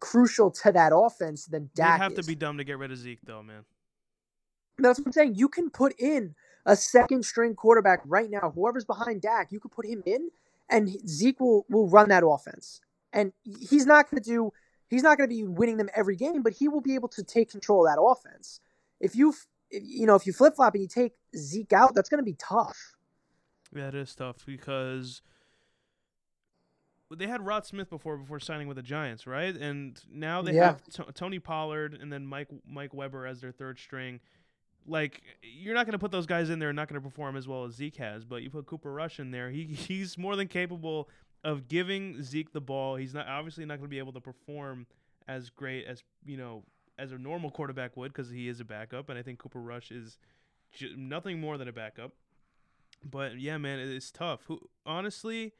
crucial 0.00 0.50
to 0.50 0.72
that 0.72 0.92
offense 0.94 1.46
than 1.46 1.70
Dak. 1.74 1.98
You 1.98 2.02
have 2.02 2.12
is. 2.12 2.18
to 2.18 2.24
be 2.24 2.34
dumb 2.34 2.58
to 2.58 2.64
get 2.64 2.78
rid 2.78 2.90
of 2.90 2.98
Zeke, 2.98 3.20
though, 3.24 3.42
man. 3.42 3.64
That's 4.78 4.98
what 4.98 5.06
I'm 5.06 5.12
saying. 5.12 5.36
You 5.36 5.48
can 5.48 5.70
put 5.70 5.94
in 5.98 6.34
a 6.66 6.76
second 6.76 7.24
string 7.24 7.54
quarterback 7.54 8.00
right 8.04 8.30
now. 8.30 8.52
Whoever's 8.54 8.84
behind 8.84 9.22
Dak, 9.22 9.50
you 9.50 9.60
could 9.60 9.72
put 9.72 9.86
him 9.86 10.02
in, 10.04 10.30
and 10.68 10.90
Zeke 11.08 11.40
will 11.40 11.64
will 11.70 11.88
run 11.88 12.10
that 12.10 12.24
offense. 12.26 12.80
And 13.12 13.32
he's 13.42 13.86
not 13.86 14.10
going 14.10 14.22
to 14.22 14.28
do 14.28 14.52
He's 14.88 15.02
not 15.02 15.18
going 15.18 15.28
to 15.28 15.34
be 15.34 15.44
winning 15.44 15.78
them 15.78 15.88
every 15.94 16.16
game, 16.16 16.42
but 16.42 16.52
he 16.52 16.68
will 16.68 16.80
be 16.80 16.94
able 16.94 17.08
to 17.08 17.24
take 17.24 17.50
control 17.50 17.86
of 17.86 17.92
that 17.92 18.00
offense. 18.00 18.60
If 19.00 19.16
you, 19.16 19.34
you 19.70 20.06
know, 20.06 20.14
if 20.14 20.26
you 20.26 20.32
flip 20.32 20.54
flop 20.56 20.74
and 20.74 20.82
you 20.82 20.88
take 20.88 21.12
Zeke 21.36 21.72
out, 21.72 21.94
that's 21.94 22.08
going 22.08 22.22
to 22.22 22.24
be 22.24 22.36
tough. 22.38 22.95
Yeah, 23.74 23.88
it 23.88 23.94
is 23.94 24.14
tough 24.14 24.44
because 24.46 25.22
they 27.14 27.26
had 27.26 27.44
Rod 27.44 27.64
Smith 27.64 27.90
before 27.90 28.16
before 28.16 28.40
signing 28.40 28.68
with 28.68 28.76
the 28.76 28.82
Giants, 28.82 29.26
right? 29.26 29.54
And 29.54 30.00
now 30.12 30.42
they 30.42 30.54
yeah. 30.54 30.66
have 30.66 30.82
t- 30.84 31.12
Tony 31.14 31.38
Pollard 31.38 31.98
and 32.00 32.12
then 32.12 32.26
Mike 32.26 32.48
Mike 32.68 32.92
Weber 32.92 33.26
as 33.26 33.40
their 33.40 33.52
third 33.52 33.78
string. 33.78 34.20
Like 34.86 35.22
you're 35.42 35.74
not 35.74 35.86
going 35.86 35.92
to 35.92 35.98
put 35.98 36.10
those 36.12 36.26
guys 36.26 36.50
in 36.50 36.58
there 36.58 36.70
and 36.70 36.76
not 36.76 36.88
going 36.88 37.00
to 37.00 37.06
perform 37.06 37.36
as 37.36 37.46
well 37.46 37.64
as 37.64 37.74
Zeke 37.74 37.96
has, 37.96 38.24
but 38.24 38.42
you 38.42 38.50
put 38.50 38.66
Cooper 38.66 38.92
Rush 38.92 39.20
in 39.20 39.30
there. 39.30 39.50
He 39.50 39.64
he's 39.66 40.18
more 40.18 40.36
than 40.36 40.48
capable 40.48 41.08
of 41.44 41.68
giving 41.68 42.22
Zeke 42.22 42.52
the 42.52 42.60
ball. 42.60 42.96
He's 42.96 43.14
not 43.14 43.28
obviously 43.28 43.64
not 43.64 43.78
going 43.78 43.88
to 43.88 43.94
be 43.94 43.98
able 43.98 44.12
to 44.12 44.20
perform 44.20 44.86
as 45.28 45.50
great 45.50 45.86
as 45.86 46.02
you 46.24 46.36
know 46.36 46.64
as 46.98 47.12
a 47.12 47.18
normal 47.18 47.50
quarterback 47.50 47.96
would 47.96 48.12
because 48.12 48.30
he 48.30 48.48
is 48.48 48.60
a 48.60 48.64
backup, 48.64 49.08
and 49.08 49.18
I 49.18 49.22
think 49.22 49.38
Cooper 49.38 49.60
Rush 49.60 49.90
is 49.90 50.18
j- 50.72 50.94
nothing 50.96 51.40
more 51.40 51.58
than 51.58 51.68
a 51.68 51.72
backup. 51.72 52.12
But 53.10 53.38
yeah, 53.40 53.58
man, 53.58 53.78
it's 53.78 54.10
tough. 54.10 54.40
Who 54.46 54.60
honestly, 54.84 55.54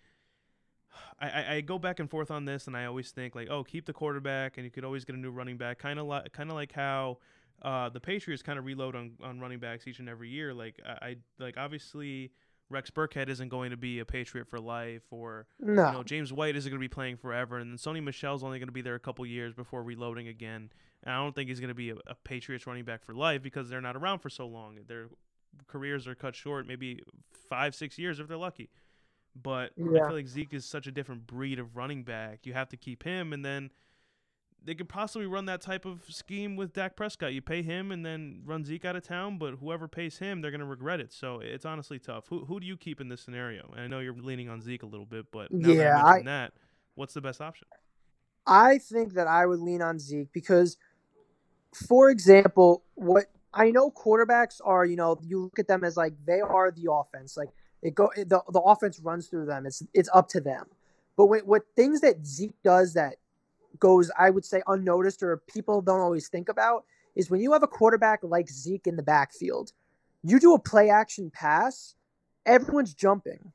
I, 1.21 1.57
I 1.57 1.61
go 1.61 1.79
back 1.79 2.01
and 2.01 2.11
forth 2.11 2.31
on 2.31 2.45
this, 2.45 2.67
and 2.67 2.77
I 2.77 2.87
always 2.87 3.11
think 3.11 3.35
like, 3.35 3.49
oh, 3.51 3.65
keep 3.65 3.87
the 3.87 3.93
quarterback, 3.93 4.59
and 4.59 4.65
you 4.65 4.71
could 4.71 4.85
always 4.85 5.05
get 5.05 5.17
a 5.17 5.19
new 5.19 5.31
running 5.31 5.57
back. 5.57 5.79
Kind 5.79 5.99
of 5.99 6.07
like 6.07 6.33
kind 6.33 6.51
of 6.51 6.57
like 6.57 6.73
how 6.73 7.19
uh, 7.63 7.89
the 7.89 8.01
Patriots 8.01 8.43
kind 8.43 8.59
of 8.59 8.65
reload 8.65 8.95
on, 8.95 9.13
on 9.23 9.41
running 9.41 9.59
backs 9.59 9.87
each 9.87 9.99
and 9.99 10.09
every 10.09 10.29
year. 10.29 10.53
Like 10.53 10.81
I, 10.85 11.07
I 11.07 11.17
like 11.39 11.57
obviously 11.57 12.33
Rex 12.69 12.91
Burkhead 12.91 13.29
isn't 13.29 13.49
going 13.49 13.71
to 13.71 13.77
be 13.77 14.01
a 14.01 14.05
Patriot 14.05 14.49
for 14.49 14.59
life, 14.59 15.03
or 15.11 15.47
no. 15.61 15.87
you 15.87 15.93
know 15.93 16.03
James 16.03 16.33
White 16.33 16.57
isn't 16.57 16.69
going 16.69 16.81
to 16.81 16.85
be 16.85 16.93
playing 16.93 17.17
forever, 17.17 17.59
and 17.59 17.71
then 17.71 17.79
Sony 17.79 18.03
Michel's 18.03 18.43
only 18.43 18.59
going 18.59 18.69
to 18.69 18.73
be 18.73 18.83
there 18.83 18.95
a 18.95 19.01
couple 19.01 19.25
years 19.25 19.55
before 19.55 19.83
reloading 19.83 20.29
again. 20.29 20.71
And 21.05 21.15
I 21.15 21.19
don't 21.19 21.35
think 21.35 21.49
he's 21.49 21.61
going 21.61 21.69
to 21.69 21.75
be 21.75 21.91
a, 21.91 21.97
a, 22.07 22.15
Patriots 22.25 22.67
running 22.67 22.85
back 22.85 23.05
for 23.05 23.15
life 23.15 23.43
because 23.43 23.69
they're 23.69 23.81
not 23.81 23.97
around 23.97 24.19
for 24.19 24.31
so 24.31 24.47
long. 24.47 24.79
Their 24.89 25.09
careers 25.67 26.07
are 26.07 26.15
cut 26.15 26.35
short, 26.35 26.67
maybe 26.67 27.01
five, 27.49 27.75
six 27.75 27.99
years 27.99 28.21
if 28.21 28.29
they're 28.29 28.37
lucky. 28.37 28.71
But 29.41 29.73
yeah. 29.77 30.05
I 30.05 30.07
feel 30.07 30.17
like 30.17 30.29
Zeke 30.29 30.55
is 30.55 30.65
such 30.65 30.87
a 30.87 30.93
different 30.93 31.27
breed 31.27 31.59
of 31.59 31.77
running 31.77 32.05
back. 32.05 32.41
You 32.45 32.55
have 32.55 32.69
to 32.71 32.77
keep 32.77 33.03
him, 33.03 33.33
and 33.33 33.45
then 33.45 33.71
they 34.65 34.75
could 34.75 34.89
possibly 34.89 35.27
run 35.27 35.45
that 35.47 35.61
type 35.61 35.85
of 35.85 36.01
scheme 36.09 36.57
with 36.57 36.73
Dak 36.73 36.97
Prescott. 36.97 37.33
You 37.33 37.41
pay 37.41 37.63
him 37.63 37.93
and 37.93 38.05
then 38.05 38.43
run 38.45 38.65
Zeke 38.65 38.85
out 38.85 38.97
of 38.97 39.03
town, 39.03 39.39
but 39.39 39.55
whoever 39.55 39.87
pays 39.87 40.19
him, 40.19 40.41
they're 40.41 40.51
going 40.51 40.61
to 40.61 40.67
regret 40.67 41.01
it. 41.01 41.13
So 41.13 41.41
it's 41.41 41.65
honestly 41.65 41.99
tough. 41.99 42.25
Who 42.29 42.45
who 42.47 42.59
do 42.59 42.67
you 42.67 42.77
keep 42.77 43.01
in 43.01 43.09
this 43.09 43.21
scenario? 43.21 43.73
And 43.77 43.85
I 43.85 43.87
know 43.87 44.01
you're 44.01 44.15
leaning 44.15 44.49
on 44.49 44.61
Zeke 44.61 44.83
a 44.83 44.87
little 44.87 45.07
bit, 45.07 45.27
but 45.31 45.49
yeah, 45.53 45.75
that, 45.75 46.05
I, 46.05 46.23
that, 46.23 46.53
what's 46.95 47.15
the 47.15 47.21
best 47.21 47.41
option? 47.41 47.69
I 48.47 48.79
think 48.79 49.15
that 49.15 49.27
I 49.27 49.47
would 49.47 49.61
lean 49.61 49.83
on 49.83 49.99
Zeke 49.99 50.33
because, 50.33 50.77
for 51.87 52.11
example, 52.11 52.83
what 52.95 53.27
I 53.57 53.73
know 53.73 53.91
quarterbacks 53.93 54.61
are, 54.65 54.87
you 54.87 54.97
know, 54.97 55.19
you 55.25 55.45
look 55.45 55.61
at 55.61 55.69
them 55.69 55.85
as 55.85 55.99
like 55.99 56.15
they 56.27 56.41
are 56.43 56.73
the 56.73 56.93
offense. 56.93 57.37
Like 57.39 57.51
it 57.83 57.97
go 57.97 58.11
the 58.17 58.43
the 58.53 58.61
offense 58.61 59.01
runs 59.01 59.29
through 59.29 59.47
them. 59.47 59.67
It's 59.67 59.83
it's 59.95 60.11
up 60.15 60.29
to 60.31 60.43
them. 60.43 60.67
But 61.19 61.27
what, 61.29 61.47
what 61.47 61.63
things 61.77 62.03
that 62.03 62.27
Zeke 62.27 62.57
does 62.65 62.95
that 62.95 63.17
goes, 63.81 64.11
I 64.19 64.31
would 64.31 64.47
say, 64.47 64.63
unnoticed 64.69 65.23
or 65.25 65.39
people 65.39 65.83
don't 65.83 66.01
always 66.01 66.29
think 66.29 66.49
about 66.51 66.85
is 67.17 67.31
when 67.31 67.41
you 67.43 67.53
have 67.55 67.65
a 67.65 67.69
quarterback 67.69 68.21
like 68.25 68.51
Zeke 68.51 68.89
in 68.89 68.97
the 68.97 69.05
backfield, 69.05 69.73
you 70.25 70.41
do 70.41 70.55
a 70.55 70.61
play 70.61 70.91
action 70.91 71.31
pass, 71.31 71.97
everyone's 72.47 72.95
jumping. 72.95 73.53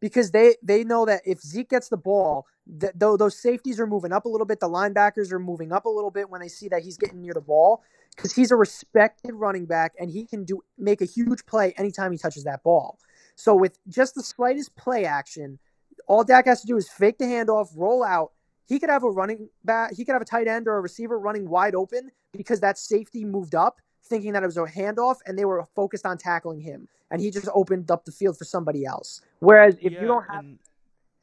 because 0.00 0.32
they 0.32 0.56
they 0.62 0.84
know 0.84 1.06
that 1.06 1.22
if 1.26 1.40
Zeke 1.40 1.70
gets 1.70 1.88
the 1.90 1.98
ball, 1.98 2.46
th- 2.80 2.92
though 2.96 3.16
those 3.18 3.38
safeties 3.40 3.80
are 3.80 3.88
moving 3.88 4.12
up 4.12 4.26
a 4.26 4.30
little 4.30 4.46
bit, 4.46 4.60
the 4.60 4.70
linebackers 4.70 5.32
are 5.32 5.40
moving 5.40 5.72
up 5.72 5.86
a 5.86 5.90
little 5.90 6.12
bit 6.12 6.30
when 6.30 6.40
they 6.42 6.48
see 6.48 6.68
that 6.68 6.82
he's 6.84 6.98
getting 6.98 7.22
near 7.22 7.34
the 7.34 7.42
ball 7.42 7.82
because 8.16 8.32
he's 8.32 8.50
a 8.50 8.56
respected 8.56 9.34
running 9.34 9.66
back 9.66 9.94
and 9.98 10.10
he 10.10 10.24
can 10.24 10.44
do 10.44 10.60
make 10.78 11.00
a 11.00 11.04
huge 11.04 11.44
play 11.46 11.74
anytime 11.76 12.12
he 12.12 12.18
touches 12.18 12.44
that 12.44 12.62
ball. 12.62 12.98
So 13.36 13.54
with 13.54 13.78
just 13.88 14.14
the 14.14 14.22
slightest 14.22 14.76
play 14.76 15.04
action, 15.04 15.58
all 16.06 16.24
Dak 16.24 16.46
has 16.46 16.60
to 16.60 16.66
do 16.66 16.76
is 16.76 16.88
fake 16.88 17.18
the 17.18 17.24
handoff, 17.24 17.68
roll 17.76 18.04
out. 18.04 18.32
He 18.66 18.78
could 18.78 18.90
have 18.90 19.04
a 19.04 19.10
running 19.10 19.48
back, 19.64 19.94
he 19.94 20.04
could 20.04 20.12
have 20.12 20.22
a 20.22 20.26
tight 20.26 20.48
end 20.48 20.68
or 20.68 20.76
a 20.76 20.80
receiver 20.80 21.18
running 21.18 21.48
wide 21.48 21.74
open 21.74 22.10
because 22.32 22.60
that 22.60 22.78
safety 22.78 23.24
moved 23.24 23.54
up, 23.54 23.80
thinking 24.04 24.32
that 24.32 24.42
it 24.42 24.46
was 24.46 24.56
a 24.56 24.64
handoff, 24.64 25.16
and 25.26 25.38
they 25.38 25.44
were 25.44 25.66
focused 25.74 26.06
on 26.06 26.16
tackling 26.16 26.60
him, 26.60 26.88
and 27.10 27.20
he 27.20 27.30
just 27.30 27.48
opened 27.54 27.90
up 27.90 28.04
the 28.04 28.12
field 28.12 28.38
for 28.38 28.44
somebody 28.44 28.84
else. 28.84 29.20
Whereas 29.40 29.76
if 29.82 29.92
Yeah, 29.92 30.02
you 30.02 30.06
don't 30.06 30.24
have, 30.24 30.44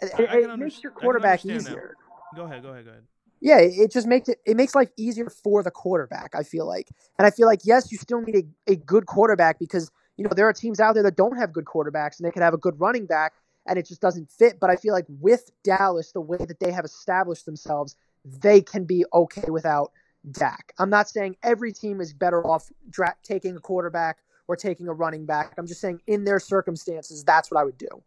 it, 0.01 0.11
it 0.19 0.59
makes 0.59 0.83
your 0.83 0.91
quarterback 0.91 1.45
understand 1.45 1.65
that. 1.65 1.71
easier. 1.71 1.95
Go 2.35 2.43
ahead, 2.43 2.61
go 2.61 2.69
ahead, 2.69 2.85
go 2.85 2.91
ahead. 2.91 3.03
Yeah, 3.41 3.57
it 3.59 3.91
just 3.91 4.07
makes 4.07 4.29
it 4.29 4.37
it 4.45 4.55
makes 4.55 4.75
life 4.75 4.89
easier 4.97 5.29
for 5.29 5.63
the 5.63 5.71
quarterback. 5.71 6.35
I 6.35 6.43
feel 6.43 6.67
like, 6.67 6.89
and 7.17 7.25
I 7.25 7.31
feel 7.31 7.47
like 7.47 7.61
yes, 7.63 7.91
you 7.91 7.97
still 7.97 8.21
need 8.21 8.35
a, 8.67 8.71
a 8.73 8.75
good 8.75 9.07
quarterback 9.07 9.57
because 9.57 9.91
you 10.15 10.23
know 10.23 10.31
there 10.35 10.47
are 10.47 10.53
teams 10.53 10.79
out 10.79 10.93
there 10.93 11.03
that 11.03 11.15
don't 11.15 11.37
have 11.37 11.51
good 11.51 11.65
quarterbacks 11.65 12.19
and 12.19 12.27
they 12.27 12.31
could 12.31 12.43
have 12.43 12.53
a 12.53 12.57
good 12.57 12.79
running 12.79 13.07
back 13.07 13.33
and 13.67 13.79
it 13.79 13.87
just 13.87 13.99
doesn't 13.99 14.29
fit. 14.29 14.59
But 14.59 14.69
I 14.69 14.75
feel 14.75 14.93
like 14.93 15.05
with 15.07 15.49
Dallas, 15.63 16.11
the 16.11 16.21
way 16.21 16.37
that 16.37 16.59
they 16.59 16.71
have 16.71 16.85
established 16.85 17.45
themselves, 17.45 17.95
they 18.23 18.61
can 18.61 18.85
be 18.85 19.05
okay 19.11 19.49
without 19.49 19.91
Dak. 20.29 20.73
I'm 20.77 20.91
not 20.91 21.09
saying 21.09 21.37
every 21.41 21.73
team 21.73 21.99
is 21.99 22.13
better 22.13 22.45
off 22.45 22.71
dra- 22.89 23.15
taking 23.23 23.55
a 23.55 23.59
quarterback 23.59 24.19
or 24.47 24.55
taking 24.55 24.87
a 24.87 24.93
running 24.93 25.25
back. 25.25 25.53
I'm 25.57 25.65
just 25.65 25.81
saying 25.81 26.01
in 26.05 26.25
their 26.25 26.39
circumstances, 26.39 27.23
that's 27.23 27.49
what 27.49 27.59
I 27.59 27.63
would 27.63 27.77
do. 27.77 28.03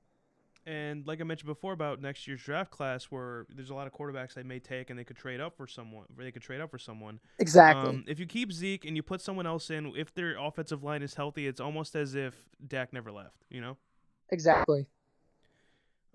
And 0.66 1.06
like 1.06 1.20
I 1.20 1.24
mentioned 1.24 1.48
before 1.48 1.72
about 1.72 2.00
next 2.00 2.26
year's 2.26 2.42
draft 2.42 2.70
class, 2.70 3.04
where 3.04 3.46
there's 3.54 3.70
a 3.70 3.74
lot 3.74 3.86
of 3.86 3.92
quarterbacks 3.92 4.34
they 4.34 4.42
may 4.42 4.58
take, 4.58 4.88
and 4.88 4.98
they 4.98 5.04
could 5.04 5.16
trade 5.16 5.40
up 5.40 5.56
for 5.56 5.66
someone. 5.66 6.06
They 6.16 6.30
could 6.30 6.42
trade 6.42 6.60
up 6.60 6.70
for 6.70 6.78
someone. 6.78 7.20
Exactly. 7.38 7.90
Um, 7.90 8.04
if 8.06 8.18
you 8.18 8.26
keep 8.26 8.50
Zeke 8.50 8.84
and 8.84 8.96
you 8.96 9.02
put 9.02 9.20
someone 9.20 9.46
else 9.46 9.68
in, 9.70 9.92
if 9.94 10.14
their 10.14 10.38
offensive 10.38 10.82
line 10.82 11.02
is 11.02 11.14
healthy, 11.14 11.46
it's 11.46 11.60
almost 11.60 11.94
as 11.94 12.14
if 12.14 12.34
Dak 12.66 12.92
never 12.92 13.12
left. 13.12 13.44
You 13.50 13.60
know. 13.60 13.76
exactly. 14.30 14.86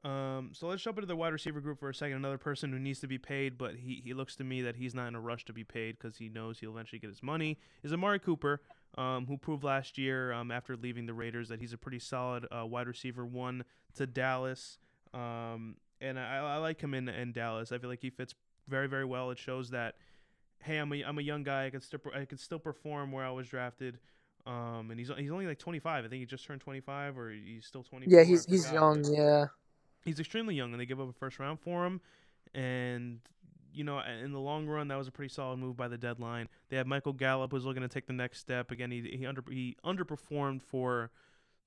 Um, 0.04 0.52
so 0.54 0.68
let's 0.68 0.82
jump 0.84 0.97
into 0.97 1.08
the 1.08 1.16
wide 1.16 1.34
receiver 1.34 1.62
group 1.62 1.80
for 1.80 1.89
a 1.89 1.93
second. 1.95 2.18
Another 2.18 2.38
person 2.38 2.72
who 2.72 2.80
needs 2.80 3.00
to 3.02 3.08
be 3.08 3.18
paid, 3.18 3.58
but 3.58 3.76
he, 3.76 4.02
he 4.06 4.14
looks 4.14 4.36
to 4.38 4.43
me 4.43 4.62
that 4.62 4.78
he's 4.78 4.95
not 4.95 5.08
in 5.08 5.16
a 5.16 5.22
rush 5.22 5.45
to 5.45 5.54
be 5.54 5.64
paid 5.64 5.97
because 6.00 6.18
he 6.18 6.30
knows 6.30 6.60
he'll 6.60 6.72
eventually 6.72 7.00
get 7.00 7.10
his 7.10 7.24
money. 7.24 7.58
Is 7.84 7.93
Amari 7.93 8.20
Cooper, 8.20 8.62
um, 8.97 9.26
who 9.28 9.38
proved 9.38 9.64
last 9.64 9.97
year 9.97 10.32
um, 10.34 10.52
after 10.52 10.78
leaving 10.78 11.06
the 11.06 11.14
Raiders 11.14 11.50
that 11.50 11.60
he's 11.60 11.74
a 11.74 11.78
pretty 11.78 12.00
solid 12.00 12.47
uh, 12.52 12.66
wide 12.66 12.88
receiver. 12.88 13.26
One 13.26 13.66
to 13.95 14.08
Dallas, 14.08 14.80
um, 15.14 15.78
and 16.02 16.20
I, 16.20 16.38
I 16.38 16.58
like 16.58 16.82
him 16.82 16.93
in 16.93 17.10
in 17.10 17.34
Dallas. 17.34 17.72
I 17.72 17.78
feel 17.80 17.89
like 17.89 18.02
he 18.02 18.10
fits 18.10 18.36
very 18.68 18.88
very 18.88 19.06
well. 19.06 19.32
It 19.32 19.39
shows 19.39 19.72
that 19.72 19.95
hey, 20.64 20.78
I'm 20.78 20.91
a 20.93 21.04
I'm 21.04 21.18
a 21.20 21.22
young 21.22 21.43
guy. 21.43 21.66
I 21.66 21.70
can 21.70 21.82
still 21.82 22.00
I 22.16 22.26
can 22.26 22.38
still 22.38 22.60
perform 22.60 23.12
where 23.12 23.26
I 23.26 23.32
was 23.32 23.47
drafted. 23.47 24.00
Um, 24.45 24.89
and 24.91 25.00
he's 25.00 25.12
he's 25.18 25.32
only 25.32 25.47
like 25.47 25.60
25. 25.60 26.06
I 26.06 26.08
think 26.08 26.22
he 26.22 26.26
just 26.26 26.45
turned 26.45 26.62
25, 26.62 27.18
or 27.18 27.32
he's 27.32 27.66
still 27.66 27.84
24. 27.84 28.12
Yeah, 28.12 28.24
he's 28.24 28.45
he's 28.45 28.72
young. 28.72 29.06
Yeah. 29.14 29.47
He's 30.06 30.20
extremely 30.20 30.56
young, 30.56 30.72
and 30.72 30.80
they 30.80 30.86
give 30.86 31.00
up 31.00 31.10
a 31.10 31.14
first 31.14 31.39
round 31.39 31.60
for 31.60 31.86
him. 31.86 32.02
And 32.54 33.20
you 33.74 33.84
know, 33.84 34.00
in 34.00 34.32
the 34.32 34.39
long 34.39 34.68
run, 34.68 34.88
that 34.88 34.97
was 34.97 35.08
a 35.08 35.12
pretty 35.12 35.34
solid 35.34 35.58
move 35.60 35.78
by 35.78 35.88
the 35.88 35.97
deadline. 35.97 36.47
They 36.70 36.78
have 36.78 36.88
Michael 36.88 37.14
Gallup, 37.14 37.52
who's 37.52 37.66
looking 37.66 37.84
to 37.84 37.88
take 37.88 38.08
the 38.08 38.14
next 38.14 38.39
step. 38.39 38.72
Again, 38.72 38.91
he 38.91 39.02
he 39.18 39.26
under 39.26 39.43
he 39.50 39.78
underperformed 39.86 40.62
for 40.62 41.12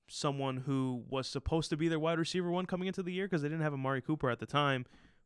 someone 0.07 0.57
who 0.57 1.03
was 1.09 1.27
supposed 1.27 1.69
to 1.69 1.77
be 1.77 1.87
their 1.87 1.99
wide 1.99 2.19
receiver 2.19 2.51
one 2.51 2.65
coming 2.65 2.87
into 2.87 3.01
the 3.01 3.13
year 3.13 3.25
because 3.25 3.41
they 3.41 3.47
didn't 3.47 3.63
have 3.63 3.73
Amari 3.73 4.01
Cooper 4.01 4.29
at 4.29 4.39
the 4.39 4.45
time. 4.45 4.85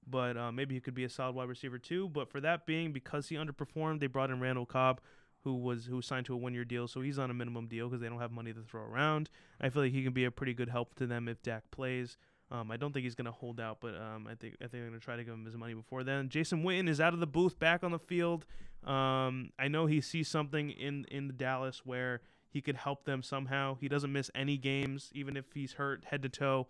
But 0.09 0.37
uh, 0.37 0.51
maybe 0.51 0.75
he 0.75 0.81
could 0.81 0.93
be 0.93 1.03
a 1.03 1.09
solid 1.09 1.35
wide 1.35 1.49
receiver 1.49 1.77
too. 1.77 2.07
But 2.07 2.29
for 2.29 2.39
that 2.41 2.65
being, 2.65 2.93
because 2.93 3.27
he 3.27 3.35
underperformed, 3.35 3.99
they 3.99 4.07
brought 4.07 4.29
in 4.29 4.39
Randall 4.39 4.65
Cobb, 4.65 5.01
who 5.43 5.55
was 5.55 5.85
who 5.85 6.01
signed 6.01 6.25
to 6.27 6.33
a 6.33 6.37
one 6.37 6.53
year 6.53 6.63
deal, 6.63 6.87
so 6.87 7.01
he's 7.01 7.19
on 7.19 7.29
a 7.29 7.33
minimum 7.33 7.67
deal 7.67 7.89
because 7.89 8.01
they 8.01 8.07
don't 8.07 8.19
have 8.19 8.31
money 8.31 8.53
to 8.53 8.61
throw 8.61 8.83
around. 8.83 9.29
I 9.59 9.69
feel 9.69 9.81
like 9.81 9.91
he 9.91 10.03
can 10.03 10.13
be 10.13 10.25
a 10.25 10.31
pretty 10.31 10.53
good 10.53 10.69
help 10.69 10.95
to 10.95 11.07
them 11.07 11.27
if 11.27 11.41
Dak 11.41 11.69
plays. 11.71 12.17
Um, 12.49 12.71
I 12.71 12.77
don't 12.77 12.93
think 12.93 13.03
he's 13.03 13.15
going 13.15 13.25
to 13.25 13.31
hold 13.31 13.59
out, 13.59 13.79
but 13.81 13.95
um, 13.95 14.25
I 14.29 14.35
think 14.35 14.55
I 14.55 14.63
think 14.65 14.71
they're 14.71 14.87
going 14.87 14.99
to 14.99 15.03
try 15.03 15.17
to 15.17 15.23
give 15.23 15.33
him 15.33 15.45
his 15.45 15.57
money 15.57 15.73
before 15.73 16.03
then. 16.03 16.29
Jason 16.29 16.63
Witten 16.63 16.87
is 16.87 17.01
out 17.01 17.13
of 17.13 17.19
the 17.19 17.27
booth, 17.27 17.59
back 17.59 17.83
on 17.83 17.91
the 17.91 17.99
field. 17.99 18.45
Um, 18.85 19.49
I 19.59 19.67
know 19.67 19.85
he 19.85 19.99
sees 19.99 20.29
something 20.29 20.69
in 20.69 21.05
in 21.11 21.27
the 21.27 21.33
Dallas 21.33 21.81
where 21.83 22.21
he 22.49 22.61
could 22.61 22.77
help 22.77 23.03
them 23.03 23.21
somehow. 23.21 23.75
He 23.79 23.89
doesn't 23.89 24.11
miss 24.11 24.31
any 24.33 24.57
games, 24.57 25.11
even 25.13 25.35
if 25.35 25.45
he's 25.53 25.73
hurt 25.73 26.05
head 26.05 26.21
to 26.23 26.29
toe. 26.29 26.67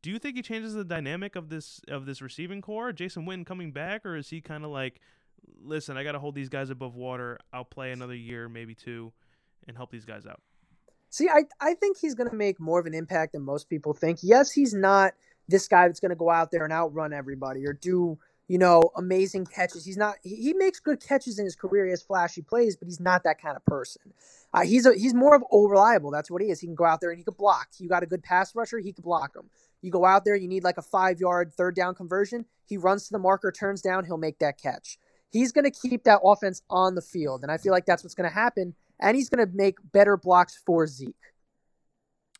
Do 0.00 0.10
you 0.10 0.18
think 0.18 0.36
he 0.36 0.42
changes 0.42 0.74
the 0.74 0.84
dynamic 0.84 1.36
of 1.36 1.50
this 1.50 1.82
of 1.88 2.06
this 2.06 2.22
receiving 2.22 2.62
core? 2.62 2.92
Jason 2.92 3.26
Witten 3.26 3.44
coming 3.44 3.70
back, 3.70 4.06
or 4.06 4.16
is 4.16 4.30
he 4.30 4.40
kind 4.40 4.64
of 4.64 4.70
like, 4.70 5.00
listen, 5.60 5.98
I 5.98 6.04
got 6.04 6.12
to 6.12 6.18
hold 6.18 6.34
these 6.34 6.48
guys 6.48 6.70
above 6.70 6.94
water. 6.94 7.38
I'll 7.52 7.64
play 7.64 7.92
another 7.92 8.14
year, 8.14 8.48
maybe 8.48 8.74
two, 8.74 9.12
and 9.66 9.76
help 9.76 9.90
these 9.90 10.06
guys 10.06 10.24
out. 10.24 10.40
See, 11.10 11.28
I, 11.28 11.44
I 11.60 11.74
think 11.74 11.98
he's 11.98 12.14
going 12.14 12.30
to 12.30 12.36
make 12.36 12.60
more 12.60 12.80
of 12.80 12.86
an 12.86 12.94
impact 12.94 13.32
than 13.32 13.42
most 13.42 13.68
people 13.68 13.94
think. 13.94 14.18
Yes, 14.22 14.52
he's 14.52 14.74
not 14.74 15.14
this 15.48 15.66
guy 15.66 15.86
that's 15.86 16.00
going 16.00 16.10
to 16.10 16.16
go 16.16 16.30
out 16.30 16.50
there 16.50 16.64
and 16.64 16.72
outrun 16.72 17.12
everybody 17.12 17.66
or 17.66 17.72
do, 17.72 18.18
you 18.48 18.58
know, 18.58 18.82
amazing 18.96 19.46
catches. 19.46 19.84
He's 19.84 19.96
not, 19.96 20.16
he, 20.22 20.36
he 20.36 20.52
makes 20.52 20.80
good 20.80 21.02
catches 21.02 21.38
in 21.38 21.46
his 21.46 21.56
career. 21.56 21.86
He 21.86 21.90
has 21.90 22.02
flashy 22.02 22.42
plays, 22.42 22.76
but 22.76 22.86
he's 22.86 23.00
not 23.00 23.24
that 23.24 23.40
kind 23.40 23.56
of 23.56 23.64
person. 23.64 24.12
Uh, 24.52 24.62
he's 24.62 24.84
a, 24.84 24.94
he's 24.94 25.14
more 25.14 25.34
of 25.34 25.42
all 25.44 25.68
reliable. 25.68 26.10
That's 26.10 26.30
what 26.30 26.42
he 26.42 26.50
is. 26.50 26.60
He 26.60 26.66
can 26.66 26.76
go 26.76 26.84
out 26.84 27.00
there 27.00 27.10
and 27.10 27.18
he 27.18 27.24
could 27.24 27.36
block. 27.36 27.68
You 27.78 27.88
got 27.88 28.02
a 28.02 28.06
good 28.06 28.22
pass 28.22 28.54
rusher, 28.54 28.78
he 28.78 28.92
could 28.92 29.04
block 29.04 29.34
him. 29.34 29.48
You 29.80 29.90
go 29.90 30.04
out 30.04 30.24
there, 30.24 30.36
you 30.36 30.48
need 30.48 30.64
like 30.64 30.78
a 30.78 30.82
five 30.82 31.20
yard 31.20 31.54
third 31.54 31.74
down 31.74 31.94
conversion. 31.94 32.44
He 32.66 32.76
runs 32.76 33.06
to 33.06 33.12
the 33.12 33.18
marker, 33.18 33.50
turns 33.50 33.80
down, 33.80 34.04
he'll 34.04 34.18
make 34.18 34.38
that 34.40 34.60
catch. 34.60 34.98
He's 35.30 35.52
going 35.52 35.70
to 35.70 35.70
keep 35.70 36.04
that 36.04 36.20
offense 36.24 36.62
on 36.70 36.94
the 36.94 37.02
field. 37.02 37.42
And 37.42 37.52
I 37.52 37.58
feel 37.58 37.72
like 37.72 37.86
that's 37.86 38.02
what's 38.02 38.14
going 38.14 38.28
to 38.28 38.34
happen. 38.34 38.74
And 39.00 39.16
he's 39.16 39.28
going 39.28 39.46
to 39.46 39.52
make 39.56 39.76
better 39.92 40.16
blocks 40.16 40.60
for 40.66 40.86
Zeke. 40.86 41.14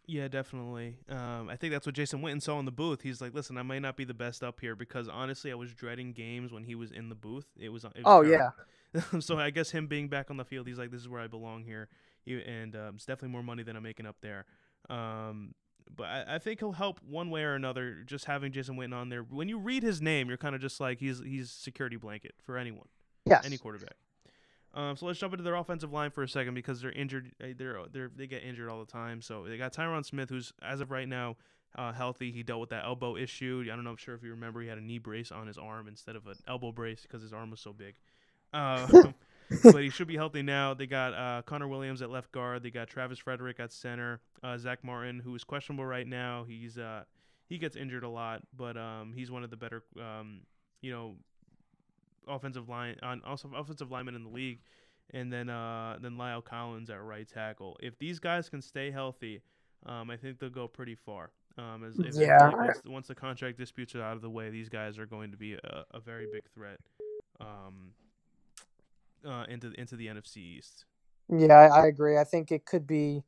Yeah, 0.07 0.27
definitely. 0.29 0.97
Um, 1.11 1.51
I 1.51 1.57
think 1.57 1.73
that's 1.73 1.85
what 1.85 1.95
Jason 1.95 2.23
Witten 2.23 2.41
saw 2.43 2.59
in 2.59 2.65
the 2.65 2.73
booth. 2.73 3.03
He's 3.03 3.21
like, 3.21 3.35
"Listen, 3.35 3.59
I 3.59 3.63
might 3.63 3.81
not 3.83 3.95
be 3.95 4.05
the 4.05 4.15
best 4.15 4.43
up 4.43 4.59
here 4.59 4.75
because 4.75 5.07
honestly, 5.07 5.53
I 5.53 5.55
was 5.55 5.75
dreading 5.75 6.15
games 6.15 6.51
when 6.51 6.65
he 6.65 6.75
was 6.75 6.91
in 6.91 7.11
the 7.11 7.15
booth. 7.15 7.45
It 7.59 7.69
was, 7.69 7.85
it 7.85 7.93
was 7.97 8.03
Oh, 8.07 8.23
terrible. 8.25 8.55
yeah. 8.95 9.03
so 9.21 9.39
I 9.39 9.51
guess 9.51 9.71
him 9.71 9.87
being 9.87 10.09
back 10.09 10.31
on 10.31 10.39
the 10.39 10.47
field, 10.47 10.67
he's 10.67 10.79
like, 10.79 10.91
"This 10.91 11.03
is 11.03 11.09
where 11.11 11.21
I 11.21 11.27
belong 11.27 11.63
here," 11.65 11.89
and 12.27 12.75
um, 12.75 12.95
it's 12.95 13.05
definitely 13.05 13.33
more 13.33 13.43
money 13.43 13.63
than 13.63 13.77
I'm 13.77 13.83
making 13.83 14.07
up 14.07 14.17
there. 14.23 14.47
Um, 14.89 15.55
but 15.95 16.05
I, 16.05 16.37
I 16.37 16.39
think 16.39 16.61
he'll 16.61 16.73
help 16.73 17.01
one 17.07 17.29
way 17.29 17.43
or 17.43 17.55
another. 17.55 18.03
Just 18.07 18.25
having 18.25 18.51
Jason 18.51 18.77
Witten 18.79 18.95
on 18.95 19.11
there, 19.11 19.21
when 19.23 19.51
you 19.51 19.59
read 19.59 19.83
his 19.83 20.01
name, 20.01 20.29
you're 20.29 20.39
kind 20.39 20.55
of 20.55 20.63
just 20.63 20.81
like 20.81 21.01
he's 21.01 21.21
he's 21.21 21.51
security 21.51 21.97
blanket 21.97 22.33
for 22.47 22.57
anyone, 22.57 22.89
Yes. 23.27 23.45
any 23.45 23.59
quarterback. 23.59 23.97
Um, 24.79 24.97
so 24.97 25.07
let's 25.07 25.18
jump 25.18 25.33
into 25.33 25.43
their 25.43 25.57
offensive 25.57 25.93
line 25.93 26.11
for 26.12 26.22
a 26.22 26.29
second 26.29 26.55
because 26.55 26.81
they're 26.81 26.93
injured. 26.93 27.33
uh, 27.43 27.49
They're 27.57 27.79
they're 27.93 28.11
they 28.14 28.29
get 28.29 28.45
injured 28.45 28.68
all 28.70 28.79
the 28.79 28.91
time. 28.91 29.20
So 29.20 29.45
they 29.45 29.59
got 29.59 29.72
Tyron 29.72 30.05
Smith, 30.05 30.31
who's 30.31 30.53
as 30.62 30.81
of 30.81 30.93
right 30.93 31.09
now 31.09 31.37
uh, 31.76 31.93
healthy. 31.93 32.31
He 32.31 32.45
dealt 32.45 32.61
with 32.61 32.70
that 32.70 32.85
elbow 32.85 33.16
issue. 33.16 33.64
I 33.66 33.74
don't 33.74 33.83
know. 33.83 33.91
I'm 33.91 33.97
sure 33.97 34.14
if 34.14 34.22
you 34.22 34.31
remember, 34.31 34.61
he 34.61 34.68
had 34.68 34.79
a 34.79 34.83
knee 34.83 34.99
brace 34.99 35.33
on 35.33 35.49
his 35.49 35.59
arm 35.59 35.89
instead 35.89 36.14
of 36.14 36.29
an 36.29 36.37
elbow 36.47 36.70
brace 36.70 37.03
because 37.03 37.22
his 37.22 37.33
arm 37.33 37.51
was 37.51 37.61
so 37.61 37.72
big. 37.72 37.97
Uh, 38.53 38.87
but 39.64 39.83
he 39.83 39.91
should 39.91 40.07
be 40.07 40.16
healthy 40.16 40.43
now. 40.43 40.74
They 40.74 40.87
got 40.87 41.12
uh, 41.12 41.43
Connor 41.45 41.66
Williams 41.66 42.01
at 42.01 42.11
left 42.11 42.31
guard. 42.31 42.62
They 42.62 42.70
got 42.70 42.87
Travis 42.89 43.18
Frederick 43.18 43.59
at 43.59 43.72
center. 43.72 44.20
Uh, 44.45 44.57
Zack 44.59 44.85
Martin, 44.85 45.18
who 45.18 45.35
is 45.35 45.43
questionable 45.43 45.87
right 45.87 46.07
now. 46.07 46.45
He's 46.47 46.79
uh, 46.79 47.03
he 47.49 47.59
gets 47.59 47.74
injured 47.74 48.05
a 48.05 48.09
lot, 48.09 48.43
but 48.57 48.76
um, 48.76 49.12
he's 49.12 49.31
one 49.31 49.43
of 49.43 49.51
the 49.51 49.57
better 49.57 49.83
um, 50.01 50.43
you 50.83 50.93
know 50.93 51.16
offensive 52.27 52.69
line 52.69 52.97
on 53.03 53.23
also 53.25 53.51
offensive 53.55 53.91
linemen 53.91 54.14
in 54.14 54.25
the 54.25 54.31
league. 54.31 54.61
And 55.14 55.33
then 55.33 55.49
uh, 55.49 55.97
then 56.01 56.12
La'el 56.12 56.45
Collins 56.45 56.91
at 56.91 57.03
right 57.03 57.27
tackle. 57.27 57.79
If 57.81 57.99
these 57.99 58.19
guys 58.19 58.49
can 58.49 58.61
stay 58.61 58.91
healthy, 58.91 59.41
um, 59.87 60.11
I 60.11 60.16
think 60.16 60.39
they'll 60.39 60.51
go 60.51 60.69
pretty 60.69 60.95
far. 60.95 61.31
Um, 61.57 61.83
as, 61.83 61.99
if, 61.99 62.14
Yeah. 62.14 62.51
once, 62.55 62.81
once 62.87 63.09
the 63.09 63.14
contract 63.14 63.59
disputes 63.59 63.95
are 63.95 64.03
out 64.03 64.16
of 64.16 64.23
the 64.23 64.31
way, 64.31 64.51
these 64.51 64.69
guys 64.69 64.99
are 64.99 65.07
going 65.07 65.31
to 65.33 65.37
be 65.37 65.55
a, 65.55 65.85
a 65.93 65.99
very 65.99 66.27
big 66.31 66.43
threat 66.55 66.79
um, 67.41 67.93
uh, 69.27 69.45
into 69.49 69.73
into 69.81 69.97
the 69.97 70.07
NFC 70.09 70.37
East. 70.37 70.85
Yeah, 71.31 71.69
I 71.73 71.87
agree. 71.87 72.16
I 72.16 72.25
think 72.25 72.53
it 72.53 72.64
could 72.64 72.87
be. 72.87 73.25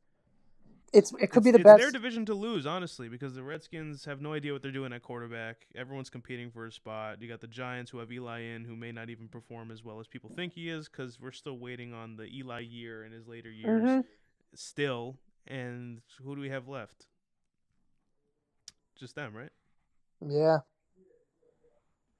It's 0.93 1.13
it 1.19 1.27
could 1.31 1.43
it's, 1.43 1.45
be 1.45 1.51
the 1.51 1.59
it's 1.59 1.73
best. 1.73 1.73
their 1.73 1.91
division 1.91 2.25
to 2.25 2.33
lose, 2.33 2.65
honestly, 2.65 3.07
because 3.09 3.35
the 3.35 3.43
Redskins 3.43 4.05
have 4.05 4.21
no 4.21 4.33
idea 4.33 4.53
what 4.53 4.61
they're 4.61 4.71
doing 4.71 4.93
at 4.93 5.01
quarterback. 5.03 5.67
Everyone's 5.75 6.09
competing 6.09 6.51
for 6.51 6.65
a 6.65 6.71
spot. 6.71 7.21
You 7.21 7.27
got 7.29 7.41
the 7.41 7.47
Giants 7.47 7.91
who 7.91 7.99
have 7.99 8.11
Eli 8.11 8.41
in, 8.41 8.65
who 8.65 8.75
may 8.75 8.91
not 8.91 9.09
even 9.09 9.27
perform 9.27 9.71
as 9.71 9.83
well 9.83 9.99
as 9.99 10.07
people 10.07 10.29
think 10.35 10.53
he 10.53 10.69
is, 10.69 10.89
because 10.89 11.19
we're 11.19 11.31
still 11.31 11.57
waiting 11.57 11.93
on 11.93 12.17
the 12.17 12.25
Eli 12.25 12.61
year 12.61 13.03
in 13.05 13.11
his 13.11 13.27
later 13.27 13.51
years. 13.51 13.89
Mhm. 13.89 14.03
Still, 14.55 15.17
and 15.47 16.01
who 16.23 16.35
do 16.35 16.41
we 16.41 16.49
have 16.49 16.67
left? 16.67 17.07
Just 18.95 19.15
them, 19.15 19.35
right? 19.35 19.51
Yeah, 20.21 20.59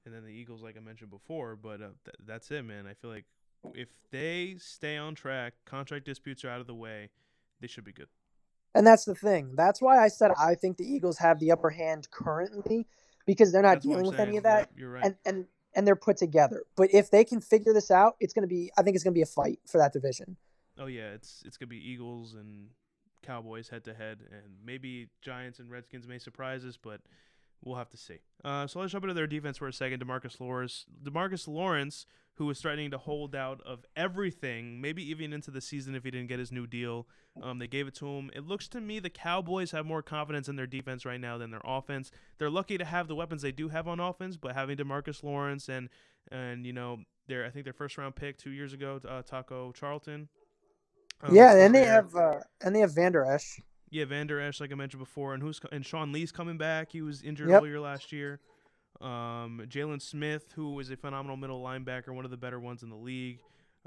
And 0.04 0.14
then 0.14 0.24
the 0.24 0.30
Eagles, 0.30 0.62
like 0.62 0.76
I 0.76 0.80
mentioned 0.80 1.10
before, 1.10 1.56
but 1.56 1.80
uh, 1.80 1.88
th- 2.04 2.16
that's 2.26 2.50
it, 2.50 2.64
man. 2.64 2.86
I 2.86 2.94
feel 2.94 3.10
like 3.10 3.24
if 3.72 3.88
they 4.10 4.56
stay 4.58 4.96
on 4.96 5.14
track, 5.14 5.54
contract 5.64 6.04
disputes 6.04 6.44
are 6.44 6.50
out 6.50 6.60
of 6.60 6.66
the 6.66 6.74
way, 6.74 7.10
they 7.60 7.68
should 7.68 7.84
be 7.84 7.92
good. 7.92 8.08
And 8.74 8.86
that's 8.86 9.04
the 9.04 9.14
thing. 9.14 9.54
That's 9.54 9.82
why 9.82 10.02
I 10.02 10.08
said 10.08 10.30
I 10.38 10.54
think 10.54 10.76
the 10.78 10.84
Eagles 10.84 11.18
have 11.18 11.38
the 11.38 11.52
upper 11.52 11.70
hand 11.70 12.08
currently 12.10 12.86
because 13.26 13.52
they're 13.52 13.62
not 13.62 13.74
That's 13.74 13.86
dealing 13.86 14.06
with 14.06 14.18
any 14.18 14.36
of 14.36 14.44
that. 14.44 14.70
You're 14.76 14.90
right. 14.90 15.04
and 15.04 15.16
and 15.24 15.46
and 15.74 15.86
they're 15.86 15.96
put 15.96 16.16
together. 16.16 16.64
But 16.76 16.92
if 16.92 17.10
they 17.10 17.24
can 17.24 17.40
figure 17.40 17.72
this 17.72 17.90
out, 17.90 18.16
it's 18.20 18.32
gonna 18.32 18.46
be. 18.46 18.70
I 18.76 18.82
think 18.82 18.94
it's 18.94 19.04
gonna 19.04 19.14
be 19.14 19.22
a 19.22 19.26
fight 19.26 19.60
for 19.66 19.78
that 19.78 19.92
division. 19.92 20.36
Oh 20.78 20.86
yeah, 20.86 21.10
it's 21.10 21.42
it's 21.44 21.56
gonna 21.56 21.68
be 21.68 21.76
Eagles 21.76 22.34
and 22.34 22.68
Cowboys 23.22 23.68
head 23.68 23.84
to 23.84 23.94
head, 23.94 24.18
and 24.30 24.54
maybe 24.64 25.08
Giants 25.20 25.58
and 25.58 25.70
Redskins 25.70 26.06
may 26.06 26.18
surprise 26.18 26.64
us, 26.64 26.76
but 26.76 27.00
we'll 27.62 27.76
have 27.76 27.90
to 27.90 27.96
see. 27.96 28.18
Uh, 28.44 28.66
so 28.66 28.80
let's 28.80 28.92
jump 28.92 29.04
into 29.04 29.14
their 29.14 29.26
defense 29.26 29.58
for 29.58 29.68
a 29.68 29.72
second. 29.72 30.02
Demarcus 30.02 30.40
Lawrence, 30.40 30.86
Demarcus 31.02 31.46
Lawrence, 31.46 32.06
who 32.34 32.46
was 32.46 32.60
threatening 32.60 32.90
to 32.90 32.98
hold 32.98 33.34
out 33.34 33.60
of 33.64 33.84
everything, 33.94 34.80
maybe 34.80 35.08
even 35.08 35.32
into 35.32 35.50
the 35.50 35.60
season 35.60 35.94
if 35.94 36.02
he 36.04 36.10
didn't 36.10 36.28
get 36.28 36.38
his 36.38 36.50
new 36.50 36.66
deal. 36.66 37.06
Um, 37.42 37.58
they 37.58 37.66
gave 37.66 37.86
it 37.86 37.94
to 37.96 38.06
him. 38.06 38.30
It 38.34 38.46
looks 38.46 38.68
to 38.68 38.80
me 38.80 38.98
the 38.98 39.10
Cowboys 39.10 39.70
have 39.70 39.86
more 39.86 40.02
confidence 40.02 40.48
in 40.48 40.56
their 40.56 40.66
defense 40.66 41.04
right 41.04 41.20
now 41.20 41.38
than 41.38 41.50
their 41.50 41.62
offense. 41.64 42.10
They're 42.38 42.50
lucky 42.50 42.78
to 42.78 42.84
have 42.84 43.06
the 43.08 43.14
weapons 43.14 43.42
they 43.42 43.52
do 43.52 43.68
have 43.68 43.86
on 43.86 44.00
offense, 44.00 44.36
but 44.36 44.54
having 44.54 44.76
Demarcus 44.76 45.22
Lawrence 45.22 45.68
and 45.68 45.88
and 46.30 46.66
you 46.66 46.72
know 46.72 46.98
their 47.28 47.44
I 47.46 47.50
think 47.50 47.64
their 47.64 47.72
first 47.72 47.96
round 47.98 48.16
pick 48.16 48.38
two 48.38 48.50
years 48.50 48.72
ago, 48.72 49.00
uh, 49.08 49.22
Taco 49.22 49.72
Charlton. 49.72 50.28
um, 51.22 51.34
yeah, 51.34 51.54
and 51.54 51.74
they 51.74 51.80
there. 51.82 51.92
have 51.92 52.14
uh, 52.16 52.40
and 52.60 52.74
they 52.74 52.80
have 52.80 52.94
Van 52.94 53.12
Der 53.12 53.24
Esch. 53.24 53.60
Yeah, 53.92 54.06
Van 54.06 54.26
Der 54.26 54.40
Esch, 54.40 54.58
like 54.58 54.72
I 54.72 54.74
mentioned 54.74 55.00
before, 55.02 55.34
and 55.34 55.42
who's 55.42 55.60
and 55.70 55.84
Sean 55.84 56.12
Lee's 56.12 56.32
coming 56.32 56.56
back. 56.56 56.90
He 56.92 57.02
was 57.02 57.22
injured 57.22 57.50
Yep. 57.50 57.60
earlier 57.60 57.78
last 57.78 58.10
year. 58.10 58.40
Um, 59.00 59.62
Jaylon 59.68 60.00
Smith, 60.00 60.52
who 60.54 60.78
is 60.80 60.90
a 60.90 60.96
phenomenal 60.96 61.36
middle 61.36 61.62
linebacker, 61.62 62.08
one 62.14 62.24
of 62.24 62.30
the 62.30 62.36
better 62.36 62.58
ones 62.60 62.82
in 62.82 62.88
the 62.88 62.96
league. 62.96 63.40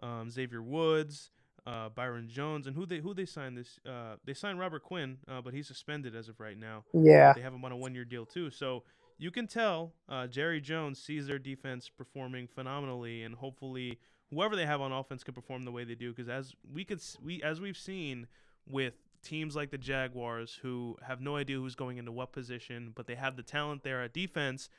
Um, 0.03 0.29
Xavier 0.29 0.61
Woods, 0.61 1.31
uh, 1.65 1.89
Byron 1.89 2.27
Jones, 2.29 2.67
and 2.67 2.75
who 2.75 2.85
they 2.85 2.99
who 2.99 3.13
they 3.13 3.25
signed 3.25 3.57
this? 3.57 3.79
Uh, 3.85 4.17
they 4.25 4.33
signed 4.33 4.59
Robert 4.59 4.83
Quinn, 4.83 5.17
uh, 5.27 5.41
but 5.41 5.53
he's 5.53 5.67
suspended 5.67 6.15
as 6.15 6.27
of 6.29 6.39
right 6.39 6.57
now. 6.57 6.83
Yeah, 6.93 7.33
They 7.33 7.41
have 7.41 7.53
him 7.53 7.63
on 7.65 7.71
a 7.71 7.77
one 7.77 7.95
year 7.95 8.05
deal 8.05 8.25
too. 8.25 8.51
So 8.51 8.83
you 9.17 9.31
can 9.31 9.47
tell 9.47 9.93
uh, 10.09 10.27
Jerry 10.27 10.59
Jones 10.61 11.01
sees 11.01 11.27
their 11.27 11.39
defense 11.39 11.89
performing 11.89 12.47
phenomenally, 12.47 13.23
and 13.23 13.33
hopefully 13.35 13.97
whoever 14.29 14.55
they 14.55 14.65
have 14.65 14.81
on 14.81 14.91
offense 14.91 15.23
can 15.23 15.33
perform 15.33 15.63
the 15.63 15.71
way 15.71 15.83
they 15.85 15.95
do. 15.95 16.11
Because 16.13 16.29
as 16.29 16.53
we 16.71 16.83
could 16.83 17.01
we 17.23 17.41
as 17.41 17.61
we've 17.61 17.77
seen 17.77 18.27
with 18.67 18.95
teams 19.25 19.55
like 19.55 19.71
the 19.71 19.77
Jaguars, 19.77 20.59
who 20.61 20.97
have 21.05 21.21
no 21.21 21.35
idea 21.37 21.57
who's 21.57 21.75
going 21.75 21.97
into 21.97 22.11
what 22.13 22.31
position, 22.31 22.93
but 22.95 23.07
they 23.07 23.15
have 23.15 23.35
the 23.35 23.43
talent 23.43 23.83
there 23.83 24.01
at 24.03 24.13
defense, 24.13 24.69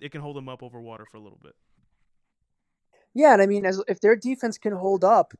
it 0.00 0.12
can 0.12 0.20
hold 0.20 0.36
them 0.36 0.48
up 0.48 0.62
over 0.62 0.80
water 0.80 1.06
for 1.10 1.16
a 1.16 1.20
little 1.20 1.40
bit. 1.42 1.54
yeah, 3.14 3.32
and 3.32 3.42
I 3.42 3.46
mean, 3.46 3.66
as 3.66 3.82
if 3.88 4.00
their 4.00 4.16
defense 4.16 4.58
can 4.58 4.74
hold 4.74 5.04
up, 5.04 5.34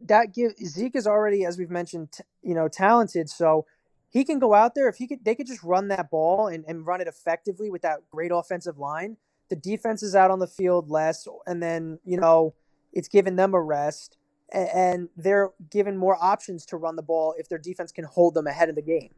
that 0.00 0.34
give 0.34 0.52
Zeke 0.64 0.96
is 0.96 1.06
already, 1.06 1.44
as 1.44 1.58
we've 1.58 1.70
mentioned, 1.70 2.12
t- 2.12 2.24
you 2.42 2.54
know, 2.54 2.68
talented. 2.68 3.30
So 3.30 3.66
he 4.10 4.24
can 4.24 4.38
go 4.38 4.54
out 4.54 4.74
there 4.74 4.88
if 4.88 4.96
he 4.96 5.06
could. 5.06 5.24
They 5.24 5.34
could 5.34 5.46
just 5.46 5.62
run 5.62 5.88
that 5.88 6.10
ball 6.10 6.48
and, 6.48 6.64
and 6.68 6.86
run 6.86 7.00
it 7.00 7.08
effectively 7.08 7.70
with 7.70 7.82
that 7.82 8.00
great 8.10 8.30
offensive 8.32 8.78
line. 8.78 9.16
The 9.48 9.56
defense 9.56 10.02
is 10.02 10.14
out 10.14 10.30
on 10.30 10.38
the 10.38 10.46
field 10.46 10.90
less, 10.90 11.26
and 11.46 11.62
then 11.62 11.98
you 12.04 12.18
know 12.18 12.54
it's 12.92 13.08
giving 13.08 13.36
them 13.36 13.54
a 13.54 13.60
rest, 13.60 14.18
and, 14.52 15.08
they're 15.16 15.50
given 15.70 15.96
more 15.96 16.16
options 16.22 16.64
to 16.66 16.76
run 16.76 16.96
the 16.96 17.02
ball 17.02 17.34
if 17.38 17.48
their 17.48 17.58
defense 17.58 17.92
can 17.92 18.04
hold 18.04 18.34
them 18.34 18.46
ahead 18.46 18.68
of 18.68 18.74
the 18.74 18.82
game. 18.82 19.10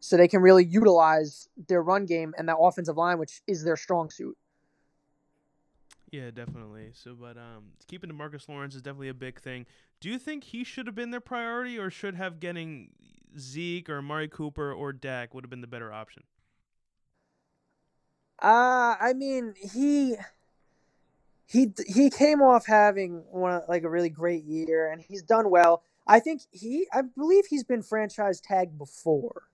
So 0.00 0.16
they 0.16 0.28
can 0.28 0.42
really 0.42 0.64
utilize 0.64 1.48
their 1.68 1.82
run 1.82 2.04
game 2.04 2.34
and 2.36 2.48
that 2.48 2.58
offensive 2.58 2.96
line, 2.96 3.18
which 3.18 3.40
is 3.46 3.64
their 3.64 3.76
strong 3.76 4.10
suit. 4.10 4.36
Yeah, 6.10 6.30
definitely. 6.30 6.90
So, 6.92 7.16
but 7.18 7.36
um, 7.36 7.72
keeping 7.88 8.14
Marcus 8.14 8.48
Lawrence 8.48 8.74
is 8.74 8.82
definitely 8.82 9.08
a 9.08 9.14
big 9.14 9.40
thing. 9.40 9.66
Do 10.00 10.08
you 10.08 10.18
think 10.18 10.44
he 10.44 10.62
should 10.62 10.86
have 10.86 10.94
been 10.94 11.10
their 11.10 11.20
priority, 11.20 11.78
or 11.78 11.90
should 11.90 12.14
have 12.14 12.38
getting 12.38 12.90
Zeke 13.38 13.88
or 13.88 13.98
Amari 13.98 14.28
Cooper 14.28 14.72
or 14.72 14.92
Dak 14.92 15.34
would 15.34 15.42
have 15.42 15.50
been 15.50 15.60
the 15.62 15.66
better 15.66 15.92
option? 15.92 16.22
Uh, 18.40 18.94
I 19.00 19.12
mean, 19.16 19.54
he 19.56 20.16
he 21.46 21.72
he 21.86 22.10
came 22.10 22.40
off 22.42 22.66
having 22.66 23.24
one 23.30 23.62
like 23.68 23.82
a 23.84 23.90
really 23.90 24.08
great 24.08 24.44
year, 24.44 24.90
and 24.90 25.00
he's 25.00 25.22
done 25.22 25.50
well. 25.50 25.82
I 26.06 26.20
think 26.20 26.42
he, 26.50 26.86
I 26.92 27.02
believe 27.02 27.46
he's 27.46 27.64
been 27.64 27.82
franchise 27.82 28.40
tagged 28.40 28.76
before, 28.76 29.44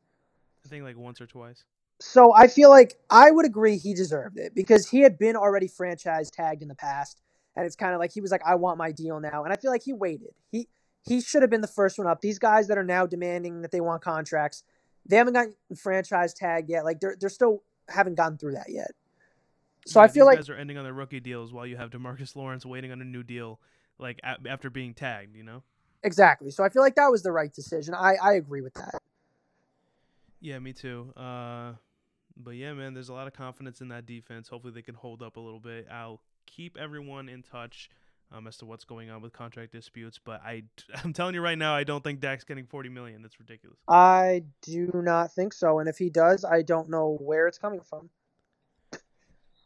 I 0.64 0.68
think 0.68 0.84
like 0.84 0.96
once 0.96 1.20
or 1.20 1.26
twice. 1.26 1.64
so 2.00 2.34
I 2.34 2.48
feel 2.48 2.70
like 2.70 2.98
I 3.08 3.30
would 3.30 3.46
agree 3.46 3.76
he 3.76 3.94
deserved 3.94 4.38
it 4.38 4.54
because 4.54 4.88
he 4.88 5.00
had 5.00 5.18
been 5.18 5.36
already 5.36 5.68
franchise 5.68 6.30
tagged 6.30 6.62
in 6.62 6.68
the 6.68 6.74
past, 6.74 7.20
and 7.56 7.66
it's 7.66 7.76
kind 7.76 7.92
of 7.94 8.00
like 8.00 8.12
he 8.12 8.20
was 8.20 8.30
like, 8.30 8.42
I 8.46 8.54
want 8.56 8.78
my 8.78 8.92
deal 8.92 9.20
now, 9.20 9.44
and 9.44 9.52
I 9.52 9.56
feel 9.56 9.70
like 9.70 9.82
he 9.84 9.92
waited. 9.92 10.34
He 10.50 10.68
he 11.02 11.20
should 11.20 11.42
have 11.42 11.50
been 11.50 11.60
the 11.60 11.66
first 11.66 11.98
one 11.98 12.06
up. 12.06 12.20
These 12.20 12.38
guys 12.38 12.68
that 12.68 12.78
are 12.78 12.84
now 12.84 13.06
demanding 13.06 13.62
that 13.62 13.70
they 13.70 13.80
want 13.80 14.02
contracts, 14.02 14.64
they 15.06 15.16
haven't 15.16 15.34
gotten 15.34 15.54
franchise 15.76 16.34
tagged 16.34 16.68
yet. 16.68 16.84
Like 16.84 17.00
they're 17.00 17.16
they're 17.18 17.30
still 17.30 17.62
haven't 17.88 18.16
gone 18.16 18.38
through 18.38 18.52
that 18.52 18.68
yet. 18.68 18.92
So 19.90 20.00
I 20.00 20.08
feel 20.08 20.24
like 20.24 20.38
guys 20.38 20.48
are 20.48 20.54
ending 20.54 20.78
on 20.78 20.84
their 20.84 20.92
rookie 20.92 21.20
deals 21.20 21.52
while 21.52 21.66
you 21.66 21.76
have 21.76 21.90
Demarcus 21.90 22.36
Lawrence 22.36 22.64
waiting 22.64 22.92
on 22.92 23.00
a 23.00 23.04
new 23.04 23.22
deal, 23.22 23.60
like 23.98 24.20
a- 24.22 24.48
after 24.48 24.70
being 24.70 24.94
tagged. 24.94 25.36
You 25.36 25.42
know. 25.42 25.62
Exactly. 26.02 26.50
So 26.50 26.64
I 26.64 26.68
feel 26.68 26.82
like 26.82 26.94
that 26.94 27.10
was 27.10 27.22
the 27.22 27.32
right 27.32 27.52
decision. 27.52 27.94
I, 27.94 28.14
I 28.22 28.34
agree 28.34 28.62
with 28.62 28.74
that. 28.74 29.02
Yeah, 30.40 30.58
me 30.58 30.72
too. 30.72 31.12
Uh, 31.16 31.72
but 32.36 32.52
yeah, 32.52 32.72
man, 32.72 32.94
there's 32.94 33.10
a 33.10 33.12
lot 33.12 33.26
of 33.26 33.34
confidence 33.34 33.80
in 33.80 33.88
that 33.88 34.06
defense. 34.06 34.48
Hopefully, 34.48 34.72
they 34.72 34.82
can 34.82 34.94
hold 34.94 35.22
up 35.22 35.36
a 35.36 35.40
little 35.40 35.60
bit. 35.60 35.86
I'll 35.90 36.20
keep 36.46 36.78
everyone 36.78 37.28
in 37.28 37.42
touch 37.42 37.90
um, 38.32 38.46
as 38.46 38.56
to 38.58 38.66
what's 38.66 38.84
going 38.84 39.10
on 39.10 39.20
with 39.20 39.32
contract 39.32 39.72
disputes. 39.72 40.18
But 40.22 40.40
I, 40.44 40.62
I'm 41.04 41.12
telling 41.12 41.34
you 41.34 41.40
right 41.40 41.58
now, 41.58 41.74
I 41.74 41.84
don't 41.84 42.02
think 42.02 42.20
Dak's 42.20 42.44
getting 42.44 42.66
40 42.66 42.88
million. 42.88 43.22
That's 43.22 43.38
ridiculous. 43.38 43.78
I 43.88 44.44
do 44.62 44.90
not 44.94 45.32
think 45.32 45.52
so. 45.52 45.80
And 45.80 45.88
if 45.88 45.98
he 45.98 46.10
does, 46.10 46.44
I 46.44 46.62
don't 46.62 46.88
know 46.88 47.18
where 47.20 47.46
it's 47.46 47.58
coming 47.58 47.80
from. 47.80 48.08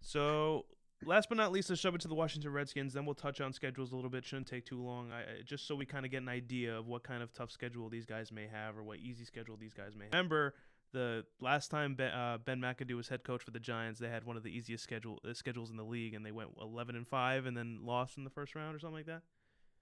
So, 0.05 0.67
last 1.05 1.31
but 1.31 1.39
not 1.39 1.51
least, 1.51 1.71
let's 1.71 1.81
shove 1.81 1.95
it 1.95 2.01
to 2.03 2.09
the 2.09 2.15
Washington 2.15 2.53
Redskins. 2.53 2.93
Then 2.93 3.07
we'll 3.07 3.15
touch 3.15 3.41
on 3.41 3.53
schedules 3.53 3.93
a 3.93 3.97
little 3.97 4.11
bit. 4.11 4.25
Shouldn't 4.25 4.47
take 4.47 4.67
too 4.67 4.83
long. 4.83 5.11
I, 5.11 5.43
just 5.45 5.67
so 5.67 5.75
we 5.75 5.87
kind 5.87 6.05
of 6.05 6.11
get 6.11 6.23
an 6.23 6.29
idea 6.29 6.77
of 6.77 6.87
what 6.87 7.03
kind 7.03 7.23
of 7.23 7.33
tough 7.33 7.51
schedule 7.51 7.89
these 7.89 8.05
guys 8.05 8.31
may 8.31 8.47
have, 8.47 8.77
or 8.77 8.83
what 8.83 8.99
easy 8.99 9.25
schedule 9.25 9.57
these 9.57 9.73
guys 9.73 9.97
may 9.97 10.05
have. 10.05 10.13
Remember, 10.13 10.55
the 10.93 11.25
last 11.41 11.71
time 11.71 11.95
Ben, 11.95 12.13
uh, 12.13 12.39
ben 12.45 12.61
McAdoo 12.61 12.97
was 12.97 13.09
head 13.09 13.25
coach 13.25 13.43
for 13.43 13.51
the 13.51 13.59
Giants, 13.59 13.99
they 13.99 14.09
had 14.09 14.25
one 14.25 14.37
of 14.37 14.43
the 14.43 14.51
easiest 14.51 14.85
schedule 14.85 15.21
uh, 15.29 15.33
schedules 15.33 15.71
in 15.71 15.77
the 15.77 15.85
league, 15.85 16.15
and 16.15 16.25
they 16.25 16.33
went 16.33 16.51
11 16.61 16.97
and 16.97 17.09
five, 17.09 17.47
and 17.47 17.57
then 17.57 17.81
lost 17.83 18.19
in 18.19 18.25
the 18.25 18.31
first 18.31 18.55
round 18.55 18.77
or 18.77 18.79
something 18.79 18.97
like 18.97 19.07
that. 19.07 19.23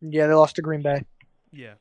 Yeah, 0.01 0.29
they 0.29 0.35
lost 0.35 0.57
to 0.57 0.62
Green 0.62 0.83
Bay. 0.83 1.05
Yeah. 1.53 1.75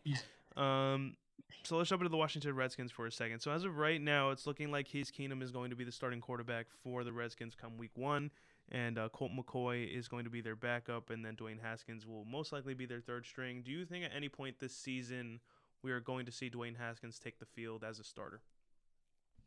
Um. 0.58 1.16
So 1.64 1.78
let's 1.78 1.90
jump 1.90 2.02
into 2.02 2.10
the 2.10 2.18
Washington 2.18 2.56
Redskins 2.56 2.92
for 2.92 3.06
a 3.06 3.12
second. 3.12 3.40
So 3.40 3.52
as 3.52 3.64
of 3.64 3.78
right 3.78 4.02
now, 4.02 4.32
it's 4.32 4.48
looking 4.48 4.72
like 4.72 4.88
Case 4.88 5.12
Keenum 5.12 5.42
is 5.42 5.52
going 5.52 5.70
to 5.70 5.76
be 5.76 5.84
the 5.84 5.92
starting 5.92 6.20
quarterback 6.22 6.68
for 6.84 7.04
the 7.04 7.14
Redskins 7.14 7.56
come 7.60 7.78
Week 7.78 7.92
One, 7.96 8.32
and 8.72 8.98
uh, 8.98 9.10
Colt 9.10 9.32
McCoy 9.32 9.96
is 9.96 10.08
going 10.08 10.24
to 10.24 10.30
be 10.30 10.42
their 10.42 10.56
backup, 10.56 11.10
and 11.10 11.24
then 11.24 11.36
Dwayne 11.36 11.62
Haskins 11.62 12.06
will 12.06 12.26
most 12.26 12.52
likely 12.52 12.74
be 12.74 12.86
their 12.86 13.02
third 13.02 13.26
string. 13.26 13.62
Do 13.64 13.72
you 13.72 13.86
think 13.86 14.06
at 14.06 14.12
any 14.16 14.30
point 14.30 14.58
this 14.60 14.76
season 14.76 15.40
we 15.84 15.92
are 15.92 16.00
going 16.00 16.26
to 16.26 16.32
see 16.32 16.50
Dwayne 16.50 16.78
Haskins 16.78 17.20
take 17.20 17.40
the 17.40 17.46
field 17.46 17.84
as 17.84 18.00
a 18.00 18.04
starter? 18.04 18.42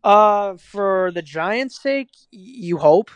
Uh, 0.02 0.56
for 0.56 1.10
the 1.14 1.22
Giants' 1.22 1.80
sake, 1.80 2.10
you 2.30 2.76
hope, 2.76 3.10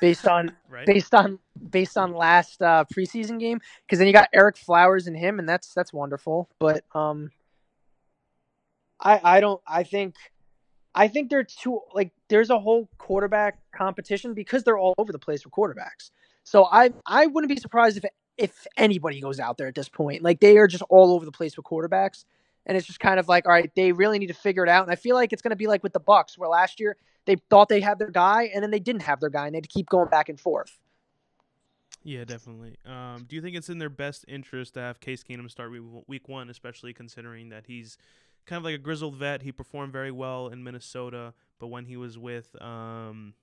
based 0.00 0.26
on 0.26 0.52
Right. 0.68 0.86
based 0.86 1.14
on 1.14 1.38
based 1.70 1.96
on 1.96 2.12
last 2.12 2.60
uh, 2.60 2.84
preseason 2.92 3.38
game, 3.38 3.60
because 3.86 3.98
then 3.98 4.06
you 4.08 4.12
got 4.12 4.32
Ereck 4.34 4.56
Flowers 4.56 5.06
and 5.06 5.16
him, 5.16 5.38
and 5.38 5.48
that's 5.48 5.72
that's 5.74 5.92
wonderful. 5.92 6.48
But 6.58 6.84
um, 6.94 7.30
I 9.02 9.20
I 9.22 9.40
don't 9.40 9.60
I 9.66 9.82
think 9.82 10.14
I 10.94 11.08
think 11.08 11.30
they're 11.30 11.44
too 11.44 11.80
like 11.92 12.12
there's 12.28 12.50
a 12.50 12.58
whole 12.58 12.88
quarterback 12.98 13.58
competition 13.72 14.34
because 14.34 14.62
they're 14.64 14.78
all 14.78 14.94
over 14.98 15.12
the 15.12 15.18
place 15.18 15.44
with 15.44 15.52
quarterbacks. 15.52 16.10
So 16.44 16.66
I 16.70 16.92
I 17.06 17.26
wouldn't 17.26 17.50
be 17.50 17.60
surprised 17.60 17.96
if 17.96 18.04
if 18.38 18.66
anybody 18.76 19.20
goes 19.20 19.40
out 19.40 19.58
there 19.58 19.68
at 19.68 19.74
this 19.74 19.88
point. 19.88 20.22
Like 20.22 20.40
they 20.40 20.56
are 20.58 20.66
just 20.66 20.82
all 20.88 21.12
over 21.12 21.24
the 21.24 21.32
place 21.32 21.56
with 21.56 21.66
quarterbacks. 21.66 22.24
And 22.64 22.76
it's 22.76 22.86
just 22.86 23.00
kind 23.00 23.18
of 23.18 23.28
like, 23.28 23.44
all 23.44 23.52
right, 23.52 23.70
they 23.74 23.90
really 23.90 24.20
need 24.20 24.28
to 24.28 24.34
figure 24.34 24.62
it 24.62 24.68
out. 24.68 24.84
And 24.84 24.92
I 24.92 24.94
feel 24.94 25.16
like 25.16 25.32
it's 25.32 25.42
going 25.42 25.50
to 25.50 25.56
be 25.56 25.66
like 25.66 25.82
with 25.82 25.92
the 25.92 26.00
Bucs, 26.00 26.38
where 26.38 26.48
last 26.48 26.78
year 26.78 26.96
they 27.24 27.36
thought 27.50 27.68
they 27.68 27.80
had 27.80 27.98
their 27.98 28.10
guy, 28.10 28.50
and 28.54 28.62
then 28.62 28.70
they 28.70 28.78
didn't 28.78 29.02
have 29.02 29.18
their 29.18 29.30
guy, 29.30 29.46
and 29.46 29.54
they 29.54 29.56
had 29.56 29.64
to 29.64 29.68
keep 29.68 29.88
going 29.88 30.08
back 30.08 30.28
and 30.28 30.38
forth. 30.38 30.78
Yeah, 32.04 32.24
definitely. 32.24 32.76
Um, 32.84 33.26
do 33.28 33.36
you 33.36 33.42
think 33.42 33.56
it's 33.56 33.68
in 33.68 33.78
their 33.78 33.90
best 33.90 34.24
interest 34.28 34.74
to 34.74 34.80
have 34.80 35.00
Case 35.00 35.22
Keenum 35.22 35.50
start 35.50 35.70
week, 35.70 35.82
week 36.06 36.28
one, 36.28 36.50
especially 36.50 36.92
considering 36.92 37.48
that 37.48 37.66
he's 37.66 37.96
kind 38.46 38.58
of 38.58 38.64
like 38.64 38.74
a 38.74 38.78
grizzled 38.78 39.16
vet? 39.16 39.42
He 39.42 39.52
performed 39.52 39.92
very 39.92 40.10
well 40.10 40.48
in 40.48 40.62
Minnesota, 40.62 41.34
but 41.58 41.68
when 41.68 41.84
he 41.84 41.96
was 41.96 42.18
with 42.18 42.60
um, 42.60 43.34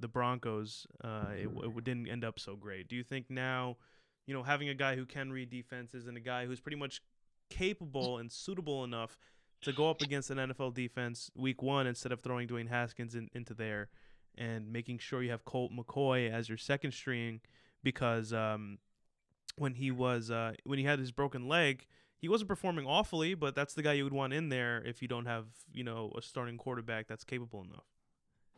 the 0.00 0.08
Broncos, 0.08 0.86
uh, 1.02 1.26
it, 1.36 1.48
it 1.48 1.84
didn't 1.84 2.08
end 2.08 2.24
up 2.24 2.38
so 2.38 2.56
great. 2.56 2.88
Do 2.88 2.96
you 2.96 3.02
think 3.02 3.30
now, 3.30 3.76
you 4.26 4.34
know, 4.34 4.42
having 4.42 4.68
a 4.68 4.74
guy 4.74 4.96
who 4.96 5.06
can 5.06 5.30
read 5.32 5.50
defenses 5.50 6.06
and 6.06 6.16
a 6.16 6.20
guy 6.20 6.46
who's 6.46 6.60
pretty 6.60 6.76
much 6.76 7.02
capable 7.50 8.18
and 8.18 8.30
suitable 8.30 8.84
enough 8.84 9.18
to 9.62 9.72
go 9.72 9.90
up 9.90 10.02
against 10.02 10.30
an 10.30 10.38
NFL 10.38 10.74
defense 10.74 11.30
week 11.34 11.62
one 11.62 11.86
instead 11.86 12.12
of 12.12 12.20
throwing 12.20 12.48
Dwayne 12.48 12.68
Haskins 12.68 13.14
in, 13.14 13.30
into 13.34 13.54
there 13.54 13.88
and 14.36 14.72
making 14.72 14.98
sure 14.98 15.22
you 15.22 15.30
have 15.30 15.44
Colt 15.44 15.72
McCoy 15.72 16.30
as 16.30 16.48
your 16.48 16.58
second 16.58 16.92
string 16.92 17.40
because 17.82 18.32
um, 18.32 18.78
when 19.56 19.74
he 19.74 19.90
was 19.90 20.30
uh, 20.30 20.52
when 20.64 20.78
he 20.78 20.84
had 20.84 20.98
his 20.98 21.12
broken 21.12 21.48
leg, 21.48 21.86
he 22.24 22.28
wasn't 22.30 22.48
performing 22.48 22.86
awfully, 22.86 23.34
but 23.34 23.54
that's 23.54 23.74
the 23.74 23.82
guy 23.82 23.92
you 23.92 24.02
would 24.02 24.14
want 24.14 24.32
in 24.32 24.48
there 24.48 24.82
if 24.86 25.02
you 25.02 25.08
don't 25.08 25.26
have 25.26 25.44
you 25.74 25.84
know 25.84 26.10
a 26.16 26.22
starting 26.22 26.56
quarterback 26.56 27.06
that's 27.06 27.22
capable 27.22 27.62
enough. 27.62 27.84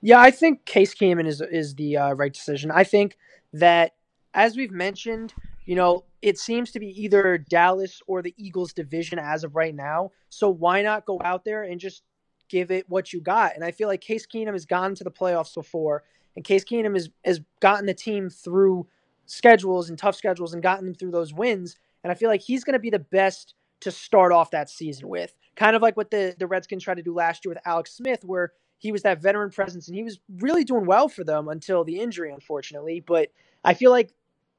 Yeah, 0.01 0.21
I 0.21 0.31
think 0.31 0.65
Case 0.67 0.95
Keenum 0.95 1.27
is 1.27 1.41
is 1.41 1.75
the 1.75 1.97
uh, 1.97 2.13
right 2.13 2.33
decision. 2.33 2.71
I 2.71 2.85
think 2.85 3.17
that 3.53 3.95
as 4.35 4.57
we've 4.57 4.71
mentioned, 4.71 5.35
you 5.65 5.75
know, 5.75 6.05
it 6.23 6.39
seems 6.39 6.71
to 6.71 6.79
be 6.79 6.91
either 7.03 7.39
Dallas 7.39 8.01
or 8.07 8.23
the 8.23 8.35
Eagles 8.37 8.73
division 8.73 9.19
as 9.19 9.43
of 9.43 9.57
right 9.57 9.75
now. 9.75 10.13
So 10.29 10.49
why 10.49 10.83
not 10.83 11.05
go 11.05 11.21
out 11.25 11.45
there 11.45 11.65
and 11.65 11.81
just 11.81 12.05
give 12.49 12.71
it 12.71 12.89
what 12.89 13.13
you 13.13 13.21
got? 13.21 13.57
And 13.57 13.65
I 13.65 13.73
feel 13.73 13.89
like 13.89 14.01
Case 14.01 14.29
Keenum 14.29 14.53
has 14.53 14.65
gone 14.65 14.95
to 14.95 15.03
the 15.03 15.11
playoffs 15.11 15.55
before, 15.55 16.05
and 16.37 16.45
Case 16.45 16.65
Keenum 16.65 16.95
has 16.95 17.11
has 17.25 17.41
gotten 17.59 17.87
the 17.87 17.95
team 17.95 18.31
through 18.31 18.87
schedules 19.25 19.91
and 19.91 19.99
tough 19.99 20.15
schedules 20.15 20.55
and 20.55 20.63
gotten 20.63 20.85
them 20.85 20.95
through 20.95 21.11
those 21.11 21.35
wins. 21.35 21.75
And 22.07 22.13
I 22.13 22.15
feel 22.15 22.29
like 22.29 22.41
he's 22.41 22.63
going 22.63 22.75
to 22.75 22.79
be 22.79 22.89
the 22.89 23.01
best 23.01 23.55
to 23.81 23.91
start 23.91 24.31
off 24.31 24.53
that 24.53 24.71
season 24.71 25.09
with. 25.09 25.35
Kind 25.57 25.75
of 25.75 25.83
like 25.83 25.97
what 25.97 26.13
the, 26.13 26.37
the 26.39 26.47
Redskins 26.47 26.85
tried 26.85 26.99
to 26.99 27.03
do 27.03 27.13
last 27.13 27.45
year 27.45 27.51
with 27.51 27.59
Alex 27.67 27.97
Smith, 27.97 28.21
where 28.23 28.53
he 28.79 28.93
was 28.93 29.03
that 29.03 29.21
veteran 29.21 29.51
presence 29.51 29.89
and 29.89 29.97
he 29.97 30.05
was 30.05 30.21
really 30.39 30.63
doing 30.63 30.87
well 30.87 31.09
for 31.09 31.25
them 31.25 31.49
until 31.49 31.83
the 31.83 31.99
injury, 31.99 32.31
unfortunately. 32.31 33.03
But 33.05 33.33
I 33.65 33.75
feel 33.75 33.91
like, 33.91 34.13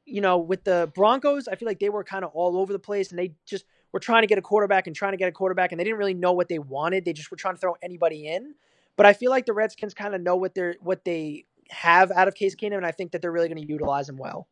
you 0.05 0.19
know, 0.19 0.39
with 0.39 0.65
the 0.65 0.91
Broncos, 0.93 1.47
I 1.47 1.55
feel 1.55 1.69
like 1.69 1.79
they 1.79 1.87
were 1.87 2.03
kind 2.03 2.25
of 2.25 2.31
all 2.33 2.57
over 2.57 2.73
the 2.73 2.79
place 2.79 3.11
and 3.11 3.17
they 3.17 3.31
just 3.45 3.63
were 3.93 4.01
trying 4.01 4.23
to 4.23 4.27
get 4.27 4.37
a 4.37 4.41
quarterback 4.41 4.85
and 4.85 4.93
trying 4.93 5.13
to 5.13 5.17
get 5.17 5.29
a 5.29 5.31
quarterback 5.31 5.71
and 5.71 5.79
they 5.79 5.85
didn't 5.85 5.99
really 5.99 6.13
know 6.13 6.33
what 6.33 6.49
they 6.49 6.59
wanted. 6.59 7.05
They 7.05 7.13
just 7.13 7.31
were 7.31 7.37
trying 7.37 7.55
to 7.55 7.61
throw 7.61 7.77
anybody 7.81 8.27
in. 8.27 8.55
But 8.97 9.05
I 9.05 9.13
feel 9.13 9.31
like 9.31 9.45
the 9.45 9.53
Redskins 9.53 9.93
kind 9.93 10.13
of 10.13 10.19
know 10.19 10.35
what 10.35 10.53
they're 10.53 10.75
what 10.81 11.05
they 11.05 11.45
have 11.69 12.11
out 12.11 12.27
of 12.27 12.35
Case 12.35 12.55
Keenum, 12.55 12.75
and 12.75 12.85
I 12.85 12.91
think 12.91 13.13
that 13.13 13.21
they're 13.21 13.31
really 13.31 13.47
going 13.47 13.61
to 13.61 13.67
utilize 13.67 14.09
him 14.09 14.17
well. 14.17 14.49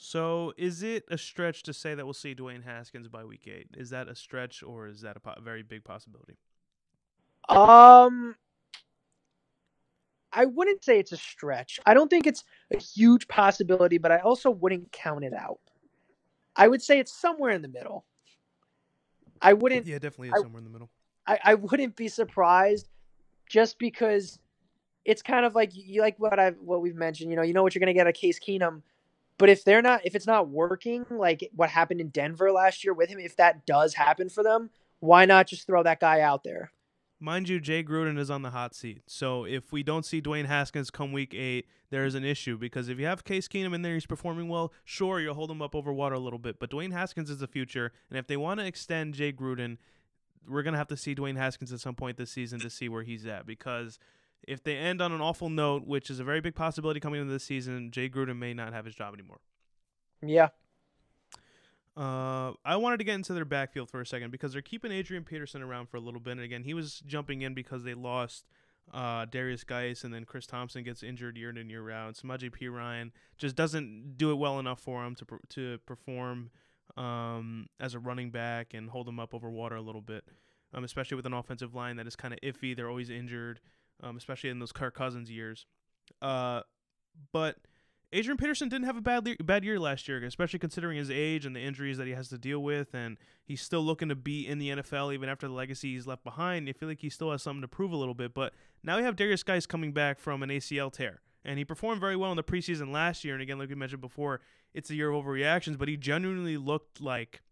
So, 0.00 0.52
is 0.56 0.84
it 0.84 1.04
a 1.10 1.18
stretch 1.18 1.64
to 1.64 1.74
say 1.74 1.96
that 1.96 2.04
we'll 2.04 2.14
see 2.14 2.32
Dwayne 2.32 2.64
Haskins 2.64 3.08
by 3.08 3.24
week 3.24 3.48
eight? 3.48 3.66
Is 3.76 3.90
that 3.90 4.06
a 4.06 4.14
stretch, 4.14 4.62
or 4.62 4.86
is 4.86 5.00
that 5.00 5.16
a 5.16 5.20
po- 5.20 5.40
very 5.42 5.64
big 5.64 5.82
possibility? 5.82 6.36
Um, 7.48 8.36
I 10.32 10.44
wouldn't 10.44 10.84
say 10.84 11.00
it's 11.00 11.10
a 11.10 11.16
stretch. 11.16 11.80
I 11.84 11.94
don't 11.94 12.08
think 12.08 12.28
it's 12.28 12.44
a 12.72 12.78
huge 12.78 13.26
possibility, 13.26 13.98
but 13.98 14.12
I 14.12 14.18
also 14.18 14.50
wouldn't 14.50 14.92
count 14.92 15.24
it 15.24 15.34
out. 15.34 15.58
I 16.54 16.68
would 16.68 16.80
say 16.80 17.00
it's 17.00 17.12
somewhere 17.12 17.50
in 17.50 17.60
the 17.60 17.68
middle. 17.68 18.04
I 19.42 19.52
wouldn't. 19.52 19.84
Yeah, 19.84 19.98
definitely 19.98 20.30
I, 20.30 20.40
somewhere 20.40 20.58
in 20.58 20.64
the 20.64 20.70
middle. 20.70 20.90
I, 21.26 21.40
I 21.42 21.54
wouldn't 21.54 21.96
be 21.96 22.06
surprised, 22.06 22.88
just 23.48 23.80
because 23.80 24.38
it's 25.04 25.22
kind 25.22 25.44
of 25.44 25.56
like 25.56 25.72
you 25.74 26.02
like 26.02 26.20
what 26.20 26.38
I 26.38 26.50
what 26.50 26.82
we've 26.82 26.94
mentioned. 26.94 27.30
You 27.30 27.36
know, 27.36 27.42
you 27.42 27.52
know 27.52 27.64
what 27.64 27.74
you're 27.74 27.80
gonna 27.80 27.94
get 27.94 28.06
a 28.06 28.12
Case 28.12 28.38
Keenum, 28.38 28.82
but 29.38 29.48
if 29.48 29.64
they're 29.64 29.82
not, 29.82 30.04
if 30.04 30.14
it's 30.14 30.26
not 30.26 30.48
working, 30.48 31.06
like 31.10 31.48
what 31.54 31.70
happened 31.70 32.00
in 32.00 32.08
Denver 32.08 32.52
last 32.52 32.84
year 32.84 32.92
with 32.92 33.08
him, 33.08 33.18
if 33.18 33.36
that 33.36 33.64
does 33.64 33.94
happen 33.94 34.28
for 34.28 34.42
them, 34.42 34.70
why 35.00 35.24
not 35.24 35.46
just 35.46 35.66
throw 35.66 35.82
that 35.84 36.00
guy 36.00 36.20
out 36.20 36.44
there? 36.44 36.72
Mind 37.20 37.48
you, 37.48 37.58
Jay 37.58 37.82
Gruden 37.82 38.18
is 38.18 38.30
on 38.30 38.42
the 38.42 38.50
hot 38.50 38.74
seat. 38.74 39.02
So 39.06 39.44
if 39.44 39.72
we 39.72 39.82
don't 39.82 40.04
see 40.04 40.22
Dwayne 40.22 40.46
Haskins 40.46 40.90
come 40.90 41.10
week 41.10 41.34
eight, 41.34 41.66
there 41.90 42.04
is 42.04 42.14
an 42.14 42.24
issue 42.24 42.56
because 42.56 42.88
if 42.88 42.98
you 42.98 43.06
have 43.06 43.24
Case 43.24 43.48
Keenum 43.48 43.74
in 43.74 43.82
there, 43.82 43.94
he's 43.94 44.06
performing 44.06 44.48
well. 44.48 44.72
Sure, 44.84 45.18
you'll 45.18 45.34
hold 45.34 45.50
him 45.50 45.62
up 45.62 45.74
over 45.74 45.92
water 45.92 46.14
a 46.14 46.20
little 46.20 46.38
bit, 46.38 46.60
but 46.60 46.70
Dwayne 46.70 46.92
Haskins 46.92 47.30
is 47.30 47.38
the 47.38 47.48
future. 47.48 47.92
And 48.08 48.18
if 48.18 48.28
they 48.28 48.36
want 48.36 48.60
to 48.60 48.66
extend 48.66 49.14
Jay 49.14 49.32
Gruden, 49.32 49.78
we're 50.48 50.62
gonna 50.62 50.78
have 50.78 50.88
to 50.88 50.96
see 50.96 51.14
Dwayne 51.14 51.36
Haskins 51.36 51.72
at 51.72 51.80
some 51.80 51.94
point 51.94 52.16
this 52.16 52.30
season 52.30 52.60
to 52.60 52.70
see 52.70 52.88
where 52.88 53.02
he's 53.02 53.26
at 53.26 53.46
because 53.46 53.98
if 54.46 54.62
they 54.62 54.76
end 54.76 55.02
on 55.02 55.12
an 55.12 55.20
awful 55.20 55.48
note, 55.48 55.86
which 55.86 56.10
is 56.10 56.20
a 56.20 56.24
very 56.24 56.40
big 56.40 56.54
possibility 56.54 57.00
coming 57.00 57.20
into 57.20 57.32
the 57.32 57.40
season, 57.40 57.90
Jay 57.90 58.08
Gruden 58.08 58.38
may 58.38 58.54
not 58.54 58.72
have 58.72 58.84
his 58.84 58.94
job 58.94 59.14
anymore. 59.14 59.40
Yeah. 60.22 60.48
Uh, 61.96 62.52
I 62.64 62.76
wanted 62.76 62.98
to 62.98 63.04
get 63.04 63.16
into 63.16 63.34
their 63.34 63.44
backfield 63.44 63.90
for 63.90 64.00
a 64.00 64.06
second 64.06 64.30
because 64.30 64.52
they're 64.52 64.62
keeping 64.62 64.92
Adrian 64.92 65.24
Peterson 65.24 65.62
around 65.62 65.88
for 65.88 65.96
a 65.96 66.00
little 66.00 66.20
bit. 66.20 66.32
And 66.32 66.42
again, 66.42 66.62
he 66.62 66.72
was 66.72 67.00
jumping 67.06 67.42
in 67.42 67.54
because 67.54 67.82
they 67.82 67.94
lost 67.94 68.46
uh, 68.92 69.26
Derrius 69.26 69.66
Guice, 69.66 70.04
and 70.04 70.14
then 70.14 70.24
Chris 70.24 70.46
Thompson 70.46 70.82
gets 70.84 71.02
injured 71.02 71.36
year 71.36 71.50
in 71.50 71.56
and 71.56 71.70
year 71.70 71.90
out. 71.90 72.14
Samaje 72.14 72.50
Ryan 72.70 73.12
just 73.36 73.56
doesn't 73.56 74.16
do 74.16 74.30
it 74.30 74.36
well 74.36 74.58
enough 74.58 74.80
for 74.80 75.04
him 75.04 75.14
to 75.16 75.26
to 75.50 75.78
perform 75.86 76.50
um, 76.96 77.68
as 77.80 77.94
a 77.94 77.98
running 77.98 78.30
back 78.30 78.74
and 78.74 78.90
hold 78.90 79.08
him 79.08 79.20
up 79.20 79.34
over 79.34 79.50
water 79.50 79.76
a 79.76 79.82
little 79.82 80.00
bit, 80.00 80.24
um, 80.72 80.84
especially 80.84 81.16
with 81.16 81.26
an 81.26 81.34
offensive 81.34 81.74
line 81.74 81.96
that 81.96 82.06
is 82.06 82.16
kind 82.16 82.32
of 82.32 82.40
iffy. 82.40 82.74
They're 82.76 82.88
always 82.88 83.10
injured, 83.10 83.60
um, 84.02 84.16
especially 84.16 84.50
in 84.50 84.58
those 84.58 84.72
Kirk 84.72 84.94
Cousins 84.94 85.30
years. 85.30 85.66
Uh, 86.22 86.62
but 87.32 87.56
Adrian 88.12 88.38
Peterson 88.38 88.68
didn't 88.68 88.86
have 88.86 88.96
a 88.96 89.02
bad 89.02 89.36
bad 89.44 89.64
year 89.64 89.78
last 89.78 90.08
year, 90.08 90.22
especially 90.24 90.58
considering 90.58 90.96
his 90.96 91.10
age 91.10 91.44
and 91.44 91.54
the 91.54 91.60
injuries 91.60 91.98
that 91.98 92.06
he 92.06 92.14
has 92.14 92.28
to 92.30 92.38
deal 92.38 92.60
with, 92.60 92.94
and 92.94 93.18
he's 93.44 93.60
still 93.60 93.82
looking 93.82 94.08
to 94.08 94.14
be 94.14 94.46
in 94.46 94.58
the 94.58 94.70
NFL 94.70 95.12
even 95.12 95.28
after 95.28 95.46
the 95.46 95.52
legacy 95.52 95.92
he's 95.92 96.06
left 96.06 96.24
behind. 96.24 96.68
I 96.68 96.72
feel 96.72 96.88
like 96.88 97.00
he 97.00 97.10
still 97.10 97.30
has 97.32 97.42
something 97.42 97.60
to 97.60 97.68
prove 97.68 97.92
a 97.92 97.96
little 97.96 98.14
bit. 98.14 98.32
But 98.32 98.54
now 98.82 98.96
we 98.96 99.02
have 99.02 99.14
Derrius 99.14 99.44
Guice 99.44 99.66
coming 99.66 99.92
back 99.92 100.18
from 100.18 100.42
an 100.42 100.48
ACL 100.48 100.90
tear, 100.90 101.20
and 101.44 101.58
he 101.58 101.66
performed 101.66 102.00
very 102.00 102.16
well 102.16 102.30
in 102.30 102.36
the 102.36 102.42
preseason 102.42 102.90
last 102.92 103.24
year. 103.24 103.34
And 103.34 103.42
again, 103.42 103.58
like 103.58 103.68
we 103.68 103.74
mentioned 103.74 104.00
before, 104.00 104.40
it's 104.72 104.88
a 104.88 104.94
year 104.94 105.10
of 105.10 105.22
overreactions, 105.22 105.76
but 105.76 105.88
he 105.88 105.98
genuinely 105.98 106.56
looked 106.56 107.02
like 107.02 107.42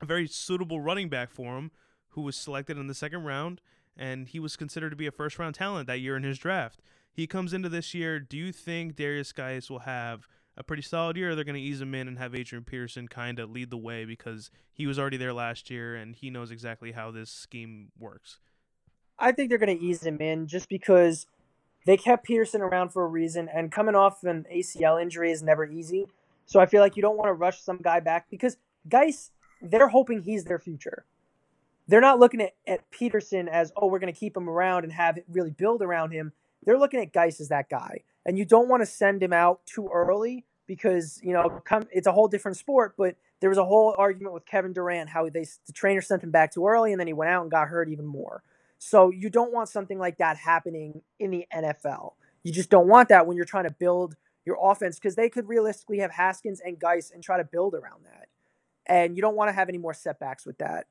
a 0.00 0.06
very 0.06 0.26
suitable 0.26 0.80
running 0.80 1.10
back 1.10 1.30
for 1.30 1.58
him, 1.58 1.70
who 2.10 2.22
was 2.22 2.36
selected 2.36 2.78
in 2.78 2.86
the 2.86 2.94
second 2.94 3.24
round, 3.24 3.60
and 3.96 4.28
he 4.28 4.38
was 4.38 4.56
considered 4.56 4.90
to 4.90 4.96
be 4.96 5.06
a 5.06 5.12
first 5.12 5.38
round 5.38 5.54
talent 5.54 5.86
that 5.86 6.00
year 6.00 6.16
in 6.16 6.22
his 6.22 6.38
draft 6.38 6.80
he 7.14 7.26
comes 7.28 7.54
into 7.54 7.68
this 7.68 7.94
year. 7.94 8.18
Do 8.18 8.36
you 8.36 8.52
think 8.52 8.96
Derrius 8.96 9.32
Guice 9.32 9.70
will 9.70 9.80
have 9.80 10.26
a 10.56 10.64
pretty 10.64 10.82
solid 10.82 11.16
year, 11.16 11.30
or 11.30 11.34
they're 11.34 11.44
going 11.44 11.54
to 11.54 11.60
ease 11.60 11.80
him 11.80 11.94
in 11.94 12.08
and 12.08 12.18
have 12.18 12.34
Adrian 12.34 12.64
Peterson 12.64 13.08
kind 13.08 13.38
of 13.38 13.50
lead 13.50 13.70
the 13.70 13.76
way 13.76 14.04
because 14.04 14.50
he 14.72 14.86
was 14.86 14.98
already 14.98 15.16
there 15.16 15.32
last 15.32 15.70
year 15.70 15.94
and 15.94 16.16
he 16.16 16.28
knows 16.28 16.50
exactly 16.50 16.92
how 16.92 17.10
this 17.10 17.30
scheme 17.30 17.92
works? 17.98 18.40
I 19.18 19.30
think 19.30 19.48
they're 19.48 19.58
going 19.58 19.78
to 19.78 19.84
ease 19.84 20.04
him 20.04 20.20
in 20.20 20.48
just 20.48 20.68
because 20.68 21.26
they 21.86 21.96
kept 21.96 22.24
Peterson 22.24 22.60
around 22.60 22.90
for 22.90 23.04
a 23.04 23.08
reason, 23.08 23.48
and 23.48 23.70
coming 23.70 23.94
off 23.94 24.24
an 24.24 24.46
ACL 24.52 25.00
injury 25.00 25.30
is 25.30 25.42
never 25.42 25.64
easy. 25.64 26.08
So 26.46 26.58
I 26.58 26.66
feel 26.66 26.80
like 26.80 26.96
you 26.96 27.02
don't 27.02 27.16
want 27.16 27.28
to 27.28 27.34
rush 27.34 27.60
some 27.60 27.78
guy 27.80 28.00
back 28.00 28.26
because 28.28 28.56
Guice, 28.88 29.30
they're 29.62 29.88
hoping 29.88 30.22
he's 30.22 30.44
their 30.44 30.58
future. 30.58 31.04
They're 31.86 32.00
not 32.00 32.18
looking 32.18 32.40
at, 32.40 32.54
at 32.66 32.90
Peterson 32.90 33.48
as, 33.48 33.72
oh, 33.76 33.88
we're 33.88 33.98
going 33.98 34.12
to 34.12 34.18
keep 34.18 34.36
him 34.36 34.48
around 34.48 34.84
and 34.84 34.92
have 34.92 35.18
it 35.18 35.24
really 35.28 35.50
build 35.50 35.82
around 35.82 36.12
him 36.12 36.32
they're 36.64 36.78
looking 36.78 37.00
at 37.00 37.12
Guice 37.12 37.40
as 37.40 37.48
that 37.48 37.68
guy. 37.68 38.02
And 38.26 38.38
you 38.38 38.44
don't 38.44 38.68
want 38.68 38.82
to 38.82 38.86
send 38.86 39.22
him 39.22 39.32
out 39.32 39.64
too 39.66 39.88
early 39.92 40.44
because, 40.66 41.20
you 41.22 41.32
know, 41.32 41.60
come, 41.64 41.84
it's 41.92 42.06
a 42.06 42.12
whole 42.12 42.28
different 42.28 42.56
sport. 42.56 42.94
But 42.96 43.16
there 43.40 43.50
was 43.50 43.58
a 43.58 43.64
whole 43.64 43.94
argument 43.98 44.34
with 44.34 44.46
Kevin 44.46 44.72
Durant 44.72 45.10
how 45.10 45.28
they 45.28 45.44
the 45.66 45.72
trainer 45.72 46.00
sent 46.00 46.22
him 46.22 46.30
back 46.30 46.52
too 46.52 46.66
early 46.66 46.92
and 46.92 47.00
then 47.00 47.06
he 47.06 47.12
went 47.12 47.30
out 47.30 47.42
and 47.42 47.50
got 47.50 47.68
hurt 47.68 47.88
even 47.88 48.06
more. 48.06 48.42
So 48.78 49.10
you 49.10 49.30
don't 49.30 49.52
want 49.52 49.68
something 49.68 49.98
like 49.98 50.18
that 50.18 50.36
happening 50.36 51.02
in 51.18 51.30
the 51.30 51.46
NFL. 51.54 52.14
You 52.42 52.52
just 52.52 52.70
don't 52.70 52.88
want 52.88 53.08
that 53.10 53.26
when 53.26 53.36
you're 53.36 53.46
trying 53.46 53.64
to 53.64 53.74
build 53.78 54.16
your 54.44 54.58
offense 54.60 54.98
because 54.98 55.14
they 55.14 55.30
could 55.30 55.48
realistically 55.48 55.98
have 55.98 56.10
Haskins 56.10 56.60
and 56.60 56.78
Guice 56.78 57.10
and 57.10 57.22
try 57.22 57.38
to 57.38 57.44
build 57.44 57.74
around 57.74 58.04
that. 58.04 58.28
And 58.86 59.16
you 59.16 59.22
don't 59.22 59.36
want 59.36 59.48
to 59.48 59.54
have 59.54 59.70
any 59.70 59.78
more 59.78 59.94
setbacks 59.94 60.44
with 60.44 60.58
that. 60.58 60.86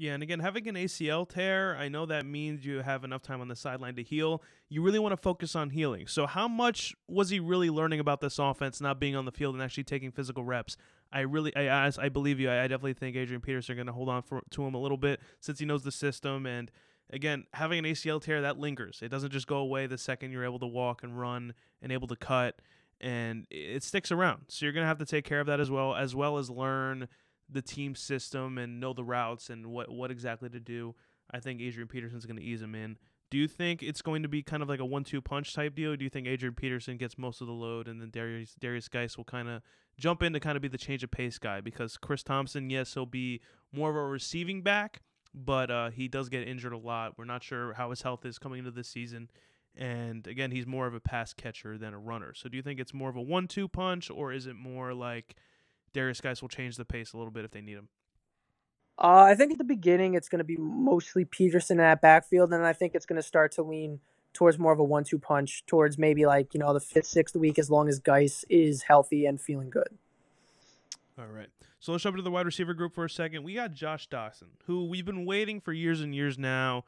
Yeah, 0.00 0.14
and 0.14 0.22
again, 0.22 0.40
having 0.40 0.66
an 0.66 0.76
ACL 0.76 1.28
tear, 1.28 1.76
I 1.76 1.90
know 1.90 2.06
that 2.06 2.24
means 2.24 2.64
you 2.64 2.78
have 2.78 3.04
enough 3.04 3.20
time 3.20 3.42
on 3.42 3.48
the 3.48 3.54
sideline 3.54 3.96
to 3.96 4.02
heal. 4.02 4.42
You 4.70 4.80
really 4.80 4.98
want 4.98 5.12
to 5.12 5.18
focus 5.18 5.54
on 5.54 5.68
healing. 5.68 6.06
So, 6.06 6.26
how 6.26 6.48
much 6.48 6.94
was 7.06 7.28
he 7.28 7.38
really 7.38 7.68
learning 7.68 8.00
about 8.00 8.22
this 8.22 8.38
offense, 8.38 8.80
not 8.80 8.98
being 8.98 9.14
on 9.14 9.26
the 9.26 9.30
field 9.30 9.54
and 9.54 9.62
actually 9.62 9.84
taking 9.84 10.10
physical 10.10 10.42
reps? 10.42 10.78
I 11.12 11.20
really, 11.20 11.54
I, 11.54 11.92
I, 11.98 12.08
believe 12.08 12.40
you. 12.40 12.48
I, 12.48 12.60
I 12.60 12.62
definitely 12.62 12.94
think 12.94 13.14
Adrian 13.14 13.42
Peterson 13.42 13.76
going 13.76 13.88
to 13.88 13.92
hold 13.92 14.08
on 14.08 14.22
for, 14.22 14.40
to 14.52 14.64
him 14.64 14.72
a 14.72 14.80
little 14.80 14.96
bit 14.96 15.20
since 15.38 15.58
he 15.58 15.66
knows 15.66 15.82
the 15.82 15.92
system. 15.92 16.46
And 16.46 16.70
again, 17.10 17.44
having 17.52 17.78
an 17.78 17.84
ACL 17.84 18.22
tear 18.22 18.40
that 18.40 18.58
lingers. 18.58 19.00
It 19.02 19.10
doesn't 19.10 19.32
just 19.32 19.46
go 19.46 19.58
away 19.58 19.86
the 19.86 19.98
second 19.98 20.32
you're 20.32 20.46
able 20.46 20.60
to 20.60 20.66
walk 20.66 21.02
and 21.02 21.20
run 21.20 21.52
and 21.82 21.92
able 21.92 22.08
to 22.08 22.16
cut, 22.16 22.58
and 23.02 23.46
it 23.50 23.82
sticks 23.82 24.10
around. 24.10 24.44
So 24.48 24.64
you're 24.64 24.72
going 24.72 24.84
to 24.84 24.88
have 24.88 24.98
to 24.98 25.04
take 25.04 25.26
care 25.26 25.40
of 25.40 25.46
that 25.48 25.60
as 25.60 25.70
well, 25.70 25.94
as 25.94 26.16
well 26.16 26.38
as 26.38 26.48
learn 26.48 27.06
the 27.50 27.62
team 27.62 27.94
system 27.94 28.58
and 28.58 28.80
know 28.80 28.92
the 28.92 29.04
routes 29.04 29.50
and 29.50 29.66
what 29.66 29.90
what 29.90 30.10
exactly 30.10 30.48
to 30.48 30.60
do. 30.60 30.94
I 31.32 31.40
think 31.40 31.60
Adrian 31.60 31.88
Peterson's 31.88 32.26
going 32.26 32.38
to 32.38 32.42
ease 32.42 32.62
him 32.62 32.74
in. 32.74 32.96
Do 33.30 33.38
you 33.38 33.46
think 33.46 33.82
it's 33.82 34.02
going 34.02 34.22
to 34.22 34.28
be 34.28 34.42
kind 34.42 34.62
of 34.62 34.68
like 34.68 34.80
a 34.80 34.84
one-two 34.84 35.20
punch 35.20 35.54
type 35.54 35.76
deal? 35.76 35.94
do 35.94 36.02
you 36.02 36.10
think 36.10 36.26
Adrian 36.26 36.54
Peterson 36.54 36.96
gets 36.96 37.16
most 37.16 37.40
of 37.40 37.46
the 37.46 37.52
load 37.52 37.86
and 37.86 38.00
then 38.00 38.10
Darius 38.10 38.56
Derrius 38.60 38.90
Guice 38.90 39.16
will 39.16 39.24
kind 39.24 39.48
of 39.48 39.62
jump 39.96 40.22
in 40.22 40.32
to 40.32 40.40
kind 40.40 40.56
of 40.56 40.62
be 40.62 40.68
the 40.68 40.78
change 40.78 41.04
of 41.04 41.10
pace 41.10 41.38
guy? 41.38 41.60
Because 41.60 41.96
Chris 41.96 42.24
Thompson, 42.24 42.70
yes, 42.70 42.94
he'll 42.94 43.06
be 43.06 43.40
more 43.72 43.90
of 43.90 43.96
a 43.96 44.02
receiving 44.02 44.62
back, 44.62 45.02
but 45.32 45.70
uh, 45.70 45.90
he 45.90 46.08
does 46.08 46.28
get 46.28 46.46
injured 46.46 46.72
a 46.72 46.78
lot. 46.78 47.16
We're 47.16 47.24
not 47.24 47.44
sure 47.44 47.74
how 47.74 47.90
his 47.90 48.02
health 48.02 48.24
is 48.24 48.38
coming 48.38 48.58
into 48.58 48.72
this 48.72 48.88
season. 48.88 49.30
And 49.76 50.26
again, 50.26 50.50
he's 50.50 50.66
more 50.66 50.88
of 50.88 50.94
a 50.94 51.00
pass 51.00 51.32
catcher 51.32 51.78
than 51.78 51.94
a 51.94 51.98
runner. 51.98 52.34
So 52.34 52.48
do 52.48 52.56
you 52.56 52.62
think 52.64 52.80
it's 52.80 52.92
more 52.92 53.08
of 53.08 53.16
a 53.16 53.22
one-two 53.22 53.68
punch, 53.68 54.10
or 54.10 54.32
is 54.32 54.48
it 54.48 54.56
more 54.56 54.92
like 54.92 55.36
Derrius 55.94 56.22
Guice 56.22 56.42
will 56.42 56.48
change 56.48 56.76
the 56.76 56.84
pace 56.84 57.12
a 57.12 57.16
little 57.16 57.32
bit 57.32 57.44
if 57.44 57.50
they 57.50 57.60
need 57.60 57.76
him? 57.76 57.88
Uh, 58.98 59.24
I 59.28 59.34
think 59.34 59.52
at 59.52 59.58
the 59.58 59.64
beginning 59.64 60.14
it's 60.14 60.28
going 60.28 60.40
to 60.40 60.44
be 60.44 60.58
mostly 60.58 61.24
Peterson 61.24 61.78
in 61.78 61.84
that 61.84 62.02
backfield, 62.02 62.52
and 62.52 62.64
I 62.66 62.74
think 62.74 62.94
it's 62.94 63.06
going 63.06 63.20
to 63.20 63.26
start 63.26 63.52
to 63.52 63.62
lean 63.62 64.00
towards 64.32 64.58
more 64.58 64.72
of 64.72 64.78
a 64.78 64.84
one-two 64.84 65.18
punch 65.18 65.64
towards 65.66 65.98
maybe 65.98 66.26
like 66.26 66.54
you 66.54 66.60
know 66.60 66.72
the 66.72 66.80
fifth, 66.80 67.06
sixth 67.06 67.34
week 67.34 67.58
as 67.58 67.70
long 67.70 67.88
as 67.88 67.98
Guice 67.98 68.44
is 68.48 68.82
healthy 68.82 69.24
and 69.26 69.40
feeling 69.40 69.70
good. 69.70 69.98
All 71.18 71.26
right. 71.26 71.48
So 71.80 71.92
let's 71.92 72.04
jump 72.04 72.14
into 72.14 72.22
the 72.22 72.30
wide 72.30 72.46
receiver 72.46 72.74
group 72.74 72.94
for 72.94 73.06
a 73.06 73.10
second. 73.10 73.42
We 73.42 73.54
got 73.54 73.72
Josh 73.72 74.08
Doctson, 74.08 74.48
who 74.66 74.86
we've 74.86 75.04
been 75.04 75.24
waiting 75.24 75.60
for 75.60 75.72
years 75.72 76.02
and 76.02 76.14
years 76.14 76.38
now 76.38 76.84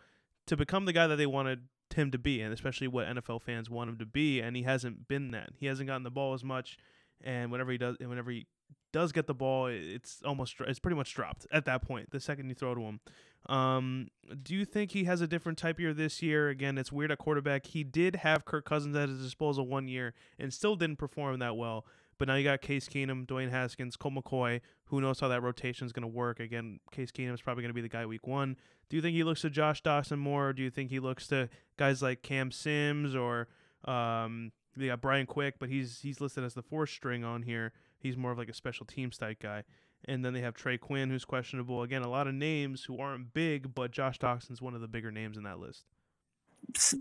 to 0.47 0.57
become 0.57 0.85
the 0.85 0.93
guy 0.93 1.07
that 1.07 1.16
they 1.16 1.27
wanted 1.27 1.61
him 1.95 2.11
to 2.11 2.19
be, 2.19 2.41
and 2.41 2.53
especially 2.53 2.89
what 2.89 3.07
NFL 3.07 3.43
fans 3.43 3.70
want 3.70 3.91
him 3.91 3.99
to 3.99 4.07
be, 4.07 4.41
and 4.41 4.57
he 4.57 4.62
hasn't 4.62 5.09
been 5.09 5.31
that. 5.31 5.51
He 5.59 5.66
hasn't 5.66 5.87
gotten 5.87 6.03
the 6.03 6.11
ball 6.11 6.35
as 6.35 6.45
much, 6.45 6.79
and 7.23 7.51
whenever 7.51 7.73
he 7.73 7.79
does, 7.79 7.97
and 8.01 8.09
whenever 8.09 8.31
he 8.31 8.47
does 8.93 9.12
get 9.12 9.27
the 9.27 9.35
ball, 9.35 9.66
it's 9.66 10.23
almost 10.24 10.56
it's 10.60 10.78
pretty 10.78 10.97
much 10.97 11.14
dropped 11.14 11.47
at 11.51 11.64
that 11.64 11.82
point. 11.82 12.10
The 12.10 12.20
second 12.20 12.48
you 12.48 12.55
throw 12.55 12.74
to 12.74 12.81
him, 12.81 13.01
um, 13.47 14.09
do 14.43 14.55
you 14.55 14.64
think 14.64 14.93
he 14.93 15.05
has 15.05 15.20
a 15.20 15.27
different 15.27 15.59
type 15.59 15.81
year 15.81 15.93
this 15.93 16.23
year? 16.23 16.48
Again, 16.48 16.78
it's 16.78 16.93
weird 16.93 17.10
at 17.10 17.19
quarterback. 17.19 17.66
He 17.66 17.85
did 17.85 18.16
have 18.16 18.44
Kirk 18.44 18.64
Cousins 18.64 18.94
at 18.97 19.09
his 19.09 19.23
disposal 19.23 19.66
one 19.66 19.89
year 19.89 20.14
and 20.39 20.52
still 20.52 20.77
didn't 20.77 20.97
perform 20.97 21.39
that 21.40 21.56
well. 21.56 21.85
But 22.19 22.28
now 22.28 22.36
you 22.36 22.44
got 22.44 22.60
Case 22.60 22.89
Keenum, 22.89 23.27
Dwayne 23.27 23.51
Haskins, 23.51 23.97
Colt 23.97 24.14
McCoy. 24.14 24.60
Who 24.86 25.01
knows 25.01 25.19
how 25.19 25.28
that 25.28 25.43
rotation 25.43 25.86
is 25.86 25.93
going 25.93 26.02
to 26.02 26.09
work? 26.09 26.39
Again, 26.39 26.78
Case 26.93 27.10
Keenum 27.10 27.35
is 27.35 27.40
probably 27.40 27.62
going 27.62 27.70
to 27.70 27.74
be 27.74 27.81
the 27.81 27.89
guy 27.89 28.06
week 28.06 28.27
one. 28.27 28.56
Do 28.89 28.97
you 28.97 29.02
think 29.02 29.16
he 29.16 29.24
looks 29.24 29.40
to 29.40 29.51
Josh 29.51 29.82
Doctson 29.82 30.19
more? 30.19 30.51
Or 30.51 30.52
do 30.52 30.62
you 30.62 30.70
think 30.70 30.90
he 30.90 31.01
looks 31.01 31.27
to 31.28 31.48
guys 31.78 32.01
like 32.02 32.23
Cam 32.23 32.52
Sims 32.52 33.16
or 33.16 33.48
um, 33.86 34.52
they 34.77 34.86
got 34.86 35.01
Brian 35.01 35.27
Quick, 35.27 35.56
but 35.59 35.69
he's 35.69 36.01
he's 36.02 36.20
listed 36.20 36.44
as 36.44 36.55
the 36.55 36.62
fourth 36.62 36.90
string 36.90 37.24
on 37.24 37.43
here. 37.43 37.73
He's 38.03 38.16
more 38.16 38.33
of 38.33 38.39
like 38.39 38.49
a 38.49 38.55
special 38.55 38.87
teams 38.87 39.16
type 39.16 39.39
guy. 39.41 39.65
And 40.05 40.24
then 40.24 40.35
they 40.35 40.41
have 40.41 40.55
Trey 40.55 40.79
Quinn, 40.79 41.11
who's 41.11 41.24
questionable. 41.24 41.83
Again, 41.83 42.03
a 42.03 42.09
lot 42.09 42.27
of 42.27 42.35
names 42.35 42.85
who 42.85 42.99
aren't 42.99 43.33
big, 43.33 43.74
but 43.74 43.93
Josh 43.93 44.19
Doctson's 44.19 44.61
one 44.61 44.74
of 44.74 44.81
the 44.81 44.89
bigger 44.89 45.12
names 45.12 45.37
in 45.37 45.45
that 45.45 45.61
list. 45.61 45.85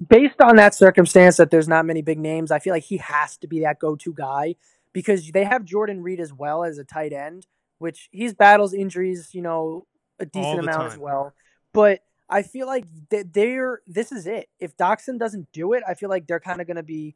Based 0.07 0.39
on 0.41 0.55
that 0.57 0.75
circumstance 0.75 1.37
that 1.37 1.49
there's 1.49 1.67
not 1.67 1.85
many 1.85 2.01
big 2.01 2.19
names, 2.19 2.51
I 2.51 2.59
feel 2.59 2.73
like 2.73 2.83
he 2.83 2.97
has 2.97 3.37
to 3.37 3.47
be 3.47 3.61
that 3.61 3.79
go-to 3.79 4.13
guy 4.13 4.55
because 4.93 5.31
they 5.31 5.43
have 5.43 5.65
Jordan 5.65 6.03
Reed 6.03 6.19
as 6.19 6.33
well 6.33 6.63
as 6.63 6.77
a 6.77 6.83
tight 6.83 7.13
end, 7.13 7.47
which 7.79 8.09
he's 8.11 8.33
battles 8.33 8.73
injuries, 8.73 9.29
you 9.33 9.41
know, 9.41 9.87
a 10.19 10.25
decent 10.25 10.59
amount 10.59 10.77
time. 10.77 10.91
as 10.91 10.97
well. 10.97 11.33
But 11.73 12.01
I 12.29 12.43
feel 12.43 12.67
like 12.67 12.85
they're 13.09 13.81
this 13.87 14.11
is 14.11 14.27
it. 14.27 14.49
If 14.59 14.77
Doctson 14.77 15.17
doesn't 15.17 15.51
do 15.51 15.73
it, 15.73 15.83
I 15.87 15.95
feel 15.95 16.09
like 16.09 16.27
they're 16.27 16.39
kind 16.39 16.61
of 16.61 16.67
going 16.67 16.77
to 16.77 16.83
be 16.83 17.15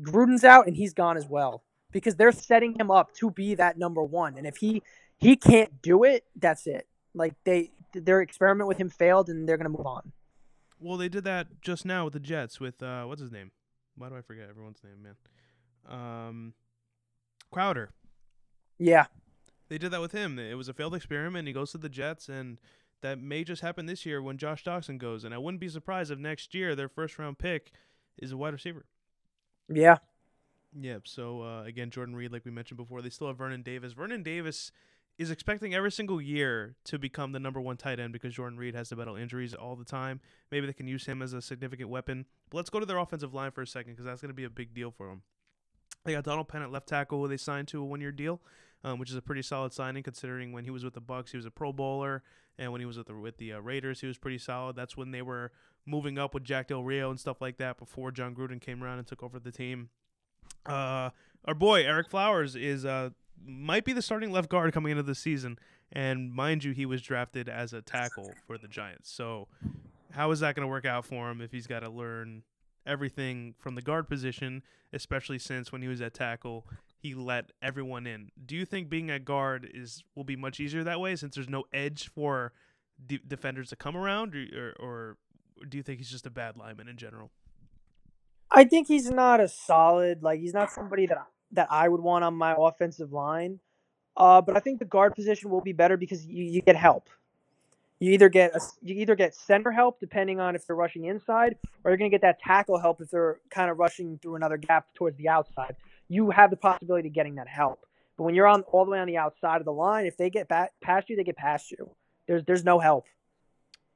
Gruden's 0.00 0.44
out 0.44 0.66
and 0.66 0.76
he's 0.76 0.94
gone 0.94 1.16
as 1.16 1.26
well 1.26 1.62
because 1.96 2.16
they're 2.16 2.30
setting 2.30 2.78
him 2.78 2.90
up 2.90 3.14
to 3.14 3.30
be 3.30 3.54
that 3.54 3.78
number 3.78 4.02
one. 4.02 4.36
And 4.36 4.46
if 4.46 4.58
he 4.58 4.82
he 5.16 5.34
can't 5.34 5.80
do 5.80 6.04
it, 6.04 6.24
that's 6.36 6.66
it. 6.66 6.86
Like 7.14 7.32
they 7.44 7.70
their 7.94 8.20
experiment 8.20 8.68
with 8.68 8.76
him 8.76 8.90
failed 8.90 9.30
and 9.30 9.48
they're 9.48 9.56
gonna 9.56 9.70
move 9.70 9.86
on. 9.86 10.12
Well, 10.78 10.98
they 10.98 11.08
did 11.08 11.24
that 11.24 11.62
just 11.62 11.86
now 11.86 12.04
with 12.04 12.12
the 12.12 12.20
Jets 12.20 12.60
with 12.60 12.82
uh 12.82 13.04
what's 13.04 13.22
his 13.22 13.32
name? 13.32 13.50
Why 13.96 14.10
do 14.10 14.14
I 14.14 14.20
forget 14.20 14.46
everyone's 14.50 14.82
name, 14.84 15.02
man? 15.02 15.16
Um 15.88 16.52
Crowder. 17.50 17.94
Yeah. 18.76 19.06
They 19.70 19.78
did 19.78 19.90
that 19.92 20.02
with 20.02 20.12
him. 20.12 20.38
It 20.38 20.54
was 20.54 20.68
a 20.68 20.74
failed 20.74 20.94
experiment. 20.94 21.46
He 21.46 21.54
goes 21.54 21.72
to 21.72 21.78
the 21.78 21.88
Jets 21.88 22.28
and 22.28 22.60
that 23.00 23.18
may 23.18 23.42
just 23.42 23.62
happen 23.62 23.86
this 23.86 24.04
year 24.04 24.20
when 24.20 24.36
Josh 24.36 24.64
Doctson 24.64 24.98
goes. 24.98 25.24
And 25.24 25.32
I 25.32 25.38
wouldn't 25.38 25.62
be 25.62 25.70
surprised 25.70 26.10
if 26.10 26.18
next 26.18 26.54
year 26.54 26.74
their 26.74 26.90
first 26.90 27.18
round 27.18 27.38
pick 27.38 27.72
is 28.18 28.32
a 28.32 28.36
wide 28.36 28.52
receiver. 28.52 28.84
Yeah. 29.72 29.96
Yep. 30.78 31.08
So 31.08 31.42
uh, 31.42 31.62
again, 31.64 31.90
Jordan 31.90 32.14
Reed, 32.14 32.32
like 32.32 32.44
we 32.44 32.50
mentioned 32.50 32.76
before, 32.76 33.02
they 33.02 33.10
still 33.10 33.28
have 33.28 33.38
Vernon 33.38 33.62
Davis. 33.62 33.92
Vernon 33.92 34.22
Davis 34.22 34.72
is 35.18 35.30
expecting 35.30 35.74
every 35.74 35.90
single 35.90 36.20
year 36.20 36.76
to 36.84 36.98
become 36.98 37.32
the 37.32 37.40
number 37.40 37.60
one 37.60 37.76
tight 37.76 37.98
end 37.98 38.12
because 38.12 38.34
Jordan 38.34 38.58
Reed 38.58 38.74
has 38.74 38.90
to 38.90 38.96
battle 38.96 39.16
injuries 39.16 39.54
all 39.54 39.74
the 39.76 39.84
time. 39.84 40.20
Maybe 40.50 40.66
they 40.66 40.74
can 40.74 40.86
use 40.86 41.06
him 41.06 41.22
as 41.22 41.32
a 41.32 41.40
significant 41.40 41.88
weapon. 41.88 42.26
But 42.50 42.58
let's 42.58 42.70
go 42.70 42.80
to 42.80 42.86
their 42.86 42.98
offensive 42.98 43.32
line 43.32 43.52
for 43.52 43.62
a 43.62 43.66
second 43.66 43.92
because 43.92 44.04
that's 44.04 44.20
going 44.20 44.28
to 44.30 44.34
be 44.34 44.44
a 44.44 44.50
big 44.50 44.74
deal 44.74 44.90
for 44.90 45.08
them. 45.08 45.22
They 46.04 46.12
got 46.12 46.24
Donald 46.24 46.48
Penn 46.48 46.62
at 46.62 46.70
left 46.70 46.88
tackle, 46.88 47.20
who 47.20 47.28
they 47.28 47.38
signed 47.38 47.68
to 47.68 47.80
a 47.80 47.84
one-year 47.84 48.12
deal, 48.12 48.40
um, 48.84 48.98
which 48.98 49.10
is 49.10 49.16
a 49.16 49.22
pretty 49.22 49.42
solid 49.42 49.72
signing 49.72 50.02
considering 50.02 50.52
when 50.52 50.64
he 50.64 50.70
was 50.70 50.84
with 50.84 50.94
the 50.94 51.00
Bucs, 51.00 51.30
he 51.30 51.36
was 51.36 51.46
a 51.46 51.50
Pro 51.50 51.72
Bowler, 51.72 52.22
and 52.58 52.70
when 52.70 52.80
he 52.80 52.86
was 52.86 52.96
with 52.98 53.08
the 53.08 53.14
with 53.14 53.38
the 53.38 53.54
uh, 53.54 53.58
Raiders, 53.58 54.00
he 54.02 54.06
was 54.06 54.18
pretty 54.18 54.38
solid. 54.38 54.76
That's 54.76 54.96
when 54.96 55.10
they 55.10 55.22
were 55.22 55.50
moving 55.84 56.18
up 56.18 56.34
with 56.34 56.44
Jack 56.44 56.68
Del 56.68 56.84
Rio 56.84 57.10
and 57.10 57.18
stuff 57.18 57.40
like 57.40 57.56
that 57.56 57.78
before 57.78 58.12
Jon 58.12 58.34
Gruden 58.34 58.60
came 58.60 58.84
around 58.84 58.98
and 58.98 59.06
took 59.06 59.22
over 59.22 59.38
the 59.38 59.50
team. 59.50 59.88
Uh, 60.68 61.10
our 61.44 61.54
boy 61.54 61.84
Ereck 61.84 62.08
Flowers 62.08 62.56
is 62.56 62.84
uh 62.84 63.10
might 63.44 63.84
be 63.84 63.92
the 63.92 64.02
starting 64.02 64.32
left 64.32 64.48
guard 64.48 64.72
coming 64.72 64.90
into 64.90 65.02
the 65.02 65.14
season, 65.14 65.58
and 65.92 66.32
mind 66.32 66.64
you, 66.64 66.72
he 66.72 66.86
was 66.86 67.02
drafted 67.02 67.48
as 67.48 67.72
a 67.72 67.80
tackle 67.80 68.32
for 68.46 68.58
the 68.58 68.68
Giants. 68.68 69.10
So, 69.10 69.48
how 70.12 70.30
is 70.30 70.40
that 70.40 70.56
going 70.56 70.66
to 70.66 70.70
work 70.70 70.84
out 70.84 71.04
for 71.04 71.30
him 71.30 71.40
if 71.40 71.52
he's 71.52 71.66
got 71.66 71.80
to 71.80 71.90
learn 71.90 72.42
everything 72.86 73.54
from 73.58 73.74
the 73.74 73.82
guard 73.82 74.08
position, 74.08 74.62
especially 74.92 75.38
since 75.38 75.72
when 75.72 75.82
he 75.82 75.88
was 75.88 76.00
at 76.00 76.14
tackle, 76.14 76.66
he 76.98 77.14
let 77.14 77.50
everyone 77.60 78.06
in. 78.06 78.30
Do 78.44 78.56
you 78.56 78.64
think 78.64 78.88
being 78.88 79.10
at 79.10 79.24
guard 79.24 79.68
is 79.72 80.02
will 80.14 80.24
be 80.24 80.36
much 80.36 80.60
easier 80.60 80.84
that 80.84 81.00
way 81.00 81.16
since 81.16 81.34
there's 81.34 81.48
no 81.48 81.64
edge 81.72 82.08
for 82.08 82.52
de- 83.04 83.18
defenders 83.18 83.68
to 83.70 83.76
come 83.76 83.96
around, 83.96 84.34
or, 84.34 84.74
or, 84.80 85.16
or 85.58 85.66
do 85.68 85.76
you 85.76 85.82
think 85.82 85.98
he's 85.98 86.10
just 86.10 86.26
a 86.26 86.30
bad 86.30 86.56
lineman 86.56 86.88
in 86.88 86.96
general? 86.96 87.30
I 88.56 88.64
think 88.64 88.88
he's 88.88 89.10
not 89.10 89.38
a 89.38 89.48
solid 89.48 90.22
like 90.22 90.40
he's 90.40 90.54
not 90.54 90.72
somebody 90.72 91.04
that 91.06 91.26
that 91.52 91.68
I 91.70 91.88
would 91.88 92.00
want 92.00 92.24
on 92.24 92.34
my 92.34 92.54
offensive 92.58 93.12
line. 93.12 93.60
Uh, 94.16 94.40
but 94.40 94.56
I 94.56 94.60
think 94.60 94.78
the 94.78 94.86
guard 94.86 95.14
position 95.14 95.50
will 95.50 95.60
be 95.60 95.74
better 95.74 95.98
because 95.98 96.24
you, 96.24 96.42
you 96.42 96.62
get 96.62 96.74
help. 96.74 97.10
You 98.00 98.12
either 98.12 98.30
get 98.30 98.56
a, 98.56 98.60
you 98.80 98.94
either 98.94 99.14
get 99.14 99.34
center 99.34 99.70
help 99.70 100.00
depending 100.00 100.40
on 100.40 100.56
if 100.56 100.66
they're 100.66 100.74
rushing 100.74 101.04
inside, 101.04 101.56
or 101.84 101.90
you're 101.90 101.98
going 101.98 102.10
to 102.10 102.14
get 102.14 102.22
that 102.22 102.40
tackle 102.40 102.78
help 102.78 103.02
if 103.02 103.10
they're 103.10 103.40
kind 103.50 103.70
of 103.70 103.78
rushing 103.78 104.18
through 104.22 104.36
another 104.36 104.56
gap 104.56 104.86
towards 104.94 105.18
the 105.18 105.28
outside. 105.28 105.76
You 106.08 106.30
have 106.30 106.48
the 106.48 106.56
possibility 106.56 107.08
of 107.08 107.14
getting 107.14 107.34
that 107.34 107.48
help. 107.48 107.84
But 108.16 108.24
when 108.24 108.34
you're 108.34 108.46
on 108.46 108.62
all 108.62 108.86
the 108.86 108.90
way 108.90 108.98
on 108.98 109.06
the 109.06 109.18
outside 109.18 109.60
of 109.60 109.66
the 109.66 109.72
line, 109.72 110.06
if 110.06 110.16
they 110.16 110.30
get 110.30 110.48
back 110.48 110.72
past 110.80 111.10
you, 111.10 111.16
they 111.16 111.24
get 111.24 111.36
past 111.36 111.70
you. 111.70 111.90
There's 112.26 112.42
there's 112.44 112.64
no 112.64 112.78
help. 112.78 113.04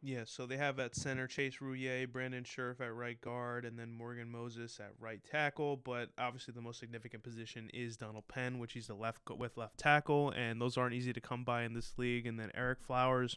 Yeah, 0.03 0.23
so 0.25 0.47
they 0.47 0.57
have 0.57 0.79
at 0.79 0.97
center 0.97 1.27
Chase 1.27 1.59
Roullier, 1.61 2.11
Brandon 2.11 2.43
Scherff 2.43 2.81
at 2.81 2.95
right 2.95 3.21
guard, 3.21 3.67
and 3.67 3.79
then 3.79 3.93
Morgan 3.93 4.31
Moses 4.31 4.81
at 4.81 4.93
right 4.99 5.23
tackle. 5.23 5.77
But 5.77 6.09
obviously, 6.17 6.55
the 6.55 6.63
most 6.63 6.81
significant 6.81 7.23
position 7.23 7.71
is 7.75 7.99
Donald 7.99 8.27
Penn, 8.27 8.59
which 8.59 8.73
he's 8.73 8.87
the 8.87 8.95
left 8.95 9.21
with 9.37 9.59
left 9.59 9.77
tackle, 9.77 10.31
and 10.31 10.59
those 10.59 10.79
aren't 10.79 10.95
easy 10.95 11.13
to 11.13 11.21
come 11.21 11.45
by 11.45 11.65
in 11.65 11.75
this 11.75 11.93
league. 11.99 12.27
And 12.27 12.41
then 12.41 12.51
Ereck 12.59 12.81
Flowers, 12.81 13.37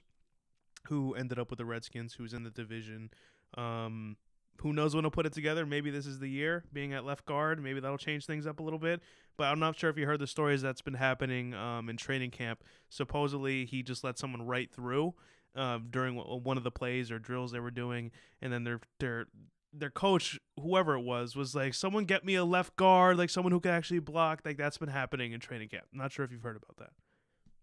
who 0.87 1.13
ended 1.15 1.37
up 1.37 1.49
with 1.49 1.57
the 1.57 1.65
Redskins, 1.65 2.13
who's 2.13 2.33
in 2.33 2.43
the 2.43 2.49
division. 2.49 3.09
Um, 3.57 4.15
who 4.61 4.71
knows 4.71 4.95
when 4.95 5.03
he'll 5.03 5.11
put 5.11 5.25
it 5.25 5.33
together? 5.33 5.65
Maybe 5.65 5.91
this 5.91 6.05
is 6.05 6.19
the 6.19 6.29
year 6.29 6.63
being 6.71 6.93
at 6.93 7.03
left 7.03 7.25
guard. 7.25 7.61
Maybe 7.61 7.81
that'll 7.81 7.97
change 7.97 8.25
things 8.25 8.47
up 8.47 8.61
a 8.61 8.63
little 8.63 8.79
bit. 8.79 9.01
But 9.35 9.45
I'm 9.45 9.59
not 9.59 9.77
sure 9.77 9.89
if 9.89 9.97
you 9.97 10.05
heard 10.05 10.19
the 10.19 10.27
stories 10.27 10.61
that's 10.61 10.81
been 10.81 10.93
happening 10.93 11.53
um, 11.55 11.89
in 11.89 11.97
training 11.97 12.31
camp. 12.31 12.63
Supposedly, 12.87 13.65
he 13.65 13.83
just 13.83 14.05
let 14.05 14.17
someone 14.17 14.45
right 14.45 14.71
through 14.71 15.13
um, 15.55 15.87
during 15.89 16.15
one 16.15 16.57
of 16.57 16.63
the 16.63 16.71
plays 16.71 17.11
or 17.11 17.19
drills 17.19 17.51
they 17.51 17.59
were 17.59 17.71
doing, 17.71 18.11
and 18.41 18.51
then 18.51 18.63
their 18.63 18.79
their 18.99 19.27
their 19.73 19.89
coach, 19.89 20.39
whoever 20.59 20.95
it 20.95 21.01
was, 21.01 21.35
was 21.35 21.55
like, 21.55 21.73
"Someone 21.73 22.05
get 22.05 22.25
me 22.25 22.35
a 22.35 22.45
left 22.45 22.75
guard, 22.75 23.17
like 23.17 23.29
someone 23.29 23.51
who 23.51 23.59
can 23.59 23.71
actually 23.71 23.99
block." 23.99 24.41
Like 24.45 24.57
that's 24.57 24.77
been 24.77 24.89
happening 24.89 25.31
in 25.31 25.39
training 25.39 25.69
camp. 25.69 25.85
I'm 25.91 25.99
not 25.99 26.11
sure 26.11 26.25
if 26.25 26.31
you've 26.31 26.43
heard 26.43 26.57
about 26.57 26.77
that. 26.77 26.91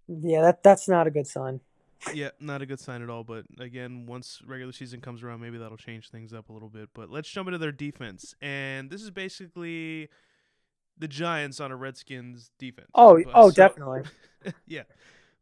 Yeah, 0.09 0.43
that 0.43 0.63
that's 0.63 0.89
not 0.89 1.07
a 1.07 1.11
good 1.11 1.27
sign. 1.27 1.61
yeah, 2.15 2.31
not 2.41 2.63
a 2.63 2.67
good 2.67 2.81
sign 2.81 3.03
at 3.03 3.11
all. 3.11 3.25
But 3.25 3.45
again, 3.59 4.07
once 4.07 4.41
regular 4.47 4.73
season 4.73 5.01
comes 5.01 5.23
around, 5.23 5.41
maybe 5.41 5.59
that'll 5.59 5.77
change 5.77 6.11
things 6.11 6.33
up 6.33 6.49
a 6.49 6.53
little 6.53 6.69
bit. 6.69 6.89
But 6.95 7.11
let's 7.11 7.29
jump 7.29 7.49
into 7.49 7.59
their 7.59 7.73
defense, 7.73 8.35
and 8.41 8.91
this 8.91 9.03
is 9.03 9.11
basically 9.11 10.09
the 10.99 11.09
Giants 11.09 11.61
on 11.61 11.73
a 11.73 11.77
Redskins 11.77 12.51
defense. 12.59 12.89
Oh, 12.95 13.23
but, 13.25 13.33
oh, 13.35 13.49
so, 13.49 13.55
definitely. 13.55 14.03
yeah. 14.67 14.83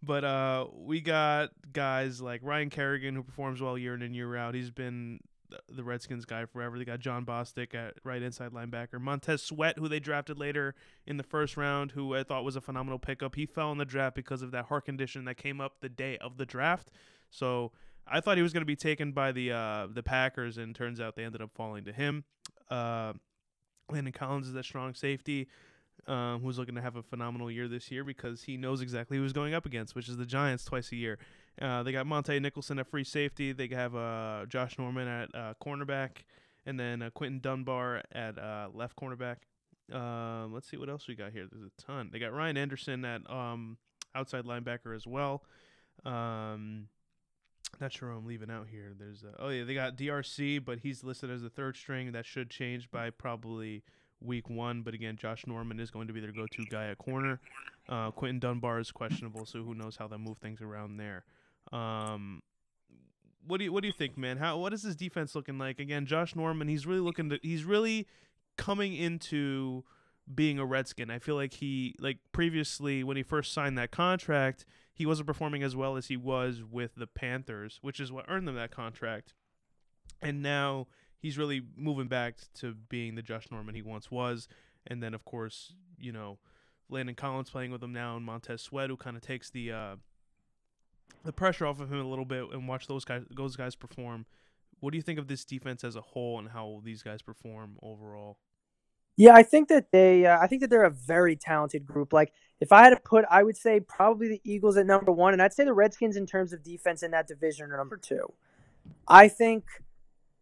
But 0.03 0.25
uh, 0.25 0.67
we 0.73 1.01
got 1.01 1.51
guys 1.73 2.21
like 2.21 2.41
Ryan 2.45 2.71
Kerrigan 2.71 3.15
who 3.15 3.23
performs 3.23 3.61
well 3.61 3.77
year 3.77 3.95
in 3.95 4.03
and 4.03 4.15
year 4.15 4.37
out. 4.37 4.55
He's 4.55 4.71
been 4.71 5.21
the 5.69 5.83
Redskins 5.83 6.25
guy 6.25 6.45
forever. 6.45 6.79
They 6.79 6.85
got 6.85 7.01
Jon 7.01 7.25
Bostic 7.25 7.75
at 7.75 7.95
right 8.05 8.23
inside 8.23 8.53
linebacker. 8.53 9.01
Montez 9.01 9.43
Sweat, 9.43 9.79
who 9.79 9.89
they 9.89 10.01
drafted 10.01 10.39
later 10.39 10.75
in 11.07 11.17
the 11.17 11.23
first 11.23 11.57
round, 11.57 11.93
who 11.93 12.15
I 12.15 12.23
thought 12.23 12.45
was 12.45 12.57
a 12.57 12.61
phenomenal 12.61 12.99
pickup. 12.99 13.35
He 13.35 13.47
fell 13.47 13.73
in 13.73 13.79
the 13.79 13.85
draft 13.85 14.15
because 14.15 14.43
of 14.43 14.51
that 14.53 14.67
heart 14.67 14.85
condition 14.85 15.25
that 15.25 15.37
came 15.37 15.61
up 15.61 15.81
the 15.81 15.89
day 15.89 16.19
of 16.19 16.37
the 16.37 16.47
draft. 16.47 16.91
So 17.31 17.73
I 18.07 18.21
thought 18.21 18.37
he 18.37 18.43
was 18.43 18.53
going 18.53 18.63
to 18.63 18.67
be 18.67 18.77
taken 18.77 19.13
by 19.13 19.33
the 19.33 19.53
uh, 19.53 19.87
the 19.91 20.03
Packers, 20.03 20.59
and 20.59 20.75
turns 20.75 21.01
out 21.01 21.17
they 21.17 21.25
ended 21.25 21.43
up 21.43 21.51
falling 21.55 21.85
to 21.85 21.93
him. 21.93 22.25
Uh, 22.71 23.15
Landon 23.91 24.13
Collins 24.13 24.49
is 24.49 24.53
that 24.53 24.65
strong 24.65 24.95
safety 24.95 25.49
um, 26.07 26.41
who's 26.41 26.59
looking 26.59 26.75
to 26.75 26.81
have 26.81 26.97
a 26.97 27.03
phenomenal 27.03 27.51
year 27.51 27.69
this 27.69 27.91
year 27.91 28.05
because 28.05 28.43
he 28.43 28.57
knows 28.57 28.81
exactly 28.81 29.17
who 29.17 29.23
he's 29.23 29.33
going 29.33 29.55
up 29.55 29.67
against, 29.67 29.95
which 29.95 30.09
is 30.09 30.17
the 30.17 30.27
Giants 30.27 30.65
twice 30.65 30.93
a 30.93 30.97
year. 30.97 31.19
Uh, 31.61 31.83
they 31.83 31.93
got 31.93 32.07
Montae 32.07 32.41
Nicholson 32.41 32.79
at 32.79 32.87
free 32.87 33.05
safety. 33.05 33.53
They 33.53 33.69
have 33.69 33.95
uh, 33.95 34.47
Josh 34.49 34.79
Norman 34.79 35.09
at 35.09 35.35
uh, 35.35 35.55
cornerback, 35.63 36.23
and 36.65 36.79
then 36.79 37.03
uh, 37.03 37.11
Quinton 37.11 37.41
Dunbar 37.41 38.03
at 38.13 38.39
uh, 38.39 38.69
left 38.73 38.97
cornerback. 38.97 39.37
Um, 39.93 40.53
let's 40.53 40.69
see 40.69 40.77
what 40.77 40.89
else 40.89 41.09
we 41.09 41.15
got 41.15 41.33
here. 41.33 41.47
There's 41.51 41.65
a 41.65 41.83
ton. 41.83 42.11
They 42.13 42.19
got 42.19 42.33
Ryan 42.33 42.57
Anderson 42.57 43.05
at 43.05 43.29
um, 43.29 43.79
outside 44.15 44.45
linebacker 44.45 44.95
as 44.95 45.07
well. 45.07 45.43
Um, 46.05 46.89
not 47.81 47.93
sure 47.93 48.11
I'm 48.11 48.27
leaving 48.27 48.51
out 48.51 48.67
here. 48.71 48.95
There's 48.99 49.25
oh 49.39 49.49
yeah, 49.49 49.65
they 49.65 49.75
got 49.75 49.97
DRC, 49.97 50.65
but 50.65 50.81
he's 50.81 51.05
listed 51.05 51.31
as 51.31 51.43
the 51.43 51.51
third 51.51 51.77
string. 51.77 52.13
That 52.13 52.27
should 52.27 52.51
change 52.51 52.91
by 52.91 53.11
probably 53.11 53.83
week 54.21 54.49
one. 54.49 54.83
But 54.83 54.95
again, 54.95 55.17
Josh 55.17 55.47
Norman 55.47 55.81
is 55.81 55.91
going 55.91 56.09
to 56.09 56.13
be 56.13 56.21
their 56.21 56.33
go-to 56.33 56.65
guy 56.65 56.89
at 56.89 56.99
corner. 56.99 57.41
Uh, 57.89 58.11
Quinton 58.11 58.39
Dunbar 58.39 58.81
is 58.81 58.91
questionable, 58.91 59.47
so 59.47 59.63
who 59.63 59.75
knows 59.75 59.97
how 59.97 60.09
they'll 60.09 60.19
move 60.19 60.39
things 60.39 60.61
around 60.61 60.97
there. 60.97 61.25
Um, 61.73 62.43
what 63.47 63.59
do 63.59 63.65
you 63.65 63.73
what 63.73 63.83
do 63.83 63.87
you 63.87 63.93
think, 63.93 64.19
man? 64.19 64.37
How 64.37 64.59
what 64.59 64.73
is 64.73 64.83
his 64.83 64.97
defense 64.97 65.35
looking 65.35 65.59
like? 65.59 65.79
Again, 65.79 66.07
Josh 66.07 66.37
Norman, 66.37 66.69
he's 66.69 66.87
really 66.87 67.01
looking 67.01 67.31
to 67.31 67.39
he's 67.43 67.65
really 67.65 68.07
coming 68.57 68.95
into 68.95 69.85
being 70.35 70.59
a 70.59 70.67
Redskin. 70.67 71.11
I 71.11 71.19
feel 71.19 71.35
like 71.35 71.55
he 71.55 71.95
like 71.99 72.19
previously 72.33 73.03
when 73.03 73.17
he 73.17 73.23
first 73.23 73.53
signed 73.53 73.79
that 73.79 73.91
contract, 73.91 74.67
he 74.93 75.07
wasn't 75.07 75.27
performing 75.27 75.63
as 75.63 75.75
well 75.75 75.97
as 75.97 76.09
he 76.09 76.17
was 76.17 76.63
with 76.63 76.95
the 76.97 77.07
Panthers, 77.07 77.79
which 77.81 78.01
is 78.01 78.13
what 78.13 78.27
earned 78.29 78.47
them 78.47 78.57
that 78.57 78.71
contract. 78.71 79.35
And 80.21 80.43
now 80.43 80.89
he's 81.19 81.39
really 81.39 81.63
moving 81.77 82.09
back 82.09 82.37
to 82.55 82.75
being 82.89 83.15
the 83.15 83.23
Josh 83.23 83.51
Norman 83.51 83.75
he 83.75 83.83
once 83.83 84.11
was. 84.11 84.49
And 84.87 85.03
then 85.03 85.15
of 85.15 85.25
course, 85.25 85.75
you 85.99 86.13
know, 86.13 86.39
Landon 86.89 87.15
Collins 87.15 87.51
playing 87.51 87.71
with 87.71 87.83
him 87.83 87.93
now 87.93 88.17
and 88.17 88.25
Montez 88.25 88.63
Sweat 88.63 88.91
who 88.91 88.97
kind 88.97 89.17
of 89.17 89.23
takes 89.23 89.51
the 89.51 89.73
uh 89.73 89.97
the 91.25 91.33
pressure 91.33 91.67
off 91.67 91.81
of 91.81 91.93
him 91.93 92.01
a 92.01 92.09
little 92.09 92.25
bit 92.25 92.45
and 92.53 92.69
watch 92.69 92.87
those 92.87 93.05
guys 93.05 93.23
those 93.31 93.57
guys 93.57 93.75
perform. 93.75 94.27
What 94.81 94.93
do 94.93 94.97
you 94.97 95.03
think 95.03 95.19
of 95.19 95.27
this 95.27 95.45
defense 95.45 95.83
as 95.83 95.97
a 95.97 96.01
whole 96.01 96.39
and 96.39 96.49
how 96.49 96.81
these 96.85 97.03
guys 97.03 97.23
perform 97.23 97.77
overall? 97.83 98.39
Yeah, 99.19 99.35
I 99.35 99.43
think 99.43 99.69
that 99.69 99.91
they, 99.91 100.27
uh, 100.27 100.39
I 100.39 100.47
think 100.47 100.61
that 100.61 100.71
they're 100.71 100.85
a 100.85 100.91
very 100.91 101.35
talented 101.35 101.85
group. 101.85 102.13
Like, 102.13 102.33
if 102.61 102.71
I 102.71 102.85
had 102.85 102.91
to 102.91 103.01
put, 103.05 103.25
I 103.29 103.43
would 103.43 103.57
say 103.57 103.81
probably 103.81 104.29
the 104.29 104.41
Eagles 104.45 104.77
at 104.77 104.87
number 104.87 105.11
one, 105.11 105.33
and 105.33 105.43
I'd 105.43 105.53
say 105.53 105.65
the 105.65 105.73
Redskins 105.73 106.15
in 106.17 106.25
terms 106.25 106.53
of 106.53 106.63
defense 106.63 107.03
in 107.03 107.11
that 107.11 107.27
division 107.27 107.73
are 107.73 107.77
number 107.77 107.97
two. 107.97 108.33
I 109.09 109.27
think 109.27 109.65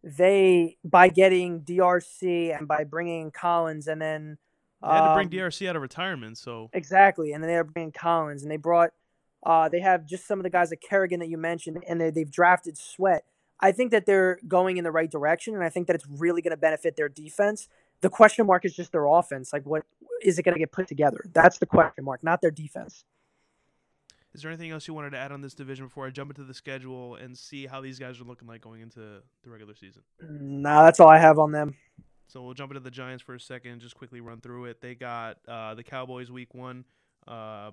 they, 0.03 0.77
by 0.83 1.09
getting 1.09 1.61
DRC 1.61 2.57
and 2.57 2.67
by 2.67 2.83
bringing 2.83 3.31
Collins, 3.31 3.87
and 3.87 4.01
then 4.01 4.37
they 4.81 4.89
had 4.89 5.07
to 5.09 5.13
bring 5.15 5.27
um, 5.27 5.31
DRC 5.31 5.67
out 5.67 5.75
of 5.75 5.81
retirement, 5.81 6.37
so 6.37 6.69
Exactly, 6.73 7.31
and 7.31 7.43
then 7.43 7.49
they're 7.49 7.63
bringing 7.63 7.91
Collins, 7.91 8.43
and 8.43 8.51
they 8.51 8.57
brought, 8.57 8.91
uh, 9.45 9.69
they 9.69 9.79
have 9.79 10.05
just 10.05 10.27
some 10.27 10.39
of 10.39 10.43
the 10.43 10.49
guys 10.49 10.69
like 10.69 10.81
Kerrigan 10.87 11.19
that 11.19 11.29
you 11.29 11.37
mentioned, 11.37 11.83
and 11.87 11.99
they, 11.99 12.09
they've 12.11 12.31
drafted 12.31 12.77
Sweat. 12.77 13.23
I 13.59 13.71
think 13.71 13.91
that 13.91 14.05
they're 14.05 14.39
going 14.47 14.77
in 14.77 14.83
the 14.83 14.91
right 14.91 15.09
direction, 15.09 15.55
and 15.55 15.63
I 15.63 15.69
think 15.69 15.87
that 15.87 15.95
it's 15.95 16.05
really 16.07 16.41
going 16.41 16.51
to 16.51 16.57
benefit 16.57 16.95
their 16.95 17.09
defense. 17.09 17.67
The 18.01 18.09
question 18.09 18.45
mark 18.45 18.65
is 18.65 18.75
just 18.75 18.91
their 18.91 19.05
offense. 19.05 19.51
Like, 19.51 19.65
what 19.65 19.83
is 20.21 20.37
it 20.37 20.43
going 20.43 20.53
to 20.53 20.59
get 20.59 20.71
put 20.71 20.87
together? 20.87 21.23
That's 21.33 21.57
the 21.57 21.65
question 21.65 22.03
mark, 22.03 22.23
not 22.23 22.41
their 22.41 22.51
defense. 22.51 23.03
Is 24.37 24.43
there 24.43 24.51
anything 24.51 24.69
else 24.69 24.87
you 24.87 24.93
wanted 24.93 25.09
to 25.09 25.17
add 25.17 25.31
on 25.31 25.41
this 25.41 25.55
division 25.55 25.87
before 25.87 26.05
I 26.05 26.11
jump 26.11 26.29
into 26.29 26.43
the 26.43 26.53
schedule 26.53 27.15
and 27.15 27.35
see 27.35 27.65
how 27.65 27.81
these 27.81 27.97
guys 27.97 28.21
are 28.21 28.23
looking 28.23 28.47
like 28.47 28.61
going 28.61 28.81
into 28.81 28.99
the 28.99 29.49
regular 29.49 29.73
season? 29.73 30.03
Nah, 30.21 30.83
that's 30.83 30.99
all 30.99 31.09
I 31.09 31.17
have 31.17 31.39
on 31.39 31.51
them. 31.51 31.75
So 32.27 32.43
we'll 32.43 32.53
jump 32.53 32.71
into 32.71 32.81
the 32.81 32.91
Giants 32.91 33.23
for 33.23 33.33
a 33.33 33.39
second, 33.39 33.79
just 33.79 33.95
quickly 33.95 34.21
run 34.21 34.39
through 34.39 34.65
it. 34.65 34.79
They 34.79 34.93
got 34.93 35.39
uh, 35.47 35.73
the 35.73 35.81
Cowboys 35.81 36.29
week 36.29 36.53
one. 36.53 36.85
Uh, 37.27 37.71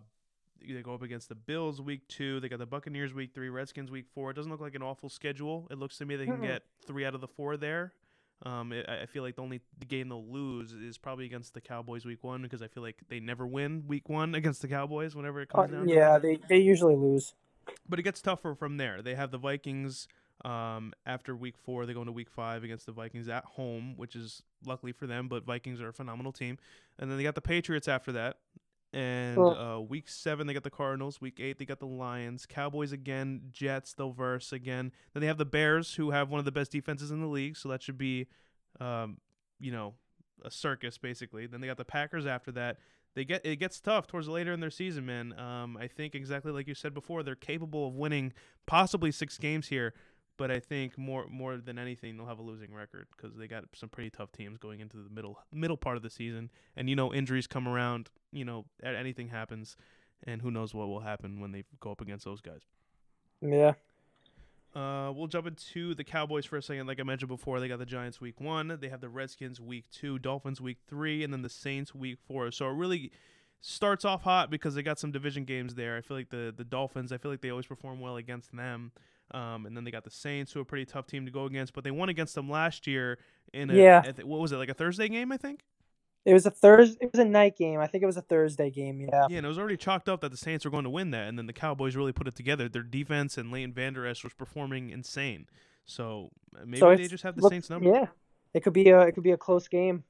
they 0.66 0.80
go 0.80 0.94
up 0.94 1.02
against 1.02 1.28
the 1.28 1.34
Bills 1.34 1.82
week 1.82 2.08
two. 2.08 2.40
They 2.40 2.48
got 2.48 2.60
the 2.60 2.66
Buccaneers 2.66 3.12
week 3.12 3.34
three, 3.34 3.50
Redskins 3.50 3.90
week 3.90 4.06
four. 4.14 4.30
It 4.30 4.34
doesn't 4.34 4.50
look 4.50 4.62
like 4.62 4.74
an 4.74 4.82
awful 4.82 5.10
schedule. 5.10 5.68
It 5.70 5.78
looks 5.78 5.98
to 5.98 6.06
me 6.06 6.16
they 6.16 6.24
can 6.24 6.38
Mm-mm. 6.38 6.46
get 6.46 6.62
three 6.86 7.04
out 7.04 7.14
of 7.14 7.20
the 7.20 7.28
four 7.28 7.58
there. 7.58 7.92
Um, 8.42 8.72
it, 8.72 8.84
I 8.88 9.02
I 9.02 9.06
feel 9.06 9.22
like 9.22 9.36
the 9.36 9.42
only 9.42 9.60
game 9.88 10.08
they'll 10.08 10.26
lose 10.26 10.72
is 10.72 10.98
probably 10.98 11.24
against 11.24 11.54
the 11.54 11.60
Cowboys 11.60 12.04
week 12.04 12.22
one 12.22 12.42
because 12.42 12.60
I 12.62 12.68
feel 12.68 12.82
like 12.82 12.96
they 13.08 13.20
never 13.20 13.46
win 13.46 13.84
week 13.86 14.08
one 14.08 14.34
against 14.40 14.60
the 14.62 14.68
Cowboys 14.68 15.14
whenever 15.14 15.40
it 15.40 15.48
Uh, 15.54 15.62
comes 15.62 15.72
down. 15.72 15.86
to 15.86 15.94
yeah, 15.94 16.18
they, 16.18 16.38
they 16.48 16.58
usually 16.58 16.96
lose. 16.96 17.34
but 17.88 17.98
it 17.98 18.02
gets 18.02 18.20
tougher 18.20 18.54
from 18.54 18.76
there. 18.76 19.00
They 19.02 19.14
have 19.14 19.30
the 19.30 19.38
Vikings 19.38 20.08
um, 20.44 20.92
after 21.06 21.34
week 21.34 21.56
four. 21.56 21.86
They 21.86 21.94
go 21.94 22.00
into 22.00 22.12
week 22.12 22.28
five 22.30 22.64
against 22.64 22.84
the 22.86 22.92
Vikings 22.92 23.28
at 23.28 23.44
home, 23.44 23.94
which 23.96 24.14
is 24.16 24.42
luckily 24.66 24.92
for 24.92 25.06
them. 25.06 25.28
But 25.28 25.44
Vikings 25.46 25.80
are 25.80 25.88
a 25.88 25.92
phenomenal 25.92 26.32
team, 26.32 26.58
and 26.98 27.10
then 27.10 27.16
they 27.16 27.22
got 27.24 27.34
the 27.36 27.40
Patriots 27.40 27.88
after 27.88 28.12
that. 28.12 28.36
And 28.94 29.36
Well- 29.36 29.58
uh, 29.58 29.80
week 29.80 30.08
seven, 30.08 30.46
they 30.46 30.54
got 30.54 30.62
the 30.62 30.70
Cardinals. 30.70 31.20
Week 31.20 31.40
eight, 31.40 31.58
they 31.58 31.64
got 31.64 31.80
the 31.80 31.86
Lions. 31.86 32.46
Cowboys 32.46 32.92
again. 32.92 33.48
Jets, 33.50 33.92
they'll 33.92 34.12
verse 34.12 34.52
again. 34.52 34.92
Then 35.12 35.20
they 35.20 35.26
have 35.26 35.38
the 35.38 35.44
Bears, 35.44 35.94
who 35.96 36.12
have 36.12 36.30
one 36.30 36.38
of 36.38 36.44
the 36.44 36.52
best 36.52 36.70
defenses 36.70 37.10
in 37.10 37.20
the 37.20 37.26
league. 37.26 37.56
So 37.56 37.68
that 37.70 37.82
should 37.82 37.98
be, 37.98 38.28
um, 38.80 39.18
you 39.58 39.72
know, 39.72 39.94
a 40.44 40.50
circus 40.50 40.96
basically. 40.96 41.46
Then 41.46 41.60
they 41.60 41.66
got 41.66 41.76
the 41.76 41.84
Packers 41.84 42.24
after 42.24 42.52
that. 42.52 42.78
They 43.14 43.24
get 43.24 43.44
it 43.46 43.56
gets 43.56 43.80
tough 43.80 44.06
towards 44.06 44.28
later 44.28 44.52
in 44.52 44.60
their 44.60 44.70
season, 44.70 45.06
man. 45.06 45.38
Um, 45.38 45.76
I 45.76 45.86
think 45.86 46.14
exactly 46.14 46.52
like 46.52 46.66
you 46.68 46.74
said 46.74 46.94
before, 46.94 47.22
they're 47.22 47.34
capable 47.36 47.88
of 47.88 47.94
winning 47.94 48.32
possibly 48.66 49.10
six 49.12 49.38
games 49.38 49.68
here, 49.68 49.94
but 50.36 50.50
I 50.50 50.60
think 50.60 50.98
more 50.98 51.26
more 51.28 51.56
than 51.56 51.78
anything 51.78 52.16
they'll 52.16 52.26
have 52.26 52.38
a 52.38 52.42
losing 52.42 52.74
record 52.74 53.06
because 53.16 53.36
they 53.36 53.46
got 53.46 53.64
some 53.74 53.88
pretty 53.88 54.10
tough 54.10 54.32
teams 54.32 54.58
going 54.58 54.80
into 54.80 54.96
the 54.96 55.10
middle 55.10 55.38
middle 55.52 55.76
part 55.76 55.96
of 55.96 56.02
the 56.02 56.10
season, 56.10 56.50
and 56.76 56.88
you 56.88 56.96
know 56.96 57.12
injuries 57.12 57.46
come 57.46 57.68
around, 57.68 58.10
you 58.32 58.44
know 58.44 58.64
anything 58.82 59.28
happens, 59.28 59.76
and 60.24 60.42
who 60.42 60.50
knows 60.50 60.74
what 60.74 60.88
will 60.88 61.00
happen 61.00 61.40
when 61.40 61.52
they 61.52 61.64
go 61.80 61.92
up 61.92 62.00
against 62.00 62.24
those 62.24 62.40
guys. 62.40 62.62
Yeah. 63.40 63.74
Uh, 64.74 65.12
we'll 65.14 65.28
jump 65.28 65.46
into 65.46 65.94
the 65.94 66.02
Cowboys 66.02 66.44
for 66.44 66.56
a 66.56 66.62
second. 66.62 66.88
Like 66.88 66.98
I 66.98 67.04
mentioned 67.04 67.28
before, 67.28 67.60
they 67.60 67.68
got 67.68 67.78
the 67.78 67.86
Giants 67.86 68.20
week 68.20 68.40
one. 68.40 68.76
They 68.80 68.88
have 68.88 69.00
the 69.00 69.08
Redskins 69.08 69.60
week 69.60 69.84
two, 69.92 70.18
Dolphins 70.18 70.60
week 70.60 70.78
three, 70.88 71.22
and 71.22 71.32
then 71.32 71.42
the 71.42 71.48
Saints 71.48 71.94
week 71.94 72.18
four. 72.26 72.50
So 72.50 72.68
it 72.68 72.72
really 72.72 73.12
starts 73.60 74.04
off 74.04 74.22
hot 74.22 74.50
because 74.50 74.74
they 74.74 74.82
got 74.82 74.98
some 74.98 75.12
division 75.12 75.44
games 75.44 75.76
there. 75.76 75.96
I 75.96 76.00
feel 76.00 76.16
like 76.16 76.30
the 76.30 76.52
the 76.54 76.64
Dolphins. 76.64 77.12
I 77.12 77.18
feel 77.18 77.30
like 77.30 77.40
they 77.40 77.50
always 77.50 77.66
perform 77.66 78.00
well 78.00 78.16
against 78.16 78.54
them. 78.56 78.90
Um, 79.32 79.66
and 79.66 79.76
then 79.76 79.84
they 79.84 79.90
got 79.90 80.04
the 80.04 80.10
Saints, 80.10 80.52
who 80.52 80.60
are 80.60 80.62
a 80.62 80.66
pretty 80.66 80.84
tough 80.84 81.06
team 81.06 81.24
to 81.24 81.32
go 81.32 81.44
against, 81.46 81.72
but 81.72 81.82
they 81.82 81.90
won 81.90 82.08
against 82.08 82.34
them 82.34 82.48
last 82.48 82.86
year 82.86 83.18
in 83.52 83.70
a 83.70 83.74
Yeah. 83.74 84.02
What 84.22 84.40
was 84.40 84.52
it 84.52 84.56
like 84.56 84.68
a 84.68 84.74
Thursday 84.74 85.08
game? 85.08 85.32
I 85.32 85.36
think. 85.36 85.64
It 86.24 86.32
was 86.32 86.46
a 86.46 86.50
Thursday. 86.50 86.98
It 87.04 87.12
was 87.12 87.20
a 87.20 87.24
night 87.24 87.56
game. 87.56 87.80
I 87.80 87.86
think 87.86 88.02
it 88.02 88.06
was 88.06 88.16
a 88.16 88.22
Thursday 88.22 88.70
game. 88.70 89.00
Yeah. 89.00 89.26
Yeah, 89.28 89.36
and 89.38 89.44
it 89.44 89.48
was 89.48 89.58
already 89.58 89.76
chalked 89.76 90.08
up 90.08 90.20
that 90.22 90.30
the 90.30 90.36
Saints 90.38 90.64
were 90.64 90.70
going 90.70 90.84
to 90.84 90.90
win 90.90 91.10
that, 91.10 91.28
and 91.28 91.38
then 91.38 91.46
the 91.46 91.52
Cowboys 91.52 91.96
really 91.96 92.12
put 92.12 92.26
it 92.26 92.34
together. 92.34 92.68
Their 92.68 92.82
defense 92.82 93.36
and 93.36 93.50
Leighton 93.50 93.72
Vander 93.72 94.06
Esch 94.06 94.24
was 94.24 94.32
performing 94.32 94.90
insane. 94.90 95.46
So 95.84 96.30
uh, 96.56 96.60
maybe 96.64 96.78
so 96.78 96.96
they 96.96 97.08
just 97.08 97.24
have 97.24 97.36
the 97.36 97.42
look- 97.42 97.52
Saints 97.52 97.68
number. 97.68 97.90
Yeah. 97.90 98.06
It 98.54 98.62
could 98.62 98.72
be 98.72 98.88
a 98.90 99.00
it 99.00 99.12
could 99.12 99.24
be 99.24 99.32
a 99.32 99.36
close 99.36 99.66
game. 99.68 100.04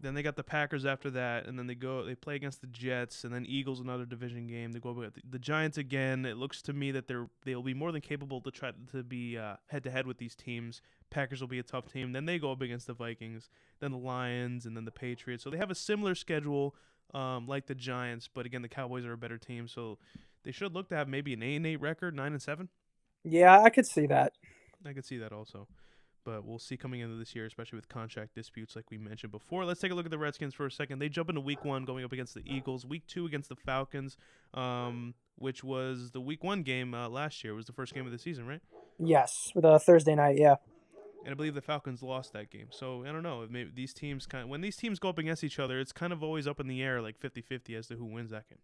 Then 0.00 0.14
they 0.14 0.22
got 0.22 0.36
the 0.36 0.44
Packers 0.44 0.84
after 0.84 1.10
that, 1.10 1.46
and 1.46 1.58
then 1.58 1.66
they 1.66 1.74
go 1.74 2.04
they 2.04 2.14
play 2.14 2.36
against 2.36 2.60
the 2.60 2.66
Jets, 2.66 3.24
and 3.24 3.32
then 3.32 3.46
Eagles 3.46 3.80
another 3.80 4.04
division 4.04 4.46
game. 4.46 4.72
They 4.72 4.78
go 4.78 4.90
up 4.90 4.98
against 4.98 5.30
the 5.30 5.38
Giants 5.38 5.78
again. 5.78 6.26
It 6.26 6.36
looks 6.36 6.60
to 6.62 6.72
me 6.72 6.90
that 6.92 7.08
they're 7.08 7.28
they'll 7.44 7.62
be 7.62 7.74
more 7.74 7.92
than 7.92 8.02
capable 8.02 8.40
to 8.42 8.50
try 8.50 8.72
to 8.92 9.02
be 9.02 9.38
head 9.68 9.84
to 9.84 9.90
head 9.90 10.06
with 10.06 10.18
these 10.18 10.34
teams. 10.34 10.82
Packers 11.08 11.40
will 11.40 11.48
be 11.48 11.58
a 11.58 11.62
tough 11.62 11.90
team. 11.90 12.12
Then 12.12 12.26
they 12.26 12.38
go 12.38 12.52
up 12.52 12.60
against 12.60 12.86
the 12.86 12.92
Vikings, 12.92 13.48
then 13.80 13.92
the 13.92 13.98
Lions, 13.98 14.66
and 14.66 14.76
then 14.76 14.84
the 14.84 14.90
Patriots. 14.90 15.42
So 15.42 15.50
they 15.50 15.56
have 15.56 15.70
a 15.70 15.74
similar 15.74 16.14
schedule 16.14 16.74
um, 17.14 17.46
like 17.46 17.66
the 17.66 17.74
Giants, 17.74 18.28
but 18.32 18.44
again 18.44 18.62
the 18.62 18.68
Cowboys 18.68 19.06
are 19.06 19.12
a 19.12 19.18
better 19.18 19.38
team, 19.38 19.66
so 19.66 19.98
they 20.44 20.52
should 20.52 20.74
look 20.74 20.88
to 20.90 20.96
have 20.96 21.08
maybe 21.08 21.32
an 21.32 21.42
eight 21.42 21.56
and 21.56 21.66
eight 21.66 21.80
record, 21.80 22.14
nine 22.14 22.32
and 22.32 22.42
seven. 22.42 22.68
Yeah, 23.24 23.60
I 23.60 23.70
could 23.70 23.86
see 23.86 24.06
that. 24.06 24.34
I 24.84 24.92
could 24.92 25.04
see 25.04 25.18
that 25.18 25.32
also. 25.32 25.66
But 26.26 26.44
we'll 26.44 26.58
see 26.58 26.76
coming 26.76 26.98
into 26.98 27.14
this 27.14 27.36
year, 27.36 27.46
especially 27.46 27.76
with 27.76 27.88
contract 27.88 28.34
disputes 28.34 28.74
like 28.74 28.90
we 28.90 28.98
mentioned 28.98 29.30
before. 29.30 29.64
Let's 29.64 29.80
take 29.80 29.92
a 29.92 29.94
look 29.94 30.06
at 30.06 30.10
the 30.10 30.18
Redskins 30.18 30.54
for 30.54 30.66
a 30.66 30.70
second. 30.72 30.98
They 30.98 31.08
jump 31.08 31.28
into 31.28 31.40
week 31.40 31.64
one 31.64 31.84
going 31.84 32.04
up 32.04 32.10
against 32.10 32.34
the 32.34 32.42
Eagles. 32.44 32.84
Week 32.84 33.06
two 33.06 33.26
against 33.26 33.48
the 33.48 33.54
Falcons, 33.54 34.16
um, 34.52 35.14
which 35.36 35.62
was 35.62 36.10
the 36.10 36.20
week 36.20 36.42
one 36.42 36.64
game 36.64 36.94
uh, 36.94 37.08
last 37.08 37.44
year. 37.44 37.52
It 37.52 37.56
was 37.56 37.66
the 37.66 37.72
first 37.72 37.94
game 37.94 38.06
of 38.06 38.12
the 38.12 38.18
season, 38.18 38.44
right? 38.44 38.60
Yes, 38.98 39.52
with 39.54 39.64
a 39.64 39.78
Thursday 39.78 40.16
night. 40.16 40.36
Yeah. 40.36 40.56
And 41.24 41.30
I 41.30 41.34
believe 41.34 41.54
the 41.54 41.62
Falcons 41.62 42.02
lost 42.02 42.32
that 42.32 42.50
game. 42.50 42.66
So 42.70 43.04
I 43.04 43.12
don't 43.12 43.22
know. 43.22 43.46
Maybe 43.48 43.70
these 43.72 43.94
teams 43.94 44.26
kind 44.26 44.42
of, 44.42 44.50
when 44.50 44.62
these 44.62 44.74
teams 44.74 44.98
go 44.98 45.10
up 45.10 45.18
against 45.18 45.44
each 45.44 45.60
other, 45.60 45.78
it's 45.78 45.92
kind 45.92 46.12
of 46.12 46.24
always 46.24 46.48
up 46.48 46.58
in 46.58 46.66
the 46.66 46.82
air, 46.82 47.00
like 47.00 47.20
50-50 47.20 47.78
as 47.78 47.86
to 47.86 47.94
who 47.94 48.04
wins 48.04 48.32
that 48.32 48.48
game. 48.48 48.58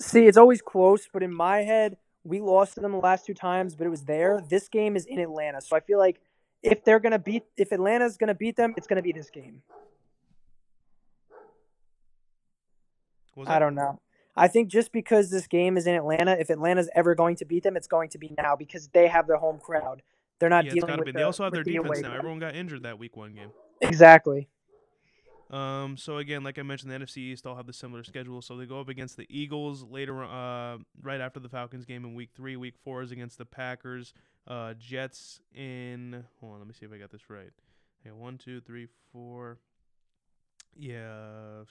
See, 0.00 0.24
it's 0.24 0.38
always 0.38 0.62
close, 0.62 1.10
but 1.12 1.22
in 1.22 1.34
my 1.34 1.58
head, 1.58 1.98
we 2.24 2.40
lost 2.40 2.74
to 2.74 2.80
them 2.80 2.92
the 2.92 2.98
last 2.98 3.26
two 3.26 3.34
times, 3.34 3.76
but 3.76 3.86
it 3.86 3.90
was 3.90 4.04
there. 4.04 4.42
This 4.48 4.68
game 4.68 4.96
is 4.96 5.04
in 5.04 5.18
Atlanta, 5.18 5.60
so 5.60 5.76
I 5.76 5.80
feel 5.80 5.98
like 5.98 6.22
if 6.62 6.84
they're 6.84 7.00
gonna 7.00 7.18
beat, 7.18 7.44
if 7.56 7.72
Atlanta's 7.72 8.16
gonna 8.16 8.34
beat 8.34 8.56
them, 8.56 8.74
it's 8.76 8.86
gonna 8.86 9.02
be 9.02 9.12
this 9.12 9.30
game. 9.30 9.62
I 13.46 13.58
don't 13.58 13.74
know. 13.74 14.00
I 14.36 14.48
think 14.48 14.68
just 14.68 14.92
because 14.92 15.30
this 15.30 15.46
game 15.46 15.76
is 15.76 15.86
in 15.86 15.94
Atlanta, 15.94 16.32
if 16.38 16.50
Atlanta's 16.50 16.88
ever 16.94 17.14
going 17.14 17.36
to 17.36 17.44
beat 17.44 17.62
them, 17.64 17.76
it's 17.76 17.86
going 17.86 18.08
to 18.10 18.18
be 18.18 18.34
now 18.38 18.56
because 18.56 18.88
they 18.88 19.08
have 19.08 19.26
their 19.26 19.36
home 19.36 19.58
crowd. 19.58 20.02
They're 20.38 20.48
not 20.48 20.66
Yeah, 20.66 20.74
dealing 20.74 20.96
with 20.96 21.06
be. 21.06 21.12
the, 21.12 21.18
They 21.18 21.22
also 21.24 21.44
have 21.44 21.52
their 21.52 21.62
the 21.62 21.72
defense 21.72 22.00
now. 22.00 22.08
crowd. 22.08 22.18
Everyone 22.18 22.38
got 22.38 22.54
injured 22.54 22.82
that 22.84 22.98
week 22.98 23.16
one 23.16 23.34
game. 23.34 23.50
Exactly. 23.80 24.48
Um, 25.52 25.98
so 25.98 26.16
again, 26.16 26.42
like 26.42 26.58
I 26.58 26.62
mentioned, 26.62 26.90
the 26.90 26.96
NFC 26.96 27.18
East 27.18 27.46
all 27.46 27.56
have 27.56 27.66
the 27.66 27.74
similar 27.74 28.02
schedule. 28.04 28.40
So 28.40 28.56
they 28.56 28.64
go 28.64 28.80
up 28.80 28.88
against 28.88 29.18
the 29.18 29.26
Eagles 29.28 29.82
later, 29.84 30.24
uh, 30.24 30.78
right 31.02 31.20
after 31.20 31.40
the 31.40 31.48
Falcons 31.50 31.84
game 31.84 32.04
in 32.04 32.14
Week 32.14 32.30
Three. 32.34 32.56
Week 32.56 32.74
Four 32.82 33.02
is 33.02 33.12
against 33.12 33.36
the 33.36 33.44
Packers. 33.44 34.14
Uh, 34.48 34.72
Jets 34.74 35.40
in. 35.54 36.24
Hold 36.40 36.54
on, 36.54 36.58
let 36.60 36.66
me 36.68 36.72
see 36.72 36.86
if 36.86 36.92
I 36.92 36.96
got 36.96 37.10
this 37.10 37.28
right. 37.28 37.50
Yeah, 38.04 38.12
one, 38.12 38.38
two, 38.38 38.60
three, 38.62 38.88
four. 39.12 39.58
Yeah, 40.74 41.64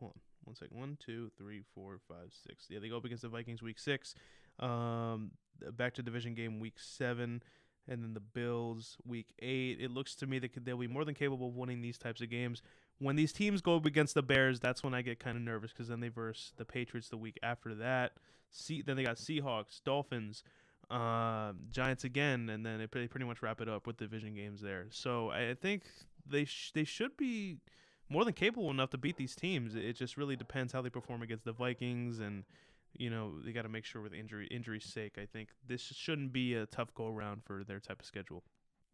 hold 0.00 0.12
on, 0.12 0.20
one 0.44 0.56
second. 0.56 0.76
One, 0.76 0.98
two, 1.00 1.30
three, 1.38 1.62
four, 1.74 2.00
five, 2.08 2.32
six. 2.46 2.66
Yeah, 2.68 2.80
they 2.80 2.88
go 2.88 2.96
up 2.96 3.04
against 3.04 3.22
the 3.22 3.28
Vikings 3.28 3.62
Week 3.62 3.78
Six. 3.78 4.14
Um, 4.58 5.30
back 5.76 5.94
to 5.94 6.02
division 6.02 6.34
game 6.34 6.58
Week 6.58 6.74
Seven. 6.76 7.40
and 7.88 8.02
then 8.02 8.14
the 8.14 8.20
Bills 8.20 8.96
week 9.06 9.32
eight. 9.40 9.78
It 9.80 9.90
looks 9.90 10.14
to 10.16 10.26
me 10.26 10.38
that 10.40 10.50
they'll 10.64 10.76
be 10.76 10.86
more 10.88 11.04
than 11.04 11.14
capable 11.14 11.48
of 11.48 11.54
winning 11.56 11.80
these 11.80 11.98
types 11.98 12.20
of 12.20 12.30
games. 12.30 12.62
When 12.98 13.16
these 13.16 13.32
teams 13.32 13.60
go 13.60 13.76
up 13.76 13.86
against 13.86 14.14
the 14.14 14.22
Bears, 14.22 14.60
that's 14.60 14.84
when 14.84 14.94
I 14.94 15.02
get 15.02 15.18
kind 15.18 15.36
of 15.36 15.42
nervous 15.42 15.72
because 15.72 15.88
then 15.88 16.00
they 16.00 16.08
verse 16.08 16.52
the 16.56 16.64
Patriots 16.64 17.08
the 17.08 17.16
week 17.16 17.38
after 17.42 17.74
that. 17.76 18.12
See, 18.50 18.82
then 18.82 18.96
they 18.96 19.02
got 19.02 19.16
Seahawks, 19.16 19.82
Dolphins, 19.84 20.44
uh, 20.90 21.52
Giants 21.70 22.04
again, 22.04 22.48
and 22.48 22.64
then 22.64 22.78
they 22.78 22.86
pretty 22.86 23.24
much 23.24 23.42
wrap 23.42 23.60
it 23.60 23.68
up 23.68 23.86
with 23.86 23.96
division 23.96 24.34
games 24.34 24.60
there. 24.60 24.86
So 24.90 25.30
I 25.30 25.54
think 25.54 25.82
they 26.26 26.44
sh- 26.44 26.70
they 26.74 26.84
should 26.84 27.16
be 27.16 27.58
more 28.08 28.24
than 28.24 28.34
capable 28.34 28.70
enough 28.70 28.90
to 28.90 28.98
beat 28.98 29.16
these 29.16 29.34
teams. 29.34 29.74
It 29.74 29.94
just 29.94 30.16
really 30.16 30.36
depends 30.36 30.72
how 30.72 30.82
they 30.82 30.90
perform 30.90 31.22
against 31.22 31.44
the 31.44 31.52
Vikings 31.52 32.20
and 32.20 32.44
you 32.94 33.08
know 33.08 33.32
they 33.42 33.52
got 33.52 33.62
to 33.62 33.70
make 33.70 33.86
sure 33.86 34.02
with 34.02 34.12
injury 34.12 34.46
injury's 34.48 34.84
sake. 34.84 35.14
I 35.18 35.26
think 35.26 35.48
this 35.66 35.80
shouldn't 35.80 36.32
be 36.32 36.54
a 36.54 36.66
tough 36.66 36.94
go 36.94 37.08
around 37.08 37.42
for 37.44 37.64
their 37.64 37.80
type 37.80 38.00
of 38.00 38.06
schedule. 38.06 38.42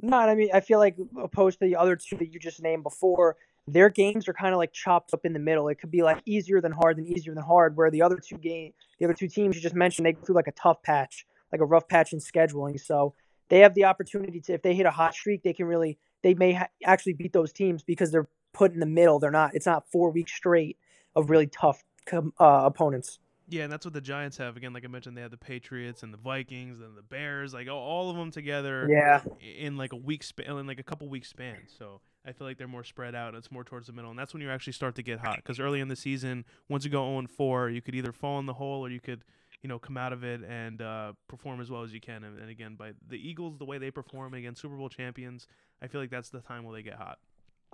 Not, 0.01 0.29
I 0.29 0.37
mean, 0.37 0.51
I 0.55 0.61
feel 0.61 0.79
like 0.79 0.97
opposed 1.17 1.59
to 1.59 1.65
the 1.67 1.75
other 1.75 1.97
two 1.97 2.17
that 2.19 2.33
you 2.33 2.39
just 2.39 2.63
named 2.63 2.85
before, 2.85 3.37
their 3.69 3.89
games 3.89 4.29
are 4.29 4.33
kind 4.33 4.53
of 4.53 4.59
like 4.59 4.73
chopped 4.73 5.13
up 5.15 5.25
in 5.25 5.33
the 5.33 5.39
middle. 5.39 5.69
It 5.69 5.77
could 5.77 5.91
be 5.91 6.03
like 6.03 6.23
easier 6.27 6.61
than 6.61 6.73
hard, 6.73 6.97
than 6.97 7.07
easier 7.07 7.35
than 7.35 7.45
hard. 7.45 7.77
Where 7.77 7.91
the 7.91 8.03
other 8.03 8.17
two 8.17 8.39
game, 8.39 8.73
the 8.99 9.05
other 9.05 9.15
two 9.15 9.29
teams 9.29 9.57
you 9.57 9.63
just 9.63 9.75
mentioned, 9.75 10.07
they 10.07 10.13
go 10.13 10.21
through 10.23 10.35
like 10.35 10.49
a 10.49 10.53
tough 10.53 10.83
patch, 10.83 11.27
like 11.53 11.61
a 11.61 11.65
rough 11.65 11.89
patch 11.89 12.13
in 12.13 12.19
scheduling. 12.19 12.81
So 12.81 13.15
they 13.49 13.61
have 13.61 13.75
the 13.75 13.85
opportunity 13.85 14.41
to, 14.41 14.53
if 14.55 14.63
they 14.63 14.75
hit 14.75 14.87
a 14.87 14.91
hot 14.91 15.15
streak, 15.15 15.43
they 15.43 15.53
can 15.53 15.67
really, 15.67 15.99
they 16.23 16.35
may 16.35 16.53
ha- 16.53 16.69
actually 16.85 17.15
beat 17.15 17.33
those 17.33 17.53
teams 17.53 17.83
because 17.83 18.11
they're 18.11 18.29
put 18.53 18.73
in 18.73 18.81
the 18.81 18.87
middle. 18.87 19.19
They're 19.19 19.31
not. 19.31 19.55
It's 19.55 19.67
not 19.67 19.91
four 19.91 20.11
weeks 20.11 20.33
straight 20.33 20.77
of 21.15 21.31
really 21.31 21.47
tough 21.47 21.83
uh, 22.13 22.23
opponents. 22.39 23.19
Yeah, 23.51 23.63
and 23.63 23.73
that's 23.73 23.87
what 23.87 23.95
the 23.95 24.03
Giants 24.03 24.37
have. 24.37 24.59
Again, 24.59 24.75
like 24.75 24.85
I 24.85 24.89
mentioned, 24.89 25.17
they 25.17 25.23
have 25.23 25.31
the 25.31 25.39
Patriots 25.39 26.03
and 26.03 26.13
the 26.13 26.19
Vikings 26.19 26.81
and 26.81 26.95
the 26.95 27.03
Bears, 27.03 27.55
like 27.55 27.67
all 27.69 28.11
of 28.11 28.17
them 28.17 28.31
together. 28.31 28.87
Yeah. 28.91 29.23
In 29.41 29.79
like 29.79 29.95
a 29.95 29.97
week 29.97 30.23
span, 30.23 30.59
in 30.59 30.67
like 30.67 30.79
a 30.79 30.83
couple 30.83 31.09
weeks 31.09 31.31
span. 31.31 31.57
So 31.79 32.03
I 32.29 32.33
feel 32.33 32.47
like 32.47 32.59
they're 32.59 32.69
more 32.69 32.85
spread 32.85 33.15
out. 33.15 33.35
It's 33.35 33.51
more 33.51 33.65
towards 33.65 33.87
the 33.87 33.93
middle, 33.95 34.11
and 34.11 34.19
that's 34.19 34.35
when 34.35 34.43
you 34.43 34.51
actually 34.51 34.75
start 34.75 34.95
to 34.97 35.03
get 35.03 35.19
hot. 35.21 35.37
Because 35.37 35.59
early 35.59 35.81
in 35.81 35.89
the 35.89 35.97
season, 35.97 36.45
once 36.69 36.85
you 36.85 36.91
go 36.91 37.05
0 37.05 37.27
4, 37.27 37.71
you 37.71 37.81
could 37.81 37.95
either 37.95 38.13
fall 38.13 38.39
in 38.39 38.47
the 38.47 38.53
hole 38.55 38.85
or 38.85 38.91
you 38.91 39.01
could, 39.01 39.25
you 39.63 39.69
know, 39.69 39.79
come 39.79 39.97
out 39.97 40.13
of 40.13 40.23
it 40.25 40.43
and 40.47 40.83
uh, 40.83 41.13
perform 41.27 41.61
as 41.61 41.71
well 41.71 41.83
as 41.83 41.93
you 41.93 42.01
can. 42.01 42.25
And, 42.25 42.39
and 42.39 42.51
again, 42.51 42.75
by 42.75 42.93
the 43.09 43.17
Eagles, 43.17 43.59
the 43.59 43.65
way 43.65 43.79
they 43.79 43.91
perform 43.91 44.35
against 44.35 44.61
Super 44.61 44.77
Bowl 44.77 44.91
champions, 44.91 45.49
I 45.83 45.87
feel 45.87 46.01
like 46.01 46.11
that's 46.11 46.29
the 46.29 46.41
time 46.41 46.65
where 46.65 46.75
they 46.77 46.83
get 46.83 46.95
hot. 46.95 47.19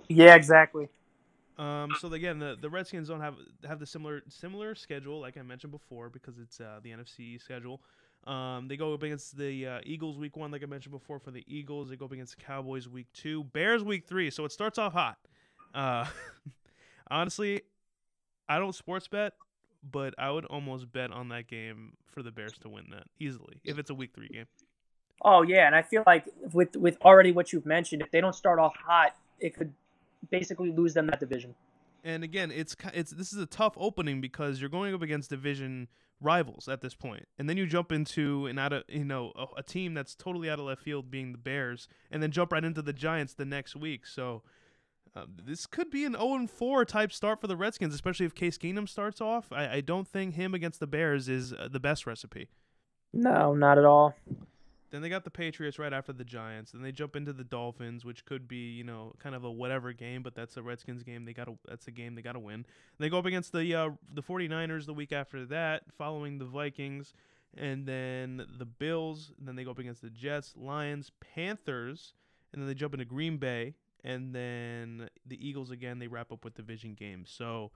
Yeah, 0.07 0.35
exactly. 0.35 0.87
Um, 1.57 1.91
so 1.99 2.11
again, 2.11 2.39
the, 2.39 2.57
the 2.59 2.69
Redskins 2.69 3.07
don't 3.07 3.21
have 3.21 3.35
have 3.65 3.79
the 3.79 3.85
similar 3.85 4.23
similar 4.27 4.75
schedule 4.75 5.21
like 5.21 5.37
I 5.37 5.41
mentioned 5.41 5.71
before 5.71 6.09
because 6.09 6.37
it's 6.37 6.59
uh, 6.59 6.79
the 6.83 6.91
NFC 6.91 7.41
schedule. 7.41 7.81
Um, 8.27 8.67
they 8.67 8.75
go 8.75 8.93
up 8.93 9.03
against 9.03 9.37
the 9.37 9.67
uh, 9.67 9.79
Eagles 9.83 10.17
week 10.17 10.35
one, 10.35 10.51
like 10.51 10.63
I 10.63 10.65
mentioned 10.65 10.93
before. 10.93 11.19
For 11.19 11.31
the 11.31 11.43
Eagles, 11.47 11.89
they 11.89 11.95
go 11.95 12.05
up 12.05 12.11
against 12.11 12.37
the 12.37 12.43
Cowboys 12.43 12.87
week 12.87 13.07
two, 13.13 13.43
Bears 13.43 13.83
week 13.83 14.07
three. 14.07 14.31
So 14.31 14.45
it 14.45 14.51
starts 14.51 14.79
off 14.79 14.93
hot. 14.93 15.17
Uh, 15.73 16.05
honestly, 17.11 17.61
I 18.49 18.57
don't 18.57 18.73
sports 18.73 19.07
bet, 19.07 19.33
but 19.89 20.15
I 20.17 20.31
would 20.31 20.45
almost 20.45 20.91
bet 20.91 21.11
on 21.11 21.29
that 21.29 21.47
game 21.47 21.93
for 22.07 22.23
the 22.23 22.31
Bears 22.31 22.53
to 22.61 22.69
win 22.69 22.85
that 22.91 23.03
easily 23.19 23.59
if 23.63 23.77
it's 23.77 23.91
a 23.91 23.95
week 23.95 24.11
three 24.15 24.29
game. 24.29 24.47
Oh 25.21 25.43
yeah, 25.43 25.67
and 25.67 25.75
I 25.75 25.81
feel 25.81 26.03
like 26.07 26.25
with 26.51 26.75
with 26.75 26.97
already 27.01 27.31
what 27.31 27.53
you've 27.53 27.65
mentioned, 27.65 28.01
if 28.01 28.11
they 28.11 28.21
don't 28.21 28.35
start 28.35 28.59
off 28.59 28.75
hot, 28.75 29.15
it 29.39 29.55
could 29.55 29.71
basically 30.31 30.71
lose 30.71 30.93
them 30.93 31.07
that 31.07 31.19
division. 31.19 31.53
And 32.03 32.23
again, 32.23 32.51
it's 32.51 32.75
it's 32.93 33.11
this 33.11 33.33
is 33.33 33.39
a 33.39 33.45
tough 33.45 33.73
opening 33.77 34.19
because 34.19 34.59
you're 34.59 34.69
going 34.69 34.93
up 34.93 35.01
against 35.01 35.29
division 35.29 35.87
rivals 36.21 36.67
at 36.67 36.81
this 36.81 36.93
point, 36.93 37.27
and 37.37 37.49
then 37.49 37.57
you 37.57 37.65
jump 37.65 37.91
into 37.91 38.47
an 38.47 38.57
out 38.57 38.73
of 38.73 38.83
you 38.87 39.05
know 39.05 39.31
a, 39.35 39.59
a 39.59 39.63
team 39.63 39.93
that's 39.93 40.15
totally 40.15 40.49
out 40.49 40.59
of 40.59 40.65
left 40.65 40.81
field, 40.81 41.11
being 41.11 41.31
the 41.31 41.37
Bears, 41.37 41.87
and 42.11 42.21
then 42.21 42.31
jump 42.31 42.51
right 42.51 42.63
into 42.63 42.81
the 42.81 42.93
Giants 42.93 43.33
the 43.33 43.45
next 43.45 43.75
week. 43.75 44.05
So. 44.05 44.43
Uh, 45.17 45.23
this 45.45 45.65
could 45.65 45.89
be 45.89 46.03
an 46.03 46.11
0 46.11 46.45
4 46.45 46.83
type 46.83 47.09
start 47.09 47.39
for 47.39 47.47
the 47.47 47.55
Redskins, 47.55 47.93
especially 47.93 48.25
if 48.25 48.35
Case 48.35 48.57
Keenum 48.57 48.89
starts 48.89 49.21
off. 49.21 49.49
I, 49.49 49.75
I 49.75 49.79
don't 49.79 50.05
think 50.05 50.35
him 50.35 50.53
against 50.53 50.81
the 50.81 50.87
Bears 50.87 51.29
is 51.29 51.53
uh, 51.53 51.69
the 51.71 51.79
best 51.79 52.05
recipe. 52.05 52.49
No, 53.13 53.53
not 53.53 53.77
at 53.77 53.85
all. 53.85 54.13
Then 54.95 55.01
they 55.01 55.09
got 55.09 55.25
the 55.25 55.29
Patriots 55.29 55.77
right 55.77 55.91
after 55.91 56.13
the 56.13 56.23
Giants. 56.23 56.71
Then 56.71 56.81
they 56.81 56.93
jump 56.93 57.17
into 57.17 57.33
the 57.33 57.43
Dolphins, 57.43 58.05
which 58.05 58.23
could 58.23 58.47
be, 58.47 58.71
you 58.71 58.85
know, 58.85 59.11
kind 59.19 59.35
of 59.35 59.43
a 59.43 59.51
whatever 59.51 59.91
game, 59.91 60.23
but 60.23 60.35
that's 60.35 60.55
a 60.55 60.63
Redskins 60.63 61.03
game. 61.03 61.25
They 61.25 61.33
got 61.33 61.47
to 61.47 61.57
that's 61.67 61.85
a 61.89 61.91
game 61.91 62.15
they 62.15 62.21
got 62.21 62.31
to 62.31 62.39
win. 62.39 62.65
They 62.97 63.09
go 63.09 63.19
up 63.19 63.25
against 63.25 63.51
the 63.51 63.75
uh, 63.75 63.89
the 64.13 64.23
49ers 64.23 64.85
the 64.85 64.93
week 64.93 65.11
after 65.11 65.45
that, 65.47 65.83
following 65.97 66.37
the 66.37 66.45
Vikings, 66.45 67.13
and 67.57 67.85
then 67.85 68.45
the 68.57 68.63
Bills, 68.63 69.33
and 69.37 69.45
then 69.45 69.57
they 69.57 69.65
go 69.65 69.71
up 69.71 69.79
against 69.79 70.01
the 70.01 70.09
Jets, 70.09 70.53
Lions, 70.55 71.11
Panthers, 71.19 72.13
and 72.53 72.61
then 72.61 72.69
they 72.69 72.73
jump 72.73 72.93
into 72.93 73.03
Green 73.03 73.35
Bay, 73.35 73.73
and 74.01 74.33
then 74.33 75.09
the 75.25 75.45
Eagles 75.45 75.71
again. 75.71 75.99
They 75.99 76.07
wrap 76.07 76.31
up 76.31 76.45
with 76.45 76.55
division 76.55 76.93
games. 76.93 77.29
So 77.29 77.71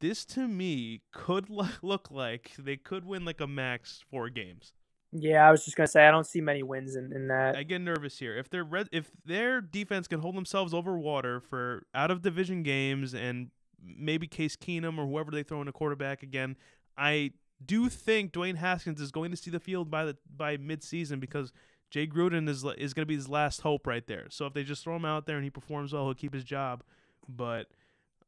this 0.00 0.26
to 0.26 0.46
me 0.46 1.00
could 1.14 1.48
look 1.80 2.10
like 2.10 2.52
they 2.58 2.76
could 2.76 3.06
win 3.06 3.24
like 3.24 3.40
a 3.40 3.46
max 3.46 4.04
four 4.10 4.28
games. 4.28 4.74
Yeah, 5.18 5.46
I 5.46 5.50
was 5.50 5.64
just 5.64 5.76
gonna 5.76 5.86
say 5.86 6.06
I 6.06 6.10
don't 6.10 6.26
see 6.26 6.40
many 6.40 6.62
wins 6.62 6.96
in, 6.96 7.12
in 7.12 7.28
that. 7.28 7.56
I 7.56 7.62
get 7.62 7.80
nervous 7.80 8.18
here. 8.18 8.36
If 8.36 8.50
their 8.50 8.64
red, 8.64 8.88
if 8.92 9.10
their 9.24 9.60
defense 9.60 10.06
can 10.06 10.20
hold 10.20 10.36
themselves 10.36 10.74
over 10.74 10.98
water 10.98 11.40
for 11.40 11.86
out 11.94 12.10
of 12.10 12.22
division 12.22 12.62
games 12.62 13.14
and 13.14 13.50
maybe 13.82 14.26
Case 14.26 14.56
Keenum 14.56 14.98
or 14.98 15.06
whoever 15.06 15.30
they 15.30 15.42
throw 15.42 15.62
in 15.62 15.68
a 15.68 15.72
quarterback 15.72 16.22
again, 16.22 16.56
I 16.96 17.32
do 17.64 17.88
think 17.88 18.32
Dwayne 18.32 18.56
Haskins 18.56 19.00
is 19.00 19.10
going 19.10 19.30
to 19.30 19.36
see 19.36 19.50
the 19.50 19.60
field 19.60 19.90
by 19.90 20.04
the 20.04 20.16
by 20.34 20.56
midseason 20.56 21.20
because 21.20 21.52
Jay 21.90 22.06
Gruden 22.06 22.48
is 22.48 22.64
is 22.76 22.92
going 22.92 23.02
to 23.02 23.06
be 23.06 23.16
his 23.16 23.28
last 23.28 23.62
hope 23.62 23.86
right 23.86 24.06
there. 24.06 24.26
So 24.30 24.46
if 24.46 24.52
they 24.52 24.64
just 24.64 24.84
throw 24.84 24.96
him 24.96 25.04
out 25.04 25.26
there 25.26 25.36
and 25.36 25.44
he 25.44 25.50
performs 25.50 25.92
well, 25.92 26.04
he'll 26.04 26.14
keep 26.14 26.34
his 26.34 26.44
job. 26.44 26.82
But 27.28 27.68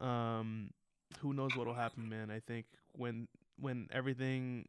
um, 0.01 0.71
who 1.21 1.33
knows 1.33 1.57
what'll 1.57 1.75
happen, 1.75 2.09
man? 2.09 2.31
I 2.31 2.41
think 2.41 2.67
when 2.93 3.29
when 3.61 3.89
everything 3.93 4.67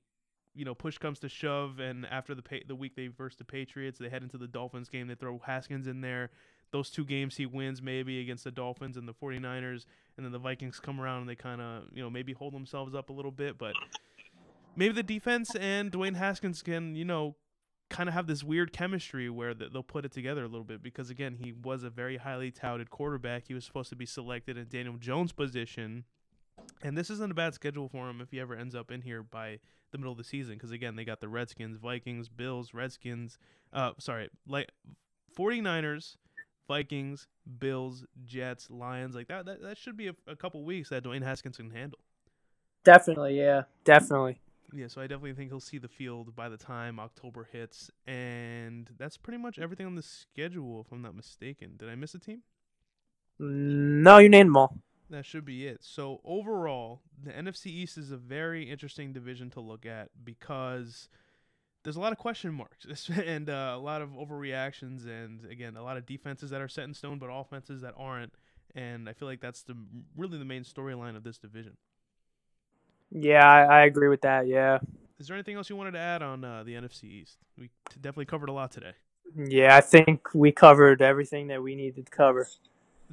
you 0.55 0.65
know, 0.65 0.73
push 0.73 0.97
comes 0.97 1.19
to 1.19 1.29
shove, 1.29 1.79
and 1.79 2.05
after 2.05 2.35
the 2.35 2.43
the 2.67 2.75
week 2.75 2.95
they 2.95 3.07
verse 3.07 3.35
the 3.35 3.43
Patriots, 3.43 3.99
they 3.99 4.09
head 4.09 4.23
into 4.23 4.37
the 4.37 4.47
Dolphins 4.47 4.89
game. 4.89 5.07
They 5.07 5.15
throw 5.15 5.39
Haskins 5.45 5.87
in 5.87 6.01
there. 6.01 6.31
Those 6.71 6.89
two 6.89 7.05
games 7.05 7.37
he 7.37 7.45
wins 7.45 7.81
maybe 7.81 8.21
against 8.21 8.43
the 8.43 8.51
Dolphins 8.51 8.95
and 8.95 9.07
the 9.07 9.13
49ers, 9.13 9.85
and 10.17 10.25
then 10.25 10.31
the 10.31 10.39
Vikings 10.39 10.79
come 10.79 11.01
around 11.01 11.21
and 11.21 11.29
they 11.29 11.35
kind 11.35 11.61
of 11.61 11.83
you 11.93 12.01
know 12.01 12.09
maybe 12.09 12.33
hold 12.33 12.53
themselves 12.53 12.93
up 12.93 13.09
a 13.09 13.13
little 13.13 13.31
bit, 13.31 13.57
but 13.57 13.73
maybe 14.75 14.93
the 14.93 15.03
defense 15.03 15.55
and 15.55 15.91
Dwayne 15.91 16.15
Haskins 16.15 16.61
can 16.61 16.95
you 16.95 17.05
know 17.05 17.35
kind 17.89 18.07
of 18.07 18.13
have 18.13 18.27
this 18.27 18.43
weird 18.43 18.71
chemistry 18.71 19.29
where 19.29 19.53
they'll 19.53 19.81
put 19.81 20.05
it 20.05 20.11
together 20.11 20.43
a 20.43 20.47
little 20.47 20.63
bit 20.63 20.83
because 20.83 21.09
again 21.09 21.37
he 21.41 21.51
was 21.51 21.83
a 21.83 21.89
very 21.89 22.17
highly 22.17 22.51
touted 22.51 22.89
quarterback. 22.89 23.47
He 23.47 23.53
was 23.53 23.65
supposed 23.65 23.89
to 23.89 23.95
be 23.95 24.05
selected 24.05 24.57
in 24.57 24.67
Daniel 24.67 24.97
Jones' 24.97 25.31
position, 25.31 26.05
and 26.81 26.97
this 26.97 27.09
isn't 27.09 27.31
a 27.31 27.35
bad 27.35 27.53
schedule 27.53 27.89
for 27.89 28.09
him 28.09 28.21
if 28.21 28.29
he 28.31 28.39
ever 28.39 28.55
ends 28.55 28.75
up 28.75 28.91
in 28.91 29.01
here 29.01 29.23
by 29.23 29.59
the 29.91 29.97
middle 29.97 30.11
of 30.11 30.17
the 30.17 30.23
season 30.23 30.55
because 30.55 30.71
again 30.71 30.95
they 30.95 31.05
got 31.05 31.19
the 31.19 31.27
Redskins, 31.27 31.77
Vikings, 31.77 32.29
Bills, 32.29 32.73
Redskins, 32.73 33.37
uh 33.73 33.91
sorry, 33.97 34.29
like 34.47 34.71
49ers, 35.37 36.15
Vikings, 36.67 37.27
Bills, 37.59 38.05
Jets, 38.25 38.69
Lions, 38.69 39.15
like 39.15 39.27
that 39.27 39.45
that, 39.45 39.61
that 39.61 39.77
should 39.77 39.97
be 39.97 40.07
a, 40.07 40.15
a 40.27 40.35
couple 40.35 40.63
weeks 40.63 40.89
that 40.89 41.03
Dwayne 41.03 41.23
Haskins 41.23 41.57
can 41.57 41.71
handle. 41.71 41.99
Definitely, 42.83 43.37
yeah. 43.37 43.63
Definitely. 43.83 44.39
Yeah, 44.71 44.87
so 44.87 45.01
I 45.01 45.07
definitely 45.07 45.33
think 45.33 45.49
he'll 45.49 45.59
see 45.59 45.79
the 45.79 45.87
field 45.87 46.35
by 46.35 46.47
the 46.47 46.57
time 46.57 46.99
October 46.99 47.47
hits 47.51 47.89
and 48.05 48.89
that's 48.97 49.17
pretty 49.17 49.39
much 49.39 49.57
everything 49.57 49.85
on 49.85 49.95
the 49.95 50.03
schedule 50.03 50.81
if 50.81 50.91
I'm 50.91 51.01
not 51.01 51.15
mistaken. 51.15 51.73
Did 51.77 51.89
I 51.89 51.95
miss 51.95 52.13
a 52.13 52.19
team? 52.19 52.43
No, 53.39 54.17
you 54.17 54.29
named 54.29 54.49
them 54.49 54.57
all. 54.57 54.77
That 55.09 55.25
should 55.25 55.45
be 55.45 55.65
it. 55.65 55.79
So 55.81 56.21
overall, 56.23 57.01
the 57.23 57.31
NFC 57.31 57.67
East 57.67 57.97
is 57.97 58.11
a 58.11 58.17
very 58.17 58.69
interesting 58.69 59.11
division 59.11 59.49
to 59.51 59.59
look 59.59 59.85
at 59.85 60.09
because 60.23 61.09
there's 61.83 61.95
a 61.95 61.99
lot 61.99 62.11
of 62.11 62.17
question 62.17 62.53
marks 62.53 63.09
and 63.25 63.49
uh, 63.49 63.73
a 63.75 63.79
lot 63.79 64.01
of 64.01 64.09
overreactions, 64.09 65.05
and 65.05 65.45
again, 65.49 65.75
a 65.75 65.83
lot 65.83 65.97
of 65.97 66.05
defenses 66.05 66.51
that 66.51 66.61
are 66.61 66.67
set 66.67 66.83
in 66.83 66.93
stone, 66.93 67.17
but 67.17 67.27
offenses 67.31 67.81
that 67.81 67.93
aren't. 67.97 68.33
And 68.75 69.09
I 69.09 69.13
feel 69.13 69.27
like 69.27 69.41
that's 69.41 69.63
the 69.63 69.75
really 70.15 70.37
the 70.37 70.45
main 70.45 70.63
storyline 70.63 71.15
of 71.15 71.23
this 71.23 71.39
division. 71.39 71.77
Yeah, 73.11 73.43
I, 73.43 73.63
I, 73.63 73.85
agree 73.85 74.07
with 74.07 74.21
that. 74.21 74.47
Yeah. 74.47 74.77
Is 75.17 75.27
there 75.27 75.35
anything 75.35 75.55
else 75.55 75.67
you 75.67 75.75
wanted 75.75 75.91
to 75.93 75.99
add 75.99 76.21
on 76.21 76.43
uh, 76.43 76.63
the 76.63 76.75
NFC 76.75 77.05
East? 77.05 77.37
We 77.57 77.71
definitely 77.95 78.25
covered 78.25 78.49
a 78.49 78.53
lot 78.53 78.71
today. 78.71 78.93
Yeah, 79.35 79.75
I 79.75 79.81
think 79.81 80.29
we 80.35 80.51
covered 80.51 81.01
everything 81.01 81.47
that 81.47 81.63
we 81.63 81.75
needed 81.75 82.05
to 82.05 82.11
cover. 82.11 82.47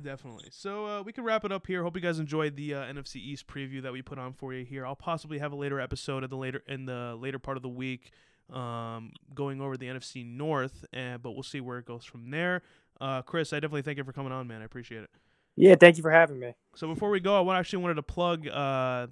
Definitely. 0.02 0.48
So 0.50 0.86
uh, 0.86 1.02
we 1.02 1.12
can 1.12 1.24
wrap 1.24 1.44
it 1.44 1.52
up 1.52 1.66
here. 1.66 1.82
Hope 1.82 1.96
you 1.96 2.02
guys 2.02 2.18
enjoyed 2.18 2.56
the 2.56 2.74
uh, 2.74 2.82
NFC 2.84 3.16
East 3.16 3.46
preview 3.46 3.82
that 3.82 3.92
we 3.92 4.02
put 4.02 4.18
on 4.18 4.32
for 4.34 4.52
you 4.52 4.64
here. 4.64 4.84
I'll 4.84 4.94
possibly 4.96 5.38
have 5.38 5.52
a 5.52 5.56
later 5.56 5.80
episode 5.80 6.22
in 6.22 6.30
the 6.30 6.36
later 6.36 6.62
in 6.68 6.84
the 6.84 7.16
later 7.18 7.38
part 7.38 7.56
of 7.56 7.62
the 7.62 7.68
week, 7.68 8.10
um, 8.52 9.12
going 9.34 9.60
over 9.60 9.76
the 9.76 9.86
NFC 9.86 10.26
North, 10.26 10.84
and 10.92 11.22
but 11.22 11.32
we'll 11.32 11.42
see 11.42 11.60
where 11.60 11.78
it 11.78 11.86
goes 11.86 12.04
from 12.04 12.30
there. 12.30 12.62
Uh, 13.00 13.22
Chris, 13.22 13.52
I 13.52 13.56
definitely 13.56 13.82
thank 13.82 13.96
you 13.96 14.04
for 14.04 14.12
coming 14.12 14.32
on, 14.32 14.46
man. 14.46 14.60
I 14.60 14.64
appreciate 14.64 15.02
it. 15.02 15.10
Yeah, 15.56 15.74
thank 15.80 15.96
you 15.96 16.02
for 16.02 16.10
having 16.10 16.38
me. 16.38 16.54
So 16.74 16.86
before 16.86 17.08
we 17.08 17.20
go, 17.20 17.48
I 17.48 17.58
actually 17.58 17.82
wanted 17.82 17.94
to 17.94 18.02
plug 18.02 18.46
uh, 18.46 19.06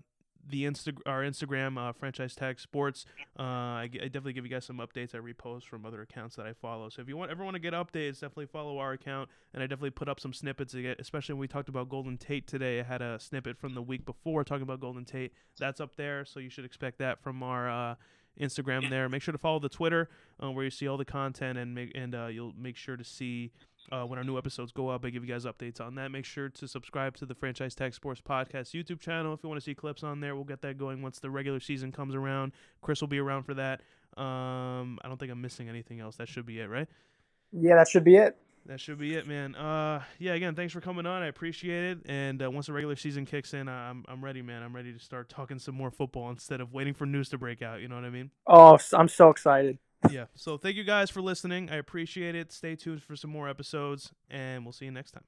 the 0.49 0.65
Insta 0.65 0.97
our 1.07 1.23
Instagram 1.23 1.79
uh, 1.79 1.93
franchise 1.93 2.35
tag 2.35 2.61
sports. 2.61 3.07
Uh, 3.39 3.43
I, 3.43 3.89
definitely 3.93 4.33
give 4.35 4.45
you 4.45 4.51
guys 4.51 4.65
some 4.65 4.79
updates. 4.79 5.15
I 5.15 5.19
repost 5.19 5.65
from 5.65 5.85
other 5.87 6.03
accounts 6.03 6.37
that 6.37 6.47
I 6.47 6.53
follow. 6.53 6.89
So 6.89 7.03
if 7.03 7.09
you 7.09 7.16
want 7.16 7.31
ever 7.31 7.45
want 7.45 7.55
to 7.55 7.61
get 7.61 7.73
updates, 7.73 8.15
definitely 8.15 8.47
follow 8.47 8.79
our 8.79 8.93
account. 8.93 9.29
And 9.53 9.62
I 9.62 9.66
definitely 9.66 9.91
put 9.91 10.09
up 10.09 10.21
some 10.21 10.33
snippets. 10.33 10.75
Again, 10.75 10.97
especially 10.99 11.35
when 11.35 11.41
we 11.41 11.49
talked 11.49 11.69
about 11.69 11.89
Golden 11.89 12.19
Tate 12.19 12.47
today. 12.47 12.81
I 12.81 12.83
had 12.83 13.03
a 13.03 13.19
snippet 13.19 13.59
from 13.59 13.75
the 13.75 13.83
week 13.83 14.05
before 14.05 14.45
talking 14.45 14.62
about 14.62 14.81
Golden 14.81 15.05
Tate. 15.05 15.33
That's 15.59 15.81
up 15.81 15.97
there, 15.97 16.25
so 16.25 16.41
you 16.41 16.51
should 16.51 16.65
expect 16.65 16.99
that 16.99 17.23
from 17.23 17.43
our. 17.43 17.71
Uh, 17.71 17.95
Instagram 18.40 18.90
there. 18.90 19.09
Make 19.09 19.23
sure 19.23 19.32
to 19.32 19.39
follow 19.39 19.59
the 19.59 19.69
Twitter 19.69 20.09
uh, 20.43 20.51
where 20.51 20.65
you 20.65 20.70
see 20.70 20.89
all 20.89 20.97
the 20.97 21.05
content 21.05 21.59
and 21.59 21.74
make 21.74 21.93
and 21.94 22.15
uh, 22.15 22.27
you'll 22.27 22.55
make 22.59 22.77
sure 22.77 22.97
to 22.97 23.05
see 23.05 23.52
uh, 23.93 24.05
when 24.05 24.19
our 24.19 24.24
new 24.24 24.39
episodes 24.39 24.73
go 24.73 24.89
up. 24.89 25.05
I 25.05 25.11
give 25.11 25.24
you 25.24 25.32
guys 25.32 25.44
updates 25.44 25.81
on 25.81 25.94
that. 25.97 26.11
Make 26.11 26.24
sure 26.24 26.48
to 26.48 26.69
subscribe 26.69 27.16
to 27.19 27.27
the 27.27 27.35
Franchise 27.35 27.74
Tag 27.74 27.94
Sports 27.94 28.20
Podcast 28.20 28.74
YouTube 28.74 29.01
channel 29.01 29.35
if 29.35 29.40
you 29.43 29.48
want 29.48 29.61
to 29.61 29.65
see 29.65 29.74
clips 29.74 30.02
on 30.02 30.20
there. 30.20 30.35
We'll 30.35 30.44
get 30.44 30.62
that 30.62 30.78
going 30.78 31.02
once 31.02 31.19
the 31.19 31.31
regular 31.31 31.61
season 31.61 31.93
comes 31.93 32.15
around. 32.15 32.52
Chris 32.81 33.01
will 33.01 33.09
be 33.09 33.19
around 33.19 33.44
for 33.44 33.55
that. 33.55 33.81
Um, 34.16 34.98
I 35.02 35.09
don't 35.09 35.19
think 35.19 35.32
I'm 35.32 35.40
missing 35.40 35.69
anything 35.69 36.01
else. 36.01 36.16
That 36.16 36.28
should 36.28 36.47
be 36.47 36.61
it, 36.61 36.66
right? 36.66 36.89
Yeah, 37.52 37.77
that 37.77 37.89
should 37.89 38.05
be 38.05 38.16
it. 38.16 38.36
That 38.66 38.81
should 38.81 38.99
be 38.99 39.15
it, 39.15 39.27
man. 39.27 39.55
Uh, 39.55 40.03
yeah. 40.19 40.32
Again, 40.32 40.55
thanks 40.55 40.73
for 40.73 40.81
coming 40.81 41.05
on. 41.05 41.23
I 41.23 41.27
appreciate 41.27 41.85
it. 41.85 41.99
And 42.07 42.43
uh, 42.43 42.51
once 42.51 42.66
the 42.66 42.73
regular 42.73 42.97
season 42.97 43.27
kicks 43.27 43.53
in, 43.53 43.69
I'm 43.69 44.05
I'm 44.09 44.24
ready, 44.24 44.41
man. 44.41 44.62
I'm 44.62 44.74
ready 44.74 44.93
to 44.93 44.99
start 44.99 45.28
talking 45.28 45.59
some 45.59 45.74
more 45.74 45.91
football 45.91 46.31
instead 46.31 46.61
of 46.61 46.73
waiting 46.73 46.95
for 46.95 47.05
news 47.05 47.28
to 47.31 47.39
break 47.39 47.61
out. 47.61 47.81
You 47.81 47.89
know 47.89 47.97
what 47.97 48.05
I 48.05 48.11
mean? 48.11 48.31
Oh, 48.47 48.78
I'm 48.95 49.09
so 49.09 49.28
excited. 49.28 49.78
yeah. 50.11 50.27
So 50.35 50.57
thank 50.57 50.77
you 50.77 50.85
guys 50.85 51.11
for 51.11 51.20
listening. 51.20 51.69
I 51.70 51.77
appreciate 51.77 52.35
it. 52.35 52.53
Stay 52.53 52.74
tuned 52.74 53.03
for 53.03 53.16
some 53.16 53.31
more 53.31 53.49
episodes, 53.49 54.12
and 54.31 54.65
we'll 54.65 54.73
see 54.73 54.86
you 54.86 54.91
next 54.91 55.11
time. 55.12 55.24